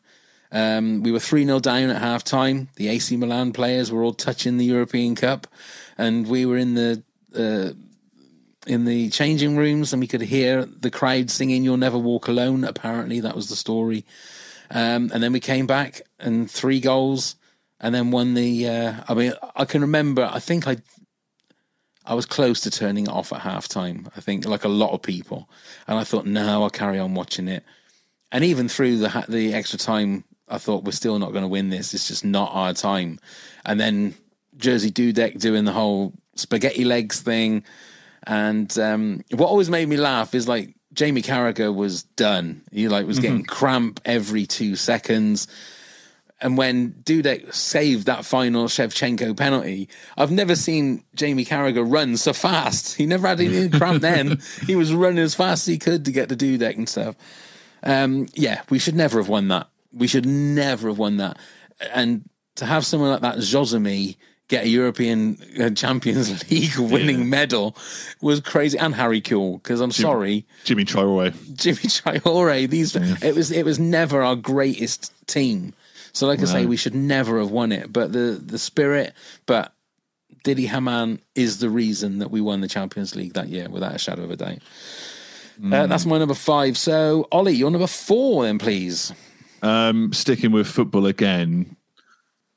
Um, 0.52 1.02
we 1.02 1.12
were 1.12 1.20
3 1.20 1.44
0 1.44 1.58
down 1.60 1.90
at 1.90 2.00
half 2.00 2.24
time. 2.24 2.68
The 2.76 2.88
AC 2.88 3.16
Milan 3.16 3.52
players 3.52 3.90
were 3.90 4.02
all 4.02 4.14
touching 4.14 4.56
the 4.56 4.64
European 4.64 5.14
Cup, 5.14 5.46
and 5.98 6.26
we 6.26 6.46
were 6.46 6.56
in 6.56 6.74
the. 6.74 7.02
Uh, 7.34 7.72
in 8.66 8.84
the 8.84 9.08
changing 9.10 9.56
rooms, 9.56 9.92
and 9.92 10.00
we 10.00 10.08
could 10.08 10.22
hear 10.22 10.64
the 10.64 10.90
crowd 10.90 11.30
singing 11.30 11.62
"You'll 11.62 11.76
Never 11.76 11.98
Walk 11.98 12.26
Alone." 12.26 12.64
Apparently, 12.64 13.20
that 13.20 13.36
was 13.36 13.48
the 13.48 13.54
story. 13.54 14.04
Um, 14.72 15.12
and 15.14 15.22
then 15.22 15.32
we 15.32 15.38
came 15.38 15.68
back 15.68 16.02
and 16.18 16.50
three 16.50 16.80
goals, 16.80 17.36
and 17.80 17.94
then 17.94 18.10
won 18.10 18.34
the. 18.34 18.68
Uh, 18.68 18.94
I 19.08 19.14
mean, 19.14 19.32
I 19.54 19.66
can 19.66 19.82
remember. 19.82 20.28
I 20.30 20.40
think 20.40 20.66
I, 20.66 20.78
I 22.06 22.14
was 22.14 22.26
close 22.26 22.60
to 22.60 22.70
turning 22.70 23.06
it 23.06 23.10
off 23.10 23.32
at 23.32 23.40
half 23.40 23.68
time. 23.68 24.08
I 24.16 24.20
think, 24.20 24.46
like 24.46 24.64
a 24.64 24.68
lot 24.68 24.92
of 24.92 25.02
people, 25.02 25.48
and 25.86 25.98
I 25.98 26.04
thought, 26.04 26.26
no, 26.26 26.62
I'll 26.62 26.70
carry 26.70 26.98
on 26.98 27.14
watching 27.14 27.48
it. 27.48 27.64
And 28.32 28.44
even 28.44 28.68
through 28.68 28.98
the 28.98 29.24
the 29.28 29.54
extra 29.54 29.78
time, 29.78 30.24
I 30.48 30.58
thought 30.58 30.84
we're 30.84 30.92
still 30.92 31.18
not 31.18 31.32
going 31.32 31.42
to 31.42 31.48
win 31.48 31.70
this. 31.70 31.94
It's 31.94 32.08
just 32.08 32.24
not 32.24 32.50
our 32.52 32.72
time. 32.72 33.18
And 33.64 33.80
then 33.80 34.14
Jerzy 34.56 34.90
Dudek 34.90 35.38
doing 35.38 35.64
the 35.64 35.72
whole 35.72 36.12
spaghetti 36.34 36.84
legs 36.84 37.20
thing. 37.20 37.64
And 38.26 38.76
um, 38.78 39.22
what 39.32 39.48
always 39.48 39.70
made 39.70 39.88
me 39.88 39.96
laugh 39.96 40.34
is 40.34 40.48
like 40.48 40.74
Jamie 40.92 41.22
Carragher 41.22 41.74
was 41.74 42.02
done. 42.02 42.62
He 42.72 42.88
like 42.88 43.06
was 43.06 43.18
getting 43.18 43.44
cramp 43.44 44.00
every 44.04 44.46
two 44.46 44.76
seconds. 44.76 45.46
And 46.40 46.58
when 46.58 46.92
Dudek 47.04 47.54
saved 47.54 48.06
that 48.06 48.24
final 48.24 48.66
Shevchenko 48.66 49.36
penalty, 49.36 49.88
I've 50.18 50.30
never 50.30 50.54
seen 50.54 51.02
Jamie 51.14 51.46
Carragher 51.46 51.90
run 51.90 52.16
so 52.18 52.34
fast. 52.34 52.96
He 52.96 53.06
never 53.06 53.26
had 53.26 53.40
any 53.40 53.68
cramp 53.78 54.02
then. 54.02 54.40
He 54.66 54.76
was 54.76 54.92
running 54.92 55.18
as 55.18 55.34
fast 55.34 55.62
as 55.62 55.72
he 55.72 55.78
could 55.78 56.04
to 56.04 56.12
get 56.12 56.28
to 56.28 56.36
Dudek 56.36 56.76
and 56.76 56.88
stuff. 56.88 57.16
Um, 57.82 58.26
yeah, 58.34 58.62
we 58.68 58.78
should 58.78 58.94
never 58.94 59.18
have 59.18 59.28
won 59.28 59.48
that. 59.48 59.68
We 59.92 60.06
should 60.06 60.26
never 60.26 60.88
have 60.88 60.98
won 60.98 61.16
that. 61.16 61.38
And 61.94 62.28
to 62.56 62.66
have 62.66 62.84
someone 62.84 63.10
like 63.10 63.20
that, 63.22 63.36
Josemi, 63.36 64.16
get 64.48 64.64
a 64.64 64.68
European 64.68 65.38
uh, 65.60 65.70
Champions 65.70 66.50
League 66.50 66.76
winning 66.78 67.30
medal 67.30 67.76
was 68.20 68.40
crazy. 68.40 68.78
And 68.78 68.94
Harry 68.94 69.20
Kewell, 69.20 69.62
because 69.62 69.80
I'm 69.80 69.92
sorry, 69.92 70.44
Djimi 70.64 70.84
Traore. 70.84 71.32
Djimi 71.32 72.20
Traore. 72.20 72.68
These 72.68 72.96
it 72.96 73.34
was 73.34 73.50
it 73.50 73.64
was 73.64 73.78
never 73.78 74.22
our 74.22 74.36
greatest 74.36 75.12
team. 75.26 75.74
So 76.16 76.26
like 76.26 76.40
I 76.40 76.44
say, 76.44 76.64
we 76.64 76.78
should 76.78 76.94
never 76.94 77.38
have 77.40 77.50
won 77.50 77.72
it. 77.72 77.92
But 77.92 78.10
the 78.10 78.40
the 78.42 78.58
spirit, 78.58 79.12
but 79.44 79.74
Didi 80.44 80.64
Hamann 80.64 81.20
is 81.34 81.58
the 81.58 81.68
reason 81.68 82.20
that 82.20 82.30
we 82.30 82.40
won 82.40 82.62
the 82.62 82.68
Champions 82.68 83.14
League 83.14 83.34
that 83.34 83.48
year, 83.48 83.68
without 83.68 83.94
a 83.94 83.98
shadow 83.98 84.24
of 84.24 84.30
a 84.30 84.36
doubt. 84.36 84.60
Uh, 85.62 85.86
that's 85.86 86.06
my 86.06 86.16
number 86.16 86.34
five. 86.34 86.78
So 86.78 87.28
Ollie, 87.30 87.52
your 87.52 87.70
number 87.70 87.86
four, 87.86 88.44
then 88.44 88.58
please. 88.58 89.12
Um, 89.60 90.10
sticking 90.14 90.52
with 90.52 90.66
football 90.66 91.04
again. 91.04 91.76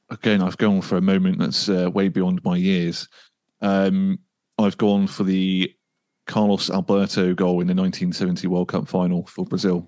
Again, 0.09 0.41
I've 0.41 0.57
gone 0.57 0.81
for 0.81 0.95
a 0.95 1.01
moment 1.01 1.39
that's 1.39 1.67
uh, 1.67 1.89
way 1.93 2.07
beyond 2.07 2.41
my 2.45 2.55
years. 2.55 3.09
Um, 3.59 4.19
I've 4.57 4.77
gone 4.77 5.05
for 5.07 5.25
the 5.25 5.73
Carlos 6.27 6.69
Alberto 6.69 7.33
goal 7.33 7.59
in 7.59 7.67
the 7.67 7.75
1970 7.75 8.47
World 8.47 8.69
Cup 8.69 8.87
final 8.87 9.25
for 9.25 9.45
Brazil. 9.45 9.85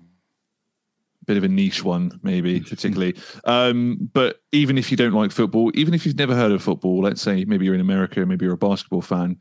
Bit 1.26 1.36
of 1.36 1.44
a 1.44 1.48
niche 1.48 1.84
one, 1.84 2.18
maybe, 2.22 2.60
particularly. 2.60 3.14
Um, 3.44 4.10
but 4.12 4.40
even 4.50 4.76
if 4.76 4.90
you 4.90 4.96
don't 4.96 5.12
like 5.12 5.30
football, 5.30 5.70
even 5.74 5.94
if 5.94 6.04
you've 6.04 6.18
never 6.18 6.34
heard 6.34 6.50
of 6.52 6.62
football, 6.62 7.00
let's 7.00 7.22
say 7.22 7.44
maybe 7.44 7.64
you're 7.64 7.74
in 7.74 7.80
America, 7.80 8.24
maybe 8.26 8.44
you're 8.44 8.54
a 8.54 8.58
basketball 8.58 9.02
fan, 9.02 9.38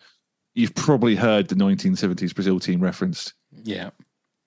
you've 0.53 0.75
probably 0.75 1.15
heard 1.15 1.47
the 1.47 1.55
1970s 1.55 2.35
Brazil 2.35 2.59
team 2.59 2.81
referenced 2.81 3.33
Yeah. 3.63 3.89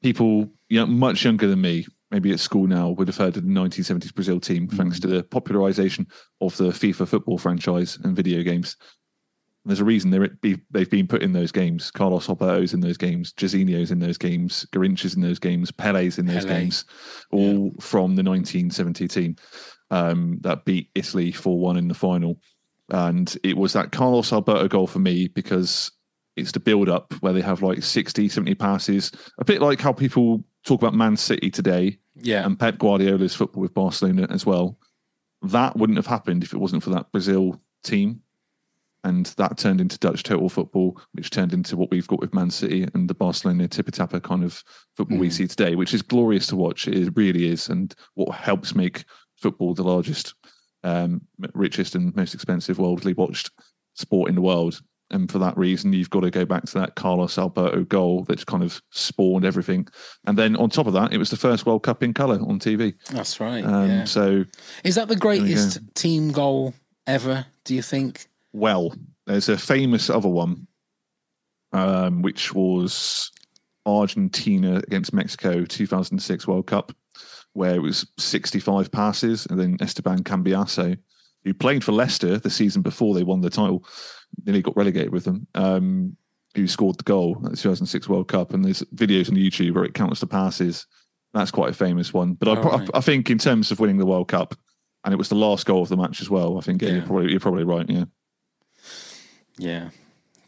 people 0.03 0.49
you 0.69 0.79
know, 0.79 0.87
much 0.87 1.25
younger 1.25 1.47
than 1.47 1.61
me, 1.61 1.87
maybe 2.11 2.31
at 2.33 2.41
school 2.41 2.67
now, 2.67 2.91
would 2.91 3.09
have 3.09 3.17
heard 3.17 3.37
of 3.37 3.43
the 3.43 3.49
1970s 3.49 4.15
Brazil 4.15 4.39
team 4.41 4.69
thanks 4.69 5.01
to 5.01 5.07
the 5.09 5.23
popularization 5.25 6.07
of 6.41 6.57
the 6.57 6.65
FIFA 6.71 7.09
football 7.09 7.39
franchise 7.39 7.99
and 8.05 8.15
video 8.15 8.43
games. 8.43 8.77
There's 9.67 9.81
a 9.81 9.85
reason 9.85 10.11
they're, 10.11 10.29
they've 10.71 10.91
been 10.91 11.07
put 11.07 11.23
in 11.23 11.33
those 11.33 11.51
games. 11.51 11.91
Carlos 11.91 12.29
Alberto's 12.29 12.75
in 12.75 12.81
those 12.81 12.99
games, 12.99 13.33
Jairzinho's 13.33 13.91
in 13.91 13.99
those 13.99 14.19
games, 14.19 14.67
Garinch's 14.73 15.15
in 15.15 15.23
those 15.23 15.39
games, 15.39 15.71
Pele's 15.71 16.19
in 16.19 16.27
those 16.27 16.45
Pele. 16.45 16.61
games, 16.61 16.85
all 17.33 17.73
from 17.81 18.15
the 18.17 18.23
1970 18.23 19.09
team 19.09 19.37
um, 19.91 20.39
that 20.43 20.65
beat 20.67 20.91
Italy 20.95 21.33
4 21.33 21.59
1 21.59 21.77
in 21.79 21.89
the 21.89 21.95
final. 21.95 22.39
And 22.91 23.35
it 23.43 23.57
was 23.57 23.73
that 23.73 23.93
Carlos 23.93 24.33
Alberto 24.35 24.69
goal 24.69 24.87
for 24.87 24.99
me 24.99 25.29
because 25.29 25.91
it's 26.37 26.53
the 26.53 26.61
build 26.61 26.91
up 26.91 27.15
where 27.21 27.33
they 27.33 27.41
have 27.41 27.63
like 27.63 27.83
60, 27.83 28.29
70 28.29 28.55
passes, 28.57 29.13
a 29.39 29.45
bit 29.47 29.63
like 29.63 29.81
how 29.81 29.93
people 29.93 30.45
talk 30.67 30.83
about 30.83 30.93
Man 30.95 31.17
City 31.17 31.51
today 31.51 31.99
Yeah. 32.17 32.45
and 32.45 32.59
Pep 32.59 32.77
Guardiola's 32.79 33.35
football 33.35 33.63
with 33.63 33.73
Barcelona 33.73 34.27
as 34.31 34.45
well. 34.45 34.79
That 35.43 35.77
wouldn't 35.77 35.97
have 35.99 36.07
happened 36.07 36.43
if 36.43 36.53
it 36.53 36.59
wasn't 36.59 36.83
for 36.83 36.91
that 36.91 37.11
Brazil 37.13 37.61
team. 37.83 38.21
And 39.05 39.27
that 39.37 39.59
turned 39.59 39.83
into 39.83 39.99
Dutch 39.99 40.23
total 40.23 40.49
football, 40.49 40.99
which 41.13 41.31
turned 41.31 41.53
into 41.53 41.77
what 41.77 41.91
we've 41.91 42.09
got 42.09 42.21
with 42.21 42.35
Man 42.35 42.51
City 42.51 42.89
and 42.95 43.09
the 43.09 43.15
Barcelona 43.15 43.69
tippy 43.69 43.93
tapper 43.93 44.19
kind 44.19 44.43
of 44.43 44.65
football 44.97 45.19
we 45.19 45.29
see 45.31 45.47
today, 45.47 45.75
which 45.75 45.93
is 45.93 46.01
glorious 46.01 46.47
to 46.49 46.57
watch. 46.57 46.89
It 46.89 47.13
really 47.15 47.47
is. 47.49 47.69
And 47.69 47.95
what 48.15 48.35
helps 48.35 48.75
make 48.75 49.05
football 49.37 49.75
the 49.75 49.83
largest, 49.83 50.35
um, 50.85 51.21
richest, 51.53 51.95
and 51.95 52.17
most 52.17 52.35
expensive 52.35 52.79
worldly 52.79 53.13
watched 53.13 53.51
sport 53.95 54.31
in 54.31 54.35
the 54.35 54.41
world. 54.41 54.81
And 55.11 55.31
for 55.31 55.39
that 55.39 55.57
reason, 55.59 55.93
you've 55.93 56.11
got 56.11 56.21
to 56.21 56.31
go 56.31 56.47
back 56.47 56.65
to 56.65 56.79
that 56.79 56.95
Carlos 56.95 57.39
Alberto 57.39 57.85
goal 57.85 58.25
that's 58.25 58.43
kind 58.43 58.63
of 58.63 58.81
spawned 58.91 59.45
everything. 59.45 59.87
And 60.27 60.39
then 60.39 60.57
on 60.57 60.71
top 60.71 60.87
of 60.87 60.95
that, 60.95 61.13
it 61.13 61.19
was 61.19 61.29
the 61.29 61.37
first 61.37 61.67
World 61.67 61.83
Cup 61.83 62.03
in 62.03 62.15
colour 62.15 62.37
on 62.41 62.59
TV. 62.59 62.95
That's 63.11 63.39
right. 63.39 63.65
Um, 63.65 63.89
yeah. 63.89 64.05
So, 64.05 64.45
Is 64.83 64.95
that 64.95 65.09
the 65.09 65.17
greatest 65.17 65.95
team 65.95 66.33
goal 66.33 66.73
ever? 67.07 67.47
Do 67.65 67.75
you 67.75 67.83
think? 67.83 68.29
Well, 68.55 68.95
there's 69.27 69.49
a 69.49 69.59
famous 69.59 70.09
other 70.09 70.29
one, 70.29 70.67
um, 71.73 72.23
which 72.23 72.55
was 72.55 73.31
Argentina 73.85 74.77
against 74.77 75.13
Mexico 75.13 75.65
2006 75.65 76.47
World 76.47 76.67
Cup, 76.69 76.93
where 77.53 77.75
it 77.75 77.81
was 77.83 78.07
65 78.19 78.91
passes, 78.93 79.47
and 79.47 79.59
then 79.59 79.77
Esteban 79.81 80.23
Cambiasso, 80.23 80.97
who 81.45 81.53
played 81.53 81.83
for 81.85 81.91
Leicester 81.93 82.39
the 82.39 82.49
season 82.49 82.81
before 82.81 83.15
they 83.15 83.25
won 83.25 83.41
the 83.41 83.51
title, 83.51 83.85
nearly 84.47 84.63
got 84.63 84.77
relegated 84.77 85.13
with 85.13 85.25
them. 85.25 85.47
Um, 85.55 86.17
who 86.55 86.69
scored 86.69 86.97
the 86.97 87.03
goal 87.05 87.35
at 87.45 87.51
the 87.51 87.57
2006 87.57 88.09
World 88.09 88.29
Cup? 88.29 88.55
And 88.55 88.65
there's 88.65 88.83
videos 88.95 89.29
on 89.29 89.35
YouTube 89.35 89.75
where 89.75 89.85
it 89.85 89.95
counts 89.95 90.21
the 90.21 90.29
passes. 90.29 90.87
That's 91.33 91.51
quite 91.51 91.71
a 91.71 91.75
famous 91.75 92.15
one. 92.15 92.35
But 92.35 92.47
I, 92.47 92.51
All 92.53 92.63
pro- 92.63 92.79
right. 92.79 92.91
I 92.95 93.01
think 93.01 93.29
in 93.29 93.39
terms 93.39 93.73
of 93.73 93.81
winning 93.81 93.97
the 93.99 94.07
World 94.07 94.29
Cup, 94.29 94.55
and 95.03 95.13
it 95.13 95.17
was 95.17 95.29
the 95.29 95.35
last 95.35 95.67
goal 95.67 95.83
of 95.83 95.89
the 95.89 95.97
match 95.97 96.21
as 96.21 96.31
well. 96.31 96.57
I 96.57 96.61
think 96.61 96.81
Yeah. 96.81 96.91
you're 96.91 97.03
probably 97.03 97.31
you're 97.33 97.41
probably 97.41 97.65
right. 97.65 97.91
Yeah. 97.91 98.05
Yeah, 99.59 99.91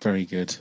very 0.03 0.25
good. 0.25 0.57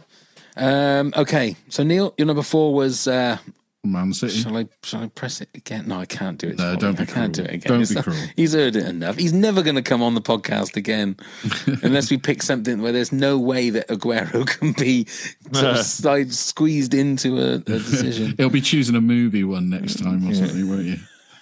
Um, 0.57 1.13
okay, 1.17 1.55
so 1.69 1.83
Neil, 1.83 2.13
your 2.17 2.27
number 2.27 2.43
four 2.43 2.73
was. 2.73 3.07
Uh, 3.07 3.37
Man 3.83 4.13
City. 4.13 4.33
Shall 4.41 4.57
I? 4.57 4.67
Shall 4.81 5.03
I 5.03 5.07
press 5.09 5.41
it 5.41 5.49
again? 5.53 5.87
No, 5.87 5.99
I 5.99 6.07
can't 6.07 6.39
do 6.39 6.47
it. 6.47 6.57
No, 6.57 6.75
don't 6.75 6.97
be 6.97 7.03
I 7.03 7.05
can't 7.05 7.35
do 7.35 7.43
it 7.43 7.51
again. 7.53 7.71
Don't 7.71 7.81
It's 7.81 7.91
be 7.91 7.95
not- 7.95 8.05
cruel. 8.05 8.17
He's 8.35 8.53
heard 8.53 8.75
it 8.75 8.83
enough. 8.87 9.15
He's 9.15 9.31
never 9.33 9.61
going 9.61 9.75
to 9.75 9.83
come 9.83 10.01
on 10.01 10.15
the 10.15 10.21
podcast 10.21 10.75
again 10.75 11.17
unless 11.83 12.09
we 12.09 12.17
pick 12.17 12.41
something 12.41 12.81
where 12.81 12.91
there's 12.91 13.11
no 13.11 13.37
way 13.37 13.69
that 13.69 13.87
Aguero 13.89 14.47
can 14.59 14.71
be 14.71 15.05
sort 15.05 15.65
of 15.77 15.77
side 15.85 16.33
squeezed 16.33 16.95
into 16.95 17.37
a, 17.39 17.53
a 17.55 17.59
decision. 17.59 18.33
He'll 18.37 18.49
be 18.49 18.59
choosing 18.61 18.95
a 18.95 19.01
movie 19.01 19.43
one 19.43 19.69
next 19.69 20.01
time 20.01 20.27
or 20.27 20.33
something, 20.33 20.67
won't 20.67 20.85
you? 20.85 20.97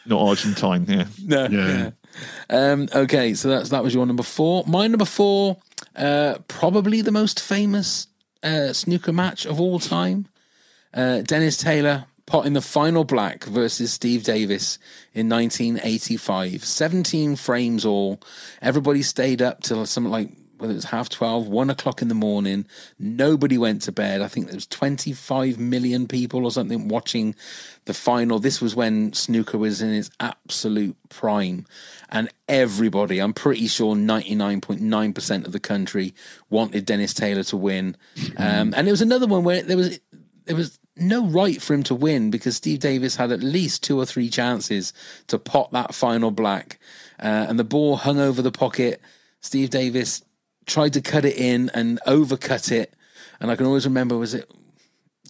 Not 0.06 0.22
Argentine, 0.28 0.86
yeah. 0.86 1.06
No. 1.24 1.45
Yeah. 1.47 1.91
Um, 2.49 2.89
okay, 2.93 3.36
so 3.36 3.47
that's 3.47 3.70
that 3.70 3.84
was 3.86 3.93
your 3.93 4.06
number 4.06 4.22
four. 4.24 4.66
My 4.68 4.88
number 4.88 5.06
four, 5.06 5.60
uh, 5.96 6.39
probably 6.48 7.02
the 7.02 7.12
most 7.12 7.39
famous 7.39 8.08
uh, 8.41 8.74
snooker 8.74 9.14
match 9.14 9.46
of 9.46 9.60
all 9.60 9.80
time. 9.80 10.28
Uh, 10.94 11.22
Dennis 11.22 11.58
Taylor 11.58 12.06
potting 12.26 12.54
the 12.54 12.62
final 12.62 13.04
black 13.04 13.44
versus 13.44 13.91
Steve 13.94 14.24
Davis 14.24 14.80
in 15.14 15.30
1985. 15.30 16.64
17 16.64 17.36
frames 17.36 17.86
all. 17.86 18.22
Everybody 18.62 19.02
stayed 19.02 19.41
up 19.41 19.62
till 19.62 19.86
something 19.86 20.12
like 20.12 20.30
whether 20.64 20.72
it 20.72 20.76
was 20.76 20.86
half 20.86 21.09
12, 21.09 21.49
one 21.49 21.70
o'clock 21.70 22.01
in 22.01 22.07
the 22.07 22.16
morning. 22.16 22.66
Nobody 22.97 23.57
went 23.57 23.82
to 23.82 23.91
bed. 23.91 24.22
I 24.22 24.30
think 24.30 24.45
there 24.45 24.55
was 24.55 24.66
25 24.66 25.59
million 25.59 26.07
people 26.07 26.45
or 26.45 26.51
something 26.51 26.88
watching 26.88 27.36
the 27.84 27.93
final. 27.93 28.39
This 28.39 28.61
was 28.61 28.74
when 28.74 29.11
snooker 29.11 29.57
was 29.57 29.82
in 29.82 29.93
its 29.93 30.09
absolute 30.22 30.95
prime. 31.09 31.66
And 32.07 32.30
everybody, 32.47 33.20
I'm 33.20 33.34
pretty 33.34 33.68
sure 33.68 33.93
99.9% 33.93 35.45
of 35.45 35.51
the 35.51 35.59
country 35.59 36.16
wanted 36.49 36.86
Dennis 36.86 37.14
Taylor 37.14 37.43
to 37.43 37.57
win. 37.57 37.97
Um, 38.38 38.74
and 38.74 38.88
it 38.88 38.91
was 38.91 39.01
another 39.01 39.28
one 39.28 39.43
where 39.43 39.64
there 39.64 39.76
was 39.76 39.99
there 40.45 40.55
was 40.55 40.80
no 40.95 41.26
right 41.26 41.61
for 41.61 41.74
him 41.74 41.84
to 41.84 41.95
win 41.95 42.32
because 42.32 42.55
Steve 42.55 42.80
Davis 42.80 43.18
had 43.18 43.34
at 43.34 43.43
least 43.43 43.84
two 43.84 43.99
or 43.99 44.05
three 44.05 44.30
chances 44.30 44.93
to 45.28 45.38
pot 45.38 45.74
that 45.74 45.93
final 45.93 46.32
black. 46.32 46.80
Uh, 47.20 47.47
and 47.49 47.59
the 47.59 47.66
ball 47.66 47.97
hung 47.97 48.20
over 48.20 48.41
the 48.41 48.51
pocket. 48.51 49.01
Steve 49.41 49.70
Davis 49.70 50.24
tried 50.66 50.93
to 50.93 51.01
cut 51.01 51.26
it 51.26 51.38
in 51.38 51.70
and 51.74 51.99
overcut 52.07 52.72
it. 52.72 52.93
And 53.39 53.51
I 53.51 53.55
can 53.55 53.66
always 53.66 53.86
remember, 53.86 54.18
was 54.18 54.34
it 54.34 54.49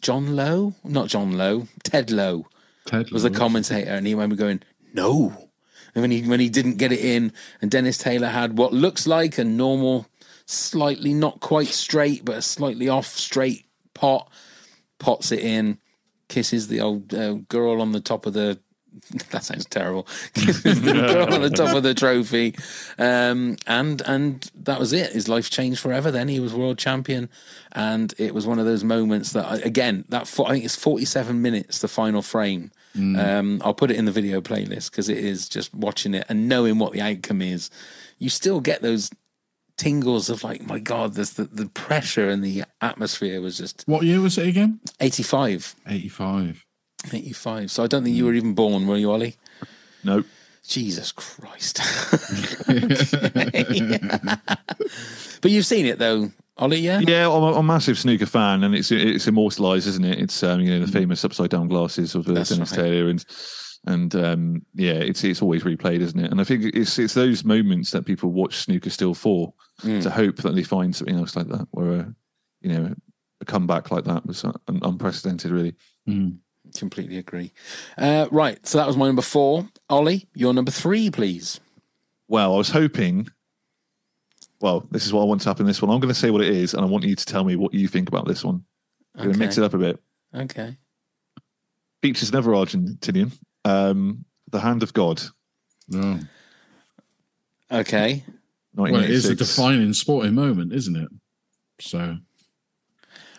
John 0.01 0.35
Lowe, 0.35 0.75
not 0.83 1.07
John 1.07 1.37
Lowe, 1.37 1.67
Ted 1.83 2.11
Lowe 2.11 2.45
Ted 2.85 3.11
was 3.11 3.23
the 3.23 3.29
commentator, 3.29 3.89
and 3.89 4.05
he 4.05 4.13
remember 4.13 4.35
going, 4.35 4.61
"No," 4.93 5.49
and 5.95 6.01
when 6.01 6.11
he 6.11 6.21
when 6.23 6.39
he 6.39 6.49
didn't 6.49 6.77
get 6.77 6.91
it 6.91 6.99
in, 6.99 7.31
and 7.61 7.71
Dennis 7.71 7.97
Taylor 7.97 8.27
had 8.27 8.57
what 8.57 8.73
looks 8.73 9.07
like 9.07 9.37
a 9.37 9.43
normal, 9.43 10.07
slightly 10.45 11.13
not 11.13 11.39
quite 11.39 11.69
straight, 11.69 12.25
but 12.25 12.37
a 12.37 12.41
slightly 12.41 12.89
off 12.89 13.07
straight 13.07 13.65
pot, 13.93 14.29
pots 14.99 15.31
it 15.31 15.39
in, 15.39 15.79
kisses 16.27 16.67
the 16.67 16.81
old 16.81 17.13
uh, 17.13 17.33
girl 17.47 17.81
on 17.81 17.91
the 17.91 18.01
top 18.01 18.25
of 18.25 18.33
the. 18.33 18.59
That 19.31 19.43
sounds 19.43 19.65
terrible. 19.65 20.07
On 20.35 21.41
the 21.41 21.51
top 21.53 21.75
of 21.75 21.83
the 21.83 21.93
trophy, 21.93 22.55
um, 22.97 23.57
and 23.67 24.01
and 24.05 24.49
that 24.55 24.79
was 24.79 24.93
it. 24.93 25.11
His 25.13 25.27
life 25.27 25.49
changed 25.49 25.79
forever. 25.79 26.09
Then 26.11 26.27
he 26.27 26.39
was 26.39 26.53
world 26.53 26.77
champion, 26.77 27.29
and 27.73 28.13
it 28.17 28.33
was 28.33 28.45
one 28.47 28.59
of 28.59 28.65
those 28.65 28.83
moments 28.83 29.33
that 29.33 29.45
I- 29.45 29.57
again 29.57 30.05
that 30.09 30.21
I 30.45 30.51
think 30.53 30.65
it's 30.65 30.75
forty 30.75 31.05
seven 31.05 31.41
minutes 31.41 31.79
the 31.79 31.87
final 31.87 32.21
frame. 32.21 32.71
Um, 32.95 33.59
I'll 33.65 33.73
put 33.73 33.89
it 33.89 33.97
in 33.97 34.05
the 34.05 34.11
video 34.11 34.39
playlist 34.39 34.91
because 34.91 35.09
it 35.09 35.17
is 35.17 35.49
just 35.49 35.73
watching 35.73 36.13
it 36.13 36.25
and 36.29 36.47
knowing 36.47 36.77
what 36.77 36.93
the 36.93 37.01
outcome 37.01 37.41
is. 37.41 37.71
You 38.19 38.29
still 38.29 38.61
get 38.61 38.83
those 38.83 39.09
tingles 39.77 40.29
of 40.29 40.43
like, 40.43 40.61
my 40.67 40.77
God, 40.77 41.15
there's 41.15 41.31
the, 41.31 41.45
the 41.45 41.65
pressure 41.65 42.29
and 42.29 42.43
the 42.43 42.63
atmosphere 42.81 43.41
was 43.41 43.57
just 43.57 43.83
What 43.87 44.03
year 44.03 44.21
was 44.21 44.37
it 44.37 44.47
again? 44.47 44.79
85. 44.99 45.75
85. 45.87 46.63
85. 47.11 47.71
So 47.71 47.83
I 47.83 47.87
don't 47.87 48.03
think 48.03 48.15
you 48.15 48.25
were 48.25 48.33
even 48.33 48.53
born, 48.53 48.87
were 48.87 48.97
you, 48.97 49.11
Ollie? 49.11 49.35
No. 50.03 50.23
Jesus 50.65 51.11
Christ. 51.11 51.81
but 55.41 55.51
you've 55.51 55.65
seen 55.65 55.85
it 55.85 55.99
though, 55.99 56.31
Ollie, 56.57 56.79
yeah? 56.79 56.99
Yeah, 56.99 57.27
I'm 57.29 57.43
a, 57.43 57.47
I'm 57.53 57.57
a 57.57 57.63
massive 57.63 57.97
snooker 57.99 58.25
fan, 58.25 58.63
and 58.63 58.73
it's 58.75 58.91
it's 58.91 59.27
immortalised, 59.27 59.87
isn't 59.87 60.05
it? 60.05 60.19
It's 60.19 60.41
um, 60.43 60.61
you 60.61 60.71
know 60.79 60.85
the 60.85 60.91
famous 60.91 61.25
upside 61.25 61.49
down 61.49 61.67
glasses 61.67 62.15
of 62.15 62.27
uh, 62.29 62.33
That's 62.33 62.49
Dennis 62.51 62.71
right. 62.71 62.79
Taylor, 62.85 63.09
and 63.09 63.25
and 63.85 64.15
um, 64.15 64.61
yeah, 64.75 64.93
it's 64.93 65.23
it's 65.23 65.41
always 65.41 65.63
replayed, 65.63 65.99
isn't 65.99 66.19
it? 66.19 66.31
And 66.31 66.39
I 66.39 66.43
think 66.45 66.63
it's 66.73 66.97
it's 66.97 67.13
those 67.13 67.43
moments 67.43 67.91
that 67.91 68.05
people 68.05 68.29
watch 68.31 68.55
snooker 68.57 68.89
still 68.89 69.13
for 69.13 69.53
Mm. 69.81 70.03
to 70.03 70.09
hope 70.11 70.35
that 70.37 70.53
they 70.53 70.61
find 70.63 70.95
something 70.95 71.17
else 71.17 71.35
like 71.35 71.47
that, 71.47 71.67
where 71.71 71.91
a, 71.93 72.15
you 72.61 72.69
know 72.71 72.93
a 73.41 73.45
comeback 73.45 73.89
like 73.91 74.05
that 74.05 74.23
was 74.25 74.45
un- 74.45 74.53
unprecedented, 74.67 75.51
really. 75.51 75.73
Completely 76.73 77.17
agree. 77.17 77.51
Uh, 77.97 78.27
right, 78.31 78.65
so 78.65 78.77
that 78.77 78.87
was 78.87 78.97
my 78.97 79.05
number 79.05 79.21
four. 79.21 79.67
Ollie, 79.89 80.27
your 80.33 80.53
number 80.53 80.71
three, 80.71 81.09
please. 81.09 81.59
Well, 82.27 82.53
I 82.53 82.57
was 82.57 82.69
hoping. 82.69 83.27
Well, 84.59 84.87
this 84.91 85.05
is 85.05 85.13
what 85.13 85.21
I 85.21 85.25
want 85.25 85.41
to 85.41 85.49
happen. 85.49 85.65
This 85.65 85.81
one, 85.81 85.91
I'm 85.91 85.99
going 85.99 86.13
to 86.13 86.19
say 86.19 86.31
what 86.31 86.41
it 86.41 86.49
is, 86.49 86.73
and 86.73 86.83
I 86.83 86.85
want 86.87 87.03
you 87.03 87.15
to 87.15 87.25
tell 87.25 87.43
me 87.43 87.55
what 87.55 87.73
you 87.73 87.87
think 87.87 88.07
about 88.07 88.27
this 88.27 88.43
one. 88.43 88.63
I'm 89.15 89.25
going 89.25 89.33
to 89.33 89.39
mix 89.39 89.57
it 89.57 89.63
up 89.63 89.73
a 89.73 89.77
bit. 89.77 89.99
Okay. 90.33 90.77
Features 92.01 92.33
never 92.33 92.51
Argentinian. 92.51 93.31
Um, 93.65 94.25
the 94.51 94.59
Hand 94.59 94.83
of 94.83 94.93
God. 94.93 95.21
No. 95.89 96.19
Okay. 97.71 98.23
Well, 98.75 98.95
it 98.95 99.09
is 99.09 99.25
a 99.25 99.35
defining 99.35 99.93
sporting 99.93 100.33
moment, 100.33 100.73
isn't 100.73 100.95
it? 100.95 101.09
So 101.79 102.17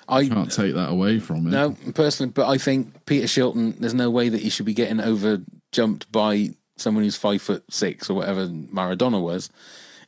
I 0.09 0.29
can't 0.29 0.53
take 0.53 0.75
that 0.75 0.91
away 0.91 1.19
from 1.19 1.47
it. 1.47 1.51
No, 1.51 1.77
personally, 1.95 2.33
but 2.33 2.49
I 2.49 2.59
think 2.59 3.07
Peter 3.07 3.27
Shilton. 3.27 3.79
There's 3.79 3.95
no 3.95 4.11
way 4.11 4.29
that 4.29 4.41
he 4.41 4.51
should 4.51 4.67
be 4.67 4.75
getting 4.75 5.01
over 5.01 5.41
jumped 5.73 6.11
by 6.13 6.51
someone 6.77 7.05
who's 7.05 7.17
five 7.17 7.41
foot 7.41 7.65
six 7.71 8.11
or 8.11 8.15
whatever 8.15 8.47
Maradona 8.49 9.21
was, 9.23 9.51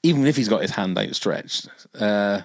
even 0.03 0.27
if 0.27 0.37
he's 0.37 0.49
got 0.49 0.63
his 0.63 0.73
hand 0.73 0.99
outstretched. 0.99 1.69
Uh, 1.99 2.43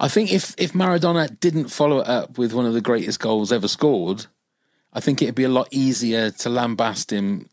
I 0.00 0.08
think 0.08 0.32
if 0.32 0.54
if 0.58 0.72
Maradona 0.72 1.38
didn't 1.40 1.68
follow 1.68 2.00
it 2.00 2.08
up 2.08 2.38
with 2.38 2.52
one 2.52 2.66
of 2.66 2.74
the 2.74 2.80
greatest 2.80 3.20
goals 3.20 3.52
ever 3.52 3.68
scored, 3.68 4.26
I 4.92 5.00
think 5.00 5.20
it'd 5.22 5.34
be 5.34 5.44
a 5.44 5.48
lot 5.48 5.68
easier 5.70 6.30
to 6.30 6.48
lambast 6.48 7.10
him 7.10 7.48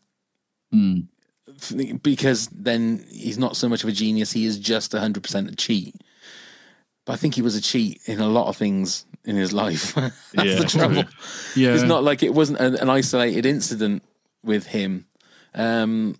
f- 1.56 2.02
because 2.02 2.46
then 2.48 3.04
he's 3.10 3.38
not 3.38 3.56
so 3.56 3.68
much 3.68 3.82
of 3.82 3.88
a 3.88 3.92
genius. 3.92 4.32
He 4.32 4.44
is 4.46 4.58
just 4.58 4.92
100% 4.92 5.52
a 5.52 5.56
cheat. 5.56 5.94
But 7.06 7.14
I 7.14 7.16
think 7.16 7.34
he 7.34 7.42
was 7.42 7.56
a 7.56 7.60
cheat 7.60 8.00
in 8.06 8.20
a 8.20 8.28
lot 8.28 8.48
of 8.48 8.56
things 8.56 9.06
in 9.24 9.36
his 9.36 9.52
life. 9.52 9.94
That's 9.94 10.14
Yeah. 10.34 10.54
the 10.56 10.64
trouble. 10.64 11.04
Yeah. 11.56 11.74
It's 11.74 11.82
not 11.82 12.04
like 12.04 12.22
it 12.22 12.34
wasn't 12.34 12.60
an, 12.60 12.76
an 12.76 12.90
isolated 12.90 13.46
incident 13.46 14.02
with 14.44 14.66
him. 14.66 15.06
Um, 15.54 16.16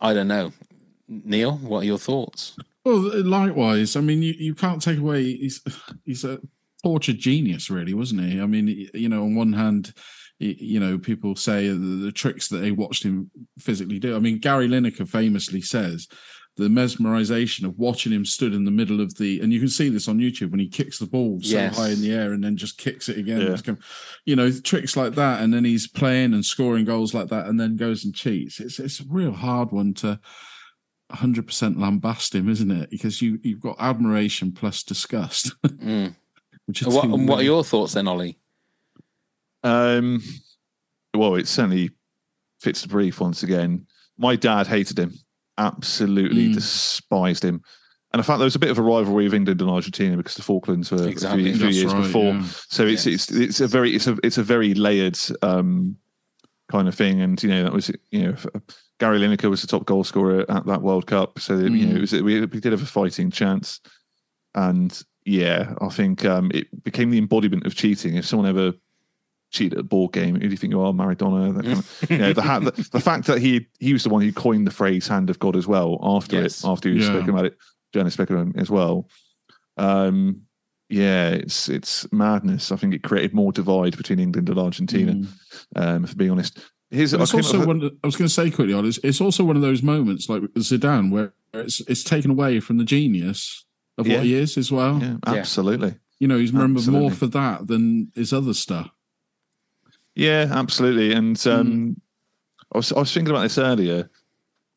I 0.00 0.12
don't 0.14 0.28
know. 0.28 0.52
Neil, 1.08 1.56
what 1.58 1.82
are 1.82 1.86
your 1.86 1.98
thoughts? 1.98 2.56
Well, 2.84 3.22
likewise, 3.24 3.96
I 3.96 4.00
mean, 4.00 4.22
you, 4.22 4.34
you 4.36 4.54
can't 4.54 4.82
take 4.82 4.98
away 4.98 5.22
he's 5.24 5.62
he's 6.04 6.24
a 6.24 6.38
tortured 6.82 7.18
genius, 7.18 7.70
really, 7.70 7.94
wasn't 7.94 8.22
he? 8.22 8.40
I 8.40 8.46
mean, 8.46 8.68
you 8.92 9.08
know, 9.08 9.22
on 9.24 9.34
one 9.34 9.52
hand, 9.54 9.94
you 10.38 10.80
know, 10.80 10.98
people 10.98 11.36
say 11.36 11.68
the, 11.68 11.74
the 11.76 12.12
tricks 12.12 12.48
that 12.48 12.58
they 12.58 12.72
watched 12.72 13.02
him 13.02 13.30
physically 13.58 13.98
do. 13.98 14.16
I 14.16 14.18
mean, 14.18 14.38
Gary 14.38 14.68
Lineker 14.68 15.08
famously 15.08 15.62
says 15.62 16.08
the 16.56 16.68
mesmerization 16.68 17.64
of 17.64 17.76
watching 17.78 18.12
him 18.12 18.24
stood 18.24 18.54
in 18.54 18.64
the 18.64 18.70
middle 18.70 19.00
of 19.00 19.16
the, 19.16 19.40
and 19.40 19.52
you 19.52 19.58
can 19.58 19.68
see 19.68 19.88
this 19.88 20.06
on 20.06 20.18
YouTube 20.18 20.50
when 20.52 20.60
he 20.60 20.68
kicks 20.68 20.98
the 21.00 21.06
ball 21.06 21.40
so 21.42 21.48
Yes. 21.56 21.76
high 21.76 21.90
in 21.90 22.00
the 22.00 22.12
air 22.12 22.32
and 22.32 22.44
then 22.44 22.56
just 22.56 22.78
kicks 22.78 23.08
it 23.08 23.18
again. 23.18 23.40
Yeah. 23.40 23.56
Come- 23.56 23.80
you 24.24 24.36
know, 24.36 24.50
tricks 24.52 24.96
like 24.96 25.14
that, 25.16 25.42
and 25.42 25.52
then 25.52 25.64
he's 25.64 25.88
playing 25.88 26.32
and 26.32 26.44
scoring 26.44 26.84
goals 26.84 27.12
like 27.12 27.28
that, 27.28 27.46
and 27.46 27.58
then 27.58 27.76
goes 27.76 28.04
and 28.04 28.14
cheats. 28.14 28.60
It's 28.60 28.78
it's 28.78 29.00
a 29.00 29.04
real 29.08 29.32
hard 29.32 29.72
one 29.72 29.94
to. 29.94 30.20
100% 31.12 31.76
lambast 31.76 32.34
him, 32.34 32.48
isn't 32.48 32.70
it? 32.70 32.90
Because 32.90 33.20
you, 33.20 33.38
you've 33.42 33.60
got 33.60 33.76
admiration 33.78 34.50
plus 34.50 34.82
disgust. 34.82 35.52
Mm. 35.62 36.16
Which 36.66 36.82
are 36.82 36.86
And 36.86 36.94
what, 36.94 37.04
and 37.04 37.28
what 37.28 37.40
are 37.40 37.44
your 37.44 37.62
thoughts 37.62 37.92
then, 37.92 38.08
Ollie? 38.08 38.38
Um, 39.62 40.22
well, 41.14 41.34
it 41.36 41.46
certainly 41.46 41.90
fits 42.60 42.82
the 42.82 42.88
brief 42.88 43.20
once 43.20 43.42
again. 43.42 43.86
My 44.18 44.34
dad 44.34 44.66
hated 44.66 44.98
him, 44.98 45.12
absolutely 45.58 46.48
Mm. 46.50 46.54
despised 46.54 47.44
him. 47.44 47.62
And 48.12 48.20
in 48.20 48.24
fact, 48.24 48.38
there 48.38 48.44
was 48.44 48.54
a 48.54 48.60
bit 48.60 48.70
of 48.70 48.78
a 48.78 48.82
rivalry 48.82 49.26
of 49.26 49.34
England 49.34 49.60
and 49.60 49.68
Argentina 49.70 50.16
because 50.16 50.36
the 50.36 50.42
Falklands 50.42 50.90
were 50.92 51.08
Exactly. 51.08 51.50
a 51.50 51.54
few, 51.54 51.68
few 51.68 51.68
years 51.80 51.92
right, 51.92 52.02
before. 52.02 52.32
yeah. 52.34 52.46
So 52.68 52.86
it's 52.86 53.06
it's 53.06 53.30
it's 53.32 53.60
a 53.60 53.66
very 53.66 53.94
it's 53.94 54.06
a 54.06 54.16
it's 54.22 54.38
a 54.38 54.42
very 54.44 54.72
layered 54.74 55.18
um, 55.42 55.96
kind 56.70 56.86
of 56.86 56.94
thing. 56.94 57.20
And 57.20 57.42
you 57.42 57.48
know 57.50 57.64
that 57.64 57.72
was 57.72 57.90
you 58.12 58.22
know 58.22 58.36
Gary 59.00 59.18
Lineker 59.18 59.50
was 59.50 59.62
the 59.62 59.66
top 59.66 59.84
goal 59.84 60.04
scorer 60.04 60.44
at 60.48 60.64
that 60.66 60.82
World 60.82 61.06
Cup. 61.08 61.40
So 61.40 61.56
you 61.58 61.86
know 61.86 61.94
Mm. 61.94 61.96
it 61.96 62.00
was 62.00 62.12
we, 62.12 62.40
we 62.40 62.60
did 62.60 62.70
have 62.72 62.82
a 62.82 62.86
fighting 62.86 63.30
chance. 63.32 63.80
And 64.54 65.02
yeah, 65.24 65.74
I 65.80 65.88
think 65.88 66.24
um, 66.24 66.50
it 66.54 66.84
became 66.84 67.10
the 67.10 67.18
embodiment 67.18 67.66
of 67.66 67.74
cheating. 67.74 68.14
If 68.14 68.26
someone 68.26 68.48
ever 68.48 68.74
cheated 69.54 69.74
at 69.74 69.80
a 69.80 69.82
board 69.84 70.12
game, 70.12 70.34
who 70.34 70.40
do 70.40 70.48
you 70.48 70.56
think 70.56 70.72
you 70.72 70.80
are, 70.82 70.92
Maradona? 70.92 71.54
That 71.56 71.64
kind 71.64 71.78
of, 71.78 72.10
you 72.10 72.18
know, 72.18 72.32
the, 72.32 72.42
ha- 72.42 72.58
the 72.58 72.72
the 72.92 73.00
fact 73.10 73.26
that 73.28 73.38
he 73.38 73.66
he 73.80 73.92
was 73.92 74.02
the 74.02 74.10
one 74.10 74.20
who 74.22 74.32
coined 74.32 74.66
the 74.66 74.70
phrase 74.72 75.08
"hand 75.08 75.30
of 75.30 75.38
God" 75.38 75.56
as 75.56 75.66
well 75.66 75.98
after 76.02 76.42
Yes. 76.42 76.62
it, 76.64 76.68
after 76.68 76.88
he 76.88 76.96
was 76.96 77.04
Yeah. 77.06 77.12
spoken 77.12 77.30
about 77.30 77.46
it, 77.46 77.56
Jonas 77.94 78.14
spoken 78.14 78.52
as 78.58 78.68
well. 78.70 79.08
Um, 79.76 80.42
yeah, 80.88 81.30
it's 81.30 81.68
it's 81.68 82.10
madness. 82.12 82.70
I 82.70 82.76
think 82.76 82.94
it 82.94 83.02
created 83.02 83.34
more 83.34 83.52
divide 83.52 83.96
between 83.96 84.20
England 84.20 84.48
and 84.48 84.58
Argentina. 84.58 85.12
Mm. 85.12 85.26
Um, 85.76 86.04
if 86.04 86.16
being 86.16 86.30
honest, 86.30 86.58
here's 86.90 87.14
I 87.14 87.18
also 87.20 87.64
one. 87.66 87.82
I 88.02 88.06
was 88.06 88.16
going 88.16 88.28
to 88.28 88.32
say 88.34 88.50
quickly, 88.50 88.74
on 88.74 88.84
it's, 88.86 88.98
it's 89.02 89.20
also 89.20 89.44
one 89.44 89.56
of 89.56 89.62
those 89.62 89.82
moments 89.82 90.28
like 90.28 90.42
Zidane 90.58 91.10
where 91.10 91.32
it's 91.54 91.80
it's 91.82 92.04
taken 92.04 92.30
away 92.30 92.60
from 92.60 92.76
the 92.78 92.84
genius 92.84 93.64
of 93.98 94.06
Yeah. 94.06 94.16
what 94.16 94.26
he 94.26 94.34
is 94.34 94.58
as 94.58 94.70
well. 94.70 95.00
yeah, 95.00 95.16
absolutely. 95.26 95.94
You 96.20 96.28
know, 96.28 96.38
he's 96.38 96.52
remembered 96.52 96.86
more 96.86 97.10
for 97.10 97.26
that 97.28 97.66
than 97.66 98.12
his 98.14 98.32
other 98.32 98.54
stuff. 98.54 98.90
Yeah, 100.14 100.48
absolutely. 100.50 101.12
And 101.12 101.36
um, 101.46 101.66
Mm. 101.66 101.96
I 102.72 102.78
was 102.78 102.92
I 102.92 102.98
was 103.00 103.12
thinking 103.12 103.30
about 103.30 103.42
this 103.42 103.58
earlier. 103.58 104.08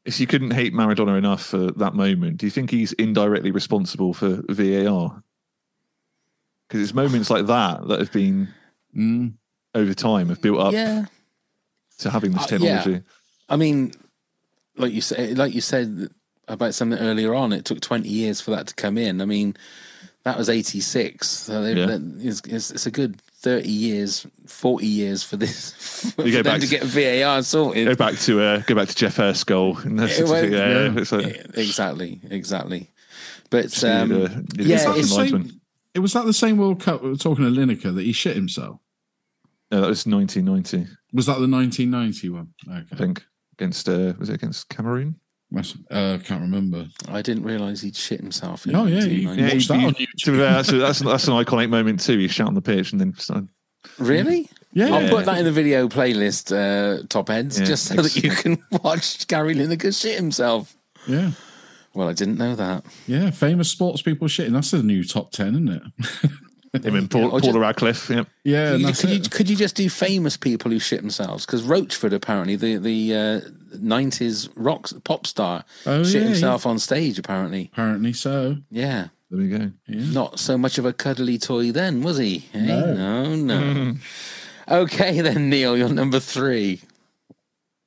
If 0.05 0.19
you 0.19 0.27
couldn't 0.27 0.51
hate 0.51 0.73
Maradona 0.73 1.17
enough 1.17 1.43
for 1.43 1.71
that 1.71 1.93
moment, 1.93 2.37
do 2.37 2.45
you 2.45 2.51
think 2.51 2.69
he's 2.71 2.93
indirectly 2.93 3.51
responsible 3.51 4.13
for 4.13 4.41
VAR? 4.49 5.21
Because 6.67 6.81
it's 6.81 6.93
moments 6.93 7.29
like 7.29 7.45
that 7.47 7.87
that 7.87 7.99
have 7.99 8.11
been 8.11 8.47
Mm. 8.95 9.33
over 9.75 9.93
time 9.93 10.29
have 10.29 10.41
built 10.41 10.59
up 10.59 10.73
yeah. 10.73 11.05
to 11.99 12.09
having 12.09 12.31
this 12.31 12.43
Uh, 12.43 12.47
yeah. 12.49 12.57
technology. 12.81 13.03
I 13.49 13.55
mean, 13.57 13.91
like 14.77 14.93
you 14.93 15.01
said, 15.01 15.37
like 15.37 15.53
you 15.53 15.61
said 15.61 16.09
about 16.47 16.73
something 16.73 16.97
earlier 16.99 17.35
on, 17.35 17.51
it 17.53 17.65
took 17.65 17.81
20 17.81 18.07
years 18.09 18.39
for 18.41 18.51
that 18.51 18.67
to 18.67 18.75
come 18.75 18.97
in. 18.97 19.21
I 19.21 19.25
mean, 19.25 19.55
that 20.23 20.37
was 20.37 20.49
86. 20.49 21.27
So 21.27 21.61
they, 21.61 21.73
Yeah. 21.73 21.97
it's, 22.19 22.41
it's 22.71 22.85
a 22.85 22.91
good 22.91 23.21
30 23.47 23.69
years, 23.71 24.27
40 24.45 24.85
years 24.85 25.23
for 25.23 25.37
this, 25.37 26.11
for 26.13 26.25
You 26.25 26.31
go 26.33 26.37
them 26.43 26.59
back 26.59 26.61
to 26.61 26.67
to- 26.67 26.79
get 26.79 26.83
VAR 26.83 27.41
sorted. 27.43 27.87
Go 27.87 27.95
back 27.95 28.19
to 28.19 28.41
uh, 28.41 28.57
go 28.65 28.75
back 28.75 28.89
to 28.89 28.95
Geoff 28.95 29.15
Hurst's 29.15 29.45
goal. 29.45 29.77
Yeah, 29.85 30.05
yeah, 30.05 30.45
yeah. 30.83 30.93
it's 30.97 31.11
like, 31.13 31.45
exactly, 31.53 32.19
exactly. 32.29 32.89
But 33.49 33.81
um, 33.85 34.09
needed 34.09 34.31
a- 34.31 34.35
needed 34.35 34.65
yeah, 34.67 34.75
Is 34.75 34.83
that 34.85 34.95
the 34.95 35.03
second 35.03 35.41
it's, 35.45 35.49
same? 35.51 35.61
It 35.93 35.99
was 35.99 36.13
that 36.13 36.25
the 36.25 36.33
same 36.33 36.57
World 36.57 36.81
Cup 36.81 37.01
we 37.01 37.09
were 37.09 37.15
talking 37.15 37.45
to 37.45 37.49
Lineker 37.51 37.95
that 37.95 38.03
he 38.03 38.11
shit 38.11 38.35
himself. 38.35 38.79
No, 39.71 39.79
that 39.81 39.87
was 39.87 40.05
1990, 40.05 40.91
Was 41.13 41.25
that 41.27 41.39
the 41.39 41.47
1990 41.47 42.29
one? 42.29 42.53
I 42.69 42.95
think, 42.95 43.25
against 43.57 43.87
uh, 43.87 44.13
was 44.19 44.29
it 44.29 44.33
against 44.35 44.67
Cameroon? 44.69 45.19
That's, 45.51 45.75
uh, 45.89 46.17
can't 46.23 46.41
remember. 46.41 46.87
I 47.07 47.21
didn't 47.21 47.43
realise 47.43 47.81
he'd 47.81 47.95
shit 47.95 48.19
himself. 48.19 48.65
In 48.65 48.75
Oh, 48.75 48.85
yeah, 48.85 49.05
you 49.05 49.27
1990. 49.27 49.41
Yeah, 49.41 49.47
Watch 49.47 49.61
he- 49.61 49.67
that 49.67 49.79
he- 49.79 49.85
on 49.85 49.93
to 50.17 50.31
be 50.31 50.37
that's, 50.37 50.69
that's, 50.71 50.99
that's 50.99 51.27
an 51.29 51.33
iconic 51.35 51.69
moment 51.69 52.01
too. 52.01 52.17
He's 52.17 52.31
shouting 52.31 52.49
on 52.49 52.53
the 52.55 52.61
pitch 52.61 52.91
and 52.91 52.99
then 52.99 53.13
started, 53.17 53.47
Really? 53.97 54.49
Yeah. 54.73 54.93
I'll 54.93 55.09
put 55.09 55.25
that 55.25 55.37
in 55.37 55.45
the 55.45 55.51
video 55.51 55.87
playlist, 55.87 56.51
uh, 56.51 57.03
top 57.07 57.29
ends, 57.29 57.59
Yeah, 57.59 57.65
just 57.65 57.85
so 57.85 57.95
that 58.01 58.15
you 58.17 58.29
can 58.31 58.57
watch 58.83 59.25
Gary 59.27 59.55
Lineker 59.55 59.97
shit 59.99 60.17
himself. 60.17 60.75
Yeah. 61.07 61.31
Well, 61.93 62.09
I 62.09 62.13
didn't 62.13 62.37
know 62.37 62.53
that. 62.55 62.85
Yeah, 63.07 63.31
famous 63.31 63.71
sports 63.71 64.01
people 64.01 64.27
shitting. 64.27 64.51
That's 64.51 64.71
the 64.71 64.83
new 64.83 65.03
top 65.03 65.31
10, 65.31 65.47
isn't 65.55 65.69
it? 65.69 65.81
him 66.73 66.95
and 66.95 67.09
Paul, 67.09 67.25
Or 67.25 67.29
Paula 67.39 67.41
just- 67.41 67.57
Radcliffe. 67.57 68.09
Yeah. 68.09 68.23
Yeah, 68.43 68.73
and 68.73 68.81
You- 68.81 68.93
could, 68.93 69.09
you, 69.09 69.19
could 69.21 69.49
you 69.49 69.55
just 69.55 69.75
do 69.75 69.89
famous 69.89 70.37
people 70.37 70.71
who 70.71 70.79
shit 70.79 71.01
themselves? 71.01 71.45
Because 71.45 71.63
Roachford, 71.63 72.13
apparently, 72.13 72.55
the 72.55 72.77
the 72.77 73.13
uh, 73.15 73.41
90s 73.77 74.49
rock 74.55 74.89
pop 75.03 75.27
star, 75.27 75.63
Oh, 75.85 76.03
shit 76.03 76.21
yeah, 76.21 76.27
himself 76.29 76.65
on 76.65 76.79
stage, 76.79 77.17
apparently. 77.19 77.69
Apparently 77.73 78.13
so. 78.13 78.57
Yeah. 78.69 79.07
There 79.29 79.39
we 79.39 79.49
go. 79.49 79.71
Not 79.89 80.39
so 80.39 80.57
much 80.57 80.77
of 80.77 80.85
a 80.85 80.93
cuddly 80.93 81.37
toy 81.37 81.71
then, 81.73 82.01
was 82.01 82.17
he? 82.17 82.45
Eh? 82.53 82.61
No. 82.65 83.35
no. 83.35 83.73
no. 83.73 83.93
okay, 84.69 85.19
then, 85.27 85.49
Neil, 85.49 85.77
you're 85.77 85.89
number 85.89 86.19
three. 86.21 86.79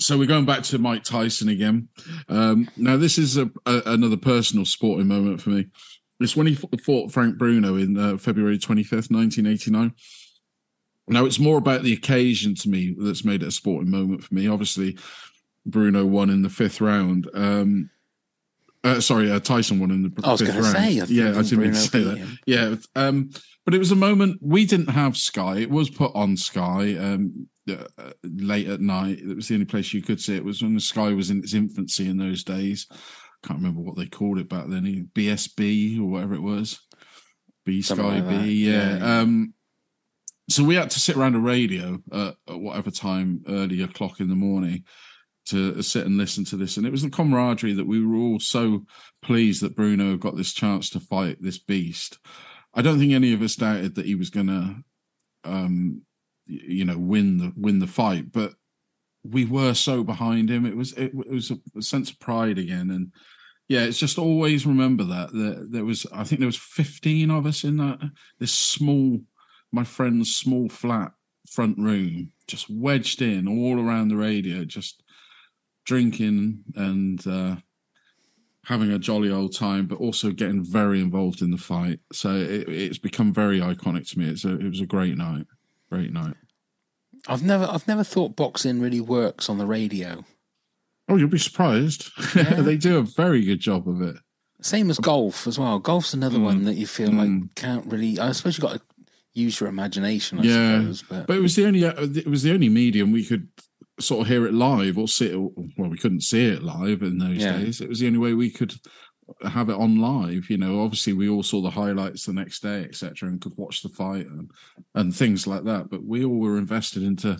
So 0.00 0.18
we're 0.18 0.26
going 0.26 0.46
back 0.46 0.62
to 0.64 0.78
Mike 0.78 1.04
Tyson 1.04 1.48
again. 1.48 1.88
Um, 2.28 2.68
now, 2.76 2.96
this 2.96 3.18
is 3.18 3.36
a, 3.36 3.50
a, 3.66 3.82
another 3.86 4.16
personal 4.16 4.64
sporting 4.64 5.06
moment 5.08 5.40
for 5.42 5.50
me. 5.50 5.66
It's 6.20 6.36
when 6.36 6.46
he 6.46 6.54
fought 6.54 7.12
Frank 7.12 7.38
Bruno 7.38 7.76
in 7.76 7.98
uh, 7.98 8.16
February 8.18 8.58
25th, 8.58 9.10
1989. 9.10 9.94
Now, 11.08 11.24
it's 11.24 11.38
more 11.38 11.58
about 11.58 11.82
the 11.82 11.92
occasion 11.92 12.54
to 12.56 12.68
me 12.68 12.94
that's 12.96 13.24
made 13.24 13.42
it 13.42 13.48
a 13.48 13.50
sporting 13.50 13.90
moment 13.90 14.22
for 14.22 14.34
me. 14.34 14.46
Obviously, 14.46 14.96
Bruno 15.66 16.04
won 16.04 16.30
in 16.30 16.42
the 16.42 16.48
fifth 16.48 16.80
round. 16.80 17.28
Um, 17.34 17.90
uh, 18.84 19.00
sorry, 19.00 19.30
uh, 19.30 19.40
Tyson 19.40 19.80
won 19.80 19.90
in 19.90 20.02
the 20.02 20.12
I 20.22 20.32
was 20.32 20.40
fifth 20.40 20.54
round. 20.54 20.66
say, 20.66 21.00
I 21.00 21.04
yeah, 21.04 21.30
I 21.30 21.42
didn't 21.42 21.58
mean 21.58 21.72
to 21.72 21.76
say 21.76 22.02
that. 22.02 22.18
him. 22.18 22.38
Yeah, 22.46 22.76
um, 22.94 23.30
but 23.64 23.74
it 23.74 23.78
was 23.78 23.92
a 23.92 23.96
moment 23.96 24.38
we 24.40 24.64
didn't 24.64 24.90
have 24.90 25.16
Sky. 25.16 25.58
It 25.58 25.70
was 25.70 25.90
put 25.90 26.12
on 26.14 26.36
Sky 26.36 26.96
um, 26.96 27.48
uh, 27.68 28.12
late 28.22 28.68
at 28.68 28.80
night. 28.80 29.18
It 29.18 29.36
was 29.36 29.48
the 29.48 29.54
only 29.54 29.66
place 29.66 29.92
you 29.92 30.02
could 30.02 30.20
see 30.20 30.34
it. 30.34 30.38
It 30.38 30.44
was 30.44 30.62
when 30.62 30.74
the 30.74 30.80
Sky 30.80 31.12
was 31.12 31.30
in 31.30 31.38
its 31.40 31.54
infancy 31.54 32.08
in 32.08 32.16
those 32.16 32.42
days. 32.42 32.86
Can't 33.42 33.58
remember 33.58 33.80
what 33.80 33.96
they 33.96 34.06
called 34.06 34.38
it 34.38 34.48
back 34.48 34.66
then. 34.68 35.10
BSB 35.14 35.98
or 35.98 36.04
whatever 36.04 36.34
it 36.34 36.42
was. 36.42 36.78
B 37.64 37.82
Sky 37.82 38.20
like. 38.20 38.28
B. 38.28 38.66
Yeah. 38.66 38.96
Yeah. 38.96 39.20
Um, 39.20 39.54
so 40.48 40.64
we 40.64 40.74
had 40.74 40.90
to 40.90 41.00
sit 41.00 41.16
around 41.16 41.36
a 41.36 41.40
radio 41.40 41.98
uh, 42.10 42.32
at 42.48 42.60
whatever 42.60 42.90
time, 42.90 43.42
early 43.48 43.82
o'clock 43.82 44.20
in 44.20 44.28
the 44.28 44.34
morning, 44.34 44.84
to 45.46 45.80
sit 45.82 46.06
and 46.06 46.18
listen 46.18 46.44
to 46.46 46.56
this. 46.56 46.76
And 46.76 46.86
it 46.86 46.90
was 46.90 47.02
the 47.02 47.10
camaraderie 47.10 47.74
that 47.74 47.86
we 47.86 48.04
were 48.04 48.16
all 48.16 48.40
so 48.40 48.84
pleased 49.22 49.62
that 49.62 49.76
Bruno 49.76 50.16
got 50.16 50.36
this 50.36 50.52
chance 50.52 50.90
to 50.90 51.00
fight 51.00 51.38
this 51.40 51.58
beast. 51.58 52.18
I 52.74 52.82
don't 52.82 52.98
think 52.98 53.12
any 53.12 53.32
of 53.32 53.42
us 53.42 53.56
doubted 53.56 53.94
that 53.94 54.06
he 54.06 54.16
was 54.16 54.30
going 54.30 54.48
to, 54.48 54.76
um, 55.44 56.02
you 56.46 56.84
know, 56.84 56.98
win 56.98 57.38
the 57.38 57.52
win 57.56 57.78
the 57.78 57.86
fight, 57.86 58.32
but 58.32 58.52
we 59.22 59.44
were 59.44 59.74
so 59.74 60.02
behind 60.02 60.50
him. 60.50 60.64
It 60.66 60.76
was 60.76 60.92
it, 60.94 61.14
was 61.14 61.50
a, 61.50 61.58
a 61.78 61.82
sense 61.82 62.10
of 62.10 62.18
pride 62.20 62.58
again, 62.58 62.90
and 62.90 63.12
yeah, 63.68 63.84
it's 63.84 63.98
just 63.98 64.18
always 64.18 64.66
remember 64.66 65.04
that 65.04 65.32
there, 65.32 65.64
there 65.68 65.84
was 65.84 66.06
I 66.12 66.24
think 66.24 66.40
there 66.40 66.46
was 66.46 66.56
fifteen 66.56 67.30
of 67.30 67.46
us 67.46 67.64
in 67.64 67.76
that 67.76 68.00
this 68.38 68.52
small, 68.52 69.20
my 69.72 69.84
friend's 69.84 70.34
small 70.34 70.68
flat 70.68 71.12
front 71.48 71.78
room, 71.78 72.32
just 72.46 72.68
wedged 72.70 73.22
in 73.22 73.46
all 73.48 73.80
around 73.80 74.08
the 74.08 74.16
radio, 74.16 74.64
just 74.64 75.02
drinking 75.84 76.62
and 76.76 77.26
uh, 77.26 77.56
having 78.64 78.90
a 78.92 78.98
jolly 78.98 79.30
old 79.30 79.54
time, 79.54 79.86
but 79.86 79.98
also 79.98 80.30
getting 80.30 80.64
very 80.64 81.00
involved 81.00 81.42
in 81.42 81.50
the 81.50 81.58
fight. 81.58 82.00
So 82.12 82.36
it, 82.36 82.68
it's 82.68 82.98
become 82.98 83.32
very 83.32 83.60
iconic 83.60 84.08
to 84.10 84.18
me. 84.18 84.28
It's 84.28 84.44
a, 84.44 84.54
it 84.54 84.68
was 84.68 84.80
a 84.80 84.86
great 84.86 85.16
night, 85.16 85.46
great 85.90 86.12
night. 86.12 86.34
I've 87.28 87.42
never, 87.42 87.64
I've 87.70 87.86
never 87.88 88.04
thought 88.04 88.36
boxing 88.36 88.80
really 88.80 89.00
works 89.00 89.48
on 89.48 89.58
the 89.58 89.66
radio. 89.66 90.24
Oh, 91.08 91.16
you'll 91.16 91.28
be 91.28 91.38
surprised. 91.38 92.10
they 92.34 92.76
do 92.76 92.98
a 92.98 93.02
very 93.02 93.44
good 93.44 93.60
job 93.60 93.88
of 93.88 94.00
it. 94.02 94.16
Same 94.62 94.90
as 94.90 94.98
golf 94.98 95.46
as 95.46 95.58
well. 95.58 95.78
Golf's 95.78 96.14
another 96.14 96.38
Mm. 96.38 96.44
one 96.44 96.64
that 96.64 96.74
you 96.74 96.86
feel 96.86 97.10
like 97.10 97.54
can't 97.54 97.86
really. 97.86 98.18
I 98.20 98.32
suppose 98.32 98.56
you've 98.58 98.62
got 98.62 98.74
to 98.74 98.82
use 99.32 99.58
your 99.58 99.68
imagination. 99.68 100.38
I 100.38 100.42
yeah, 100.42 100.78
suppose, 100.80 101.02
but, 101.08 101.26
but 101.26 101.36
it 101.36 101.40
was 101.40 101.56
the 101.56 101.66
only 101.66 101.84
uh, 101.84 101.94
it 101.98 102.26
was 102.26 102.42
the 102.42 102.52
only 102.52 102.68
medium 102.68 103.10
we 103.10 103.24
could 103.24 103.48
sort 103.98 104.20
of 104.22 104.26
hear 104.28 104.46
it 104.46 104.52
live 104.54 104.98
or 104.98 105.08
see 105.08 105.26
it. 105.30 105.36
Well, 105.36 105.88
we 105.90 105.96
couldn't 105.98 106.22
see 106.22 106.46
it 106.46 106.62
live 106.62 107.02
in 107.02 107.18
those 107.18 107.38
Yeah. 107.38 107.58
days. 107.58 107.80
It 107.80 107.88
was 107.88 108.00
the 108.00 108.06
only 108.06 108.18
way 108.18 108.34
we 108.34 108.50
could 108.50 108.74
have 109.48 109.68
it 109.68 109.76
on 109.76 109.98
live. 110.00 110.50
You 110.50 110.58
know, 110.58 110.82
obviously 110.82 111.12
we 111.12 111.28
all 111.28 111.42
saw 111.42 111.60
the 111.60 111.70
highlights 111.70 112.26
the 112.26 112.32
next 112.32 112.60
day, 112.60 112.84
etc., 112.84 113.28
and 113.28 113.40
could 113.40 113.56
watch 113.56 113.82
the 113.82 113.88
fight 113.88 114.26
and 114.26 114.50
and 114.94 115.14
things 115.14 115.46
like 115.46 115.64
that. 115.64 115.90
But 115.90 116.04
we 116.04 116.24
all 116.24 116.38
were 116.38 116.58
invested 116.58 117.02
into 117.02 117.38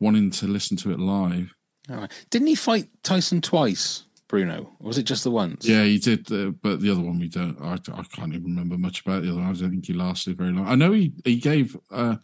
wanting 0.00 0.30
to 0.30 0.46
listen 0.46 0.76
to 0.78 0.90
it 0.92 0.98
live. 1.00 1.54
right. 1.88 2.10
Didn't 2.30 2.48
he 2.48 2.54
fight 2.54 2.88
Tyson 3.02 3.40
twice, 3.40 4.04
Bruno? 4.28 4.76
Or 4.80 4.88
was 4.88 4.98
it 4.98 5.04
just 5.04 5.24
the 5.24 5.30
once? 5.30 5.66
Yeah, 5.66 5.84
he 5.84 5.98
did, 5.98 6.30
uh, 6.32 6.50
but 6.62 6.80
the 6.80 6.90
other 6.90 7.00
one 7.00 7.18
we 7.18 7.28
don't. 7.28 7.58
I, 7.60 7.74
I 7.74 8.02
can't 8.04 8.34
even 8.34 8.44
remember 8.44 8.76
much 8.76 9.00
about 9.02 9.22
the 9.22 9.30
other 9.30 9.38
one. 9.40 9.48
I 9.50 9.52
don't 9.52 9.70
think 9.70 9.86
he 9.86 9.92
lasted 9.92 10.36
very 10.36 10.52
long. 10.52 10.66
I 10.68 10.74
know 10.74 10.92
he 10.92 11.12
he 11.24 11.36
gave 11.36 11.76
uh, 11.90 12.16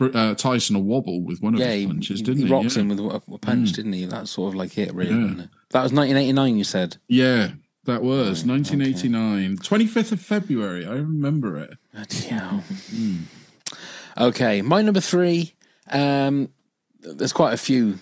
uh, 0.00 0.34
Tyson 0.34 0.76
a 0.76 0.78
wobble 0.78 1.22
with 1.22 1.42
one 1.42 1.52
of 1.54 1.60
Yeah, 1.60 1.72
his 1.72 1.86
punches, 1.86 2.20
he, 2.20 2.24
didn't 2.24 2.40
he? 2.42 2.46
he 2.46 2.52
rocks 2.52 2.74
yeah. 2.76 2.80
him 2.82 2.88
with 2.88 3.00
a, 3.00 3.38
punch, 3.38 3.72
Mm. 3.72 3.74
didn't 3.76 3.92
he? 3.92 4.04
That's 4.06 4.30
sort 4.30 4.48
of 4.48 4.54
like 4.54 4.78
it, 4.78 4.94
really. 4.94 5.10
Yeah. 5.10 5.44
That 5.72 5.82
was 5.82 5.92
1989, 5.92 6.56
you 6.56 6.64
said. 6.64 6.96
Yeah, 7.06 7.50
that 7.90 8.02
was 8.02 8.44
1989, 8.44 9.58
25th 9.58 10.12
of 10.12 10.20
February. 10.20 10.86
I 10.86 10.92
remember 10.92 11.58
it. 11.58 11.76
Mm. 12.90 13.22
Okay, 14.18 14.62
my 14.62 14.82
number 14.82 15.00
three. 15.00 15.54
Um, 15.90 16.50
there's 17.00 17.32
quite 17.32 17.52
a 17.52 17.58
few 17.58 17.98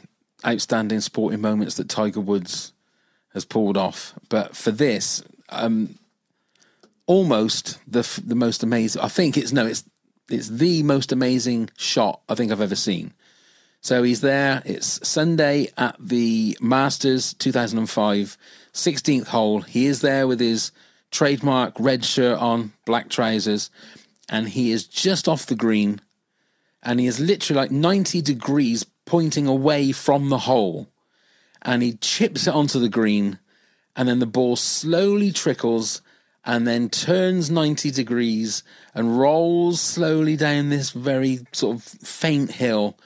outstanding 0.47 1.01
sporting 1.01 1.40
moments 1.40 1.77
that 1.77 1.89
Tiger 1.89 2.20
Woods 2.20 2.73
has 3.35 3.44
pulled 3.44 3.77
off, 3.77 4.15
but 4.28 4.56
for 4.56 4.70
this, 4.70 5.23
um, 5.48 5.98
almost 7.06 7.78
the 7.90 8.01
f- 8.01 8.20
the 8.24 8.35
most 8.35 8.62
amazing. 8.62 9.02
I 9.02 9.09
think 9.09 9.36
it's 9.36 9.52
no, 9.52 9.66
it's 9.66 9.85
it's 10.28 10.48
the 10.48 10.82
most 10.82 11.12
amazing 11.12 11.70
shot 11.77 12.20
I 12.28 12.35
think 12.35 12.52
I've 12.52 12.60
ever 12.60 12.77
seen. 12.77 13.15
So 13.81 14.02
he's 14.02 14.20
there. 14.20 14.62
It's 14.65 15.06
Sunday 15.06 15.69
at 15.77 15.97
the 16.01 16.59
Masters 16.60 17.32
2005, 17.35 18.36
16th 18.79 19.27
hole. 19.27 19.61
He 19.61 19.87
is 19.87 20.01
there 20.01 20.27
with 20.27 20.41
his 20.41 20.73
trademark 21.11 21.75
red 21.79 22.05
shirt 22.05 22.39
on, 22.39 22.73
black 22.85 23.09
trousers, 23.09 23.71
and 24.29 24.49
he 24.49 24.73
is 24.73 24.87
just 24.87 25.29
off 25.29 25.47
the 25.47 25.55
green. 25.55 26.01
And 26.83 27.01
he 27.01 27.07
is 27.07 27.19
literally 27.21 27.61
like 27.61 27.71
90 27.71 28.23
degrees 28.23 28.85
pointing 29.05 29.47
away 29.47 29.93
from 29.93 30.29
the 30.29 30.39
hole. 30.39 30.89
And 31.63 31.83
he 31.83 31.95
chips 31.95 32.47
it 32.47 32.55
onto 32.55 32.79
the 32.79 32.89
green, 32.89 33.39
and 33.97 34.09
then 34.09 34.21
the 34.21 34.27
ball 34.27 34.55
slowly 34.55 35.33
trickles 35.33 36.03
and 36.45 36.67
then 36.67 36.89
turns 36.89 37.51
90 37.51 37.91
degrees 37.91 38.63
and 38.95 39.19
rolls 39.19 39.81
slowly 39.81 40.37
down 40.37 40.69
this 40.69 40.91
very 40.91 41.41
sort 41.53 41.77
of 41.77 41.83
faint 41.83 42.53
hill 42.53 42.97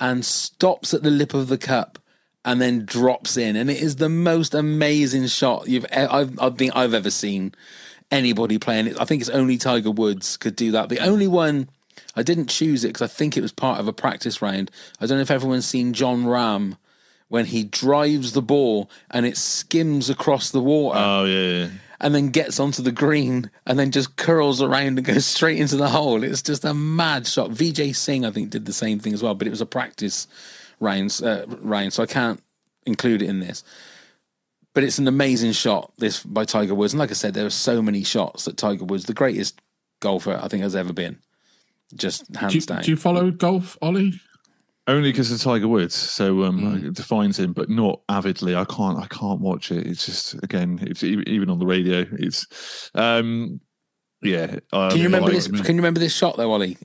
and 0.00 0.24
stops 0.24 0.92
at 0.92 1.02
the 1.02 1.10
lip 1.10 1.32
of 1.32 1.48
the 1.48 1.56
cup 1.56 1.98
and 2.44 2.60
then 2.60 2.84
drops 2.84 3.36
in. 3.36 3.56
And 3.56 3.70
it 3.70 3.80
is 3.80 3.96
the 3.96 4.08
most 4.08 4.54
amazing 4.54 5.26
shot 5.26 5.68
you've 5.68 5.86
I've, 5.92 6.38
I 6.40 6.50
think 6.50 6.74
I've 6.74 6.94
ever 6.94 7.10
seen 7.10 7.54
anybody 8.10 8.58
playing 8.58 8.88
it. 8.88 9.00
I 9.00 9.04
think 9.04 9.20
it's 9.20 9.30
only 9.30 9.56
Tiger 9.56 9.90
Woods 9.90 10.36
could 10.36 10.56
do 10.56 10.72
that. 10.72 10.88
The 10.88 10.98
only 11.00 11.26
one 11.28 11.68
I 12.14 12.22
didn't 12.22 12.48
choose 12.48 12.84
it 12.84 12.88
because 12.88 13.02
I 13.02 13.06
think 13.12 13.36
it 13.36 13.42
was 13.42 13.52
part 13.52 13.80
of 13.80 13.88
a 13.88 13.92
practice 13.92 14.42
round. 14.42 14.70
I 15.00 15.06
don't 15.06 15.18
know 15.18 15.22
if 15.22 15.30
everyone's 15.30 15.66
seen 15.66 15.92
Jon 15.92 16.24
Rahm 16.24 16.76
when 17.28 17.46
he 17.46 17.64
drives 17.64 18.32
the 18.32 18.42
ball 18.42 18.90
and 19.10 19.24
it 19.24 19.36
skims 19.38 20.10
across 20.10 20.50
the 20.50 20.60
water 20.60 20.98
Oh 21.00 21.24
yeah, 21.24 21.58
yeah. 21.64 21.68
and 21.98 22.14
then 22.14 22.28
gets 22.28 22.60
onto 22.60 22.82
the 22.82 22.92
green 22.92 23.50
and 23.66 23.78
then 23.78 23.90
just 23.90 24.16
curls 24.16 24.60
around 24.60 24.98
and 24.98 25.04
goes 25.04 25.24
straight 25.36 25.58
into 25.58 25.76
the 25.76 25.88
hole. 25.88 26.22
It's 26.22 26.42
just 26.42 26.64
a 26.66 26.74
mad 26.74 27.26
shot. 27.26 27.50
Vijay 27.50 27.96
Singh, 27.96 28.26
I 28.26 28.30
think, 28.30 28.50
did 28.50 28.66
the 28.66 28.72
same 28.74 28.98
thing 28.98 29.14
as 29.14 29.22
well, 29.22 29.34
but 29.34 29.46
it 29.46 29.50
was 29.50 29.62
a 29.62 29.66
practice 29.66 30.26
round, 30.82 31.20
uh, 31.24 31.46
round 31.60 31.92
so 31.92 32.02
I 32.02 32.06
can't 32.06 32.42
include 32.84 33.22
it 33.22 33.28
in 33.28 33.40
this. 33.40 33.64
But 34.74 34.84
it's 34.84 34.98
an 34.98 35.06
amazing 35.06 35.52
shot, 35.52 35.92
this 35.98 36.22
by 36.22 36.44
Tiger 36.44 36.74
Woods. 36.74 36.92
And 36.92 37.00
like 37.00 37.10
I 37.10 37.14
said, 37.14 37.34
there 37.34 37.46
are 37.46 37.50
so 37.50 37.80
many 37.82 38.04
shots 38.04 38.46
that 38.46 38.56
Tiger 38.56 38.84
Woods, 38.84 39.04
the 39.04 39.14
greatest 39.14 39.60
golfer 40.00 40.38
I 40.42 40.48
think 40.48 40.62
has 40.62 40.74
ever 40.74 40.92
been, 40.92 41.18
just 41.94 42.34
hands 42.34 42.52
Do 42.52 42.58
you, 42.58 42.66
down. 42.66 42.82
do 42.82 42.90
you 42.90 42.96
follow 42.96 43.30
golf, 43.30 43.76
Ollie? 43.82 44.14
Only 44.88 45.12
because 45.12 45.30
of 45.30 45.40
Tiger 45.40 45.68
Woods, 45.68 45.94
so 45.94 46.42
um, 46.42 46.84
it 46.84 46.94
defines 46.94 47.38
him, 47.38 47.52
but 47.52 47.70
not 47.70 48.00
avidly. 48.08 48.56
I 48.56 48.64
can't, 48.64 48.98
I 48.98 49.06
can't 49.06 49.40
watch 49.40 49.70
it. 49.70 49.86
It's 49.86 50.06
just 50.06 50.42
again, 50.42 50.80
it's 50.82 51.04
even 51.04 51.50
on 51.50 51.60
the 51.60 51.66
radio. 51.66 52.04
It's, 52.18 52.90
um, 52.94 53.60
yeah. 54.22 54.56
I 54.72 54.88
Can 54.90 54.98
you 54.98 55.04
remember 55.04 55.30
I- 55.30 55.34
this? 55.34 55.48
Can 55.48 55.76
you 55.76 55.82
remember 55.82 56.00
this 56.00 56.14
shot 56.14 56.36
though, 56.36 56.52
Ollie? 56.52 56.76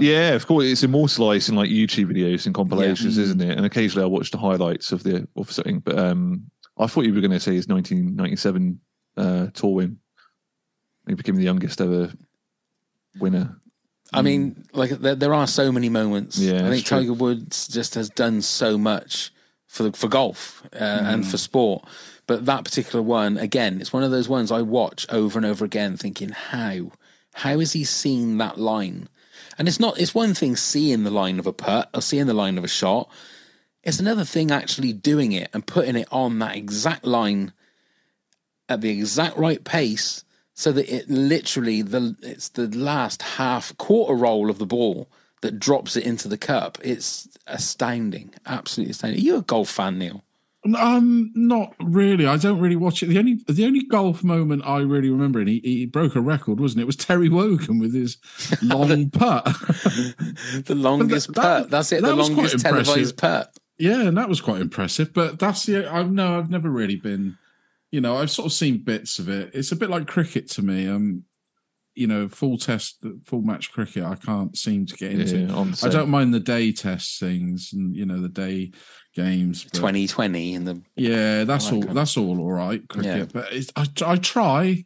Yeah, 0.00 0.30
of 0.34 0.46
course. 0.46 0.64
It's 0.64 0.82
immortalised 0.82 1.48
in 1.48 1.54
like 1.54 1.70
YouTube 1.70 2.10
videos 2.12 2.46
and 2.46 2.54
compilations, 2.54 3.16
Yeah. 3.16 3.24
isn't 3.24 3.40
it? 3.40 3.56
And 3.56 3.66
occasionally 3.66 4.04
I 4.04 4.08
watch 4.08 4.30
the 4.30 4.38
highlights 4.38 4.92
of 4.92 5.02
the 5.02 5.26
of 5.36 5.50
something. 5.52 5.80
But 5.80 5.98
um, 5.98 6.50
I 6.78 6.86
thought 6.86 7.04
you 7.04 7.14
were 7.14 7.20
going 7.20 7.30
to 7.30 7.40
say 7.40 7.54
his 7.54 7.68
1997 7.68 8.80
uh, 9.16 9.46
tour 9.54 9.74
win. 9.74 9.98
He 11.06 11.14
became 11.14 11.36
the 11.36 11.44
youngest 11.44 11.80
ever 11.80 12.12
winner. 13.18 13.56
I 14.12 14.22
mean, 14.22 14.64
like 14.72 14.90
there, 14.90 15.14
there 15.14 15.34
are 15.34 15.46
so 15.46 15.72
many 15.72 15.88
moments. 15.88 16.38
Yeah, 16.38 16.66
I 16.66 16.70
think. 16.70 16.86
Tiger 16.86 17.12
Woods 17.12 17.66
just 17.68 17.94
has 17.96 18.08
done 18.08 18.40
so 18.42 18.78
much 18.78 19.32
for 19.66 19.90
for 19.92 20.08
golf 20.08 20.62
uh, 20.72 20.78
and 20.78 21.24
Mm. 21.24 21.30
for 21.30 21.36
sport. 21.38 21.84
But 22.26 22.46
that 22.46 22.64
particular 22.64 23.02
one, 23.02 23.38
again, 23.38 23.80
it's 23.80 23.92
one 23.92 24.02
of 24.02 24.10
those 24.10 24.28
ones 24.28 24.50
I 24.50 24.62
watch 24.62 25.06
over 25.10 25.38
and 25.38 25.46
over 25.46 25.64
again, 25.64 25.96
thinking, 25.96 26.30
how, 26.30 26.92
how 27.34 27.58
has 27.60 27.72
he 27.72 27.84
seen 27.84 28.38
that 28.38 28.58
line? 28.58 29.08
And 29.58 29.68
it's 29.68 29.80
not. 29.80 29.98
It's 29.98 30.14
one 30.14 30.34
thing 30.34 30.56
seeing 30.56 31.04
the 31.04 31.10
line 31.10 31.38
of 31.38 31.46
a 31.46 31.52
putt 31.52 31.88
or 31.94 32.02
seeing 32.02 32.26
the 32.26 32.34
line 32.34 32.58
of 32.58 32.64
a 32.64 32.68
shot. 32.68 33.08
It's 33.82 34.00
another 34.00 34.24
thing 34.24 34.50
actually 34.50 34.92
doing 34.92 35.32
it 35.32 35.48
and 35.52 35.66
putting 35.66 35.96
it 35.96 36.08
on 36.10 36.40
that 36.40 36.56
exact 36.56 37.04
line 37.04 37.52
at 38.68 38.80
the 38.80 38.90
exact 38.90 39.36
right 39.36 39.62
pace 39.62 40.24
so 40.54 40.72
that 40.72 40.92
it 40.92 41.08
literally 41.08 41.82
the 41.82 42.16
it's 42.22 42.48
the 42.50 42.66
last 42.68 43.22
half 43.22 43.76
quarter 43.76 44.14
roll 44.14 44.50
of 44.50 44.58
the 44.58 44.66
ball 44.66 45.08
that 45.42 45.60
drops 45.60 45.96
it 45.96 46.04
into 46.04 46.28
the 46.28 46.38
cup. 46.38 46.78
It's 46.82 47.28
astounding, 47.46 48.34
absolutely 48.46 48.90
astounding. 48.90 49.20
Are 49.20 49.22
you 49.22 49.36
a 49.36 49.42
golf 49.42 49.68
fan, 49.68 49.98
Neil? 49.98 50.24
Um, 50.74 51.30
not 51.34 51.74
really. 51.80 52.26
I 52.26 52.36
don't 52.36 52.60
really 52.60 52.76
watch 52.76 53.02
it. 53.02 53.06
The 53.06 53.18
only 53.18 53.38
the 53.46 53.66
only 53.66 53.84
golf 53.84 54.24
moment 54.24 54.62
I 54.64 54.80
really 54.80 55.10
remember, 55.10 55.38
and 55.38 55.48
he, 55.48 55.60
he 55.60 55.86
broke 55.86 56.16
a 56.16 56.20
record, 56.20 56.58
wasn't 56.58 56.80
it? 56.80 56.82
It 56.82 56.86
was 56.86 56.96
Terry 56.96 57.28
Wogan 57.28 57.78
with 57.78 57.94
his 57.94 58.16
long 58.62 59.10
putt. 59.10 59.44
the 60.64 60.74
longest 60.74 61.34
that- 61.34 61.42
putt. 61.42 61.70
That's 61.70 61.92
it. 61.92 62.02
that 62.02 62.08
The 62.08 62.14
longest 62.16 62.58
televised 62.60 63.16
putt. 63.18 63.54
Yeah, 63.78 64.02
and 64.02 64.16
that 64.16 64.28
was 64.28 64.40
quite 64.40 64.60
impressive. 64.60 65.12
But 65.12 65.38
that's 65.38 65.66
the 65.66 65.86
I've 65.86 66.10
no, 66.10 66.38
I've 66.38 66.50
never 66.50 66.70
really 66.70 66.96
been. 66.96 67.36
You 67.92 68.00
know, 68.00 68.16
I've 68.16 68.30
sort 68.30 68.46
of 68.46 68.52
seen 68.52 68.82
bits 68.82 69.18
of 69.18 69.28
it. 69.28 69.50
It's 69.54 69.72
a 69.72 69.76
bit 69.76 69.90
like 69.90 70.06
cricket 70.06 70.50
to 70.52 70.62
me. 70.62 70.88
Um, 70.88 71.24
you 71.94 72.06
know, 72.06 72.28
full 72.28 72.58
test, 72.58 73.02
full 73.24 73.40
match 73.40 73.72
cricket. 73.72 74.04
I 74.04 74.16
can't 74.16 74.56
seem 74.56 74.84
to 74.86 74.94
get 74.96 75.12
into. 75.12 75.38
Yeah, 75.38 75.46
the 75.46 75.80
I 75.86 75.88
don't 75.88 76.10
mind 76.10 76.34
the 76.34 76.40
day 76.40 76.70
test 76.72 77.18
things 77.18 77.70
and 77.72 77.96
you 77.96 78.04
know 78.04 78.20
the 78.20 78.28
day 78.28 78.72
games. 79.16 79.64
but- 79.64 79.74
Twenty 79.74 80.06
twenty 80.06 80.54
and 80.54 80.66
the 80.68 80.80
yeah, 80.94 81.42
that's 81.44 81.72
all 81.72 81.86
all. 81.88 81.94
That's 81.94 82.16
all 82.16 82.38
all 82.40 82.52
right. 82.52 82.86
Cricket, 82.88 83.16
Yeah. 83.18 83.24
but 83.32 83.52
it's, 83.52 83.72
I, 83.74 83.86
I 84.04 84.16
try, 84.16 84.84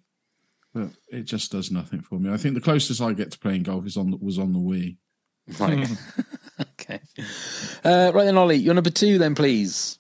but 0.73 0.89
it 1.11 1.25
just 1.25 1.53
does 1.53 1.71
nothing 1.71 2.01
for 2.01 2.19
me. 2.19 2.31
I 2.33 2.37
think 2.39 2.55
the 2.55 2.61
closest 2.61 3.03
I 3.03 3.13
get 3.13 3.33
to 3.33 3.39
playing 3.39 3.65
golf 3.65 3.87
is 3.87 3.97
on 3.97 4.19
was 4.21 4.39
on 4.39 4.53
the 4.53 4.59
Wii. 4.59 4.97
Right. 5.59 5.89
okay. 6.73 7.01
Uh, 7.85 8.13
right 8.15 8.25
then, 8.25 8.37
Ollie, 8.39 8.57
you're 8.57 8.75
number 8.75 8.91
two, 8.91 9.19
then, 9.19 9.35
please. 9.35 9.99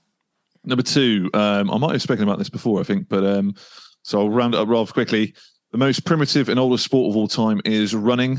Number 0.65 0.82
two, 0.82 1.28
um, 1.35 1.70
I 1.70 1.78
might 1.78 1.93
have 1.93 2.02
spoken 2.02 2.23
about 2.23 2.39
this 2.39 2.51
before, 2.51 2.81
I 2.81 2.85
think, 2.85 3.09
but 3.09 3.24
um, 3.24 3.55
so 4.02 4.20
I'll 4.20 4.31
round 4.31 4.55
it 4.55 4.61
up 4.61 4.69
rather 4.69 4.93
quickly. 4.93 5.35
The 5.73 5.78
most 5.78 6.05
primitive 6.05 6.48
and 6.48 6.59
oldest 6.61 6.85
sport 6.85 7.11
of 7.11 7.16
all 7.16 7.28
time 7.28 7.61
is 7.65 7.94
running. 7.94 8.39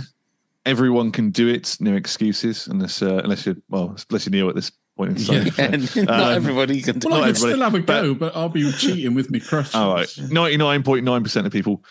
Everyone 0.65 1.11
can 1.11 1.31
do 1.31 1.47
it, 1.47 1.75
no 1.79 1.95
excuses, 1.95 2.67
unless 2.67 3.01
uh, 3.01 3.21
unless 3.23 3.45
you 3.47 3.61
well, 3.69 3.95
unless 4.09 4.25
you 4.25 4.31
Neil 4.31 4.47
at 4.49 4.55
this 4.55 4.71
point 5.01 5.19
in 5.19 5.25
time. 5.25 5.53
Yeah, 5.95 6.03
not 6.03 6.21
Um, 6.21 6.35
everybody 6.35 6.81
can 6.81 6.99
do 6.99 7.09
Well, 7.09 7.17
I 7.17 7.19
Not 7.19 7.27
could 7.27 7.37
still 7.37 7.61
have 7.61 7.75
a 7.75 7.79
go, 7.79 8.13
but 8.13 8.35
I'll 8.35 8.49
be 8.49 8.71
cheating 8.71 9.13
with 9.13 9.29
me 9.29 9.39
crutches. 9.39 9.75
All 9.75 9.93
right, 9.93 10.17
ninety 10.29 10.57
nine 10.57 10.83
point 10.83 11.03
nine 11.03 11.23
percent 11.23 11.47
of 11.47 11.53
people 11.53 11.83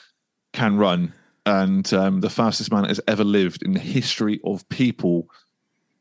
can 0.52 0.76
run, 0.76 1.12
and 1.46 1.92
um, 1.94 2.20
the 2.20 2.30
fastest 2.30 2.72
man 2.72 2.82
that 2.82 2.88
has 2.88 3.00
ever 3.08 3.24
lived 3.24 3.62
in 3.62 3.72
the 3.72 3.80
history 3.80 4.40
of 4.44 4.68
people 4.68 5.28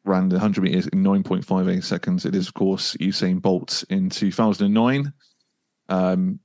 ran 0.06 0.30
the 0.30 0.40
hundred 0.40 0.64
meters 0.64 0.88
in 0.88 1.04
nine 1.04 1.24
point 1.24 1.46
five 1.46 1.68
eight 1.68 1.84
seconds. 1.84 2.26
It 2.26 2.36
is, 2.36 2.48
of 2.48 2.54
course, 2.54 2.96
Usain 2.98 3.42
Bolt 3.42 3.84
in 3.90 4.10
two 4.10 4.32
thousand 4.32 4.66
and 4.66 4.74
nine. 4.74 5.14
Um, 5.90 6.40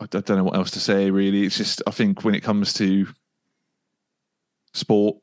I, 0.00 0.04
I 0.04 0.06
don't 0.06 0.30
know 0.30 0.44
what 0.44 0.56
else 0.56 0.72
to 0.72 0.80
say. 0.80 1.10
Really, 1.10 1.44
it's 1.44 1.56
just 1.56 1.82
I 1.86 1.90
think 1.90 2.24
when 2.24 2.34
it 2.34 2.42
comes 2.42 2.72
to 2.74 3.06
sport, 4.74 5.16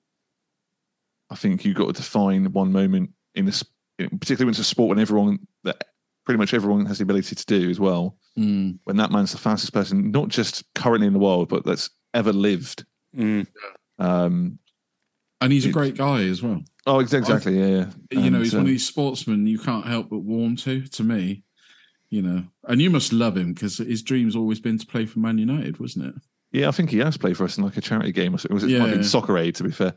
I 1.29 1.35
think 1.35 1.63
you've 1.65 1.75
got 1.75 1.87
to 1.87 1.93
define 1.93 2.51
one 2.51 2.71
moment 2.71 3.11
in 3.35 3.45
this, 3.99 4.09
particularly 4.19 4.45
when 4.45 4.51
it's 4.51 4.59
a 4.59 4.63
sport 4.63 4.89
when 4.89 4.99
everyone 4.99 5.39
that 5.63 5.83
pretty 6.25 6.37
much 6.37 6.53
everyone 6.53 6.85
has 6.85 6.97
the 6.99 7.03
ability 7.03 7.35
to 7.35 7.45
do 7.45 7.69
as 7.69 7.79
well 7.79 8.15
Mm. 8.37 8.77
when 8.85 8.95
that 8.97 9.11
man's 9.11 9.31
the 9.31 9.37
fastest 9.37 9.73
person, 9.73 10.11
not 10.11 10.29
just 10.29 10.63
currently 10.75 11.07
in 11.07 11.13
the 11.13 11.19
world, 11.19 11.49
but 11.49 11.65
that's 11.65 11.89
ever 12.13 12.31
lived. 12.31 12.85
Mm. 13.17 13.47
Um, 13.97 14.59
And 15.41 15.51
he's 15.51 15.65
a 15.65 15.71
great 15.71 15.95
guy 15.97 16.23
as 16.23 16.41
well. 16.41 16.63
oh, 16.85 16.99
ex- 16.99 17.13
exactly. 17.13 17.59
Yeah, 17.59 17.65
yeah. 17.67 17.85
you 18.11 18.29
know, 18.29 18.37
And, 18.37 18.43
he's 18.45 18.53
um, 18.53 18.59
one 18.59 18.65
of 18.65 18.71
these 18.71 18.87
sportsmen 18.87 19.47
you 19.47 19.59
can't 19.59 19.85
help 19.87 20.09
but 20.09 20.19
warm 20.19 20.55
to. 20.57 20.81
To 20.87 21.03
me, 21.03 21.43
you 22.09 22.21
know, 22.21 22.43
and 22.67 22.81
you 22.81 22.89
must 22.89 23.11
love 23.13 23.35
him 23.35 23.53
because 23.53 23.77
his 23.77 24.01
dream's 24.03 24.35
always 24.35 24.59
been 24.59 24.77
to 24.77 24.85
play 24.85 25.05
for 25.05 25.19
Man 25.19 25.37
United, 25.37 25.79
wasn't 25.79 26.05
it? 26.05 26.15
Yeah, 26.51 26.67
I 26.67 26.71
think 26.71 26.89
he 26.91 26.97
has 26.99 27.17
played 27.17 27.35
for 27.37 27.43
us 27.43 27.57
in 27.57 27.63
like 27.63 27.77
a 27.77 27.81
charity 27.81 28.11
game 28.11 28.33
or 28.33 28.37
something. 28.37 28.55
Was 28.55 28.63
it 28.63 28.79
might 28.79 28.87
have 28.89 28.95
been 28.95 29.03
Soccer 29.03 29.37
Aid, 29.37 29.55
to 29.55 29.63
be 29.63 29.71
fair. 29.71 29.93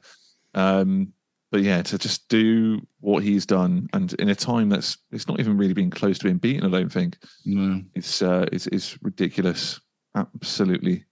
Um, 0.55 1.13
but 1.53 1.61
yeah, 1.61 1.83
to 1.83 1.99
just 1.99 2.29
do 2.29 2.81
what 3.01 3.23
he's 3.23 3.45
done, 3.47 3.89
and 3.93 4.13
in 4.15 4.29
a 4.31 4.35
time 4.35 4.71
that's 4.71 4.97
it's 5.13 5.29
not 5.29 5.39
even 5.39 5.59
really 5.59 5.75
been 5.75 5.91
close 5.91 6.19
to 6.19 6.25
being 6.25 6.39
beaten. 6.39 6.67
I 6.67 6.71
don't 6.79 6.91
think 6.91 7.19
No. 7.45 7.83
it's 7.95 8.23
uh, 8.23 8.47
it's, 8.51 8.67
it's 8.69 9.01
ridiculous, 9.03 9.79
absolutely 10.17 11.05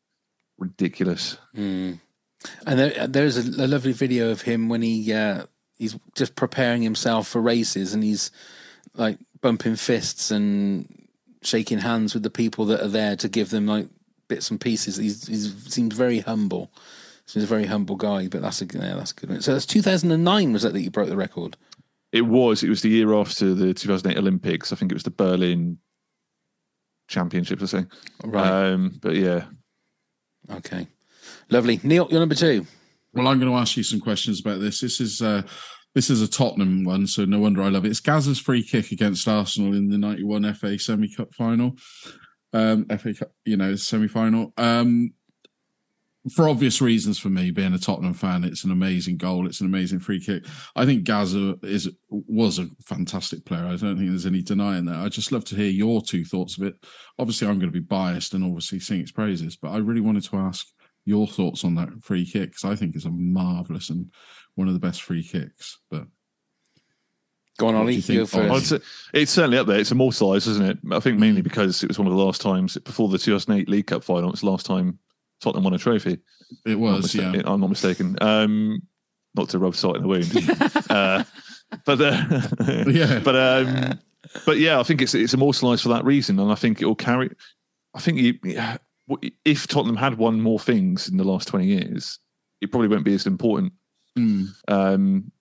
ridiculous. 0.59 1.37
Mm. 1.55 2.01
And 2.67 2.79
there, 2.79 3.07
there's 3.07 3.37
a, 3.37 3.65
a 3.65 3.69
lovely 3.69 3.93
video 3.93 4.31
of 4.31 4.41
him 4.41 4.71
when 4.71 4.81
he 4.83 5.13
uh, 5.13 5.45
he's 5.77 5.97
just 6.17 6.35
preparing 6.37 6.81
himself 6.83 7.29
for 7.29 7.41
races, 7.41 7.93
and 7.93 8.03
he's 8.03 8.31
like 8.95 9.19
bumping 9.43 9.77
fists 9.77 10.31
and 10.31 11.07
shaking 11.43 11.79
hands 11.79 12.15
with 12.15 12.23
the 12.23 12.31
people 12.31 12.65
that 12.67 12.81
are 12.83 12.89
there 12.89 13.17
to 13.17 13.29
give 13.29 13.51
them 13.51 13.67
like 13.67 13.89
bits 14.27 14.51
and 14.51 14.61
pieces. 14.61 14.97
He's, 14.97 15.27
he's 15.27 15.55
seems 15.73 15.95
very 15.95 16.21
humble. 16.21 16.73
He's 17.35 17.45
a 17.45 17.47
very 17.47 17.67
humble 17.67 17.97
guy, 17.97 18.29
but 18.29 18.43
that's 18.43 18.63
a 18.63 18.67
yeah, 18.67 18.95
that's 18.97 19.13
a 19.13 19.15
good 19.15 19.31
one. 19.31 19.41
So 19.43 19.53
that's 19.53 19.67
2009 19.67 20.53
was 20.53 20.63
that 20.63 20.73
that 20.73 20.81
you 20.81 20.91
broke 20.91 21.09
the 21.09 21.17
record? 21.17 21.57
It 22.13 22.23
was. 22.23 22.63
It 22.63 22.69
was 22.69 22.83
the 22.83 22.89
year 22.89 23.15
after 23.15 23.55
the 23.55 23.73
2008 23.73 24.19
Olympics. 24.19 24.73
I 24.73 24.77
think 24.77 24.91
it 24.91 24.97
was 24.97 25.05
the 25.05 25.11
Berlin 25.11 25.79
Championships 27.09 27.63
or 27.63 27.67
something. 27.69 27.91
Right. 28.25 28.73
Um, 28.73 28.99
but 29.01 29.15
yeah, 29.15 29.45
Okay, 30.53 30.87
lovely. 31.51 31.81
Neil, 31.83 32.09
you're 32.11 32.21
number 32.21 32.35
two. 32.35 32.67
Well, 33.13 33.29
I'm 33.29 33.39
going 33.39 33.51
to 33.51 33.59
ask 33.59 33.77
you 33.77 33.83
some 33.83 34.01
questions 34.01 34.41
about 34.41 34.61
this. 34.61 34.81
This 34.81 35.01
is 35.01 35.23
uh, 35.23 35.43
this 35.95 36.11
is 36.11 36.23
a 36.23 36.29
Tottenham 36.29 36.85
one, 36.85 37.07
so 37.07 37.25
no 37.25 37.39
wonder 37.39 37.63
I 37.63 37.69
love 37.69 37.85
it. 37.85 37.91
It's 37.91 38.01
Gazza's 38.01 38.41
free 38.41 38.63
kick 38.63 38.91
against 38.93 39.29
Arsenal 39.29 39.75
in 39.75 39.89
the 39.91 39.99
'91 39.99 40.55
FA 40.55 40.79
Semi 40.79 41.13
Cup 41.15 41.35
final. 41.35 41.77
Um, 42.53 42.87
FA 42.87 43.15
Cup, 43.15 43.33
you 43.45 43.57
know, 43.57 43.77
semi 43.77 44.09
final. 44.09 44.53
Um, 44.57 45.13
for 46.35 46.49
obvious 46.49 46.83
reasons, 46.83 47.19
for 47.19 47.31
me 47.31 47.51
being 47.51 47.73
a 47.73 47.79
Tottenham 47.79 48.13
fan, 48.15 48.45
it's 48.45 48.65
an 48.65 48.71
amazing 48.71 49.17
goal. 49.17 49.47
It's 49.47 49.61
an 49.61 49.67
amazing 49.67 50.01
free 50.01 50.21
kick. 50.21 50.45
I 50.77 50.85
think 50.85 51.05
Gazza 51.05 51.59
is 51.63 51.89
was 52.11 52.59
a 52.59 52.67
fantastic 52.85 53.45
player. 53.47 53.65
I 53.65 53.77
don't 53.77 53.97
think 53.97 54.11
there's 54.11 54.27
any 54.27 54.43
denying 54.43 54.85
that. 54.87 54.97
I 55.01 55.09
just 55.09 55.33
love 55.33 55.45
to 55.47 55.57
hear 55.57 55.71
your 55.71 56.03
two 56.03 56.25
thoughts 56.25 56.59
of 56.59 56.65
it. 56.65 56.75
Obviously, 57.19 57.49
I'm 57.49 57.59
going 57.59 57.73
to 57.73 57.81
be 57.81 57.85
biased 57.85 58.35
and 58.35 58.45
obviously 58.45 58.81
sing 58.81 59.01
its 59.01 59.13
praises, 59.13 59.57
but 59.57 59.71
I 59.71 59.79
really 59.79 60.03
wanted 60.03 60.25
to 60.25 60.37
ask 60.37 60.67
your 61.07 61.27
thoughts 61.27 61.65
on 61.65 61.75
that 61.77 61.89
free 62.03 62.27
kick 62.27 62.51
because 62.51 62.65
I 62.65 62.77
think 62.77 62.95
it's 62.95 63.07
a 63.07 63.11
marvelous 63.11 63.89
and 63.89 64.11
one 64.57 64.69
of 64.69 64.75
the 64.75 64.81
best 64.81 65.03
free 65.03 65.23
kicks. 65.23 65.79
But 65.91 66.05
Go 67.59 67.69
on, 67.69 67.75
What 67.75 67.81
Ollie. 67.83 67.97
you 67.97 68.03
think, 68.03 68.19
go 68.21 68.27
first. 68.27 68.69
say 68.69 68.79
it's 69.13 69.33
certainly 69.33 69.59
up 69.59 69.67
there. 69.67 69.79
It's 69.79 69.91
immortalised, 69.93 70.47
isn't 70.49 70.65
it? 70.65 70.79
I 70.93 71.01
think 71.01 71.17
Mm. 71.19 71.21
mainly 71.21 71.43
because 71.43 71.83
it 71.83 71.89
was 71.89 71.99
one 71.99 72.07
of 72.07 72.13
the 72.15 72.19
last 72.23 72.41
times 72.41 72.77
before 72.79 73.09
the 73.09 73.19
2008 73.19 73.69
League 73.69 73.87
Cup 73.87 74.03
final. 74.05 74.31
It's 74.31 74.41
the 74.41 74.51
last 74.51 74.65
time 74.67 74.99
Tottenham 75.41 75.65
won 75.65 75.75
a 75.75 75.79
trophy. 75.79 76.19
it 76.67 76.79
was, 76.79 77.15
mista- 77.15 77.33
yeah. 77.35 77.43
I'm 77.45 77.61
not 77.61 77.71
mistaken. 77.71 78.17
Um, 78.21 78.83
not 79.35 79.49
to 79.51 79.59
rub 79.59 79.77
salt 79.77 79.97
in 79.97 80.03
the 80.03 80.09
wound, 80.09 80.33
uh, 80.91 81.25
but 81.85 82.01
uh, 82.01 82.87
Yeah. 82.91 83.19
but 83.25 83.37
um, 83.37 83.99
but 84.45 84.59
yeah, 84.59 84.81
I 84.81 84.83
think 84.83 85.03
it's 85.03 85.15
it's 85.15 85.35
immortalised 85.35 85.83
for 85.83 85.89
that 85.91 86.05
reason, 86.05 86.39
and 86.39 86.51
I 86.51 86.55
think 86.57 86.81
it 86.83 86.87
will 86.87 86.95
carry. 86.95 87.31
I 87.95 88.01
think 88.01 88.19
you, 88.19 88.35
if 89.45 89.67
Tottenham 89.67 89.97
had 89.97 90.19
won 90.19 90.41
more 90.41 90.61
things 90.61 91.09
in 91.09 91.17
the 91.17 91.25
last 91.25 91.49
20 91.49 91.67
years, 91.67 92.19
it 92.61 92.71
probably 92.71 92.89
won't 92.89 93.05
be 93.05 93.15
as 93.15 93.27
important. 93.27 93.73
Mm. 94.17 94.49
Um, 94.69 95.33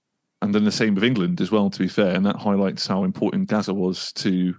and 0.42 0.56
then 0.56 0.64
the 0.64 0.72
same 0.72 0.96
with 0.96 1.04
England 1.04 1.42
as 1.42 1.52
well, 1.52 1.70
to 1.70 1.80
be 1.80 1.88
fair. 1.88 2.16
And 2.16 2.26
that 2.26 2.38
highlights 2.38 2.88
how 2.88 3.04
important 3.04 3.50
Gazza 3.50 3.74
was 3.74 4.12
to 4.14 4.56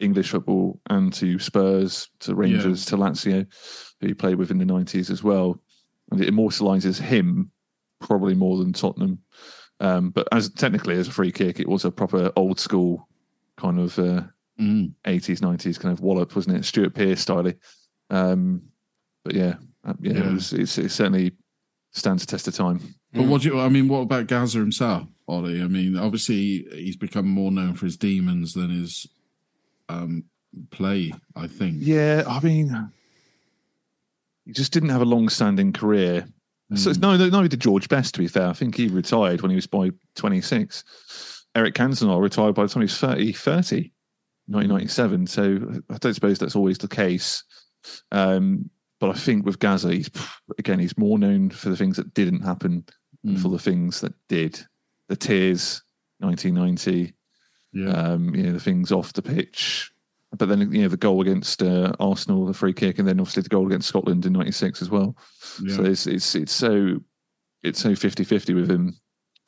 English 0.00 0.30
football 0.30 0.80
and 0.90 1.12
to 1.14 1.38
Spurs, 1.38 2.08
to 2.20 2.34
Rangers, 2.34 2.84
to 2.86 2.96
Lazio, 2.96 3.46
who 4.00 4.06
he 4.08 4.14
played 4.14 4.36
with 4.36 4.50
in 4.50 4.58
the 4.58 4.64
90s 4.64 5.10
as 5.10 5.22
well. 5.22 5.60
And 6.10 6.20
it 6.20 6.28
immortalises 6.32 6.98
him 6.98 7.50
probably 8.00 8.34
more 8.34 8.58
than 8.58 8.72
Tottenham. 8.72 9.18
Um, 9.78 10.10
but 10.10 10.26
as 10.32 10.50
technically 10.50 10.96
as 10.96 11.08
a 11.08 11.12
free 11.12 11.32
kick, 11.32 11.60
it 11.60 11.68
was 11.68 11.84
a 11.84 11.90
proper 11.90 12.32
old 12.36 12.58
school 12.58 13.08
kind 13.56 13.78
of 13.78 13.98
uh, 13.98 14.22
Mm. 14.58 14.92
80s, 15.06 15.38
90s 15.40 15.80
kind 15.80 15.90
of 15.90 16.00
wallop, 16.00 16.36
wasn't 16.36 16.54
it? 16.56 16.66
Stuart 16.66 16.94
Pearce 16.94 17.20
style. 17.22 17.50
Um, 18.10 18.60
but 19.24 19.34
yeah, 19.34 19.54
uh, 19.86 19.94
yeah, 20.00 20.12
Yeah. 20.12 20.28
It, 20.28 20.32
was, 20.34 20.52
it's, 20.52 20.76
it 20.76 20.90
certainly 20.90 21.32
stands 21.92 22.26
the 22.26 22.30
test 22.30 22.46
of 22.46 22.54
time. 22.54 22.80
But 23.14 23.26
what 23.26 23.40
do 23.40 23.48
you? 23.48 23.58
I 23.60 23.70
mean, 23.70 23.88
what 23.88 24.00
about 24.00 24.26
Gazza 24.26 24.58
himself, 24.58 25.08
Ollie? 25.26 25.62
I 25.62 25.66
mean, 25.66 25.96
obviously 25.96 26.66
he's 26.72 26.96
become 26.96 27.26
more 27.26 27.50
known 27.50 27.72
for 27.74 27.86
his 27.86 27.96
demons 27.96 28.52
than 28.52 28.68
his 28.70 29.06
um, 29.90 30.24
play. 30.70 31.12
I 31.36 31.46
think. 31.46 31.76
Yeah, 31.80 32.24
I 32.26 32.40
mean, 32.40 32.90
he 34.46 34.52
just 34.52 34.72
didn't 34.72 34.88
have 34.90 35.02
a 35.02 35.04
long-standing 35.06 35.72
career. 35.72 36.26
So 36.76 36.92
Hmm. 36.92 37.00
no, 37.00 37.16
no, 37.16 37.28
no, 37.28 37.48
did 37.48 37.60
George 37.60 37.88
Best. 37.88 38.14
To 38.14 38.20
be 38.20 38.28
fair, 38.28 38.48
I 38.48 38.52
think 38.52 38.76
he 38.76 38.88
retired 38.88 39.42
when 39.42 39.50
he 39.50 39.56
was 39.56 39.66
by 39.66 39.90
26. 40.14 40.84
Eric 41.56 41.74
Cantona 41.74 42.20
retired 42.20 42.54
by 42.54 42.62
the 42.62 42.68
time 42.68 42.82
he 42.82 42.84
was 42.84 42.96
30, 42.98 43.32
30 43.32 43.92
1997. 44.46 45.26
So 45.26 45.80
I 45.90 45.98
don't 45.98 46.14
suppose 46.14 46.38
that's 46.38 46.54
always 46.56 46.78
the 46.78 46.88
case. 46.88 47.42
Um, 48.12 48.70
but 49.00 49.10
I 49.10 49.14
think 49.14 49.44
with 49.46 49.58
Gazza, 49.58 49.92
he's 49.92 50.10
again, 50.58 50.78
he's 50.78 50.96
more 50.98 51.18
known 51.18 51.50
for 51.50 51.70
the 51.70 51.76
things 51.76 51.96
that 51.96 52.14
didn't 52.14 52.42
happen 52.42 52.84
than 53.24 53.34
Hmm. 53.36 53.42
for 53.42 53.48
the 53.48 53.58
things 53.58 54.00
that 54.02 54.14
did. 54.28 54.60
The 55.08 55.16
tears, 55.16 55.82
1990. 56.20 57.12
Yeah. 57.72 57.90
Um, 57.90 58.34
you 58.34 58.44
know, 58.44 58.52
the 58.52 58.60
things 58.60 58.92
off 58.92 59.12
the 59.12 59.22
pitch. 59.22 59.92
But 60.36 60.48
then, 60.48 60.72
you 60.72 60.82
know, 60.82 60.88
the 60.88 60.96
goal 60.96 61.20
against 61.22 61.62
uh, 61.62 61.92
Arsenal, 61.98 62.46
the 62.46 62.54
free 62.54 62.72
kick, 62.72 62.98
and 62.98 63.08
then 63.08 63.18
obviously 63.18 63.42
the 63.42 63.48
goal 63.48 63.66
against 63.66 63.88
Scotland 63.88 64.24
in 64.26 64.32
'96 64.32 64.80
as 64.80 64.88
well. 64.88 65.16
So 65.76 65.84
it's 65.84 66.06
it's 66.06 66.34
it's 66.36 66.52
so 66.52 67.00
it's 67.62 67.80
so 67.80 67.90
50-50 67.90 68.54
with 68.54 68.70
him 68.70 68.96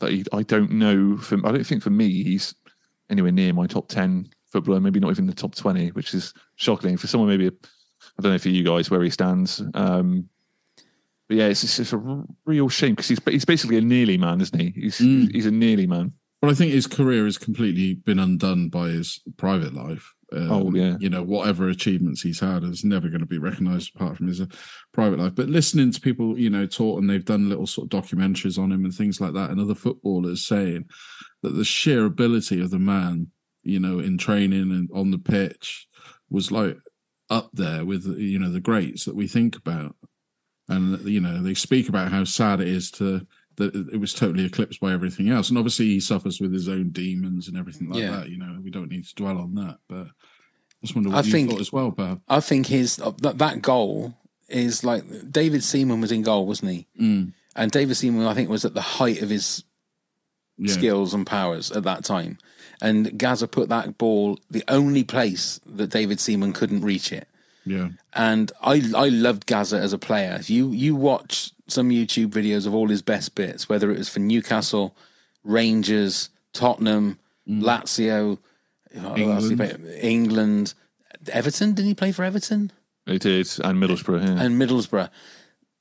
that 0.01 0.11
he, 0.11 0.24
I 0.32 0.43
don't 0.43 0.73
know. 0.73 1.16
For, 1.16 1.39
I 1.47 1.53
don't 1.53 1.65
think 1.65 1.82
for 1.82 1.90
me 1.90 2.24
he's 2.24 2.55
anywhere 3.11 3.32
near 3.32 3.53
my 3.53 3.66
top 3.66 3.89
ten 3.89 4.28
footballer. 4.51 4.81
Maybe 4.81 4.99
not 4.99 5.12
even 5.12 5.27
the 5.27 5.35
top 5.35 5.55
twenty, 5.55 5.90
which 5.90 6.15
is 6.15 6.35
shocking 6.57 6.97
for 6.97 7.07
someone. 7.07 7.28
Maybe 7.31 7.47
I 7.47 8.23
don't 8.23 8.32
know 8.32 8.39
for 8.39 8.49
you 8.49 8.65
guys 8.65 8.90
where 8.90 9.03
he 9.03 9.11
stands. 9.11 9.62
Um, 9.74 10.28
but 11.28 11.36
yeah, 11.36 11.47
it's, 11.47 11.62
it's 11.62 11.77
just 11.77 11.93
a 11.93 12.24
real 12.44 12.69
shame 12.69 12.94
because 12.94 13.09
he's 13.09 13.20
he's 13.24 13.44
basically 13.44 13.78
a 13.78 13.82
nearly 13.82 14.19
man, 14.19 14.40
isn't 14.40 14.59
he? 14.59 14.70
He's 14.70 14.99
he's 14.99 15.47
a 15.47 15.51
nearly 15.53 15.86
man. 15.86 16.12
But 16.43 16.51
I 16.51 16.55
think 16.55 16.73
his 16.73 16.89
career 16.89 17.24
has 17.24 17.39
completely 17.39 17.94
been 17.94 18.19
undone 18.19 18.69
by 18.69 18.89
his 18.89 19.20
private 19.36 19.74
life. 19.74 20.12
Um, 20.32 20.51
Oh, 20.51 20.74
yeah. 20.74 20.97
You 20.98 21.09
know, 21.09 21.23
whatever 21.23 21.69
achievements 21.69 22.20
he's 22.20 22.40
had 22.40 22.64
is 22.64 22.85
never 22.85 23.09
going 23.09 23.20
to 23.20 23.27
be 23.27 23.39
recognized 23.39 23.93
apart 23.94 24.16
from 24.16 24.27
his 24.27 24.40
uh, 24.40 24.47
private 24.93 25.20
life. 25.20 25.36
But 25.36 25.48
listening 25.48 25.93
to 25.93 26.01
people, 26.01 26.36
you 26.36 26.51
know, 26.51 26.66
talk 26.66 26.98
and 26.98 27.09
they've 27.09 27.24
done 27.24 27.48
little 27.48 27.69
sort 27.69 27.94
of 27.94 28.02
documentaries 28.02 28.59
on 28.59 28.73
him 28.73 28.85
and 28.85 28.93
things 28.93 29.20
like 29.20 29.35
that, 29.35 29.51
and 29.51 29.60
other 29.60 29.77
footballers 29.77 30.44
saying 30.44 30.86
that 31.43 31.51
the 31.51 31.64
sheer 31.64 32.06
ability 32.06 32.60
of 32.60 32.70
the 32.70 32.78
man, 32.81 33.28
you 33.62 33.78
know, 33.78 34.01
in 34.01 34.19
training 34.19 34.73
and 34.73 34.90
on 34.93 35.12
the 35.12 35.19
pitch 35.19 35.86
was 36.28 36.51
like 36.51 36.77
up 37.31 37.51
there 37.52 37.85
with, 37.85 38.05
you 38.19 38.40
know, 38.40 38.51
the 38.51 38.60
greats 38.60 39.05
that 39.05 39.14
we 39.14 39.28
think 39.28 39.55
about. 39.56 39.94
And, 40.69 40.98
you 41.05 41.20
know, 41.20 41.40
they 41.43 41.55
speak 41.55 41.89
about 41.89 42.10
how 42.10 42.24
sad 42.24 42.60
it 42.60 42.69
is 42.69 42.90
to 42.93 43.27
that 43.57 43.74
it 43.74 43.99
was 44.01 44.15
totally 44.15 44.45
eclipsed 44.45 44.81
by 44.81 44.93
everything 44.93 45.29
else. 45.29 45.49
And 45.49 45.59
obviously, 45.59 45.87
he 45.87 46.01
suffers 46.01 46.41
with 46.41 46.53
his 46.53 46.69
own 46.69 46.91
demons 46.91 47.49
and 47.49 47.57
everything 47.57 47.91
like 47.91 48.01
Yeah. 48.03 48.11
that. 48.12 48.29
You 48.31 48.39
know, 48.39 48.59
we 48.62 48.70
don't 48.70 48.91
need 48.91 49.05
to 49.05 49.15
dwell 49.15 49.39
on 49.39 49.55
that. 49.57 49.79
But 49.89 50.07
I 50.07 50.83
just 50.83 50.95
wonder 50.95 51.11
what 51.11 51.24
I 51.24 51.27
you 51.27 51.33
think- 51.33 51.51
thought 51.51 51.61
as 51.61 51.73
well, 51.73 51.93
Pav. 51.93 52.20
I 52.29 52.41
think 52.41 52.66
his 52.66 52.97
that, 52.97 53.39
that 53.39 53.62
goal 53.62 54.15
is 54.49 54.85
like 54.85 55.05
David 55.31 55.62
Seaman 55.65 56.01
was 56.01 56.12
in 56.12 56.23
goal, 56.23 56.47
wasn't 56.47 56.73
he? 56.73 56.87
Mm. 57.01 57.33
And 57.57 57.70
David 57.70 57.97
Seaman, 57.97 58.27
I 58.27 58.35
think, 58.35 58.49
was 58.49 58.65
at 58.65 58.74
the 58.74 58.81
height 58.81 59.23
of 59.23 59.31
his 59.31 59.65
Yeah. 60.59 60.73
skills 60.74 61.15
and 61.15 61.27
powers 61.27 61.70
at 61.70 61.83
that 61.85 62.05
time. 62.05 62.39
And 62.81 63.16
Gazza 63.19 63.47
put 63.49 63.69
that 63.69 63.97
ball 63.99 64.39
the 64.51 64.65
only 64.69 65.05
place 65.05 65.61
that 65.66 65.91
David 65.91 66.20
Seaman 66.20 66.53
couldn't 66.53 66.83
reach 66.83 67.12
it. 67.12 67.29
Yeah. 67.65 67.91
And 68.12 68.51
I 68.61 68.83
I 68.95 69.09
loved 69.09 69.47
Gazza 69.47 69.79
as 69.79 69.93
a 69.93 69.99
player. 69.99 70.37
If 70.41 70.51
you 70.51 70.70
you 70.73 70.97
watch 70.97 71.53
some 71.73 71.90
YouTube 71.90 72.28
videos 72.28 72.66
of 72.66 72.74
all 72.74 72.89
his 72.89 73.03
best 73.03 73.35
bits, 73.35 73.69
whether 73.69 73.90
it 73.90 73.99
was 73.99 74.09
for 74.09 74.20
Newcastle, 74.20 74.94
Rangers, 75.44 76.31
Tottenham, 76.53 77.19
mm. 77.49 77.62
Lazio, 77.62 78.39
did 78.93 79.16
he 79.16 79.23
England. 79.23 79.86
England, 80.01 80.74
Everton. 81.32 81.73
Didn't 81.73 81.89
he 81.89 81.94
play 81.94 82.12
for 82.12 82.24
Everton? 82.24 82.70
He 83.07 83.19
did, 83.19 83.49
and 83.65 83.82
Middlesbrough. 83.82 84.24
Yeah. 84.24 84.43
and 84.43 84.61
Middlesbrough. 84.61 85.11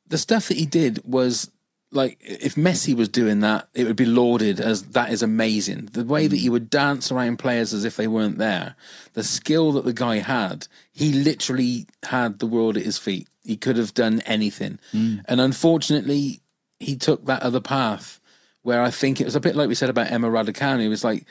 The 0.07 0.18
stuff 0.18 0.47
that 0.47 0.57
he 0.57 0.65
did 0.65 1.01
was 1.05 1.51
like 1.91 2.18
if 2.22 2.55
Messi 2.55 2.95
was 2.95 3.09
doing 3.09 3.41
that, 3.41 3.68
it 3.73 3.85
would 3.85 3.95
be 3.95 4.05
lauded 4.05 4.59
as 4.59 4.84
that 4.84 5.11
is 5.11 5.22
amazing. 5.22 5.89
The 5.91 6.05
way 6.05 6.27
that 6.27 6.35
mm. 6.35 6.39
he 6.39 6.49
would 6.49 6.69
dance 6.69 7.11
around 7.11 7.38
players 7.38 7.73
as 7.73 7.84
if 7.84 7.97
they 7.97 8.07
weren't 8.07 8.38
there, 8.38 8.76
the 9.13 9.23
skill 9.23 9.73
that 9.73 9.85
the 9.85 9.93
guy 9.93 10.18
had, 10.18 10.68
he 10.91 11.11
literally 11.11 11.88
had 12.03 12.39
the 12.39 12.47
world 12.47 12.77
at 12.77 12.84
his 12.84 12.97
feet. 12.97 13.27
He 13.43 13.57
could 13.57 13.77
have 13.77 13.93
done 13.93 14.22
anything, 14.22 14.80
mm. 14.93 15.22
and 15.26 15.41
unfortunately, 15.41 16.41
he 16.80 16.95
took 16.95 17.26
that 17.26 17.43
other 17.43 17.61
path. 17.61 18.19
Where 18.63 18.84
I 18.84 18.91
think 18.91 19.19
it 19.19 19.26
was 19.26 19.35
a 19.35 19.39
bit 19.39 19.55
like 19.55 19.68
we 19.68 19.76
said 19.76 19.89
about 19.89 20.11
Emma 20.11 20.30
Raducanu. 20.30 20.85
It 20.85 20.89
was 20.89 21.03
like 21.03 21.26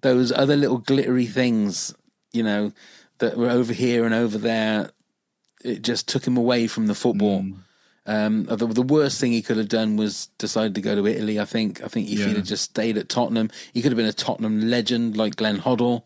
those 0.00 0.30
other 0.30 0.54
little 0.54 0.78
glittery 0.78 1.26
things, 1.26 1.92
you 2.32 2.44
know, 2.44 2.72
that 3.18 3.36
were 3.36 3.50
over 3.50 3.72
here 3.72 4.04
and 4.04 4.14
over 4.14 4.38
there. 4.38 4.92
It 5.64 5.82
just 5.82 6.06
took 6.08 6.24
him 6.24 6.36
away 6.36 6.68
from 6.68 6.86
the 6.86 6.94
football. 6.94 7.40
Mm. 7.40 7.56
Um, 8.08 8.44
the, 8.44 8.66
the 8.66 8.82
worst 8.82 9.20
thing 9.20 9.32
he 9.32 9.42
could 9.42 9.58
have 9.58 9.68
done 9.68 9.96
was 9.96 10.28
decided 10.38 10.74
to 10.76 10.80
go 10.80 10.94
to 10.94 11.06
Italy. 11.06 11.38
I 11.38 11.44
think. 11.44 11.82
I 11.84 11.88
think 11.88 12.08
if 12.10 12.18
Yeah. 12.18 12.26
he'd 12.28 12.36
have 12.36 12.46
just 12.46 12.64
stayed 12.64 12.96
at 12.96 13.08
Tottenham, 13.10 13.50
he 13.74 13.82
could 13.82 13.92
have 13.92 13.96
been 13.98 14.06
a 14.06 14.12
Tottenham 14.14 14.70
legend 14.70 15.16
like 15.16 15.36
Glenn 15.36 15.58
Hoddle. 15.58 16.04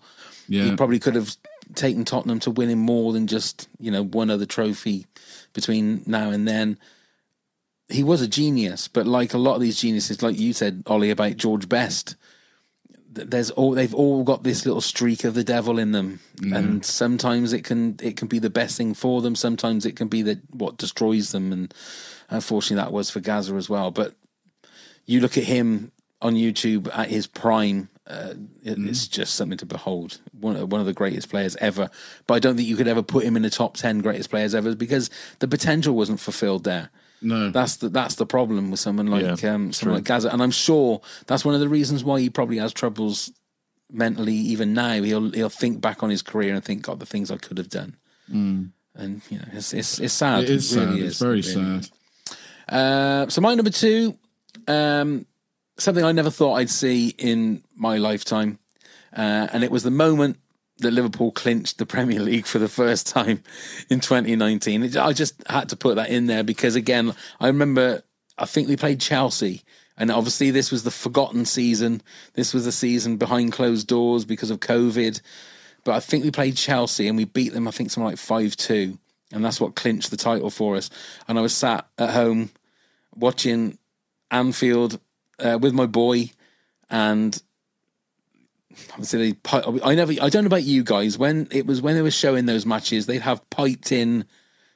Yeah. 0.49 0.65
He 0.65 0.77
probably 0.77 0.99
could 0.99 1.15
have 1.15 1.37
taken 1.77 2.05
Tottenham 2.05 2.41
to 2.41 2.51
winning 2.51 2.79
more 2.81 3.13
than 3.13 3.27
just 3.29 3.69
you 3.79 3.91
know 3.91 4.03
one 4.05 4.31
other 4.31 4.47
trophy 4.47 5.07
between 5.53 6.03
now 6.05 6.31
and 6.31 6.47
then. 6.47 6.77
He 7.89 8.03
was 8.03 8.21
a 8.23 8.29
genius, 8.29 8.89
but 8.89 9.07
like 9.07 9.35
a 9.35 9.39
lot 9.39 9.55
of 9.57 9.61
these 9.61 9.79
geniuses, 9.81 10.23
like 10.23 10.39
you 10.39 10.53
said, 10.53 10.83
Ollie, 10.87 11.11
about 11.11 11.37
George 11.37 11.69
Best, 11.69 12.17
there's 13.15 13.51
all 13.51 13.73
they've 13.73 13.95
all 13.95 14.25
got 14.25 14.43
this 14.43 14.65
little 14.65 14.81
streak 14.81 15.25
of 15.25 15.35
the 15.35 15.45
devil 15.45 15.79
in 15.79 15.93
them, 15.93 16.21
mm-hmm. 16.37 16.53
and 16.53 16.85
sometimes 16.85 17.53
it 17.53 17.63
can 17.63 17.97
it 18.03 18.17
can 18.17 18.29
be 18.29 18.39
the 18.39 18.51
best 18.51 18.77
thing 18.77 18.95
for 18.95 19.21
them. 19.21 19.35
Sometimes 19.35 19.85
it 19.87 19.97
can 19.97 20.09
be 20.09 20.23
that 20.23 20.39
what 20.51 20.79
destroys 20.79 21.33
them, 21.33 21.53
and 21.53 21.75
unfortunately 22.31 22.83
that 22.83 22.93
was 22.93 23.11
for 23.11 23.21
Gazza 23.21 23.55
as 23.55 23.69
well. 23.69 23.91
But 23.91 24.15
you 25.07 25.21
look 25.21 25.37
at 25.37 25.45
him 25.45 25.93
on 26.21 26.35
YouTube 26.35 26.89
at 26.97 27.09
his 27.09 27.27
prime. 27.27 27.89
Uh, 28.07 28.35
it, 28.63 28.79
It's 28.79 29.07
mm-hmm. 29.07 29.13
just 29.13 29.35
something 29.35 29.59
to 29.59 29.67
behold. 29.67 30.21
One, 30.33 30.57
uh, 30.57 30.67
one 30.67 30.81
of 30.81 30.87
the 30.87 30.93
greatest 30.93 31.29
players 31.29 31.55
ever. 31.57 31.89
But 32.27 32.35
I 32.35 32.39
don't 32.41 32.57
think 32.57 32.69
you 32.69 32.77
could 32.77 32.89
ever 32.89 33.03
put 33.03 33.25
him 33.25 33.37
in 33.37 33.43
the 33.43 33.51
top 33.51 33.77
ten 33.77 33.99
greatest 33.99 34.31
players 34.31 34.55
ever 34.55 34.75
because 34.75 35.11
the 35.39 35.49
potential 35.49 35.95
wasn't 35.95 36.21
fulfilled 36.21 36.65
there. 36.65 36.91
No, 37.23 37.51
That's 37.51 37.77
the 37.77 37.89
that's 37.89 38.17
the 38.17 38.27
problem 38.27 38.71
with 38.71 38.81
someone 38.81 39.07
like 39.07 39.43
Yeah, 39.43 39.55
um, 39.55 39.73
someone 39.73 39.99
like 39.99 40.05
Gazza, 40.05 40.29
and 40.33 40.43
I'm 40.43 40.51
sure 40.51 41.01
that's 41.27 41.45
one 41.45 41.55
of 41.55 41.61
the 41.61 41.69
reasons 41.69 42.03
why 42.05 42.21
he 42.21 42.29
probably 42.31 42.59
has 42.59 42.73
troubles 42.73 43.31
mentally. 43.91 44.35
Even 44.35 44.75
now, 44.75 45.01
he'll 45.03 45.31
he'll 45.31 45.49
think 45.49 45.81
back 45.81 46.03
on 46.03 46.11
his 46.11 46.23
career 46.23 46.55
and 46.55 46.65
think, 46.65 46.83
God, 46.83 46.99
the 46.99 47.07
things 47.07 47.31
I 47.31 47.37
could 47.37 47.59
have 47.59 47.69
done. 47.69 47.97
And 48.29 49.23
you 49.31 49.39
know, 49.39 49.45
it's 49.53 49.73
it's, 49.73 49.99
it's 50.01 50.15
sad. 50.15 50.45
it 50.45 50.51
is 50.51 50.77
really 50.77 50.87
sad. 50.87 50.99
is. 50.99 51.11
It's 51.11 51.21
very 51.21 51.39
It 51.39 51.47
really 51.47 51.83
sad. 51.83 52.75
uh, 52.75 53.29
so 53.29 53.41
my 53.41 53.55
number 53.55 53.71
two, 53.71 54.19
um, 54.69 55.27
something 55.79 56.05
I 56.05 56.13
never 56.13 56.31
thought 56.31 56.55
I'd 56.55 56.71
see 56.71 57.15
in 57.19 57.63
my 57.75 57.99
lifetime, 57.99 58.59
uh, 59.17 59.49
and 59.53 59.65
it 59.65 59.71
was 59.71 59.83
the 59.83 59.91
moment 59.91 60.39
that 60.83 60.91
Liverpool 60.93 61.33
clinched 61.33 61.79
the 61.79 61.87
Premier 61.87 62.21
League 62.21 62.47
for 62.47 62.59
the 62.59 62.69
first 62.69 63.07
time 63.07 63.43
in 63.89 64.01
2019. 64.01 64.83
It- 64.83 64.97
I 64.97 65.13
just 65.13 65.35
had 65.49 65.69
to 65.71 65.77
put 65.77 65.97
that 65.97 66.11
in 66.11 66.27
there 66.27 66.45
because 66.45 66.75
again, 66.75 67.15
I 67.41 67.47
remember 67.47 68.03
I 68.39 68.47
think 68.47 68.69
we 68.69 68.77
played 68.77 69.01
Chelsea. 69.01 69.63
And 69.97 70.11
obviously, 70.11 70.51
this 70.51 70.71
was 70.71 70.85
the 70.85 70.91
forgotten 70.91 71.45
season. 71.45 72.03
This 72.33 72.55
was 72.55 72.65
the 72.65 72.73
season 72.73 73.19
behind 73.19 73.53
closed 73.53 73.87
doors 73.87 74.25
because 74.25 74.51
of 74.51 74.59
COVID. 74.61 75.21
But 75.85 75.95
I 75.95 76.01
think 76.01 76.25
we 76.25 76.31
played 76.31 76.57
Chelsea 76.57 77.09
and 77.09 77.17
we 77.17 77.25
beat 77.25 77.53
them, 77.53 77.69
I 77.69 77.73
think, 77.73 77.91
something 77.91 78.09
like 78.09 78.19
5 78.19 78.57
2. 78.57 78.99
And 79.33 79.45
that's 79.45 79.61
what 79.61 79.77
clinched 79.77 80.11
the 80.11 80.17
title 80.17 80.51
for 80.51 80.77
us. 80.77 80.91
And 81.29 81.39
I 81.39 81.43
was 81.43 81.55
sat 81.55 81.87
at 81.99 82.11
home 82.11 82.51
watching 83.15 83.79
Anfield 84.31 84.99
uh, 85.39 85.59
with 85.61 85.75
my 85.75 85.87
boy. 85.87 86.31
And 86.91 87.41
obviously, 88.93 89.31
they, 89.31 89.33
pi- 89.35 89.63
I 89.85 89.95
never, 89.95 90.13
I 90.21 90.29
don't 90.29 90.45
know 90.45 90.49
about 90.49 90.65
you 90.65 90.83
guys. 90.85 91.19
When 91.19 91.49
it 91.51 91.67
was 91.67 91.81
when 91.83 91.95
they 91.95 92.03
were 92.03 92.11
showing 92.11 92.47
those 92.47 92.65
matches, 92.67 93.07
they'd 93.07 93.23
have 93.23 93.49
piped 93.51 93.93
in 93.93 94.25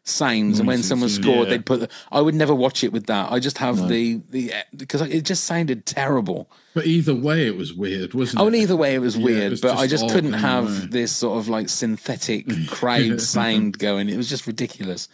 sounds, 0.04 0.60
and 0.60 0.68
when 0.68 0.82
someone 0.84 1.08
scored, 1.08 1.48
Yeah. 1.48 1.50
they'd 1.56 1.66
put. 1.66 1.80
The, 1.80 1.88
I 2.12 2.20
would 2.20 2.34
never 2.34 2.54
watch 2.54 2.84
it 2.84 2.92
with 2.92 3.06
that. 3.06 3.32
I 3.32 3.38
just 3.40 3.58
have 3.58 3.88
the 3.88 4.20
the 4.30 4.52
because 4.76 5.00
it 5.02 5.22
just 5.24 5.44
sounded 5.44 5.84
terrible. 5.86 6.48
But 6.74 6.86
either 6.86 7.14
way, 7.14 7.46
it 7.46 7.56
was 7.56 7.72
weird, 7.74 8.14
wasn't 8.14 8.40
Oh, 8.40 8.44
it? 8.44 8.48
and 8.48 8.56
either 8.56 8.76
way, 8.76 8.94
it 8.94 8.98
was 9.00 9.16
Yeah, 9.16 9.24
weird, 9.24 9.42
it 9.44 9.50
was 9.50 9.60
but 9.62 9.76
I 9.78 9.86
just 9.86 10.04
just 10.04 10.14
couldn't 10.14 10.34
anyway. 10.34 10.48
have 10.48 10.90
this 10.90 11.10
sort 11.12 11.38
of 11.38 11.48
like 11.48 11.68
synthetic 11.68 12.46
crowd 12.68 13.20
sound 13.20 13.78
going. 13.78 14.08
It 14.08 14.16
was 14.16 14.28
just 14.28 14.46
ridiculous. 14.46 15.08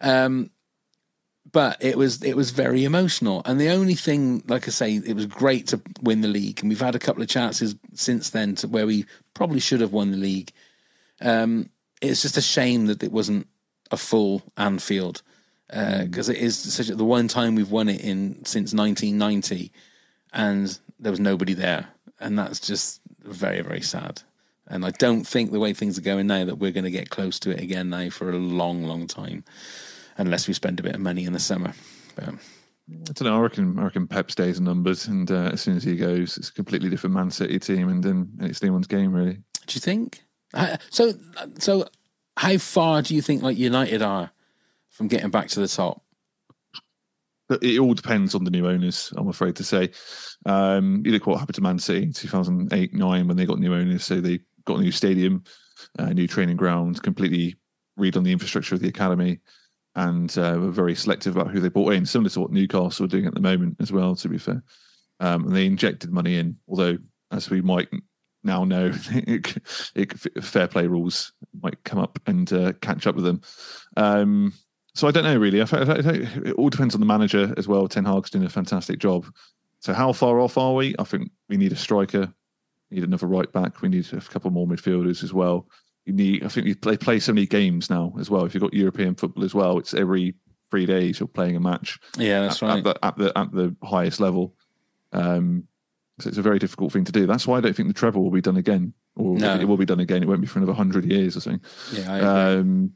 Um, 0.00 0.50
but 1.56 1.82
it 1.82 1.96
was 1.96 2.22
it 2.22 2.36
was 2.36 2.50
very 2.50 2.84
emotional, 2.84 3.40
and 3.46 3.58
the 3.58 3.70
only 3.70 3.94
thing, 3.94 4.42
like 4.46 4.68
I 4.68 4.70
say, 4.70 4.96
it 4.96 5.16
was 5.16 5.24
great 5.24 5.66
to 5.68 5.80
win 6.02 6.20
the 6.20 6.28
league, 6.28 6.60
and 6.60 6.68
we've 6.68 6.78
had 6.78 6.94
a 6.94 6.98
couple 6.98 7.22
of 7.22 7.30
chances 7.30 7.74
since 7.94 8.28
then 8.28 8.56
to 8.56 8.68
where 8.68 8.86
we 8.86 9.06
probably 9.32 9.60
should 9.60 9.80
have 9.80 9.94
won 9.94 10.10
the 10.10 10.18
league. 10.18 10.52
Um, 11.22 11.70
it's 12.02 12.20
just 12.20 12.36
a 12.36 12.42
shame 12.42 12.84
that 12.88 13.02
it 13.02 13.10
wasn't 13.10 13.46
a 13.90 13.96
full 13.96 14.42
Anfield 14.58 15.22
because 15.70 16.28
it 16.28 16.36
is 16.36 16.58
such 16.58 16.88
the 16.88 17.02
one 17.02 17.26
time 17.26 17.54
we've 17.54 17.70
won 17.70 17.88
it 17.88 18.02
in 18.02 18.44
since 18.44 18.74
1990 18.74 19.72
and 20.34 20.78
there 21.00 21.10
was 21.10 21.20
nobody 21.20 21.54
there, 21.54 21.88
and 22.20 22.38
that's 22.38 22.60
just 22.60 23.00
very 23.22 23.62
very 23.62 23.80
sad. 23.80 24.20
And 24.66 24.84
I 24.84 24.90
don't 24.90 25.24
think 25.24 25.52
the 25.52 25.60
way 25.60 25.72
things 25.72 25.96
are 25.96 26.02
going 26.02 26.26
now 26.26 26.44
that 26.44 26.58
we're 26.58 26.72
going 26.72 26.84
to 26.84 26.90
get 26.90 27.08
close 27.08 27.38
to 27.40 27.50
it 27.50 27.60
again 27.60 27.88
now 27.88 28.10
for 28.10 28.28
a 28.28 28.36
long, 28.36 28.84
long 28.84 29.06
time, 29.06 29.42
unless 30.18 30.48
we 30.48 30.54
spend 30.54 30.80
a 30.80 30.82
bit 30.82 30.94
of 30.94 31.00
money 31.00 31.24
in 31.24 31.32
the 31.32 31.38
summer. 31.38 31.72
But 32.14 32.28
I 32.28 33.12
don't 33.12 33.22
know. 33.22 33.36
I 33.36 33.40
reckon, 33.40 33.78
I 33.78 33.84
reckon 33.84 34.06
Pep 34.06 34.30
stays 34.30 34.58
in 34.58 34.64
numbers, 34.64 35.06
and 35.06 35.30
uh, 35.30 35.50
as 35.52 35.60
soon 35.60 35.76
as 35.76 35.82
he 35.84 35.96
goes, 35.96 36.36
it's 36.36 36.48
a 36.48 36.52
completely 36.52 36.88
different 36.88 37.14
Man 37.14 37.30
City 37.30 37.58
team, 37.58 37.88
and 37.88 38.02
then 38.02 38.30
it's 38.40 38.62
anyone's 38.62 38.86
game, 38.86 39.12
really. 39.12 39.34
do 39.66 39.74
you 39.74 39.80
think? 39.80 40.22
Uh, 40.54 40.76
So, 40.90 41.12
so 41.58 41.88
how 42.36 42.56
far 42.58 43.02
do 43.02 43.14
you 43.14 43.22
think 43.22 43.42
like 43.42 43.58
United 43.58 44.02
are 44.02 44.30
from 44.90 45.08
getting 45.08 45.30
back 45.30 45.48
to 45.48 45.60
the 45.60 45.68
top? 45.68 46.02
But 47.48 47.62
it 47.62 47.78
all 47.78 47.94
depends 47.94 48.34
on 48.34 48.44
the 48.44 48.50
new 48.50 48.66
owners, 48.66 49.12
I'm 49.16 49.28
afraid 49.28 49.54
to 49.56 49.64
say. 49.64 49.90
Um, 50.46 51.02
you 51.04 51.12
look 51.12 51.26
what 51.26 51.38
happened 51.38 51.54
to 51.56 51.60
Man 51.62 51.78
City 51.78 52.02
in 52.04 52.12
2008 52.12 52.92
9 52.92 53.28
when 53.28 53.36
they 53.36 53.46
got 53.46 53.60
new 53.60 53.72
owners. 53.74 54.04
So 54.04 54.20
they 54.20 54.40
got 54.64 54.78
a 54.78 54.82
new 54.82 54.90
stadium, 54.90 55.44
a 55.98 56.12
new 56.12 56.26
training 56.26 56.56
ground, 56.56 57.02
completely 57.02 57.56
redone 57.98 58.24
the 58.24 58.32
infrastructure 58.32 58.74
of 58.74 58.80
the 58.80 58.88
academy, 58.88 59.38
and 59.96 60.36
uh, 60.38 60.56
were 60.60 60.70
very 60.70 60.94
selective 60.94 61.36
about 61.36 61.50
who 61.50 61.58
they 61.58 61.70
brought 61.70 61.94
in, 61.94 62.06
similar 62.06 62.30
to 62.30 62.40
what 62.40 62.52
Newcastle 62.52 63.06
are 63.06 63.08
doing 63.08 63.26
at 63.26 63.34
the 63.34 63.40
moment 63.40 63.76
as 63.80 63.90
well, 63.90 64.14
to 64.14 64.28
be 64.28 64.38
fair. 64.38 64.62
Um, 65.20 65.46
and 65.46 65.56
they 65.56 65.66
injected 65.66 66.12
money 66.12 66.36
in, 66.36 66.56
although, 66.68 66.98
as 67.32 67.48
we 67.48 67.62
might 67.62 67.88
now 68.44 68.64
know, 68.64 68.92
it, 69.10 69.56
it, 69.94 70.44
fair 70.44 70.68
play 70.68 70.86
rules 70.86 71.32
might 71.62 71.82
come 71.84 71.98
up 71.98 72.18
and 72.26 72.52
uh, 72.52 72.74
catch 72.82 73.06
up 73.06 73.16
with 73.16 73.24
them. 73.24 73.40
Um, 73.96 74.52
so 74.94 75.08
I 75.08 75.10
don't 75.10 75.24
know 75.24 75.36
really. 75.36 75.60
I, 75.60 75.64
I, 75.64 75.98
it 76.44 76.52
all 76.54 76.70
depends 76.70 76.94
on 76.94 77.00
the 77.00 77.06
manager 77.06 77.52
as 77.56 77.66
well. 77.66 77.88
Ten 77.88 78.04
Hag's 78.04 78.30
doing 78.30 78.44
a 78.44 78.50
fantastic 78.50 78.98
job. 78.98 79.26
So 79.80 79.92
how 79.92 80.12
far 80.12 80.40
off 80.40 80.56
are 80.58 80.74
we? 80.74 80.94
I 80.98 81.04
think 81.04 81.30
we 81.48 81.56
need 81.56 81.72
a 81.72 81.76
striker, 81.76 82.32
we 82.90 82.96
need 82.96 83.04
another 83.04 83.26
right 83.26 83.50
back. 83.52 83.82
We 83.82 83.88
need 83.88 84.10
a 84.12 84.20
couple 84.20 84.50
more 84.50 84.66
midfielders 84.66 85.22
as 85.22 85.32
well. 85.32 85.68
Need. 86.06 86.44
I 86.44 86.48
think 86.48 86.66
you 86.66 86.76
play 86.76 86.96
play 86.96 87.18
so 87.18 87.32
many 87.32 87.46
games 87.46 87.90
now 87.90 88.12
as 88.18 88.30
well. 88.30 88.44
If 88.44 88.54
you've 88.54 88.62
got 88.62 88.74
European 88.74 89.14
football 89.14 89.44
as 89.44 89.54
well, 89.54 89.78
it's 89.78 89.92
every 89.94 90.34
three 90.70 90.86
days 90.86 91.18
you're 91.20 91.26
playing 91.26 91.56
a 91.56 91.60
match. 91.60 91.98
Yeah, 92.16 92.42
that's 92.42 92.62
at, 92.62 92.68
right. 92.68 92.78
At 92.78 92.84
the, 92.84 93.04
at 93.04 93.16
the 93.18 93.38
at 93.38 93.52
the 93.52 93.76
highest 93.82 94.20
level. 94.20 94.54
Um, 95.12 95.66
so 96.18 96.28
it's 96.28 96.38
a 96.38 96.42
very 96.42 96.58
difficult 96.58 96.92
thing 96.92 97.04
to 97.04 97.12
do. 97.12 97.26
That's 97.26 97.46
why 97.46 97.58
I 97.58 97.60
don't 97.60 97.74
think 97.76 97.88
the 97.88 97.94
treble 97.94 98.22
will 98.22 98.30
be 98.30 98.40
done 98.40 98.56
again, 98.56 98.94
or 99.16 99.36
No. 99.36 99.54
it 99.58 99.64
will 99.66 99.76
be 99.76 99.84
done 99.84 100.00
again. 100.00 100.22
It 100.22 100.28
won't 100.28 100.40
be 100.40 100.46
for 100.46 100.58
another 100.58 100.72
hundred 100.72 101.04
years 101.04 101.36
or 101.36 101.40
something. 101.40 101.62
Yeah, 101.92 102.12
I 102.12 102.16
agree. 102.18 102.60
Um, 102.60 102.92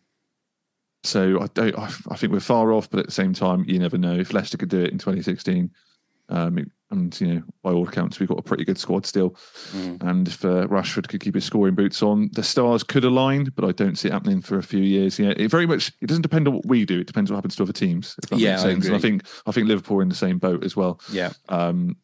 so 1.05 1.41
I 1.41 1.47
don't. 1.55 1.79
I, 1.79 1.91
I 2.11 2.17
think 2.17 2.33
we're 2.33 2.41
far 2.41 2.73
off, 2.73 2.89
but 2.91 3.01
at 3.01 3.07
the 3.07 3.13
same 3.13 3.33
time, 3.35 3.65
you 3.67 3.79
never 3.79 3.99
know. 3.99 4.15
If 4.15 4.33
Leicester 4.33 4.57
could 4.57 4.69
do 4.69 4.81
it 4.81 4.91
in 4.93 4.99
2016, 4.99 5.71
um, 6.31 6.71
and 6.91 7.21
you 7.21 7.27
know, 7.35 7.43
by 7.63 7.71
all 7.71 7.87
accounts, 7.87 8.19
we've 8.19 8.29
got 8.29 8.39
a 8.39 8.43
pretty 8.43 8.65
good 8.65 8.79
squad 8.79 9.07
still. 9.07 9.31
Mm. 9.73 10.03
And 10.03 10.29
if 10.29 10.45
uh, 10.45 10.67
Rashford 10.67 11.09
could 11.09 11.21
keep 11.21 11.35
his 11.35 11.45
scoring 11.45 11.75
boots 11.75 12.03
on, 12.03 12.31
the 12.33 12.43
stars 12.43 12.83
could 12.83 13.05
align, 13.05 13.53
but 13.55 13.65
I 13.65 13.73
don't 13.73 13.97
see 13.97 14.09
it 14.09 14.13
happening 14.13 14.41
for 14.43 14.59
a 14.59 14.63
few 14.63 14.83
years. 14.83 15.19
Yeah, 15.19 15.33
it 15.37 15.51
very 15.51 15.67
much. 15.67 15.93
It 16.01 16.07
doesn't 16.07 16.23
depend 16.23 16.49
on 16.49 16.55
what 16.55 16.67
we 16.67 16.85
do. 16.85 17.01
It 17.01 17.07
depends 17.07 17.31
what 17.31 17.37
happens 17.37 17.55
to 17.57 17.63
other 17.63 17.73
teams. 17.73 18.17
Yeah, 18.33 18.61
I. 18.61 18.71
And 18.71 18.95
I 18.95 18.99
think 18.99 19.23
I 19.47 19.53
think 19.53 19.69
Liverpool 19.69 19.99
are 19.99 20.03
in 20.03 20.09
the 20.09 20.15
same 20.15 20.39
boat 20.39 20.65
as 20.65 20.75
well. 20.75 21.01
Yeah. 21.13 21.31
Um, 21.49 21.97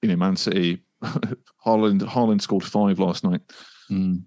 you 0.00 0.08
know, 0.08 0.16
Man 0.16 0.36
City, 0.36 0.80
Haaland, 1.04 2.00
Haaland 2.00 2.40
scored 2.40 2.64
five 2.64 2.98
last 2.98 3.22
night, 3.24 3.42
Mm. 3.90 4.22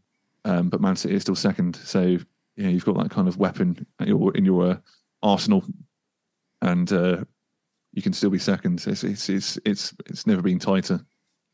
um, 0.45 0.69
but 0.69 0.81
Man 0.81 0.95
City 0.95 1.15
is 1.15 1.22
still 1.23 1.35
second. 1.35 1.77
So 1.77 2.02
you 2.02 2.19
know, 2.57 2.69
you've 2.69 2.85
got 2.85 2.98
that 2.98 3.10
kind 3.10 3.27
of 3.27 3.38
weapon 3.38 3.88
in 3.99 4.07
your 4.07 4.35
in 4.35 4.45
your 4.45 4.69
uh, 4.72 4.77
arsenal, 5.23 5.64
and 6.61 6.91
uh, 6.94 7.23
you 7.93 8.01
can 8.01 8.13
still 8.13 8.29
be 8.29 8.39
second. 8.39 8.83
It's 8.85 9.03
it's 9.03 9.29
it's 9.29 9.57
it's, 9.63 9.93
it's 10.07 10.27
never 10.27 10.41
been 10.41 10.59
tighter. 10.59 10.99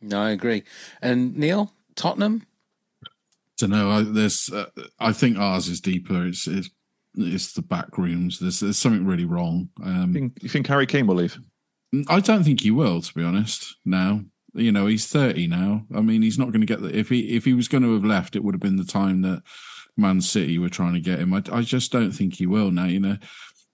No, 0.01 0.21
I 0.21 0.31
agree. 0.31 0.63
And 1.01 1.37
Neil, 1.37 1.73
Tottenham. 1.95 2.45
don't 3.59 3.71
know. 3.71 3.91
I, 3.91 4.01
there's, 4.03 4.49
uh, 4.51 4.67
I 4.99 5.11
think 5.11 5.37
ours 5.37 5.67
is 5.67 5.81
deeper. 5.81 6.25
It's, 6.25 6.47
it's, 6.47 6.69
it's 7.15 7.53
the 7.53 7.61
back 7.61 7.97
rooms. 7.97 8.39
There's, 8.39 8.59
there's 8.59 8.77
something 8.77 9.05
really 9.05 9.25
wrong. 9.25 9.69
Um, 9.83 10.07
You 10.07 10.13
think, 10.13 10.43
you 10.43 10.49
think 10.49 10.67
Harry 10.67 10.85
Kane 10.85 11.07
will 11.07 11.15
leave? 11.15 11.37
I 12.07 12.19
don't 12.19 12.43
think 12.43 12.61
he 12.61 12.71
will, 12.71 13.01
to 13.01 13.13
be 13.13 13.23
honest. 13.23 13.75
Now, 13.83 14.21
you 14.53 14.71
know, 14.71 14.85
he's 14.85 15.07
thirty 15.07 15.47
now. 15.47 15.85
I 15.93 16.01
mean, 16.01 16.21
he's 16.21 16.37
not 16.37 16.51
going 16.51 16.61
to 16.61 16.67
get 16.67 16.81
the. 16.81 16.95
If 16.95 17.09
he 17.09 17.35
if 17.35 17.45
he 17.45 17.53
was 17.53 17.67
going 17.67 17.83
to 17.83 17.93
have 17.93 18.05
left, 18.05 18.35
it 18.35 18.43
would 18.43 18.53
have 18.53 18.61
been 18.61 18.77
the 18.77 18.83
time 18.83 19.21
that 19.23 19.41
Man 19.97 20.21
City 20.21 20.59
were 20.59 20.69
trying 20.69 20.93
to 20.93 20.99
get 20.99 21.19
him. 21.19 21.33
I, 21.33 21.41
I 21.51 21.61
just 21.61 21.91
don't 21.91 22.11
think 22.11 22.35
he 22.35 22.45
will 22.45 22.69
now. 22.69 22.85
You 22.85 22.99
know, 22.99 23.17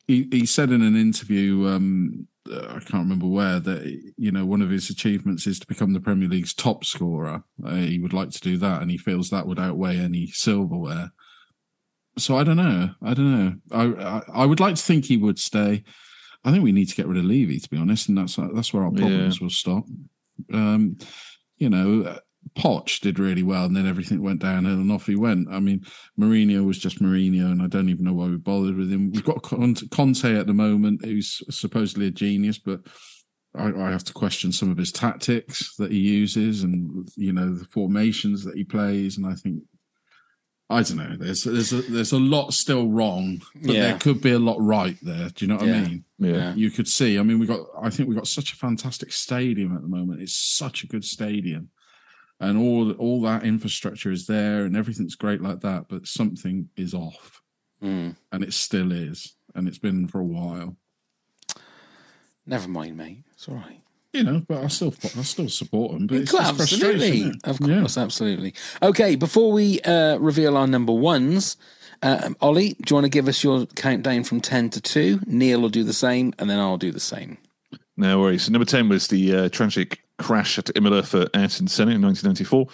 he 0.07 0.29
he 0.31 0.45
said 0.45 0.71
in 0.71 0.81
an 0.81 0.95
interview, 0.95 1.67
um, 1.67 2.27
I 2.47 2.79
can't 2.79 3.03
remember 3.03 3.27
where, 3.27 3.59
that 3.59 4.13
you 4.17 4.31
know 4.31 4.45
one 4.45 4.61
of 4.61 4.69
his 4.69 4.89
achievements 4.89 5.47
is 5.47 5.59
to 5.59 5.67
become 5.67 5.93
the 5.93 5.99
Premier 5.99 6.27
League's 6.27 6.53
top 6.53 6.85
scorer. 6.85 7.43
Uh, 7.65 7.75
he 7.75 7.99
would 7.99 8.13
like 8.13 8.29
to 8.31 8.41
do 8.41 8.57
that, 8.57 8.81
and 8.81 8.91
he 8.91 8.97
feels 8.97 9.29
that 9.29 9.47
would 9.47 9.59
outweigh 9.59 9.97
any 9.97 10.27
silverware. 10.27 11.11
So 12.17 12.37
I 12.37 12.43
don't 12.43 12.57
know. 12.57 12.91
I 13.01 13.13
don't 13.13 13.31
know. 13.31 13.55
I, 13.71 13.83
I 13.83 14.43
I 14.43 14.45
would 14.45 14.59
like 14.59 14.75
to 14.75 14.81
think 14.81 15.05
he 15.05 15.17
would 15.17 15.39
stay. 15.39 15.83
I 16.43 16.51
think 16.51 16.63
we 16.63 16.71
need 16.71 16.89
to 16.89 16.95
get 16.95 17.07
rid 17.07 17.17
of 17.17 17.25
Levy, 17.25 17.59
to 17.59 17.69
be 17.69 17.77
honest, 17.77 18.07
and 18.07 18.17
that's 18.17 18.35
that's 18.35 18.73
where 18.73 18.83
our 18.83 18.91
problems 18.91 19.41
will 19.41 19.49
stop. 19.49 19.85
Um, 20.53 20.97
you 21.57 21.69
know, 21.69 22.03
uh, 22.03 22.19
Poch 22.57 23.01
did 23.01 23.19
really 23.19 23.43
well, 23.43 23.65
and 23.65 23.75
then 23.75 23.85
everything 23.87 24.21
went 24.21 24.41
downhill, 24.41 24.75
and 24.75 24.91
off 24.91 25.05
he 25.07 25.15
went. 25.15 25.47
I 25.51 25.59
mean, 25.59 25.85
Mourinho 26.19 26.65
was 26.65 26.77
just 26.79 27.01
Mourinho, 27.01 27.51
and 27.51 27.61
I 27.61 27.67
don't 27.67 27.89
even 27.89 28.05
know 28.05 28.13
why 28.13 28.27
we 28.27 28.37
bothered 28.37 28.77
with 28.77 28.91
him. 28.91 29.11
We've 29.11 29.23
got 29.25 29.43
Conte 29.43 30.35
at 30.37 30.47
the 30.47 30.53
moment, 30.53 31.03
who's 31.03 31.41
supposedly 31.49 32.07
a 32.07 32.11
genius, 32.11 32.57
but 32.57 32.81
I, 33.53 33.67
I 33.73 33.91
have 33.91 34.03
to 34.05 34.13
question 34.13 34.51
some 34.51 34.71
of 34.71 34.77
his 34.77 34.91
tactics 34.91 35.75
that 35.77 35.91
he 35.91 35.99
uses, 35.99 36.63
and 36.63 37.07
you 37.17 37.33
know 37.33 37.53
the 37.53 37.65
formations 37.65 38.43
that 38.45 38.55
he 38.55 38.63
plays, 38.63 39.17
and 39.17 39.25
I 39.27 39.33
think. 39.33 39.63
I 40.67 40.81
don't 40.81 40.97
know. 40.97 41.15
There's 41.15 41.43
there's 41.43 41.73
a, 41.73 41.81
there's 41.83 42.11
a 42.11 42.17
lot 42.17 42.51
still 42.51 42.87
wrong, 42.87 43.39
but 43.61 43.75
Yeah. 43.75 43.81
there 43.81 43.99
could 43.99 44.19
be 44.19 44.31
a 44.31 44.39
lot 44.39 44.59
right 44.59 44.97
there. 45.03 45.29
Do 45.29 45.45
you 45.45 45.49
know 45.49 45.57
what 45.57 45.67
Yeah. 45.67 45.75
I 45.75 45.81
mean? 45.81 46.05
Yeah. 46.17 46.55
You 46.55 46.71
could 46.71 46.87
see. 46.87 47.19
I 47.19 47.21
mean, 47.21 47.37
we 47.37 47.45
got. 47.45 47.67
I 47.79 47.91
think 47.91 48.09
we 48.09 48.15
got 48.15 48.25
such 48.25 48.51
a 48.51 48.55
fantastic 48.55 49.13
stadium 49.13 49.75
at 49.75 49.83
the 49.83 49.87
moment. 49.87 50.23
It's 50.23 50.35
such 50.35 50.83
a 50.83 50.87
good 50.87 51.05
stadium, 51.05 51.69
and 52.39 52.57
all 52.57 52.91
all 52.93 53.21
that 53.21 53.43
infrastructure 53.43 54.11
is 54.11 54.27
there, 54.27 54.65
and 54.65 54.75
everything's 54.75 55.15
great 55.15 55.41
like 55.41 55.61
that. 55.61 55.85
But 55.89 56.07
something 56.07 56.69
is 56.75 56.93
off, 56.93 57.41
Mm. 57.83 58.15
and 58.31 58.43
it 58.43 58.53
still 58.53 58.91
is, 58.91 59.35
and 59.53 59.67
it's 59.67 59.77
been 59.77 60.07
for 60.07 60.19
a 60.19 60.25
while. 60.25 60.77
Never 62.45 62.67
mind, 62.67 62.97
mate. 62.97 63.23
It's 63.33 63.47
all 63.49 63.55
right. 63.55 63.81
You 64.13 64.23
know, 64.23 64.41
but 64.47 64.63
I 64.63 64.67
still 64.67 64.93
I 65.03 65.23
still 65.23 65.49
support 65.49 65.91
them. 65.91 66.07
But 66.07 66.19
it's 66.19 66.31
Cool, 66.31 66.39
just 66.39 66.55
frustration, 66.55 66.87
absolutely, 66.95 67.19
isn't 67.19 67.47
of 67.47 67.59
course, 67.59 67.97
absolutely. 67.97 68.53
Okay, 68.81 69.15
before 69.17 69.51
we 69.51 69.81
uh, 69.81 70.17
reveal 70.19 70.55
our 70.55 70.67
number 70.67 70.93
ones, 70.93 71.57
uh, 72.01 72.29
Ollie, 72.39 72.75
do 72.81 72.83
you 72.91 72.95
want 72.95 73.03
to 73.05 73.09
give 73.09 73.27
us 73.27 73.43
your 73.43 73.65
countdown 73.65 74.23
from 74.23 74.39
ten 74.39 74.69
to 74.69 74.79
two? 74.79 75.19
Neil 75.25 75.59
will 75.59 75.67
do 75.69 75.83
the 75.83 75.91
same, 75.91 76.33
and 76.39 76.49
then 76.49 76.59
I'll 76.59 76.77
do 76.77 76.91
the 76.93 76.99
same. 77.01 77.39
No 77.97 78.21
worries. 78.21 78.43
So 78.43 78.51
number 78.53 78.65
10 78.65 78.89
was 78.89 79.07
the 79.07 79.33
uh, 79.35 79.49
tragic 79.49 79.99
crash 80.17 80.57
at 80.57 80.75
Imola 80.75 81.03
for 81.03 81.27
Ayrton 81.33 81.67
Senna 81.67 81.91
in 81.91 82.01
1994. 82.01 82.67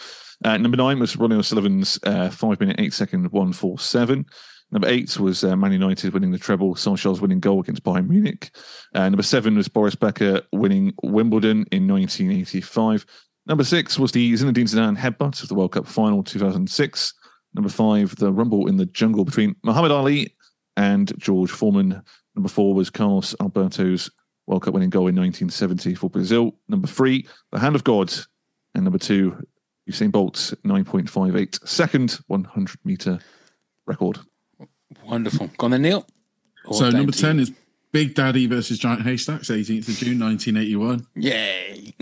Uh, 0.44 0.58
number 0.58 0.78
nine 0.78 1.00
was 1.00 1.16
Ronnie 1.16 1.36
O'Sullivan's 1.36 2.00
uh, 2.04 2.30
5 2.30 2.60
minute 2.60 2.80
8 2.80 2.94
second 2.94 3.32
147. 3.32 4.26
Number 4.72 4.88
eight 4.88 5.20
was 5.20 5.44
uh, 5.44 5.56
Man 5.58 5.74
United 5.74 6.14
winning 6.14 6.32
the 6.32 6.38
treble, 6.38 6.76
Solskjaer's 6.76 7.20
winning 7.20 7.42
goal 7.42 7.60
against 7.60 7.84
Bayern 7.84 8.08
Munich. 8.08 8.52
Uh, 8.96 9.10
number 9.10 9.24
seven 9.24 9.58
was 9.58 9.68
Boris 9.68 9.96
Becker 9.96 10.42
winning 10.54 10.94
Wimbledon 11.04 11.66
in 11.72 11.88
1985. 11.88 13.06
Number 13.48 13.66
six 13.66 14.00
was 14.00 14.14
the 14.14 14.32
Zinedine 14.34 14.70
Zidane 14.70 14.98
headbutt 14.98 15.44
of 15.44 15.50
the 15.50 15.56
World 15.56 15.74
Cup 15.74 15.88
final 15.88 16.24
2006. 16.24 17.14
Number 17.54 17.70
five, 17.70 18.16
the 18.16 18.32
rumble 18.32 18.68
in 18.68 18.78
the 18.78 18.86
jungle 18.86 19.26
between 19.26 19.56
Muhammad 19.64 19.92
Ali 19.92 20.34
and 20.78 21.12
George 21.18 21.52
Foreman. 21.52 22.02
Number 22.36 22.50
four 22.50 22.74
was 22.74 22.90
Carlos 22.90 23.36
Alberto's 23.42 24.10
World 24.52 24.64
Cup 24.64 24.74
winning 24.74 24.90
goal 24.90 25.08
in 25.08 25.16
1970 25.16 25.96
for 25.96 26.10
Brazil. 26.10 26.54
Number 26.68 26.88
three, 26.88 27.26
the 27.52 27.60
hand 27.60 27.76
of 27.76 27.84
God. 27.84 28.14
And 28.76 28.84
number 28.84 29.00
two, 29.00 29.48
Usain 29.90 30.12
Bolt's 30.12 30.52
9.58 30.66 31.68
second 31.68 32.20
100 32.28 32.80
meter 32.84 33.20
record. 33.86 34.20
Wonderful. 35.06 35.48
Go 35.58 35.66
on 35.66 35.72
then, 35.72 35.84
Neil. 35.84 36.06
All 36.66 36.74
So 36.74 36.90
number 36.90 37.12
ten 37.14 37.38
you. 37.38 37.44
is 37.44 37.52
Big 37.92 38.14
Daddy 38.14 38.46
versus 38.46 38.78
Giant 38.78 39.02
Haystacks, 39.04 39.50
18th 39.50 39.88
of 39.88 39.96
June, 39.96 40.20
1981. 40.20 41.08
Yay! 41.16 41.96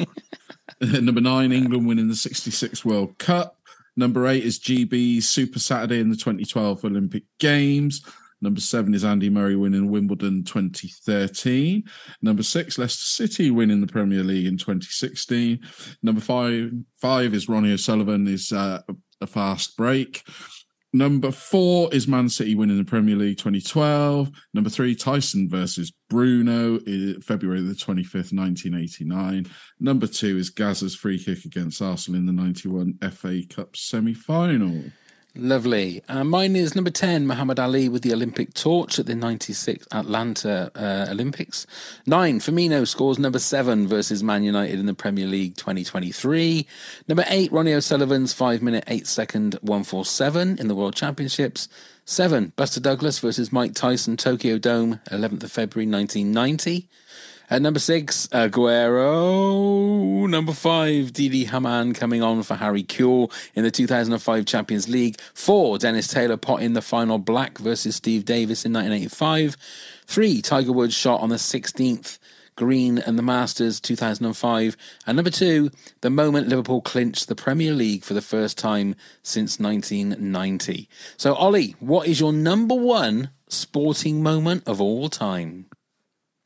Number 1.01 1.21
nine, 1.21 1.51
England 1.51 1.88
winning 1.88 2.07
the 2.07 2.15
66 2.15 2.85
World 2.85 3.17
Cup. 3.17 3.57
Number 3.95 4.27
eight 4.27 4.43
is 4.43 4.59
GB 4.59 5.21
Super 5.21 5.59
Saturday 5.59 5.99
in 5.99 6.09
the 6.09 6.15
2012 6.15 6.85
Olympic 6.85 7.23
Games. 7.38 8.01
Number 8.41 8.61
seven 8.61 8.93
is 8.93 9.03
Andy 9.03 9.29
Murray 9.29 9.55
winning 9.55 9.89
Wimbledon 9.89 10.43
2013. 10.43 11.83
Number 12.21 12.43
six, 12.43 12.77
Leicester 12.77 13.03
City 13.03 13.51
winning 13.51 13.81
the 13.81 13.87
Premier 13.87 14.23
League 14.23 14.45
in 14.45 14.57
2016. 14.57 15.59
Number 16.01 16.21
five, 16.21 16.71
five 17.01 17.33
is 17.33 17.49
Ronnie 17.49 17.73
O'Sullivan 17.73 18.27
is 18.27 18.51
uh, 18.51 18.81
a 19.21 19.27
fast 19.27 19.75
break. 19.75 20.23
Number 20.91 21.31
four 21.31 21.93
is 21.93 22.07
Man 22.07 22.29
City 22.29 22.55
winning 22.55 22.77
the 22.77 22.83
Premier 22.83 23.15
League 23.15 23.37
2012. 23.37 24.31
Number 24.55 24.71
three, 24.71 24.95
Tyson 24.95 25.47
versus 25.47 25.91
Bruno, 26.09 26.79
February 27.21 27.61
the 27.61 27.75
25th, 27.75 28.33
1989. 28.33 29.45
Number 29.79 30.07
two 30.07 30.37
is 30.37 30.49
Gazza's 30.49 30.95
free 30.95 31.23
kick 31.23 31.45
against 31.45 31.81
Arsenal 31.81 32.19
in 32.19 32.25
the 32.25 32.31
91 32.31 32.97
FA 33.11 33.41
Cup 33.47 33.75
semi 33.75 34.15
final. 34.15 34.83
Lovely. 35.41 36.03
Uh, 36.09 36.25
mine 36.25 36.55
is 36.55 36.75
number 36.75 36.89
10, 36.89 37.25
Muhammad 37.25 37.59
Ali 37.59 37.87
with 37.87 38.01
the 38.01 38.11
Olympic 38.11 38.53
torch 38.53 38.99
at 38.99 39.05
the 39.05 39.15
96 39.15 39.87
Atlanta 39.91 40.69
uh, 40.75 41.09
Olympics. 41.09 41.65
Nine, 42.05 42.39
Firmino 42.39 42.85
scores 42.85 43.17
number 43.17 43.39
seven 43.39 43.87
versus 43.87 44.21
Man 44.21 44.43
United 44.43 44.77
in 44.79 44.85
the 44.85 44.93
Premier 44.93 45.27
League 45.27 45.55
2023. 45.55 46.67
Number 47.07 47.23
eight, 47.27 47.51
Ronnie 47.53 47.73
O'Sullivan's 47.73 48.33
5 48.33 48.61
minute 48.61 48.83
8 48.87 49.07
second 49.07 49.53
147 49.61 50.59
in 50.59 50.67
the 50.67 50.75
World 50.75 50.95
Championships. 50.95 51.69
Seven, 52.03 52.51
Buster 52.55 52.81
Douglas 52.81 53.19
versus 53.19 53.53
Mike 53.53 53.75
Tyson, 53.75 54.17
Tokyo 54.17 54.57
Dome, 54.57 54.99
11th 55.09 55.43
of 55.43 55.51
February 55.51 55.89
1990. 55.89 56.89
At 57.51 57.63
number 57.63 57.80
six, 57.80 58.27
Aguero. 58.27 60.30
Number 60.30 60.53
five, 60.53 61.13
Didi 61.13 61.45
Hamann 61.45 61.93
coming 61.93 62.21
on 62.21 62.43
for 62.43 62.53
Harry 62.53 62.84
Kewell 62.84 63.34
in 63.55 63.63
the 63.63 63.71
2005 63.71 64.45
Champions 64.45 64.88
League. 64.88 65.19
Four, 65.34 65.80
Dennis 65.80 66.07
Taylor 66.07 66.38
pot 66.38 66.61
in 66.61 66.73
the 66.73 66.81
final 66.84 67.17
black 67.17 67.57
versus 67.57 67.95
Steve 67.95 68.23
Davis 68.23 68.65
in 68.65 68.73
1985. 68.73 69.57
Three, 70.05 70.43
Tiger 70.43 70.71
Woods 70.71 70.93
shot 70.93 71.21
on 71.21 71.30
the 71.30 71.38
16th 71.38 72.19
green 72.55 72.99
and 72.99 73.17
the 73.17 73.23
Masters 73.23 73.80
2005. 73.80 74.77
And 75.07 75.15
number 75.15 75.31
two, 75.31 75.71
the 76.01 76.11
moment 76.11 76.49
Liverpool 76.49 76.81
clinched 76.81 77.30
the 77.30 77.35
Premier 77.35 77.73
League 77.73 78.03
for 78.03 78.13
the 78.13 78.21
first 78.21 78.59
time 78.59 78.93
since 79.23 79.59
1990. 79.59 80.88
So, 81.17 81.34
Ollie, 81.34 81.76
what 81.80 82.07
is 82.07 82.19
your 82.19 82.34
number 82.34 82.76
one 82.76 83.31
sporting 83.47 84.21
moment 84.21 84.67
of 84.67 84.80
all 84.80 85.09
time? 85.09 85.65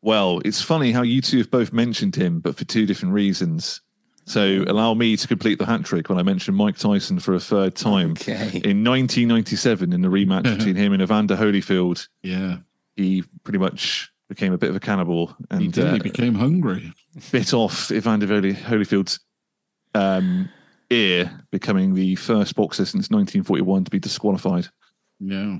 Well, 0.03 0.41
it's 0.43 0.61
funny 0.61 0.91
how 0.91 1.01
you 1.01 1.21
two 1.21 1.37
have 1.39 1.49
both 1.49 1.71
mentioned 1.73 2.15
him, 2.15 2.39
but 2.41 2.55
for 2.57 2.65
two 2.65 2.85
different 2.85 3.13
reasons. 3.13 3.81
So 4.25 4.63
allow 4.67 4.93
me 4.93 5.17
to 5.17 5.27
complete 5.27 5.59
the 5.59 5.65
hat 5.65 5.83
trick 5.83 6.09
when 6.09 6.17
I 6.17 6.23
mention 6.23 6.53
Mike 6.55 6.77
Tyson 6.77 7.19
for 7.19 7.33
a 7.33 7.39
third 7.39 7.75
time. 7.75 8.11
Okay. 8.11 8.61
In 8.63 8.83
1997, 8.83 9.91
in 9.93 10.01
the 10.01 10.07
rematch 10.09 10.43
between 10.57 10.75
him 10.75 10.93
and 10.93 11.01
Evander 11.01 11.35
Holyfield, 11.35 12.07
Yeah. 12.21 12.57
he 12.95 13.23
pretty 13.43 13.59
much 13.59 14.11
became 14.29 14.53
a 14.53 14.57
bit 14.57 14.69
of 14.69 14.75
a 14.75 14.79
cannibal 14.79 15.35
and 15.49 15.61
He 15.61 15.67
did. 15.69 15.87
uh, 15.87 15.93
he 15.93 15.99
became 15.99 16.35
hungry. 16.35 16.93
bit 17.31 17.53
off 17.53 17.91
Evander 17.91 18.27
Holy- 18.27 18.53
Holyfield's 18.53 19.19
um, 19.95 20.49
ear, 20.89 21.45
becoming 21.51 21.93
the 21.93 22.15
first 22.15 22.55
boxer 22.55 22.85
since 22.85 23.09
1941 23.09 23.85
to 23.85 23.91
be 23.91 23.99
disqualified. 23.99 24.67
Yeah. 25.19 25.57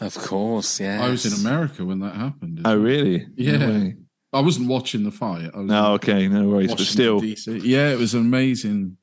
Of 0.00 0.14
course, 0.16 0.80
yeah. 0.80 1.04
I 1.04 1.10
was 1.10 1.26
in 1.26 1.46
America 1.46 1.84
when 1.84 2.00
that 2.00 2.14
happened. 2.14 2.60
Oh, 2.64 2.76
really? 2.76 3.26
Yeah. 3.36 3.56
No. 3.58 3.92
I 4.32 4.40
wasn't 4.40 4.68
watching 4.68 5.02
the 5.04 5.10
fight. 5.10 5.50
I 5.52 5.58
was 5.58 5.66
No, 5.66 5.92
okay, 5.94 6.28
no 6.28 6.48
worries. 6.48 6.70
But 6.70 6.80
still, 6.80 7.20
DC. 7.20 7.60
Yeah, 7.64 7.90
it 7.90 7.98
was 7.98 8.14
an 8.14 8.20
amazing 8.20 8.96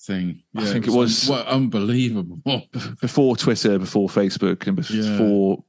thing. 0.00 0.42
Yeah, 0.54 0.62
I 0.62 0.64
think 0.66 0.86
it 0.86 0.92
was- 0.92 1.28
un- 1.28 1.36
well, 1.36 1.46
unbelievable. 1.46 2.40
before 3.00 3.36
Twitter, 3.36 3.78
before 3.78 4.08
Facebook, 4.08 4.66
and 4.66 4.76
before 4.76 5.62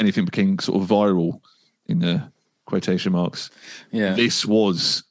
anything 0.00 0.24
became 0.24 0.58
sort 0.60 0.80
of 0.82 0.88
viral 0.88 1.40
in 1.86 1.98
the 1.98 2.30
quotation 2.66 3.12
marks, 3.12 3.50
Yeah. 3.90 4.14
this 4.14 4.46
was 4.46 5.02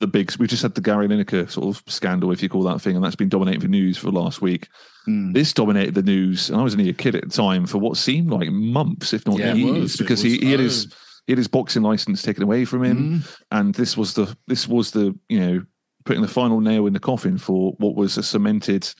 the 0.00 0.06
big. 0.06 0.34
We 0.38 0.46
just 0.46 0.62
had 0.62 0.74
the 0.74 0.80
Gary 0.80 1.08
Lineker 1.08 1.50
sort 1.50 1.76
of 1.76 1.82
scandal, 1.90 2.32
if 2.32 2.42
you 2.42 2.48
call 2.48 2.62
that 2.64 2.80
thing, 2.80 2.96
and 2.96 3.04
that's 3.04 3.16
been 3.16 3.28
dominating 3.28 3.60
the 3.60 3.68
news 3.68 3.96
for 3.98 4.06
the 4.06 4.18
last 4.18 4.40
week. 4.42 4.68
Hmm. 5.06 5.32
This 5.32 5.52
dominated 5.52 5.94
the 5.94 6.02
news, 6.02 6.50
and 6.50 6.60
I 6.60 6.64
was 6.64 6.74
only 6.74 6.88
a 6.88 6.92
kid 6.92 7.14
at 7.14 7.22
the 7.22 7.30
time 7.30 7.66
for 7.66 7.78
what 7.78 7.96
seemed 7.96 8.30
like 8.30 8.50
months, 8.50 9.12
if 9.12 9.24
not 9.26 9.38
Yeah, 9.38 9.54
years, 9.54 9.80
was. 9.80 9.96
Because 9.96 10.20
he, 10.20 10.36
he 10.38 10.50
had 10.50 10.60
oh. 10.60 10.64
his 10.64 10.92
he 11.26 11.32
had 11.32 11.38
his 11.38 11.48
boxing 11.48 11.82
license 11.82 12.22
taken 12.22 12.42
away 12.42 12.64
from 12.64 12.82
him, 12.84 12.96
Mm. 13.20 13.36
and 13.52 13.74
this 13.74 13.96
was 13.96 14.14
the 14.14 14.36
this 14.48 14.66
was 14.68 14.90
the 14.90 15.16
you 15.28 15.38
know 15.40 15.62
putting 16.04 16.22
the 16.22 16.28
final 16.28 16.60
nail 16.60 16.86
in 16.86 16.92
the 16.92 17.00
coffin 17.00 17.38
for 17.38 17.72
what 17.78 17.94
was 17.96 18.16
a 18.18 18.22
cemented, 18.22 18.92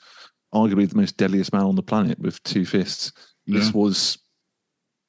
arguably 0.54 0.88
the 0.88 0.96
most 0.96 1.16
deadliest 1.16 1.52
man 1.52 1.62
on 1.62 1.76
the 1.76 1.82
planet 1.82 2.18
with 2.18 2.42
two 2.44 2.64
fists. 2.64 3.12
This 3.46 3.72
was 3.72 4.18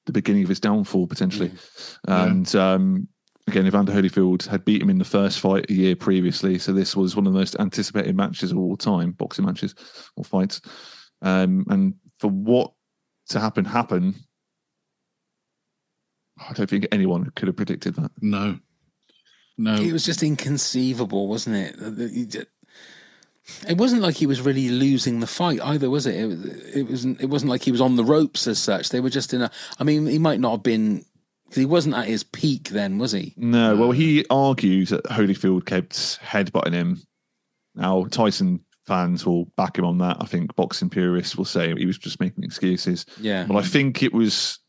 the 0.06 0.12
beginning 0.14 0.44
of 0.44 0.50
his 0.50 0.60
downfall 0.60 1.08
potentially, 1.08 1.52
Yeah. 2.08 2.26
and 2.26 2.56
um, 2.56 3.08
again, 3.48 3.66
Evander 3.68 3.92
Holyfield 3.94 4.46
had 4.48 4.66
beat 4.66 4.82
him 4.82 4.90
in 4.90 4.98
the 4.98 5.06
first 5.06 5.40
fight 5.40 5.70
a 5.70 5.74
year 5.74 5.96
previously, 5.96 6.60
so 6.60 6.74
this 6.74 6.96
was 6.96 7.16
one 7.16 7.26
of 7.28 7.34
the 7.34 7.40
most 7.40 7.56
anticipated 7.60 8.16
matches 8.16 8.52
of 8.52 8.58
all 8.58 8.76
time, 8.78 9.12
boxing 9.12 9.46
matches 9.46 9.74
or 10.16 10.24
fights, 10.24 10.62
um, 11.22 11.66
and 11.70 11.94
for 12.20 12.30
what 12.30 12.74
to 13.30 13.40
happen 13.40 13.66
happen. 13.66 14.16
I 16.50 16.54
don't 16.54 16.70
think 16.70 16.88
anyone 16.92 17.32
could 17.36 17.48
have 17.48 17.56
predicted 17.58 17.96
that. 17.96 18.12
No. 18.22 18.60
No. 19.58 19.76
It 19.76 19.92
was 19.92 20.06
just 20.06 20.22
inconceivable, 20.22 21.28
wasn't 21.28 21.56
it? 21.56 21.76
That 21.80 22.12
you 22.12 22.26
ju- 22.28 22.46
It 23.68 23.78
wasn't 23.78 24.04
like 24.04 24.16
he 24.18 24.28
was 24.28 24.40
really 24.42 24.70
losing 24.70 25.20
the 25.20 25.26
fight 25.26 25.60
either, 25.62 25.90
was 25.90 26.06
it? 26.06 26.16
It, 26.16 26.28
was- 26.28 26.46
it 26.76 26.84
wasn't. 26.84 27.22
It 27.22 27.26
wasn't 27.26 27.50
like 27.50 27.64
he 27.64 27.72
was 27.72 27.82
on 27.82 27.96
the 27.96 28.04
ropes 28.06 28.46
as 28.46 28.60
such. 28.60 28.90
They 28.90 29.00
were 29.00 29.10
just 29.10 29.34
in 29.34 29.42
a. 29.42 29.52
I 29.80 29.84
mean, 29.84 30.06
he 30.06 30.20
might 30.20 30.40
not 30.40 30.52
have 30.52 30.64
been 30.64 31.06
because 31.48 31.60
he 31.62 31.66
wasn't 31.66 31.96
at 31.96 32.08
his 32.08 32.24
peak 32.24 32.70
then, 32.70 32.98
was 32.98 33.12
he? 33.14 33.34
No, 33.38 33.76
well, 33.76 33.92
he 33.92 34.26
argued 34.30 34.90
that 34.90 35.04
Holyfield 35.06 35.66
kept 35.66 35.94
headbutting 36.22 36.74
him. 36.74 37.02
Now, 37.76 38.06
Tyson 38.06 38.62
fans 38.86 39.26
will 39.26 39.46
back 39.58 39.78
him 39.78 39.86
on 39.86 39.98
that. 40.00 40.18
I 40.20 40.26
think 40.26 40.56
boxing 40.56 40.90
purists 40.90 41.36
will 41.36 41.46
say 41.46 41.74
he 41.76 41.86
was 41.86 41.98
just 41.98 42.20
making 42.20 42.44
excuses. 42.44 43.06
Yeah. 43.20 43.46
But 43.48 43.58
I 43.58 43.62
think 43.64 44.02
it 44.04 44.14
was 44.14 44.60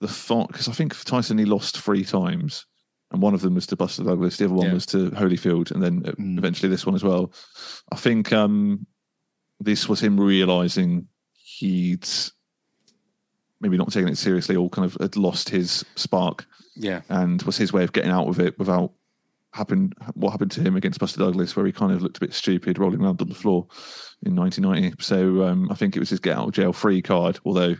the 0.00 0.08
thought 0.08 0.48
because 0.48 0.68
I 0.68 0.72
think 0.72 0.94
Tyson 1.04 1.38
he 1.38 1.44
lost 1.46 1.78
three 1.80 2.04
times, 2.04 2.66
and 3.10 3.22
one 3.22 3.34
of 3.34 3.40
them 3.40 3.54
was 3.54 3.66
to 3.68 3.76
Buster 3.76 4.04
Douglas, 4.04 4.36
the 4.36 4.44
other 4.46 4.54
one 4.54 4.66
Yeah. 4.68 4.74
was 4.74 4.86
to 4.86 5.10
Holyfield, 5.12 5.70
and 5.70 5.82
then 5.82 6.02
Mm. 6.02 6.38
eventually 6.38 6.68
this 6.68 6.84
one 6.86 6.94
as 6.94 7.02
well. 7.04 7.32
I 7.92 7.96
think 7.96 8.32
um, 8.32 8.86
this 9.60 9.88
was 9.88 10.00
him 10.00 10.20
realizing 10.20 11.08
he'd 11.32 12.06
maybe 13.60 13.76
not 13.76 13.92
taking 13.92 14.08
it 14.08 14.18
seriously 14.18 14.54
or 14.56 14.68
kind 14.70 14.84
of 14.84 14.96
had 15.00 15.16
lost 15.16 15.48
his 15.48 15.84
spark 15.94 16.46
Yeah. 16.76 17.00
and 17.08 17.42
was 17.42 17.56
his 17.56 17.72
way 17.72 17.84
of 17.84 17.92
getting 17.92 18.10
out 18.10 18.28
of 18.28 18.38
it 18.40 18.58
without 18.58 18.92
happened 19.54 19.94
what 20.14 20.30
happened 20.32 20.50
to 20.50 20.60
him 20.60 20.76
against 20.76 21.00
Buster 21.00 21.18
Douglas, 21.20 21.56
where 21.56 21.64
he 21.64 21.72
kind 21.72 21.90
of 21.92 22.02
looked 22.02 22.18
a 22.18 22.20
bit 22.20 22.34
stupid 22.34 22.78
rolling 22.78 23.00
around 23.02 23.22
on 23.22 23.28
the 23.28 23.34
floor 23.34 23.66
in 24.22 24.36
1990. 24.36 25.02
So 25.02 25.44
um, 25.46 25.70
I 25.70 25.74
think 25.74 25.96
it 25.96 26.00
was 26.00 26.10
his 26.10 26.20
get 26.20 26.36
out 26.36 26.48
of 26.48 26.54
jail 26.54 26.72
free 26.74 27.00
card, 27.00 27.38
although 27.46 27.74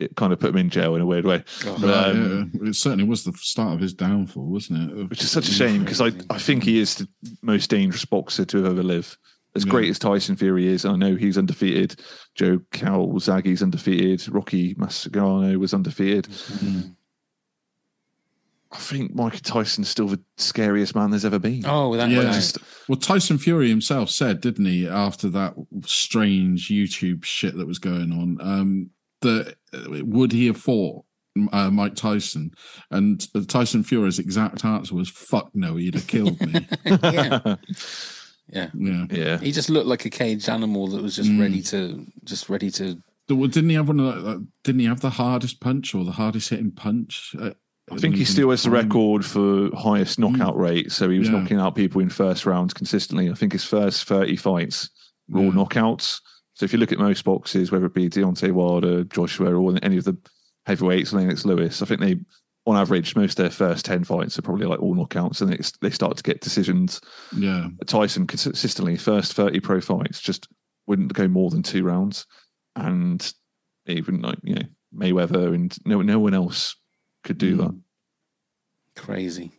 it 0.00 0.16
kind 0.16 0.32
of 0.32 0.40
put 0.40 0.50
him 0.50 0.56
in 0.56 0.70
jail 0.70 0.94
in 0.94 1.02
a 1.02 1.06
weird 1.06 1.24
way. 1.26 1.44
Oh, 1.66 1.76
But, 1.80 2.08
um, 2.08 2.50
yeah. 2.54 2.70
It 2.70 2.74
certainly 2.74 3.04
was 3.04 3.24
the 3.24 3.32
start 3.34 3.74
of 3.74 3.80
his 3.80 3.92
downfall, 3.92 4.46
wasn't 4.46 4.90
it? 4.98 5.10
which 5.10 5.22
is 5.22 5.30
such 5.30 5.48
a 5.48 5.52
shame 5.52 5.84
because 5.84 6.00
I, 6.00 6.10
I 6.30 6.38
think 6.38 6.64
he 6.64 6.78
is 6.80 6.94
the 6.96 7.08
most 7.42 7.68
dangerous 7.70 8.04
boxer 8.06 8.44
to 8.46 8.66
ever 8.66 8.82
live. 8.82 9.18
As 9.56 9.64
Yeah. 9.64 9.70
great 9.70 9.90
as 9.90 9.98
Tyson 9.98 10.36
Fury 10.36 10.66
is, 10.66 10.84
I 10.84 10.96
know 10.96 11.14
he's 11.14 11.38
undefeated. 11.38 12.00
Joe 12.34 12.60
Calzaghe's 12.72 13.62
undefeated. 13.62 14.26
Rocky 14.34 14.74
Marciano 14.74 15.56
was 15.56 15.72
undefeated. 15.72 16.24
Mm. 16.24 16.96
I 18.72 18.76
think 18.78 19.14
Mike 19.14 19.40
Tyson's 19.42 19.88
still 19.88 20.08
the 20.08 20.20
scariest 20.36 20.96
man 20.96 21.10
there's 21.10 21.24
ever 21.24 21.38
been. 21.38 21.64
Oh, 21.64 21.90
without 21.90 22.10
Yeah. 22.10 22.22
yeah. 22.22 22.32
Just 22.32 22.58
Well, 22.88 22.98
Tyson 22.98 23.38
Fury 23.38 23.68
himself 23.68 24.10
said, 24.10 24.40
didn't 24.40 24.64
he, 24.66 24.88
after 24.88 25.28
that 25.30 25.54
strange 25.86 26.68
YouTube 26.68 27.24
shit 27.24 27.56
that 27.56 27.68
was 27.68 27.78
going 27.78 28.10
on, 28.10 28.38
um, 28.40 28.90
that 29.20 29.54
uh, 29.72 30.04
would 30.04 30.32
he 30.32 30.46
have 30.48 30.56
fought 30.56 31.04
uh, 31.52 31.70
Mike 31.70 31.94
Tyson? 31.94 32.50
And 32.90 33.24
Tyson 33.48 33.84
Fury's 33.84 34.18
exact 34.18 34.64
answer 34.64 34.94
was, 34.96 35.08
"Fuck 35.08 35.50
no, 35.54 35.76
he'd 35.76 35.94
have 35.94 36.06
killed 36.08 36.40
me." 36.40 36.66
yeah. 36.84 37.56
Yeah. 38.48 38.70
yeah. 38.74 39.06
yeah. 39.10 39.38
He 39.38 39.52
just 39.52 39.70
looked 39.70 39.86
like 39.86 40.04
a 40.04 40.10
caged 40.10 40.48
animal 40.48 40.86
that 40.88 41.02
was 41.02 41.16
just 41.16 41.30
Mm. 41.30 41.40
ready 41.40 41.62
to, 41.62 42.04
just 42.24 42.48
ready 42.48 42.70
to. 42.72 43.00
Well, 43.28 43.48
Didn't 43.48 43.70
he 43.70 43.76
have 43.76 43.88
one 43.88 44.00
of 44.00 44.22
the, 44.22 44.46
Didn't 44.64 44.80
he 44.80 44.86
have 44.86 45.00
the 45.00 45.10
hardest 45.10 45.60
punch 45.60 45.94
or 45.94 46.04
the 46.04 46.12
hardest 46.12 46.50
hitting 46.50 46.70
punch? 46.70 47.34
Uh, 47.38 47.50
I 47.90 47.96
think 47.96 48.16
he 48.16 48.24
still 48.24 48.50
has 48.50 48.62
the 48.62 48.70
record 48.70 49.24
for 49.24 49.70
highest 49.76 50.18
knockout 50.18 50.56
rate. 50.58 50.92
So 50.92 51.08
he 51.10 51.18
was 51.18 51.28
Yeah. 51.28 51.38
knocking 51.40 51.58
out 51.58 51.74
people 51.74 52.00
in 52.00 52.10
first 52.10 52.44
rounds 52.46 52.74
consistently. 52.74 53.30
I 53.30 53.34
think 53.34 53.52
his 53.52 53.64
first 53.64 54.04
30 54.04 54.36
fights 54.36 54.90
were 55.28 55.40
all 55.40 55.46
Yeah. 55.46 55.52
knockouts. 55.52 56.20
So 56.54 56.64
if 56.64 56.72
you 56.72 56.78
look 56.78 56.92
at 56.92 56.98
most 56.98 57.24
boxes, 57.24 57.72
whether 57.72 57.86
it 57.86 57.94
be 57.94 58.08
Deontay 58.08 58.52
Wilder, 58.52 59.04
Joshua, 59.04 59.54
or 59.54 59.74
any 59.82 59.96
of 59.96 60.04
the 60.04 60.16
heavyweights, 60.66 61.12
Lennox 61.12 61.44
Lewis, 61.44 61.82
I 61.82 61.86
think 61.86 62.00
they, 62.00 62.16
on 62.66 62.76
average, 62.76 63.14
most 63.14 63.38
of 63.38 63.44
their 63.44 63.50
first 63.50 63.84
10 63.84 64.04
fights 64.04 64.38
are 64.38 64.42
probably 64.42 64.66
like 64.66 64.80
all 64.80 64.94
knockouts 64.94 65.42
and 65.42 65.52
it's, 65.52 65.72
they 65.82 65.90
start 65.90 66.16
to 66.16 66.22
get 66.22 66.40
decisions. 66.40 67.00
Yeah. 67.36 67.68
Tyson 67.86 68.26
consistently, 68.26 68.96
first 68.96 69.34
30 69.34 69.60
pro 69.60 69.80
fights, 69.80 70.20
just 70.20 70.48
wouldn't 70.86 71.12
go 71.12 71.28
more 71.28 71.50
than 71.50 71.62
two 71.62 71.84
rounds. 71.84 72.26
And 72.76 73.32
even 73.86 74.22
like, 74.22 74.38
you 74.42 74.54
know, 74.54 74.62
Mayweather 74.96 75.54
and 75.54 75.76
no, 75.84 76.00
no 76.02 76.18
one 76.18 76.34
else 76.34 76.76
could 77.22 77.38
do 77.38 77.56
Mm. 77.56 77.58
that. 77.58 77.80
Crazy. 78.96 79.50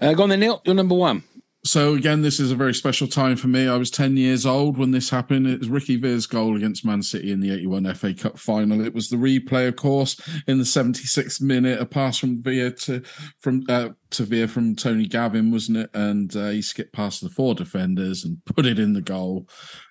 Uh, 0.00 0.14
go 0.14 0.22
on 0.22 0.30
then, 0.30 0.40
Neil. 0.40 0.62
You're 0.64 0.74
number 0.74 0.94
one. 0.94 1.22
So 1.64 1.94
again, 1.94 2.22
this 2.22 2.40
is 2.40 2.50
a 2.50 2.56
very 2.56 2.74
special 2.74 3.06
time 3.06 3.36
for 3.36 3.46
me. 3.46 3.68
I 3.68 3.76
was 3.76 3.88
10 3.88 4.16
years 4.16 4.44
old 4.44 4.76
when 4.76 4.90
this 4.90 5.10
happened. 5.10 5.46
It 5.46 5.60
was 5.60 5.68
Ricky 5.68 5.94
Villa's 5.94 6.26
goal 6.26 6.56
against 6.56 6.84
Man 6.84 7.04
City 7.04 7.30
in 7.30 7.38
the 7.38 7.52
81 7.52 7.94
FA 7.94 8.14
Cup 8.14 8.36
final. 8.36 8.84
It 8.84 8.94
was 8.94 9.08
the 9.08 9.16
replay, 9.16 9.68
of 9.68 9.76
course, 9.76 10.20
in 10.48 10.58
the 10.58 10.64
76th 10.64 11.40
minute, 11.40 11.80
a 11.80 11.86
pass 11.86 12.18
from 12.18 12.42
Villa 12.42 12.72
to 12.72 13.02
from 13.38 13.64
uh, 13.68 13.90
to 14.10 14.24
Villa 14.24 14.48
from 14.48 14.74
Tony 14.74 15.06
Galvin, 15.06 15.52
wasn't 15.52 15.78
it? 15.78 15.90
And 15.94 16.34
uh, 16.34 16.48
he 16.48 16.62
skipped 16.62 16.92
past 16.92 17.20
the 17.20 17.30
four 17.30 17.54
defenders 17.54 18.24
and 18.24 18.44
put 18.44 18.66
it 18.66 18.80
in 18.80 18.94
the 18.94 19.00
goal. 19.00 19.48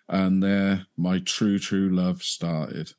And 0.10 0.43
there, 0.43 0.88
my 0.98 1.19
true, 1.19 1.57
true 1.57 1.89
love 1.89 2.22
started. 2.22 2.91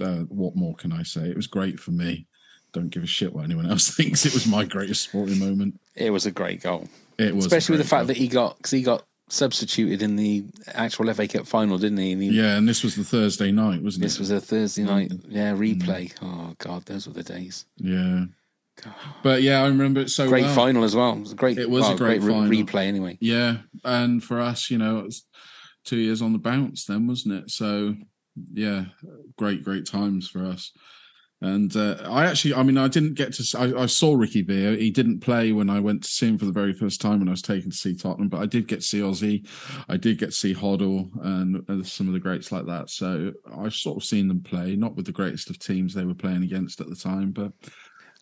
Uh, 0.00 0.20
what 0.30 0.56
more 0.56 0.74
can 0.74 0.92
I 0.92 1.02
say? 1.02 1.28
It 1.28 1.36
was 1.36 1.46
great 1.46 1.78
for 1.78 1.90
me. 1.90 2.26
Don't 2.72 2.88
give 2.88 3.02
a 3.02 3.06
shit 3.06 3.34
what 3.34 3.44
anyone 3.44 3.70
else 3.70 3.90
thinks. 3.94 4.24
It 4.24 4.32
was 4.32 4.46
my 4.46 4.64
greatest 4.64 5.02
sporting 5.02 5.38
moment. 5.38 5.78
It 5.94 6.08
was 6.08 6.24
a 6.24 6.30
great 6.30 6.62
goal. 6.62 6.88
It 7.18 7.34
was, 7.34 7.46
especially 7.46 7.74
with 7.74 7.86
the 7.86 7.90
great 7.90 7.98
fact 7.98 8.06
that 8.08 8.16
he 8.16 8.28
got 8.28 8.56
because 8.56 8.70
he 8.70 8.82
got 8.82 9.04
substituted 9.28 10.02
in 10.02 10.16
the 10.16 10.44
actual 10.68 11.12
FA 11.12 11.26
Cup 11.26 11.46
final, 11.46 11.78
didn't 11.78 11.98
he? 11.98 12.12
And 12.12 12.22
he 12.22 12.28
Yeah, 12.30 12.56
and 12.56 12.68
this 12.68 12.82
was 12.82 12.96
the 12.96 13.04
Thursday 13.04 13.50
night, 13.50 13.82
wasn't 13.82 14.02
This 14.02 14.16
it? 14.16 14.18
This 14.18 14.18
was 14.18 14.30
a 14.30 14.40
Thursday 14.40 14.82
mm. 14.82 14.86
night, 14.86 15.12
yeah, 15.28 15.52
mm. 15.52 15.80
replay. 15.80 16.12
Oh 16.22 16.54
God, 16.58 16.84
those 16.86 17.06
were 17.06 17.14
the 17.14 17.22
days. 17.22 17.66
Yeah. 17.76 18.26
But 19.22 19.42
yeah, 19.42 19.62
I 19.62 19.68
remember 19.68 20.00
it 20.00 20.10
so 20.10 20.28
great 20.28 20.44
well. 20.44 20.54
final 20.54 20.82
as 20.82 20.96
well. 20.96 21.12
It 21.12 21.20
was 21.20 21.32
a 21.32 21.36
great. 21.36 21.58
It 21.58 21.70
was 21.70 21.82
well, 21.82 21.94
a 21.94 21.96
great, 21.96 22.22
re- 22.22 22.32
final. 22.32 22.50
replay 22.50 22.86
anyway. 22.86 23.16
Yeah, 23.20 23.58
and 23.84 24.22
for 24.22 24.40
us, 24.40 24.68
you 24.68 24.78
know, 24.78 24.98
it 24.98 25.04
was 25.04 25.26
two 25.84 25.96
years 25.96 26.20
on 26.20 26.32
the 26.32 26.38
bounce 26.38 26.84
then, 26.84 27.06
wasn't 27.06 27.34
it? 27.34 27.50
So 27.50 27.94
yeah, 28.52 28.86
great, 29.38 29.62
great 29.62 29.86
times 29.86 30.28
for 30.28 30.44
us. 30.44 30.72
And 31.44 31.76
uh, 31.76 31.96
I 32.08 32.24
actually, 32.24 32.54
I 32.54 32.62
mean, 32.62 32.78
I 32.78 32.88
didn't 32.88 33.14
get 33.14 33.34
to. 33.34 33.74
I 33.78 33.84
saw 33.84 34.14
Ricky 34.14 34.40
Villa. 34.40 34.76
He 34.78 34.90
didn't 34.90 35.20
play 35.20 35.52
when 35.52 35.68
I 35.68 35.78
went 35.78 36.02
to 36.04 36.08
see 36.08 36.26
him 36.26 36.38
for 36.38 36.46
the 36.46 36.52
very 36.52 36.72
first 36.72 37.02
time 37.02 37.18
when 37.18 37.28
I 37.28 37.32
was 37.32 37.42
taken 37.42 37.70
to 37.70 37.76
see 37.76 37.94
Tottenham, 37.94 38.30
but 38.30 38.40
I 38.40 38.46
did 38.46 38.66
get 38.66 38.76
to 38.76 38.86
see 38.86 39.00
Ossie. 39.00 39.46
I 39.90 39.98
did 39.98 40.16
get 40.18 40.26
to 40.26 40.32
see 40.32 40.54
Hoddle 40.54 41.10
and, 41.22 41.62
and 41.68 41.86
some 41.86 42.06
of 42.06 42.14
the 42.14 42.18
greats 42.18 42.50
like 42.50 42.64
that. 42.64 42.88
So 42.88 43.30
I've 43.58 43.74
sort 43.74 43.98
of 43.98 44.04
seen 44.04 44.26
them 44.26 44.40
play, 44.40 44.74
not 44.74 44.96
with 44.96 45.04
the 45.04 45.12
greatest 45.12 45.50
of 45.50 45.58
teams 45.58 45.92
they 45.92 46.06
were 46.06 46.14
playing 46.14 46.44
against 46.44 46.80
at 46.80 46.88
the 46.88 46.96
time, 46.96 47.32
but 47.32 47.52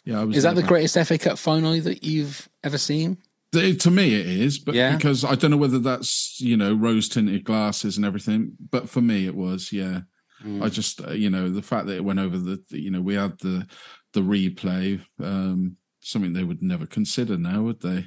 yeah, 0.04 0.20
I 0.20 0.24
was. 0.24 0.38
Is 0.38 0.42
that 0.42 0.56
the 0.56 0.62
greatest 0.64 0.98
FA 1.06 1.16
Cup 1.16 1.38
final 1.38 1.80
that 1.80 2.02
you've 2.02 2.48
ever 2.64 2.78
seen? 2.78 3.18
To 3.52 3.90
me, 3.90 4.14
it 4.18 4.26
is, 4.26 4.58
but 4.58 4.74
Yeah. 4.74 4.96
because 4.96 5.24
I 5.24 5.36
don't 5.36 5.52
know 5.52 5.58
whether 5.58 5.78
that's 5.78 6.40
you 6.40 6.56
know 6.56 6.74
rose 6.74 7.08
tinted 7.08 7.44
glasses 7.44 7.98
and 7.98 8.04
everything, 8.04 8.52
but 8.70 8.88
for 8.88 9.00
me, 9.00 9.26
it 9.26 9.36
was. 9.36 9.72
Yeah, 9.72 10.00
Mm. 10.44 10.62
I 10.62 10.68
just 10.68 11.00
uh, 11.00 11.12
you 11.12 11.30
know 11.30 11.48
the 11.50 11.62
fact 11.62 11.86
that 11.86 11.96
it 11.96 12.04
went 12.04 12.18
over 12.20 12.38
the, 12.38 12.62
the- 12.70 12.80
you 12.82 12.90
know 12.90 13.00
we 13.00 13.14
had 13.14 13.38
the 13.40 13.66
the 14.12 14.20
replay, 14.20 15.00
um, 15.22 15.76
something 16.00 16.32
they 16.32 16.44
would 16.44 16.62
never 16.62 16.86
consider 16.86 17.36
now, 17.38 17.62
would 17.62 17.80
they? 17.80 18.06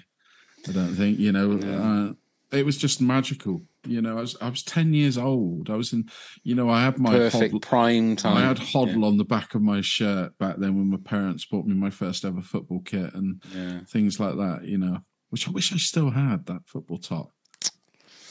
I 0.68 0.72
don't 0.72 0.96
think 0.96 1.20
you 1.20 1.32
know. 1.32 1.54
Uh, 1.60 2.14
it 2.56 2.66
was 2.66 2.78
just 2.78 3.02
magical. 3.02 3.62
You 3.88 4.02
know, 4.02 4.18
I 4.18 4.22
was 4.22 4.36
I 4.42 4.50
was 4.50 4.64
ten 4.64 4.94
years 4.94 5.18
old. 5.18 5.70
I 5.70 5.76
was 5.76 5.94
in, 5.94 6.10
you 6.44 6.56
know, 6.56 6.70
I 6.70 6.82
had 6.84 6.98
my 6.98 7.12
Perfect 7.12 7.54
Hoddle- 7.56 7.62
prime 7.62 8.16
time. 8.16 8.38
I 8.38 8.42
had 8.42 8.58
Hoddle 8.58 9.04
on 9.06 9.18
the 9.18 9.26
back 9.26 9.56
of 9.56 9.62
my 9.62 9.82
shirt 9.82 10.38
back 10.38 10.58
then 10.58 10.76
when 10.76 10.90
my 10.90 10.98
parents 11.04 11.46
bought 11.46 11.66
me 11.66 11.74
my 11.76 11.90
first 11.90 12.24
ever 12.26 12.42
football 12.42 12.82
kit 12.82 13.14
and 13.14 13.42
Yeah. 13.54 13.80
things 13.88 14.20
like 14.20 14.36
that. 14.38 14.64
You 14.66 14.78
know, 14.80 15.00
which 15.30 15.48
I 15.48 15.52
wish 15.52 15.74
I 15.74 15.78
still 15.78 16.12
had 16.12 16.46
that 16.48 16.62
football 16.68 16.98
top. 16.98 17.32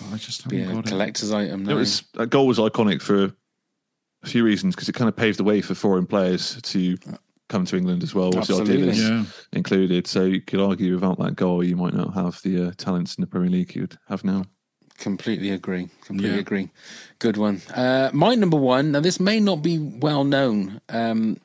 But 0.00 0.12
I 0.12 0.16
just 0.16 0.42
haven't 0.42 0.58
Be 0.58 0.64
a 0.64 0.72
got 0.74 0.86
it. 0.86 0.90
collector's 0.90 1.32
item. 1.32 1.68
It 1.68 1.74
was 1.74 2.02
that 2.14 2.30
goal 2.30 2.46
was 2.48 2.58
iconic 2.58 3.00
for 3.02 3.32
a 4.24 4.28
few 4.28 4.44
reasons 4.44 4.74
because 4.74 4.88
it 4.88 4.94
kind 4.94 5.08
of 5.08 5.16
paved 5.16 5.38
the 5.38 5.44
way 5.44 5.60
for 5.60 5.74
foreign 5.74 6.06
players 6.06 6.60
to 6.62 6.96
come 7.48 7.64
to 7.66 7.76
England 7.76 8.02
as 8.02 8.14
well. 8.14 8.28
Obviously, 8.28 8.60
Absolutely. 8.60 8.92
Ardiles 8.94 8.98
Yeah. 9.08 9.24
included. 9.52 10.06
So 10.06 10.24
you 10.24 10.40
could 10.40 10.60
argue 10.60 10.94
without 10.94 11.18
that 11.18 11.36
goal, 11.36 11.62
you 11.62 11.76
might 11.76 11.94
not 11.94 12.14
have 12.14 12.40
the 12.42 12.68
uh, 12.68 12.72
talents 12.76 13.14
in 13.16 13.20
the 13.20 13.26
Premier 13.26 13.50
League 13.50 13.74
you'd 13.74 13.98
have 14.08 14.24
now. 14.24 14.44
Completely 14.98 15.50
agree. 15.50 15.88
Completely 16.06 16.36
Yeah. 16.36 16.40
agree. 16.40 16.70
Good 17.18 17.36
one. 17.36 17.60
Uh, 17.74 18.10
my 18.12 18.34
number 18.34 18.56
one. 18.56 18.92
Now, 18.92 19.00
this 19.00 19.18
may 19.20 19.40
not 19.40 19.62
be 19.62 19.78
well 19.78 20.24
known, 20.24 20.80
um, 20.88 21.38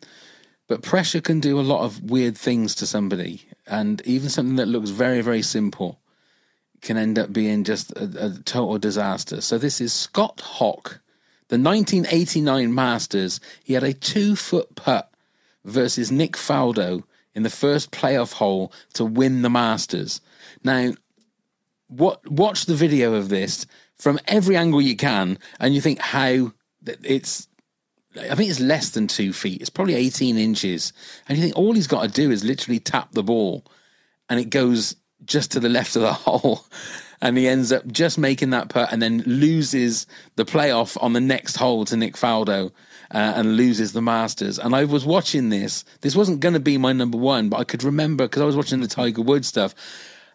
but 0.67 0.83
pressure 0.83 1.19
can 1.19 1.39
do 1.39 1.59
a 1.59 1.61
lot 1.61 1.83
of 1.83 2.03
weird 2.11 2.37
things 2.37 2.75
to 2.75 2.85
somebody, 2.85 3.41
and 3.67 4.01
even 4.05 4.29
something 4.29 4.55
that 4.57 4.67
looks 4.67 4.91
very, 4.91 5.21
very 5.21 5.41
simple 5.41 5.99
can 6.81 6.95
end 6.95 7.17
up 7.19 7.33
being 7.33 7.63
just 7.65 7.91
a, 7.93 8.27
a 8.27 8.29
total 8.45 8.77
disaster. 8.77 9.41
So 9.41 9.57
this 9.57 9.81
is 9.81 9.91
Scott 9.91 10.39
Hoch, 10.41 10.99
the 11.49 11.59
1989 11.59 12.73
Masters. 12.73 13.39
He 13.63 13.73
had 13.73 13.83
a 13.83 13.93
two-foot 13.93 14.75
putt 14.75 15.11
versus 15.65 16.11
Nick 16.11 16.33
Faldo 16.33 17.03
in 17.35 17.43
the 17.43 17.49
first 17.49 17.91
playoff 17.91 18.33
hole 18.33 18.71
to 18.93 19.05
win 19.05 19.41
the 19.41 19.49
Masters. 19.49 20.21
Now, 20.63 20.93
what 21.87 22.29
watch 22.29 22.65
the 22.65 22.75
video 22.75 23.13
of 23.13 23.29
this 23.29 23.65
from 23.95 24.19
every 24.27 24.55
angle 24.55 24.81
you 24.81 24.95
can, 24.95 25.37
and 25.59 25.75
you 25.75 25.81
think 25.81 25.99
how 25.99 26.53
it's. 26.85 27.47
I 28.15 28.33
think 28.33 28.49
it's 28.49 28.59
less 28.59 28.89
than 28.89 29.07
two 29.07 29.31
feet. 29.33 29.61
It's 29.61 29.69
probably 29.69 29.93
18 29.93 30.35
inches. 30.35 30.93
And 31.27 31.37
you 31.37 31.43
think 31.43 31.55
all 31.55 31.73
he's 31.73 31.85
got 31.85 32.01
to 32.01 32.07
do 32.07 32.31
is 32.31 32.43
literally 32.43 32.79
tap 32.79 33.11
the 33.11 33.21
ball 33.21 33.63
and 34.29 34.39
it 34.39 34.49
goes 34.49 34.95
just 35.25 35.51
to 35.51 35.59
the 35.59 35.69
left 35.69 35.95
of 35.95 36.01
the 36.01 36.13
hole. 36.25 36.65
And 37.21 37.37
he 37.37 37.47
ends 37.47 37.71
up 37.71 37.85
just 37.87 38.17
making 38.17 38.51
that 38.51 38.69
putt 38.69 38.91
and 38.91 39.01
then 39.01 39.23
loses 39.25 40.07
the 40.35 40.45
playoff 40.45 40.97
on 41.03 41.13
the 41.13 41.19
next 41.19 41.57
hole 41.57 41.83
to 41.85 41.97
Nick 41.97 42.15
Faldo 42.15 42.71
uh, 43.11 43.33
and 43.35 43.57
loses 43.57 43.91
the 43.91 44.01
Masters. 44.01 44.57
And 44.57 44.73
I 44.73 44.85
was 44.85 45.05
watching 45.05 45.49
this. 45.49 45.83
This 46.01 46.15
wasn't 46.15 46.39
going 46.39 46.53
to 46.53 46.59
be 46.59 46.77
my 46.77 46.93
number 46.93 47.17
one, 47.17 47.49
but 47.49 47.59
I 47.59 47.65
could 47.65 47.83
remember 47.83 48.25
because 48.25 48.41
I 48.41 48.45
was 48.45 48.55
watching 48.55 48.79
the 48.79 48.87
Tiger 48.87 49.21
Woods 49.21 49.47
stuff. 49.47 49.75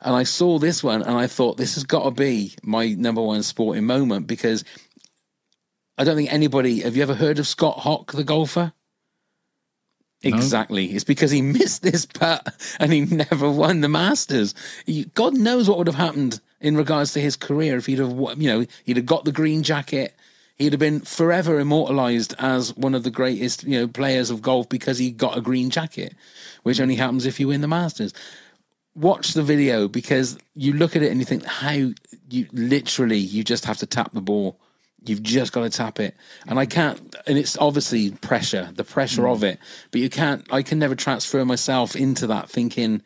And 0.02 0.14
I 0.14 0.24
saw 0.24 0.58
this 0.58 0.84
one 0.84 1.00
and 1.00 1.16
I 1.16 1.26
thought, 1.26 1.56
this 1.56 1.74
has 1.76 1.84
got 1.84 2.04
to 2.04 2.10
be 2.10 2.54
my 2.62 2.88
number 2.88 3.22
one 3.22 3.42
sporting 3.42 3.86
moment 3.86 4.26
because 4.26 4.62
I 5.96 6.04
don't 6.04 6.16
think 6.16 6.32
anybody. 6.32 6.80
Have 6.80 6.96
you 6.96 7.02
ever 7.02 7.14
heard 7.14 7.38
of 7.38 7.46
Scott 7.46 7.78
Hoch, 7.78 8.12
the 8.12 8.24
golfer? 8.24 8.74
Exactly. 10.22 10.86
It's 10.86 11.04
because 11.04 11.30
he 11.30 11.42
missed 11.42 11.82
this 11.82 12.06
putt 12.06 12.54
and 12.78 12.92
he 12.92 13.02
never 13.02 13.50
won 13.50 13.80
the 13.80 13.88
Masters. 13.88 14.54
God 15.14 15.34
knows 15.34 15.68
what 15.68 15.78
would 15.78 15.86
have 15.86 15.96
happened 15.96 16.40
in 16.64 16.78
regards 16.78 17.12
to 17.12 17.20
his 17.20 17.36
career 17.36 17.76
if 17.76 17.84
he'd 17.84 17.98
have, 17.98 18.16
you 18.40 18.48
know, 18.48 18.66
he'd 18.84 18.96
have 18.96 19.04
got 19.04 19.26
the 19.26 19.32
green 19.32 19.62
jacket. 19.62 20.16
He'd 20.56 20.72
have 20.72 20.80
been 20.80 21.00
forever 21.00 21.60
immortalized 21.60 22.34
as 22.38 22.74
one 22.74 22.94
of 22.94 23.02
the 23.02 23.10
greatest, 23.10 23.64
you 23.64 23.78
know, 23.78 23.86
players 23.86 24.30
of 24.30 24.40
golf 24.40 24.68
because 24.70 24.98
he 24.98 25.10
got 25.10 25.36
a 25.36 25.42
green 25.42 25.68
jacket, 25.68 26.14
which 26.62 26.80
only 26.80 26.94
happens 26.94 27.26
if 27.26 27.38
you 27.38 27.48
win 27.48 27.60
the 27.60 27.68
Masters. 27.68 28.14
Watch 28.94 29.34
the 29.34 29.42
video 29.42 29.88
because 29.88 30.38
you 30.54 30.72
look 30.72 30.96
at 30.96 31.02
it 31.02 31.10
and 31.10 31.20
you 31.20 31.26
think 31.26 31.44
how 31.44 31.90
you 32.30 32.46
literally 32.52 33.18
you 33.18 33.44
just 33.44 33.66
have 33.66 33.78
to 33.78 33.86
tap 33.86 34.12
the 34.12 34.22
ball. 34.22 34.58
You've 35.04 35.22
just 35.22 35.52
got 35.52 35.64
to 35.64 35.70
tap 35.70 36.00
it. 36.00 36.16
And 36.46 36.58
I 36.58 36.64
can't, 36.64 37.14
and 37.26 37.36
it's 37.36 37.58
obviously 37.58 38.12
pressure, 38.12 38.70
the 38.74 38.84
pressure 38.84 39.24
mm. 39.24 39.32
of 39.34 39.44
it, 39.44 39.58
but 39.90 40.00
you 40.00 40.08
can't, 40.08 40.50
I 40.50 40.62
can 40.62 40.78
never 40.78 40.94
transfer 40.94 41.44
myself 41.44 41.94
into 41.94 42.26
that 42.28 42.48
thinking, 42.48 43.02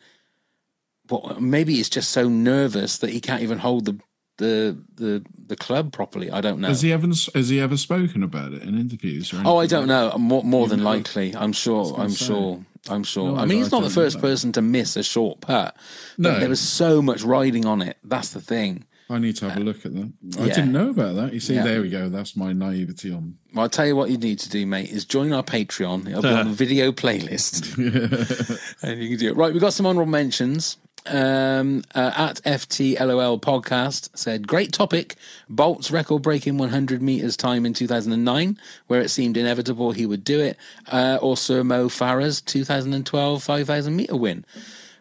well, 1.09 1.37
maybe 1.39 1.75
it's 1.75 1.89
just 1.89 2.09
so 2.11 2.29
nervous 2.29 2.97
that 2.99 3.09
he 3.11 3.19
can't 3.19 3.41
even 3.41 3.57
hold 3.59 3.85
the, 3.85 3.99
the, 4.37 4.77
the, 4.95 5.25
the 5.47 5.55
club 5.55 5.91
properly. 5.91 6.29
I 6.31 6.41
don't 6.41 6.59
know. 6.59 6.67
Has 6.69 6.81
he 6.81 6.93
ever 6.93 7.07
has 7.07 7.49
he 7.49 7.59
ever 7.59 7.77
spoken 7.77 8.23
about 8.23 8.53
it 8.53 8.61
in 8.63 8.77
interviews? 8.79 9.33
Or 9.33 9.41
Oh, 9.45 9.57
I 9.57 9.67
don't 9.67 9.87
know. 9.87 10.13
More, 10.17 10.43
more 10.43 10.67
than 10.67 10.79
You've 10.79 10.85
likely, 10.85 11.35
I'm 11.35 11.53
sure. 11.53 11.95
I'm 11.97 12.09
say. 12.11 12.25
sure. 12.27 12.65
I'm 12.89 13.03
sure. 13.03 13.31
No, 13.33 13.35
I 13.37 13.41
I- 13.41 13.45
mean, 13.45 13.57
he's 13.57 13.71
not 13.71 13.83
the 13.83 13.89
first 13.89 14.19
person 14.21 14.51
to 14.53 14.61
miss 14.61 14.95
a 14.95 15.03
short 15.03 15.41
putt. 15.41 15.75
No. 16.17 16.39
there 16.39 16.47
was 16.49 16.61
so 16.61 17.01
much 17.01 17.23
riding 17.23 17.65
on 17.65 17.81
it. 17.81 17.97
That's 18.03 18.29
the 18.31 18.41
thing. 18.41 18.85
I 19.11 19.17
need 19.17 19.35
to 19.37 19.49
have 19.49 19.57
a 19.57 19.63
look 19.63 19.87
at 19.87 19.93
that. 19.95 20.13
I 20.37 20.45
yeah. 20.45 20.53
didn't 20.53 20.71
know 20.71 20.91
about 20.91 21.15
that. 21.15 21.33
You 21.33 21.39
see, 21.39 21.55
Yeah. 21.55 21.63
there 21.63 21.81
we 21.81 21.89
go. 21.89 22.09
That's 22.09 22.37
my 22.37 22.53
naivety 22.53 23.11
on. 23.11 23.39
Well, 23.55 23.63
I'll 23.63 23.69
tell 23.69 23.87
you 23.87 23.95
what 23.95 24.11
you 24.11 24.17
need 24.19 24.37
to 24.39 24.49
do, 24.49 24.67
mate, 24.67 24.91
is 24.91 25.03
join 25.03 25.33
our 25.33 25.41
Patreon. 25.41 26.07
It'll 26.07 26.21
be 26.21 26.27
on 26.29 26.47
the 26.49 26.53
video 26.53 26.91
playlist. 26.91 27.75
and 28.83 29.01
you 29.01 29.09
can 29.09 29.17
do 29.17 29.29
it. 29.29 29.35
Right, 29.35 29.51
we've 29.51 29.61
got 29.61 29.73
some 29.73 29.87
honorable 29.87 30.11
mentions. 30.11 30.77
Um, 31.05 31.83
uh, 31.95 32.11
at 32.15 32.41
FTLOL 32.43 33.41
podcast 33.41 34.09
said, 34.15 34.47
great 34.47 34.71
topic. 34.71 35.15
Bolt's 35.49 35.91
record 35.91 36.21
breaking 36.21 36.57
100 36.57 37.01
meters 37.01 37.35
time 37.35 37.65
in 37.65 37.73
2009, 37.73 38.59
where 38.87 39.01
it 39.01 39.09
seemed 39.09 39.37
inevitable 39.37 39.91
he 39.91 40.05
would 40.05 40.23
do 40.23 40.39
it. 40.39 40.57
Uh, 40.87 41.35
Sir 41.35 41.63
Mo 41.63 41.87
Farah's 41.87 42.41
2012 42.41 43.41
5,000 43.41 43.95
meter 43.95 44.15
win. 44.15 44.45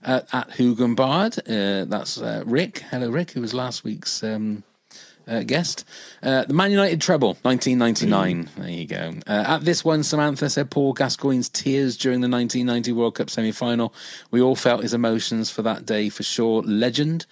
Uh, 0.05 0.21
at 0.33 0.51
Hugan 0.51 0.95
Bard, 0.95 1.39
uh, 1.41 1.85
that's 1.85 2.19
uh, 2.19 2.43
Rick. 2.47 2.85
Hello, 2.91 3.11
Rick, 3.11 3.33
who 3.33 3.41
was 3.41 3.53
last 3.53 3.83
week's 3.83 4.23
um, 4.23 4.63
uh, 5.29 5.43
guest. 5.43 5.85
Uh, 6.23 6.45
the 6.45 6.55
Man 6.55 6.71
United 6.71 7.01
treble, 7.01 7.37
1999. 7.43 8.51
There 8.57 8.69
you 8.69 8.87
go. 8.87 9.15
Uh, 9.27 9.45
at 9.47 9.65
this 9.65 9.85
one, 9.85 10.03
Samantha 10.03 10.49
said 10.51 10.71
Paul 10.71 10.95
Gascoigne's 10.95 11.49
tears 11.49 11.97
during 11.97 12.21
the 12.21 12.29
1990 12.29 12.93
World 12.93 13.15
Cup 13.17 13.31
semi 13.31 13.53
final. 13.53 13.95
We 14.31 14.41
all 14.41 14.57
felt 14.57 14.83
his 14.83 14.95
emotions 14.95 15.51
for 15.51 15.63
that 15.63 15.87
day 15.87 16.09
for 16.09 16.23
sure. 16.23 16.63
Legend. 16.63 17.27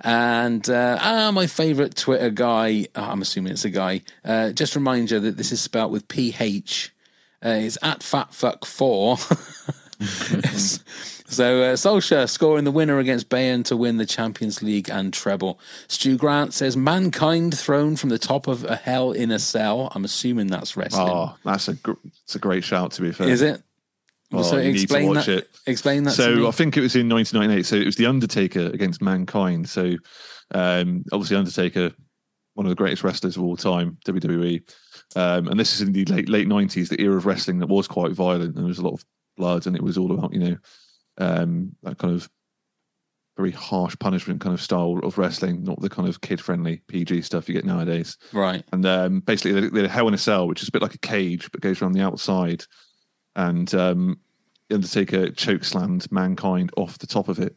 And 0.00 0.68
uh, 0.70 0.98
ah, 1.00 1.30
my 1.32 1.46
favourite 1.46 1.96
Twitter 1.96 2.30
guy, 2.30 2.86
oh, 2.94 3.02
I'm 3.02 3.22
assuming 3.22 3.52
it's 3.52 3.64
a 3.64 3.70
guy, 3.70 4.02
uh, 4.24 4.50
just 4.52 4.76
remind 4.76 5.10
you 5.10 5.18
that 5.20 5.36
this 5.36 5.50
is 5.50 5.60
spelt 5.60 5.90
with 5.90 6.06
PH. 6.08 6.92
Uh, 7.44 7.48
it's 7.50 7.78
at 7.82 8.00
fatfuck4. 8.00 9.64
so 11.28 11.62
uh, 11.62 11.74
Solskjaer 11.74 12.28
scoring 12.28 12.64
the 12.64 12.70
winner 12.70 12.98
against 12.98 13.28
Bayern 13.28 13.64
to 13.66 13.76
win 13.76 13.98
the 13.98 14.06
Champions 14.06 14.62
League 14.62 14.88
and 14.88 15.12
treble. 15.12 15.60
Stu 15.86 16.16
Grant 16.16 16.54
says 16.54 16.76
mankind 16.76 17.56
thrown 17.56 17.96
from 17.96 18.08
the 18.08 18.18
top 18.18 18.46
of 18.46 18.64
a 18.64 18.76
hell 18.76 19.12
in 19.12 19.30
a 19.30 19.38
cell. 19.38 19.92
I'm 19.94 20.04
assuming 20.04 20.46
that's 20.48 20.76
wrestling. 20.76 21.08
Oh, 21.08 21.36
that's 21.44 21.68
a 21.68 21.74
gr- 21.74 21.92
it's 22.24 22.34
a 22.34 22.38
great 22.38 22.64
shout. 22.64 22.92
To 22.92 23.02
be 23.02 23.12
fair, 23.12 23.28
Is 23.28 23.42
it? 23.42 23.62
Oh, 24.32 24.42
so 24.42 24.56
you 24.56 24.72
need 24.72 24.78
to 24.78 24.82
explain 24.82 25.08
watch 25.08 25.26
that. 25.26 25.38
it. 25.38 25.50
Explain 25.66 26.02
that. 26.04 26.12
So. 26.12 26.48
I 26.48 26.50
think 26.50 26.76
it 26.76 26.80
was 26.80 26.96
in 26.96 27.08
1998. 27.08 27.64
So 27.64 27.76
it 27.76 27.86
was 27.86 27.96
the 27.96 28.06
Undertaker 28.06 28.66
against 28.66 29.00
Mankind. 29.00 29.68
So 29.68 29.96
um, 30.54 31.04
obviously 31.12 31.36
Undertaker, 31.36 31.92
one 32.54 32.66
of 32.66 32.70
the 32.70 32.76
greatest 32.76 33.04
wrestlers 33.04 33.36
of 33.36 33.42
all 33.42 33.56
time, 33.56 33.96
WWE. 34.04 34.62
Um, 35.16 35.48
and 35.48 35.58
this 35.58 35.74
is 35.74 35.80
in 35.80 35.92
the 35.92 36.04
late 36.06 36.28
late 36.28 36.48
90s, 36.48 36.88
the 36.88 37.00
era 37.00 37.16
of 37.16 37.26
wrestling 37.26 37.58
that 37.60 37.68
was 37.68 37.88
quite 37.88 38.12
violent. 38.12 38.54
And 38.54 38.56
there 38.56 38.64
was 38.64 38.78
a 38.78 38.84
lot 38.84 38.94
of 38.94 39.04
blood, 39.36 39.66
and 39.66 39.74
it 39.74 39.82
was 39.82 39.96
all 39.96 40.12
about 40.12 40.34
you 40.34 40.40
know 40.40 40.56
um, 41.18 41.76
that 41.82 41.98
kind 41.98 42.14
of 42.14 42.28
very 43.36 43.52
harsh 43.52 43.96
punishment 44.00 44.40
kind 44.40 44.52
of 44.52 44.60
style 44.60 44.98
of 45.04 45.16
wrestling, 45.16 45.62
not 45.62 45.80
the 45.80 45.88
kind 45.88 46.08
of 46.08 46.20
kid 46.20 46.40
friendly 46.40 46.82
PG 46.88 47.22
stuff 47.22 47.48
you 47.48 47.54
get 47.54 47.64
nowadays. 47.64 48.18
right. 48.32 48.64
And 48.72 48.84
um, 48.84 49.20
basically, 49.20 49.60
they, 49.60 49.68
they 49.68 49.80
had 49.82 49.90
a 49.90 49.92
hell 49.92 50.08
in 50.08 50.14
a 50.14 50.18
cell, 50.18 50.48
which 50.48 50.60
is 50.60 50.68
a 50.68 50.72
bit 50.72 50.82
like 50.82 50.94
a 50.94 50.98
cage, 50.98 51.50
but 51.52 51.60
goes 51.60 51.80
around 51.80 51.92
the 51.92 52.02
outside. 52.02 52.64
And 53.36 53.72
um, 53.74 54.18
Undertaker 54.72 55.28
chokeslammed 55.28 56.10
mankind 56.10 56.72
off 56.76 56.98
the 56.98 57.06
top 57.06 57.28
of 57.28 57.38
it, 57.38 57.54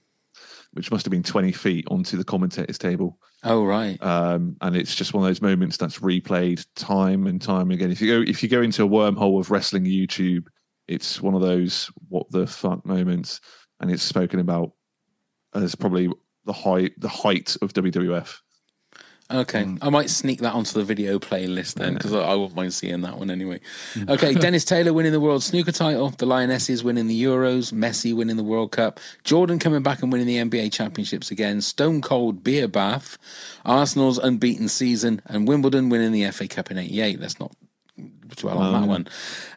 which 0.74 0.92
must 0.92 1.04
have 1.04 1.12
been 1.12 1.24
20 1.24 1.52
feet 1.52 1.88
onto 1.90 2.16
the 2.16 2.24
commentator's 2.24 2.78
table. 2.78 3.18
Oh 3.44 3.66
right. 3.66 4.02
Um, 4.04 4.58
and 4.62 4.76
it's 4.76 4.94
just 4.94 5.16
one 5.16 5.24
of 5.24 5.30
those 5.30 5.42
moments 5.42 5.78
that's 5.78 5.98
replayed 5.98 6.64
time 6.76 7.26
and 7.26 7.42
time 7.42 7.72
again. 7.72 7.90
If 7.90 8.02
you 8.02 8.20
go, 8.20 8.30
if 8.30 8.44
you 8.44 8.50
go 8.50 8.62
into 8.62 8.84
a 8.84 8.88
wormhole 8.88 9.40
of 9.40 9.50
wrestling 9.50 9.86
YouTube, 9.86 10.46
it's 10.92 11.22
one 11.22 11.34
of 11.36 11.42
those 11.42 11.90
what 12.10 12.30
the 12.32 12.46
fuck 12.46 12.86
moments, 12.86 13.40
and 13.80 13.90
it's 13.90 14.04
spoken 14.04 14.40
about 14.40 14.74
as 15.54 15.76
probably 15.76 16.10
the 16.46 16.54
height, 16.54 16.94
the 16.98 17.08
height 17.08 17.56
of 17.62 17.74
WWF. 17.74 18.40
Okay, 19.34 19.64
Mm. 19.64 19.78
I 19.82 19.90
might 19.90 20.10
sneak 20.10 20.40
that 20.42 20.54
onto 20.54 20.74
the 20.74 20.84
video 20.84 21.18
playlist 21.18 21.76
then 21.76 21.94
because 21.94 22.12
I, 22.14 22.20
I 22.20 22.36
wouldn't 22.36 22.56
mind 22.56 22.74
seeing 22.74 23.00
that 23.02 23.18
one 23.18 23.32
anyway. 23.32 23.62
Okay, 24.10 24.34
Dennis 24.46 24.66
Taylor 24.66 24.92
winning 24.92 25.14
the 25.14 25.22
world 25.22 25.42
snooker 25.42 25.72
title, 25.72 26.10
the 26.10 26.26
Lionesses 26.26 26.84
winning 26.84 27.08
the 27.08 27.24
Euros, 27.24 27.72
Messi 27.72 28.14
winning 28.14 28.36
the 28.36 28.44
World 28.44 28.74
Cup, 28.74 29.00
Jordan 29.24 29.58
coming 29.58 29.84
back 29.84 30.04
and 30.04 30.12
winning 30.12 30.28
the 30.28 30.36
NBA 30.36 30.74
championships 30.74 31.32
again, 31.32 31.62
Stone 31.62 32.02
Cold 32.02 32.44
beer 32.44 32.68
bath, 32.68 33.18
Arsenal's 33.64 34.18
unbeaten 34.18 34.68
season, 34.68 35.22
and 35.28 35.48
Wimbledon 35.48 35.88
winning 35.88 36.12
the 36.12 36.30
FA 36.32 36.50
Cup 36.50 36.70
in 36.70 36.78
'88. 36.78 37.22
Let's 37.22 37.40
not 37.40 37.56
dwell 38.36 38.58
on 38.58 38.74
that 38.74 38.82
Um, 38.84 38.88
one. 38.88 39.08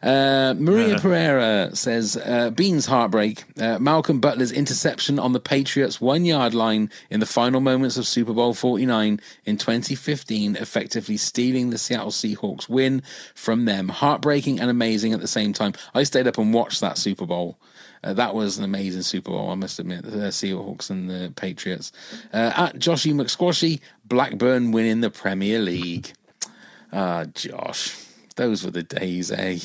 Uh, 0.03 0.53
Maria. 0.57 0.99
Pereira 0.99 1.75
says 1.75 2.15
uh, 2.17 2.49
Beans 2.51 2.85
heartbreak. 2.85 3.43
Uh, 3.59 3.79
Malcolm 3.79 4.19
Butler's 4.19 4.51
interception 4.51 5.17
on 5.19 5.33
the 5.33 5.39
Patriots 5.39 5.99
one 5.99 6.25
yard 6.25 6.53
line 6.53 6.89
in 7.09 7.19
the 7.19 7.25
final 7.25 7.59
moments 7.61 7.97
of 7.97 8.05
Super 8.07 8.33
Bowl 8.33 8.53
49 8.53 9.19
in 9.45 9.57
2015, 9.57 10.55
effectively 10.57 11.17
stealing 11.17 11.69
the 11.69 11.77
Seattle 11.77 12.11
Seahawks 12.11 12.69
win 12.69 13.01
from 13.33 13.65
them. 13.65 13.89
Heartbreaking 13.89 14.59
and 14.59 14.69
amazing 14.69 15.13
at 15.13 15.21
the 15.21 15.27
same 15.27 15.53
time. 15.53 15.73
I 15.93 16.03
stayed 16.03 16.27
up 16.27 16.37
and 16.37 16.53
watched 16.53 16.81
that 16.81 16.97
Super 16.97 17.25
Bowl. 17.25 17.57
Uh, 18.03 18.13
that 18.13 18.35
was 18.35 18.59
an 18.59 18.63
amazing 18.63 19.01
Super 19.01 19.31
Bowl, 19.31 19.49
I 19.49 19.55
must 19.55 19.79
admit. 19.79 20.03
The 20.03 20.27
Seahawks 20.27 20.91
and 20.91 21.09
the 21.09 21.33
Patriots. 21.35 21.91
Uh, 22.31 22.51
at 22.55 22.75
Joshy 22.75 23.13
McSquashy, 23.15 23.79
Blackburn 24.05 24.71
winning 24.71 25.01
the 25.01 25.09
Premier 25.09 25.57
League. 25.59 26.13
Ah, 26.93 27.25
Josh. 27.33 27.95
Those 28.35 28.63
were 28.63 28.71
the 28.71 28.83
days, 28.83 29.31
eh? 29.31 29.59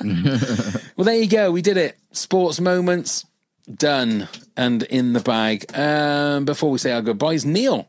well, 0.96 1.04
there 1.04 1.16
you 1.16 1.28
go. 1.28 1.50
We 1.50 1.62
did 1.62 1.76
it. 1.76 1.96
Sports 2.12 2.60
moments 2.60 3.26
done 3.72 4.28
and 4.56 4.82
in 4.84 5.12
the 5.14 5.20
bag. 5.20 5.66
Um, 5.76 6.44
before 6.44 6.70
we 6.70 6.78
say 6.78 6.92
our 6.92 7.02
goodbyes, 7.02 7.44
Neil, 7.44 7.88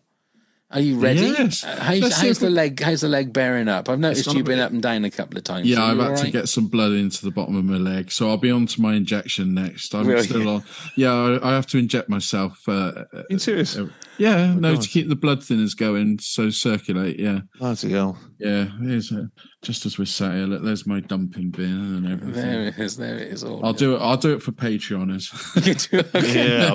are 0.72 0.80
you 0.80 0.99
ready? 0.99 1.22
Yes. 1.22 1.64
Uh, 1.64 1.77
how's, 1.80 2.18
how's 2.18 2.39
the 2.39 2.49
leg? 2.49 2.80
How's 2.80 3.02
the 3.02 3.07
leg 3.07 3.31
bearing 3.31 3.68
up? 3.68 3.88
I've 3.88 3.99
noticed 3.99 4.26
you've 4.34 4.45
been 4.45 4.57
bit- 4.57 4.64
up 4.64 4.72
and 4.72 4.81
down 4.81 5.06
a 5.06 5.11
couple 5.11 5.38
of 5.38 5.43
times. 5.43 5.68
Yeah, 5.68 5.84
I've 5.84 5.97
had 5.99 6.11
all 6.11 6.18
to 6.18 6.31
get 6.31 6.49
some 6.49 6.68
blood 6.68 6.93
into 6.93 7.23
the 7.23 7.31
bottom 7.31 7.56
of 7.56 7.65
my 7.65 7.77
leg, 7.77 8.11
so 8.11 8.30
I'll 8.30 8.38
be 8.38 8.49
on 8.49 8.65
to 8.65 8.81
my 8.81 8.95
injection 8.95 9.53
next. 9.53 9.93
I'm 9.93 10.22
still 10.23 10.49
on. 10.49 10.64
Yeah, 10.95 11.14
I, 11.14 11.52
I 11.52 11.53
have 11.53 11.68
to 11.68 11.77
inject 11.77 12.10
myself. 12.10 12.68
Uh, 12.68 13.03
In 13.30 13.38
serious? 13.38 13.77
uh, 13.77 13.88
yeah, 14.17 14.53
no, 14.53 14.73
God. 14.73 14.81
to 14.83 14.89
keep 14.89 15.09
the 15.09 15.15
blood 15.15 15.39
thinners 15.41 15.75
going, 15.75 16.19
so 16.19 16.49
circulate. 16.49 17.19
Yeah, 17.19 17.39
that's 17.59 17.83
a 17.83 17.89
hell. 17.89 18.17
yeah. 18.39 18.65
Here's 18.81 19.11
uh, 19.11 19.25
just 19.61 19.85
as 19.85 19.97
we're 19.97 20.05
sat 20.05 20.33
here. 20.35 20.45
Look, 20.45 20.63
there's 20.63 20.85
my 20.85 20.99
dumping 20.99 21.49
bin 21.49 21.65
and 21.65 22.07
everything. 22.07 22.33
There 22.33 22.61
it 22.67 22.77
is. 22.77 22.97
There 22.97 23.17
it 23.17 23.31
is. 23.33 23.43
All 23.43 23.65
I'll 23.65 23.73
do 23.73 23.95
it. 23.95 23.99
I'll 23.99 24.17
do 24.17 24.33
it 24.33 24.41
for 24.43 24.51
Patreoners. 24.51 25.25
You 25.65 25.73
do 25.73 25.97
it. 25.99 26.15
Okay. 26.15 26.59
Yeah, 26.59 26.71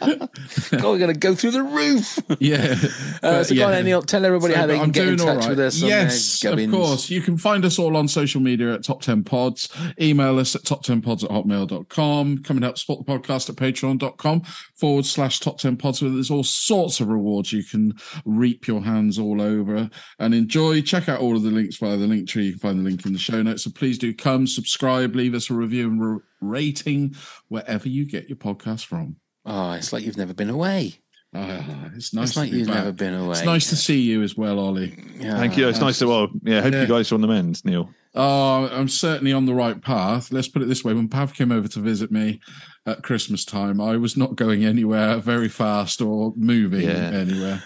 I 0.00 0.14
bet. 0.14 0.30
God, 0.70 0.84
we're 0.84 0.98
going 0.98 1.12
to 1.12 1.18
go 1.18 1.34
through 1.34 1.50
the 1.50 1.62
roof. 1.64 2.18
yeah. 2.38 2.76
Uh, 3.16 3.18
But, 3.20 3.44
so 3.44 3.54
go 3.56 3.66
on, 3.66 3.72
yeah. 3.72 3.82
Neil. 3.82 4.02
Tell 4.02 4.24
everybody 4.24 4.54
So, 4.54 4.60
how 4.60 4.66
they 4.66 4.76
but 4.76 4.82
can 4.84 4.90
get 4.92 5.08
in 5.08 5.16
touch 5.16 5.38
right. 5.38 5.48
with 5.50 5.60
us. 5.60 5.80
Yes, 5.80 6.44
of 6.44 6.70
course. 6.70 7.10
You 7.10 7.20
can 7.20 7.36
find 7.36 7.64
us 7.64 7.78
all 7.78 7.96
on 7.96 8.06
social 8.06 8.40
media 8.40 8.74
at 8.74 8.84
Top 8.84 9.02
10 9.02 9.24
Pods. 9.24 9.68
Email 10.00 10.38
us 10.38 10.54
at 10.54 10.62
top10pods 10.62 11.24
at 11.24 11.30
hotmail.com. 11.30 12.38
Coming 12.44 12.62
up, 12.64 12.78
support 12.78 13.04
the 13.04 13.12
podcast 13.12 13.48
at 13.50 13.56
patreon.com 13.56 14.42
forward 14.80 15.06
slash 15.06 15.38
top 15.38 15.58
10 15.58 15.76
pods. 15.76 16.02
Where 16.02 16.10
there's 16.10 16.30
all 16.30 16.42
sorts 16.42 17.00
of 17.00 17.08
rewards 17.08 17.52
you 17.52 17.62
can 17.62 17.94
reap 18.24 18.66
your 18.66 18.82
hands 18.82 19.18
all 19.18 19.40
over 19.40 19.90
and 20.18 20.34
enjoy. 20.34 20.80
Check 20.80 21.08
out 21.08 21.20
all 21.20 21.36
of 21.36 21.42
the 21.42 21.50
links 21.50 21.76
via 21.76 21.96
the 21.96 22.06
link 22.06 22.28
tree. 22.28 22.46
You 22.46 22.52
can 22.52 22.60
find 22.60 22.78
the 22.78 22.84
link 22.84 23.04
in 23.04 23.12
the 23.12 23.18
show 23.18 23.42
notes. 23.42 23.64
So 23.64 23.70
please 23.70 23.98
do 23.98 24.14
come, 24.14 24.46
subscribe, 24.46 25.14
leave 25.14 25.34
us 25.34 25.50
a 25.50 25.54
review 25.54 25.88
and 25.88 26.02
re- 26.02 26.20
rating 26.40 27.14
wherever 27.48 27.88
you 27.88 28.06
get 28.06 28.28
your 28.28 28.36
podcast 28.36 28.86
from. 28.86 29.16
Oh, 29.44 29.72
it's 29.72 29.92
like 29.92 30.04
you've 30.04 30.16
never 30.16 30.34
been 30.34 30.50
away. 30.50 31.00
Ah, 31.32 31.90
it's 31.94 32.12
nice. 32.12 32.30
It's 32.30 32.36
like 32.36 32.48
to 32.48 32.52
be 32.52 32.58
you've 32.58 32.66
back. 32.68 32.76
never 32.78 32.92
been 32.92 33.14
away. 33.14 33.32
It's 33.32 33.44
nice 33.44 33.68
to 33.70 33.76
see 33.76 34.00
you 34.00 34.22
as 34.22 34.36
well, 34.36 34.58
Ollie. 34.58 34.96
Yeah. 35.16 35.36
Thank 35.38 35.56
you. 35.56 35.68
It's 35.68 35.78
nice 35.80 36.00
to, 36.00 36.08
well, 36.08 36.28
yeah, 36.42 36.60
hope 36.60 36.72
Yeah. 36.72 36.82
you 36.82 36.88
guys 36.88 37.12
are 37.12 37.14
on 37.14 37.20
the 37.20 37.28
mend, 37.28 37.64
Neil. 37.64 37.88
Oh, 38.16 38.66
I'm 38.68 38.88
certainly 38.88 39.32
on 39.32 39.46
the 39.46 39.54
right 39.54 39.80
path. 39.80 40.32
Let's 40.32 40.48
put 40.48 40.62
it 40.62 40.64
this 40.66 40.82
way: 40.82 40.92
when 40.92 41.06
Pav 41.08 41.32
came 41.34 41.52
over 41.52 41.68
to 41.68 41.78
visit 41.80 42.10
me 42.10 42.40
at 42.84 43.04
Christmas 43.04 43.44
time, 43.44 43.80
I 43.80 43.96
was 43.96 44.16
not 44.16 44.34
going 44.34 44.64
anywhere 44.64 45.18
very 45.18 45.48
fast 45.48 46.00
or 46.02 46.32
moving 46.36 46.82
Yeah. 46.82 47.10
anywhere. 47.12 47.62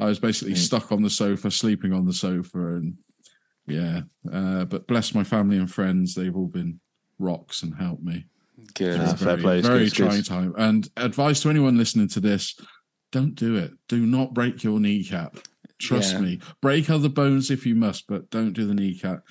I 0.00 0.06
was 0.06 0.18
basically 0.18 0.56
stuck 0.56 0.90
on 0.90 1.02
the 1.02 1.10
sofa, 1.10 1.52
sleeping 1.52 1.92
on 1.92 2.06
the 2.06 2.12
sofa, 2.12 2.58
and 2.58 2.94
yeah. 3.68 4.00
Uh, 4.30 4.64
but 4.64 4.88
bless 4.88 5.14
my 5.14 5.22
family 5.22 5.56
and 5.56 5.70
friends; 5.70 6.16
they've 6.16 6.34
all 6.34 6.48
been 6.48 6.80
rocks 7.20 7.62
and 7.62 7.76
helped 7.76 8.02
me. 8.02 8.26
Good. 8.74 8.96
Yeah. 8.98 9.04
It's 9.04 9.12
a 9.12 9.16
fair 9.18 9.26
very, 9.36 9.42
play. 9.42 9.60
Very 9.60 9.78
good, 9.78 9.86
it's 9.86 9.96
good. 9.96 10.06
trying 10.08 10.22
time. 10.24 10.54
And 10.58 10.90
advice 10.96 11.40
to 11.42 11.50
anyone 11.50 11.78
listening 11.78 12.08
to 12.08 12.18
this: 12.20 12.56
don't 13.14 13.36
do 13.36 13.54
it. 13.56 13.72
Do 13.88 14.04
not 14.04 14.34
break 14.34 14.64
your 14.64 14.80
kneecap. 14.80 15.36
Trust 15.78 16.14
Yeah. 16.14 16.20
me. 16.20 16.38
Break 16.60 16.90
other 16.90 17.08
bones 17.08 17.48
if 17.50 17.64
you 17.64 17.74
must, 17.76 18.06
but 18.08 18.28
don't 18.30 18.52
do 18.52 18.66
the 18.66 18.74
kneecap. 18.74 19.22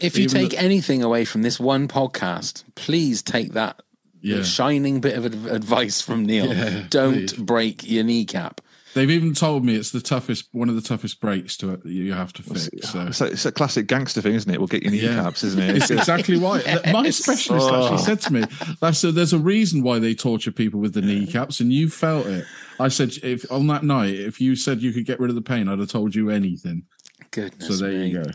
If 0.00 0.16
you 0.16 0.28
take 0.28 0.54
anything 0.54 1.02
away 1.02 1.24
from 1.24 1.42
this 1.42 1.58
one 1.58 1.88
podcast, 1.88 2.62
please 2.76 3.20
take 3.22 3.52
that 3.54 3.82
Yeah. 4.20 4.44
shining 4.44 5.00
bit 5.00 5.16
of 5.18 5.24
advice 5.46 6.00
from 6.00 6.24
Neil. 6.24 6.46
Yeah, 6.54 6.84
Don't 6.88 7.28
please. 7.28 7.32
break 7.32 7.88
your 7.90 8.04
kneecap. 8.04 8.60
They've 8.94 9.10
even 9.10 9.32
told 9.34 9.64
me 9.64 9.74
it's 9.74 9.90
the 9.90 10.00
toughest, 10.02 10.48
one 10.52 10.68
of 10.68 10.74
the 10.74 10.82
toughest 10.82 11.20
breaks 11.20 11.56
to 11.58 11.72
it 11.72 11.82
that 11.82 11.90
you 11.92 12.12
have 12.12 12.32
to 12.34 12.42
fix. 12.42 12.68
So. 12.90 13.06
It's 13.06 13.20
a, 13.20 13.24
it's 13.26 13.46
a 13.46 13.52
classic 13.52 13.86
gangster 13.86 14.20
thing, 14.20 14.34
isn't 14.34 14.52
it? 14.52 14.58
We'll 14.58 14.66
get 14.66 14.82
your 14.82 14.92
Yeah. 14.92 15.16
kneecaps, 15.16 15.42
isn't 15.44 15.60
it? 15.62 15.76
It's 15.76 15.90
exactly 15.90 16.36
why. 16.38 16.62
My 16.92 17.08
specialist 17.10 17.68
Oh. 17.70 17.84
actually 17.84 17.98
said 18.04 18.20
to 18.22 18.32
me, 18.32 18.44
"That's 18.80 18.98
so 18.98 19.10
there's 19.10 19.32
a 19.32 19.38
reason 19.38 19.82
why 19.82 19.98
they 19.98 20.14
torture 20.14 20.52
people 20.52 20.78
with 20.80 20.92
the 20.94 21.00
kneecaps, 21.02 21.60
and 21.60 21.72
you 21.72 21.88
felt 21.88 22.26
it." 22.26 22.44
I 22.78 22.88
said, 22.88 23.12
"If 23.22 23.50
on 23.50 23.66
that 23.68 23.82
night, 23.84 24.14
if 24.14 24.40
you 24.40 24.56
said 24.56 24.82
you 24.82 24.92
could 24.92 25.06
get 25.06 25.20
rid 25.20 25.30
of 25.30 25.36
the 25.36 25.42
pain, 25.42 25.68
I'd 25.68 25.78
have 25.78 25.88
told 25.88 26.14
you 26.14 26.28
anything." 26.30 26.82
Goodness 27.30 27.66
So 27.68 27.74
there 27.82 27.92
me. 27.98 28.08
you 28.08 28.22
go. 28.22 28.30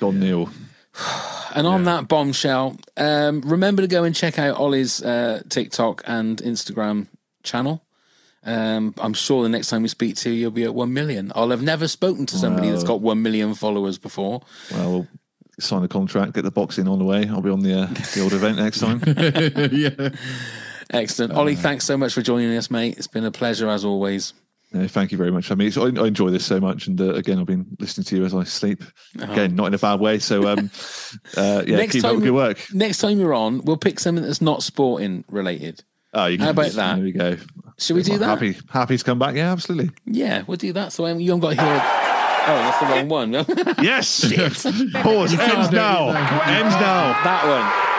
Don 0.00 0.20
Neil. 0.20 0.50
And 1.54 1.66
on 1.66 1.84
that 1.84 2.08
bombshell, 2.08 2.78
um, 2.96 3.42
remember 3.42 3.82
to 3.82 3.88
go 3.88 4.04
and 4.04 4.14
check 4.14 4.38
out 4.38 4.56
Ollie's 4.56 5.02
uh, 5.02 5.42
TikTok 5.50 6.02
and 6.06 6.38
Instagram 6.38 7.08
channel. 7.42 7.84
Um, 8.44 8.94
I'm 8.98 9.14
sure 9.14 9.42
the 9.42 9.48
next 9.48 9.68
time 9.68 9.82
we 9.82 9.88
speak 9.88 10.16
to 10.16 10.30
you, 10.30 10.36
you'll 10.36 10.50
be 10.50 10.64
at 10.64 10.74
1 10.74 10.92
million. 10.92 11.32
I'll 11.34 11.50
have 11.50 11.62
never 11.62 11.86
spoken 11.86 12.26
to 12.26 12.36
somebody 12.36 12.70
that's 12.70 12.84
got 12.84 13.00
1 13.00 13.22
million 13.22 13.54
followers 13.54 13.98
before. 13.98 14.42
Well, 14.72 14.90
we'll 14.90 15.08
sign 15.60 15.82
the 15.82 15.88
contract, 15.88 16.32
get 16.32 16.42
the 16.42 16.50
boxing 16.50 16.88
on 16.88 16.98
the 16.98 17.04
way. 17.04 17.28
I'll 17.28 17.40
be 17.40 17.50
on 17.50 17.60
the 17.60 17.82
uh, 17.82 17.86
the 17.86 18.20
old 18.22 18.32
event 18.32 18.58
next 18.58 18.80
time. 18.80 19.00
yeah. 19.72 20.10
Excellent. 20.90 21.32
Ollie, 21.32 21.56
thanks 21.56 21.84
so 21.84 21.96
much 21.96 22.12
for 22.12 22.22
joining 22.22 22.56
us, 22.56 22.70
mate. 22.70 22.98
It's 22.98 23.06
been 23.06 23.24
a 23.24 23.30
pleasure 23.30 23.68
as 23.68 23.84
always. 23.84 24.34
No, 24.72 24.88
thank 24.88 25.12
you 25.12 25.18
very 25.18 25.30
much. 25.30 25.50
I 25.50 25.54
mean, 25.54 25.70
I, 25.76 26.02
I 26.02 26.06
enjoy 26.06 26.30
this 26.30 26.46
so 26.46 26.58
much, 26.58 26.86
and 26.86 26.98
uh, 26.98 27.14
again, 27.14 27.38
I've 27.38 27.46
been 27.46 27.76
listening 27.78 28.04
to 28.06 28.16
you 28.16 28.24
as 28.24 28.34
I 28.34 28.44
sleep. 28.44 28.82
Again, 29.20 29.54
not 29.54 29.66
in 29.66 29.74
a 29.74 29.78
bad 29.78 30.00
way. 30.00 30.18
So, 30.18 30.48
um, 30.48 30.70
uh, 31.36 31.62
yeah, 31.66 31.86
keep 31.86 32.04
up 32.04 32.16
with 32.16 32.24
your 32.24 32.34
work. 32.34 32.58
Next 32.72 32.98
time 32.98 33.20
you're 33.20 33.34
on, 33.34 33.62
we'll 33.62 33.76
pick 33.76 34.00
something 34.00 34.24
that's 34.24 34.40
not 34.40 34.62
sporting 34.62 35.24
related. 35.28 35.84
Oh, 36.14 36.26
you 36.26 36.38
How 36.38 36.46
can, 36.46 36.50
about 36.50 36.72
that? 36.72 36.94
There 36.96 37.04
we 37.04 37.12
go. 37.12 37.36
Should 37.78 37.96
we 37.96 38.02
do 38.02 38.18
that? 38.18 38.26
Happy, 38.26 38.56
happy 38.70 38.98
to 38.98 39.04
come 39.04 39.18
back. 39.18 39.34
Yeah, 39.34 39.50
absolutely. 39.52 39.90
Yeah, 40.06 40.42
we'll 40.46 40.56
do 40.58 40.72
that. 40.74 40.92
So 40.92 41.06
um, 41.06 41.18
you 41.20 41.30
haven't 41.30 41.40
got 41.40 41.56
to 41.56 41.62
hear. 41.62 41.82
Oh, 42.44 42.56
that's 42.58 42.78
the 42.80 42.86
wrong 42.86 43.08
one. 43.08 43.32
Yes. 43.84 44.26
Shit. 44.28 44.92
Pause. 45.02 45.36
can't 45.36 45.54
Ends 45.58 45.68
do 45.70 45.76
now. 45.76 46.08
Ends 46.08 46.74
now. 46.74 47.22
that 47.24 47.46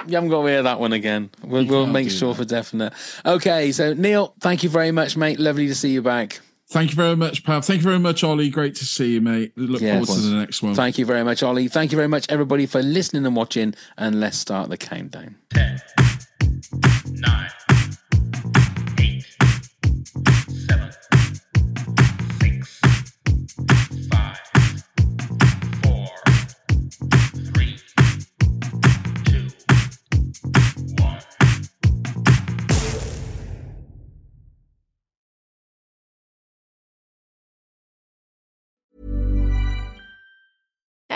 one. 0.03 0.09
You 0.09 0.15
haven't 0.15 0.29
got 0.29 0.41
to 0.43 0.47
hear 0.49 0.63
that 0.63 0.79
one 0.79 0.91
again. 0.93 1.29
We'll, 1.43 1.65
we'll 1.65 1.87
make 1.87 2.11
sure 2.11 2.35
for 2.35 2.43
definite. 2.45 2.93
Okay, 3.25 3.71
so 3.71 3.93
Neil, 3.93 4.35
thank 4.41 4.63
you 4.63 4.69
very 4.69 4.91
much, 4.91 5.15
mate. 5.15 5.39
Lovely 5.39 5.67
to 5.67 5.75
see 5.75 5.91
you 5.91 6.01
back. 6.01 6.41
Thank 6.69 6.89
you 6.91 6.95
very 6.95 7.15
much, 7.15 7.43
Pav. 7.45 7.63
Thank 7.65 7.79
you 7.81 7.83
very 7.87 7.99
much, 7.99 8.23
Ollie. 8.23 8.49
Great 8.49 8.75
to 8.75 8.85
see 8.85 9.13
you, 9.13 9.21
mate. 9.21 9.53
Look 9.55 9.81
Yeah, 9.81 9.93
forward 10.03 10.07
to 10.21 10.27
the 10.29 10.35
next 10.35 10.61
one. 10.61 10.75
Thank 10.75 10.97
you 10.97 11.05
very 11.05 11.23
much, 11.23 11.41
Ollie. 11.43 11.67
Thank 11.67 11.91
you 11.91 11.95
very 11.95 12.07
much, 12.07 12.25
everybody, 12.29 12.65
for 12.65 12.81
listening 12.81 13.25
and 13.25 13.35
watching. 13.35 13.75
And 13.97 14.19
let's 14.19 14.37
start 14.37 14.69
the 14.69 14.77
countdown. 14.77 15.35
nine, 15.55 17.49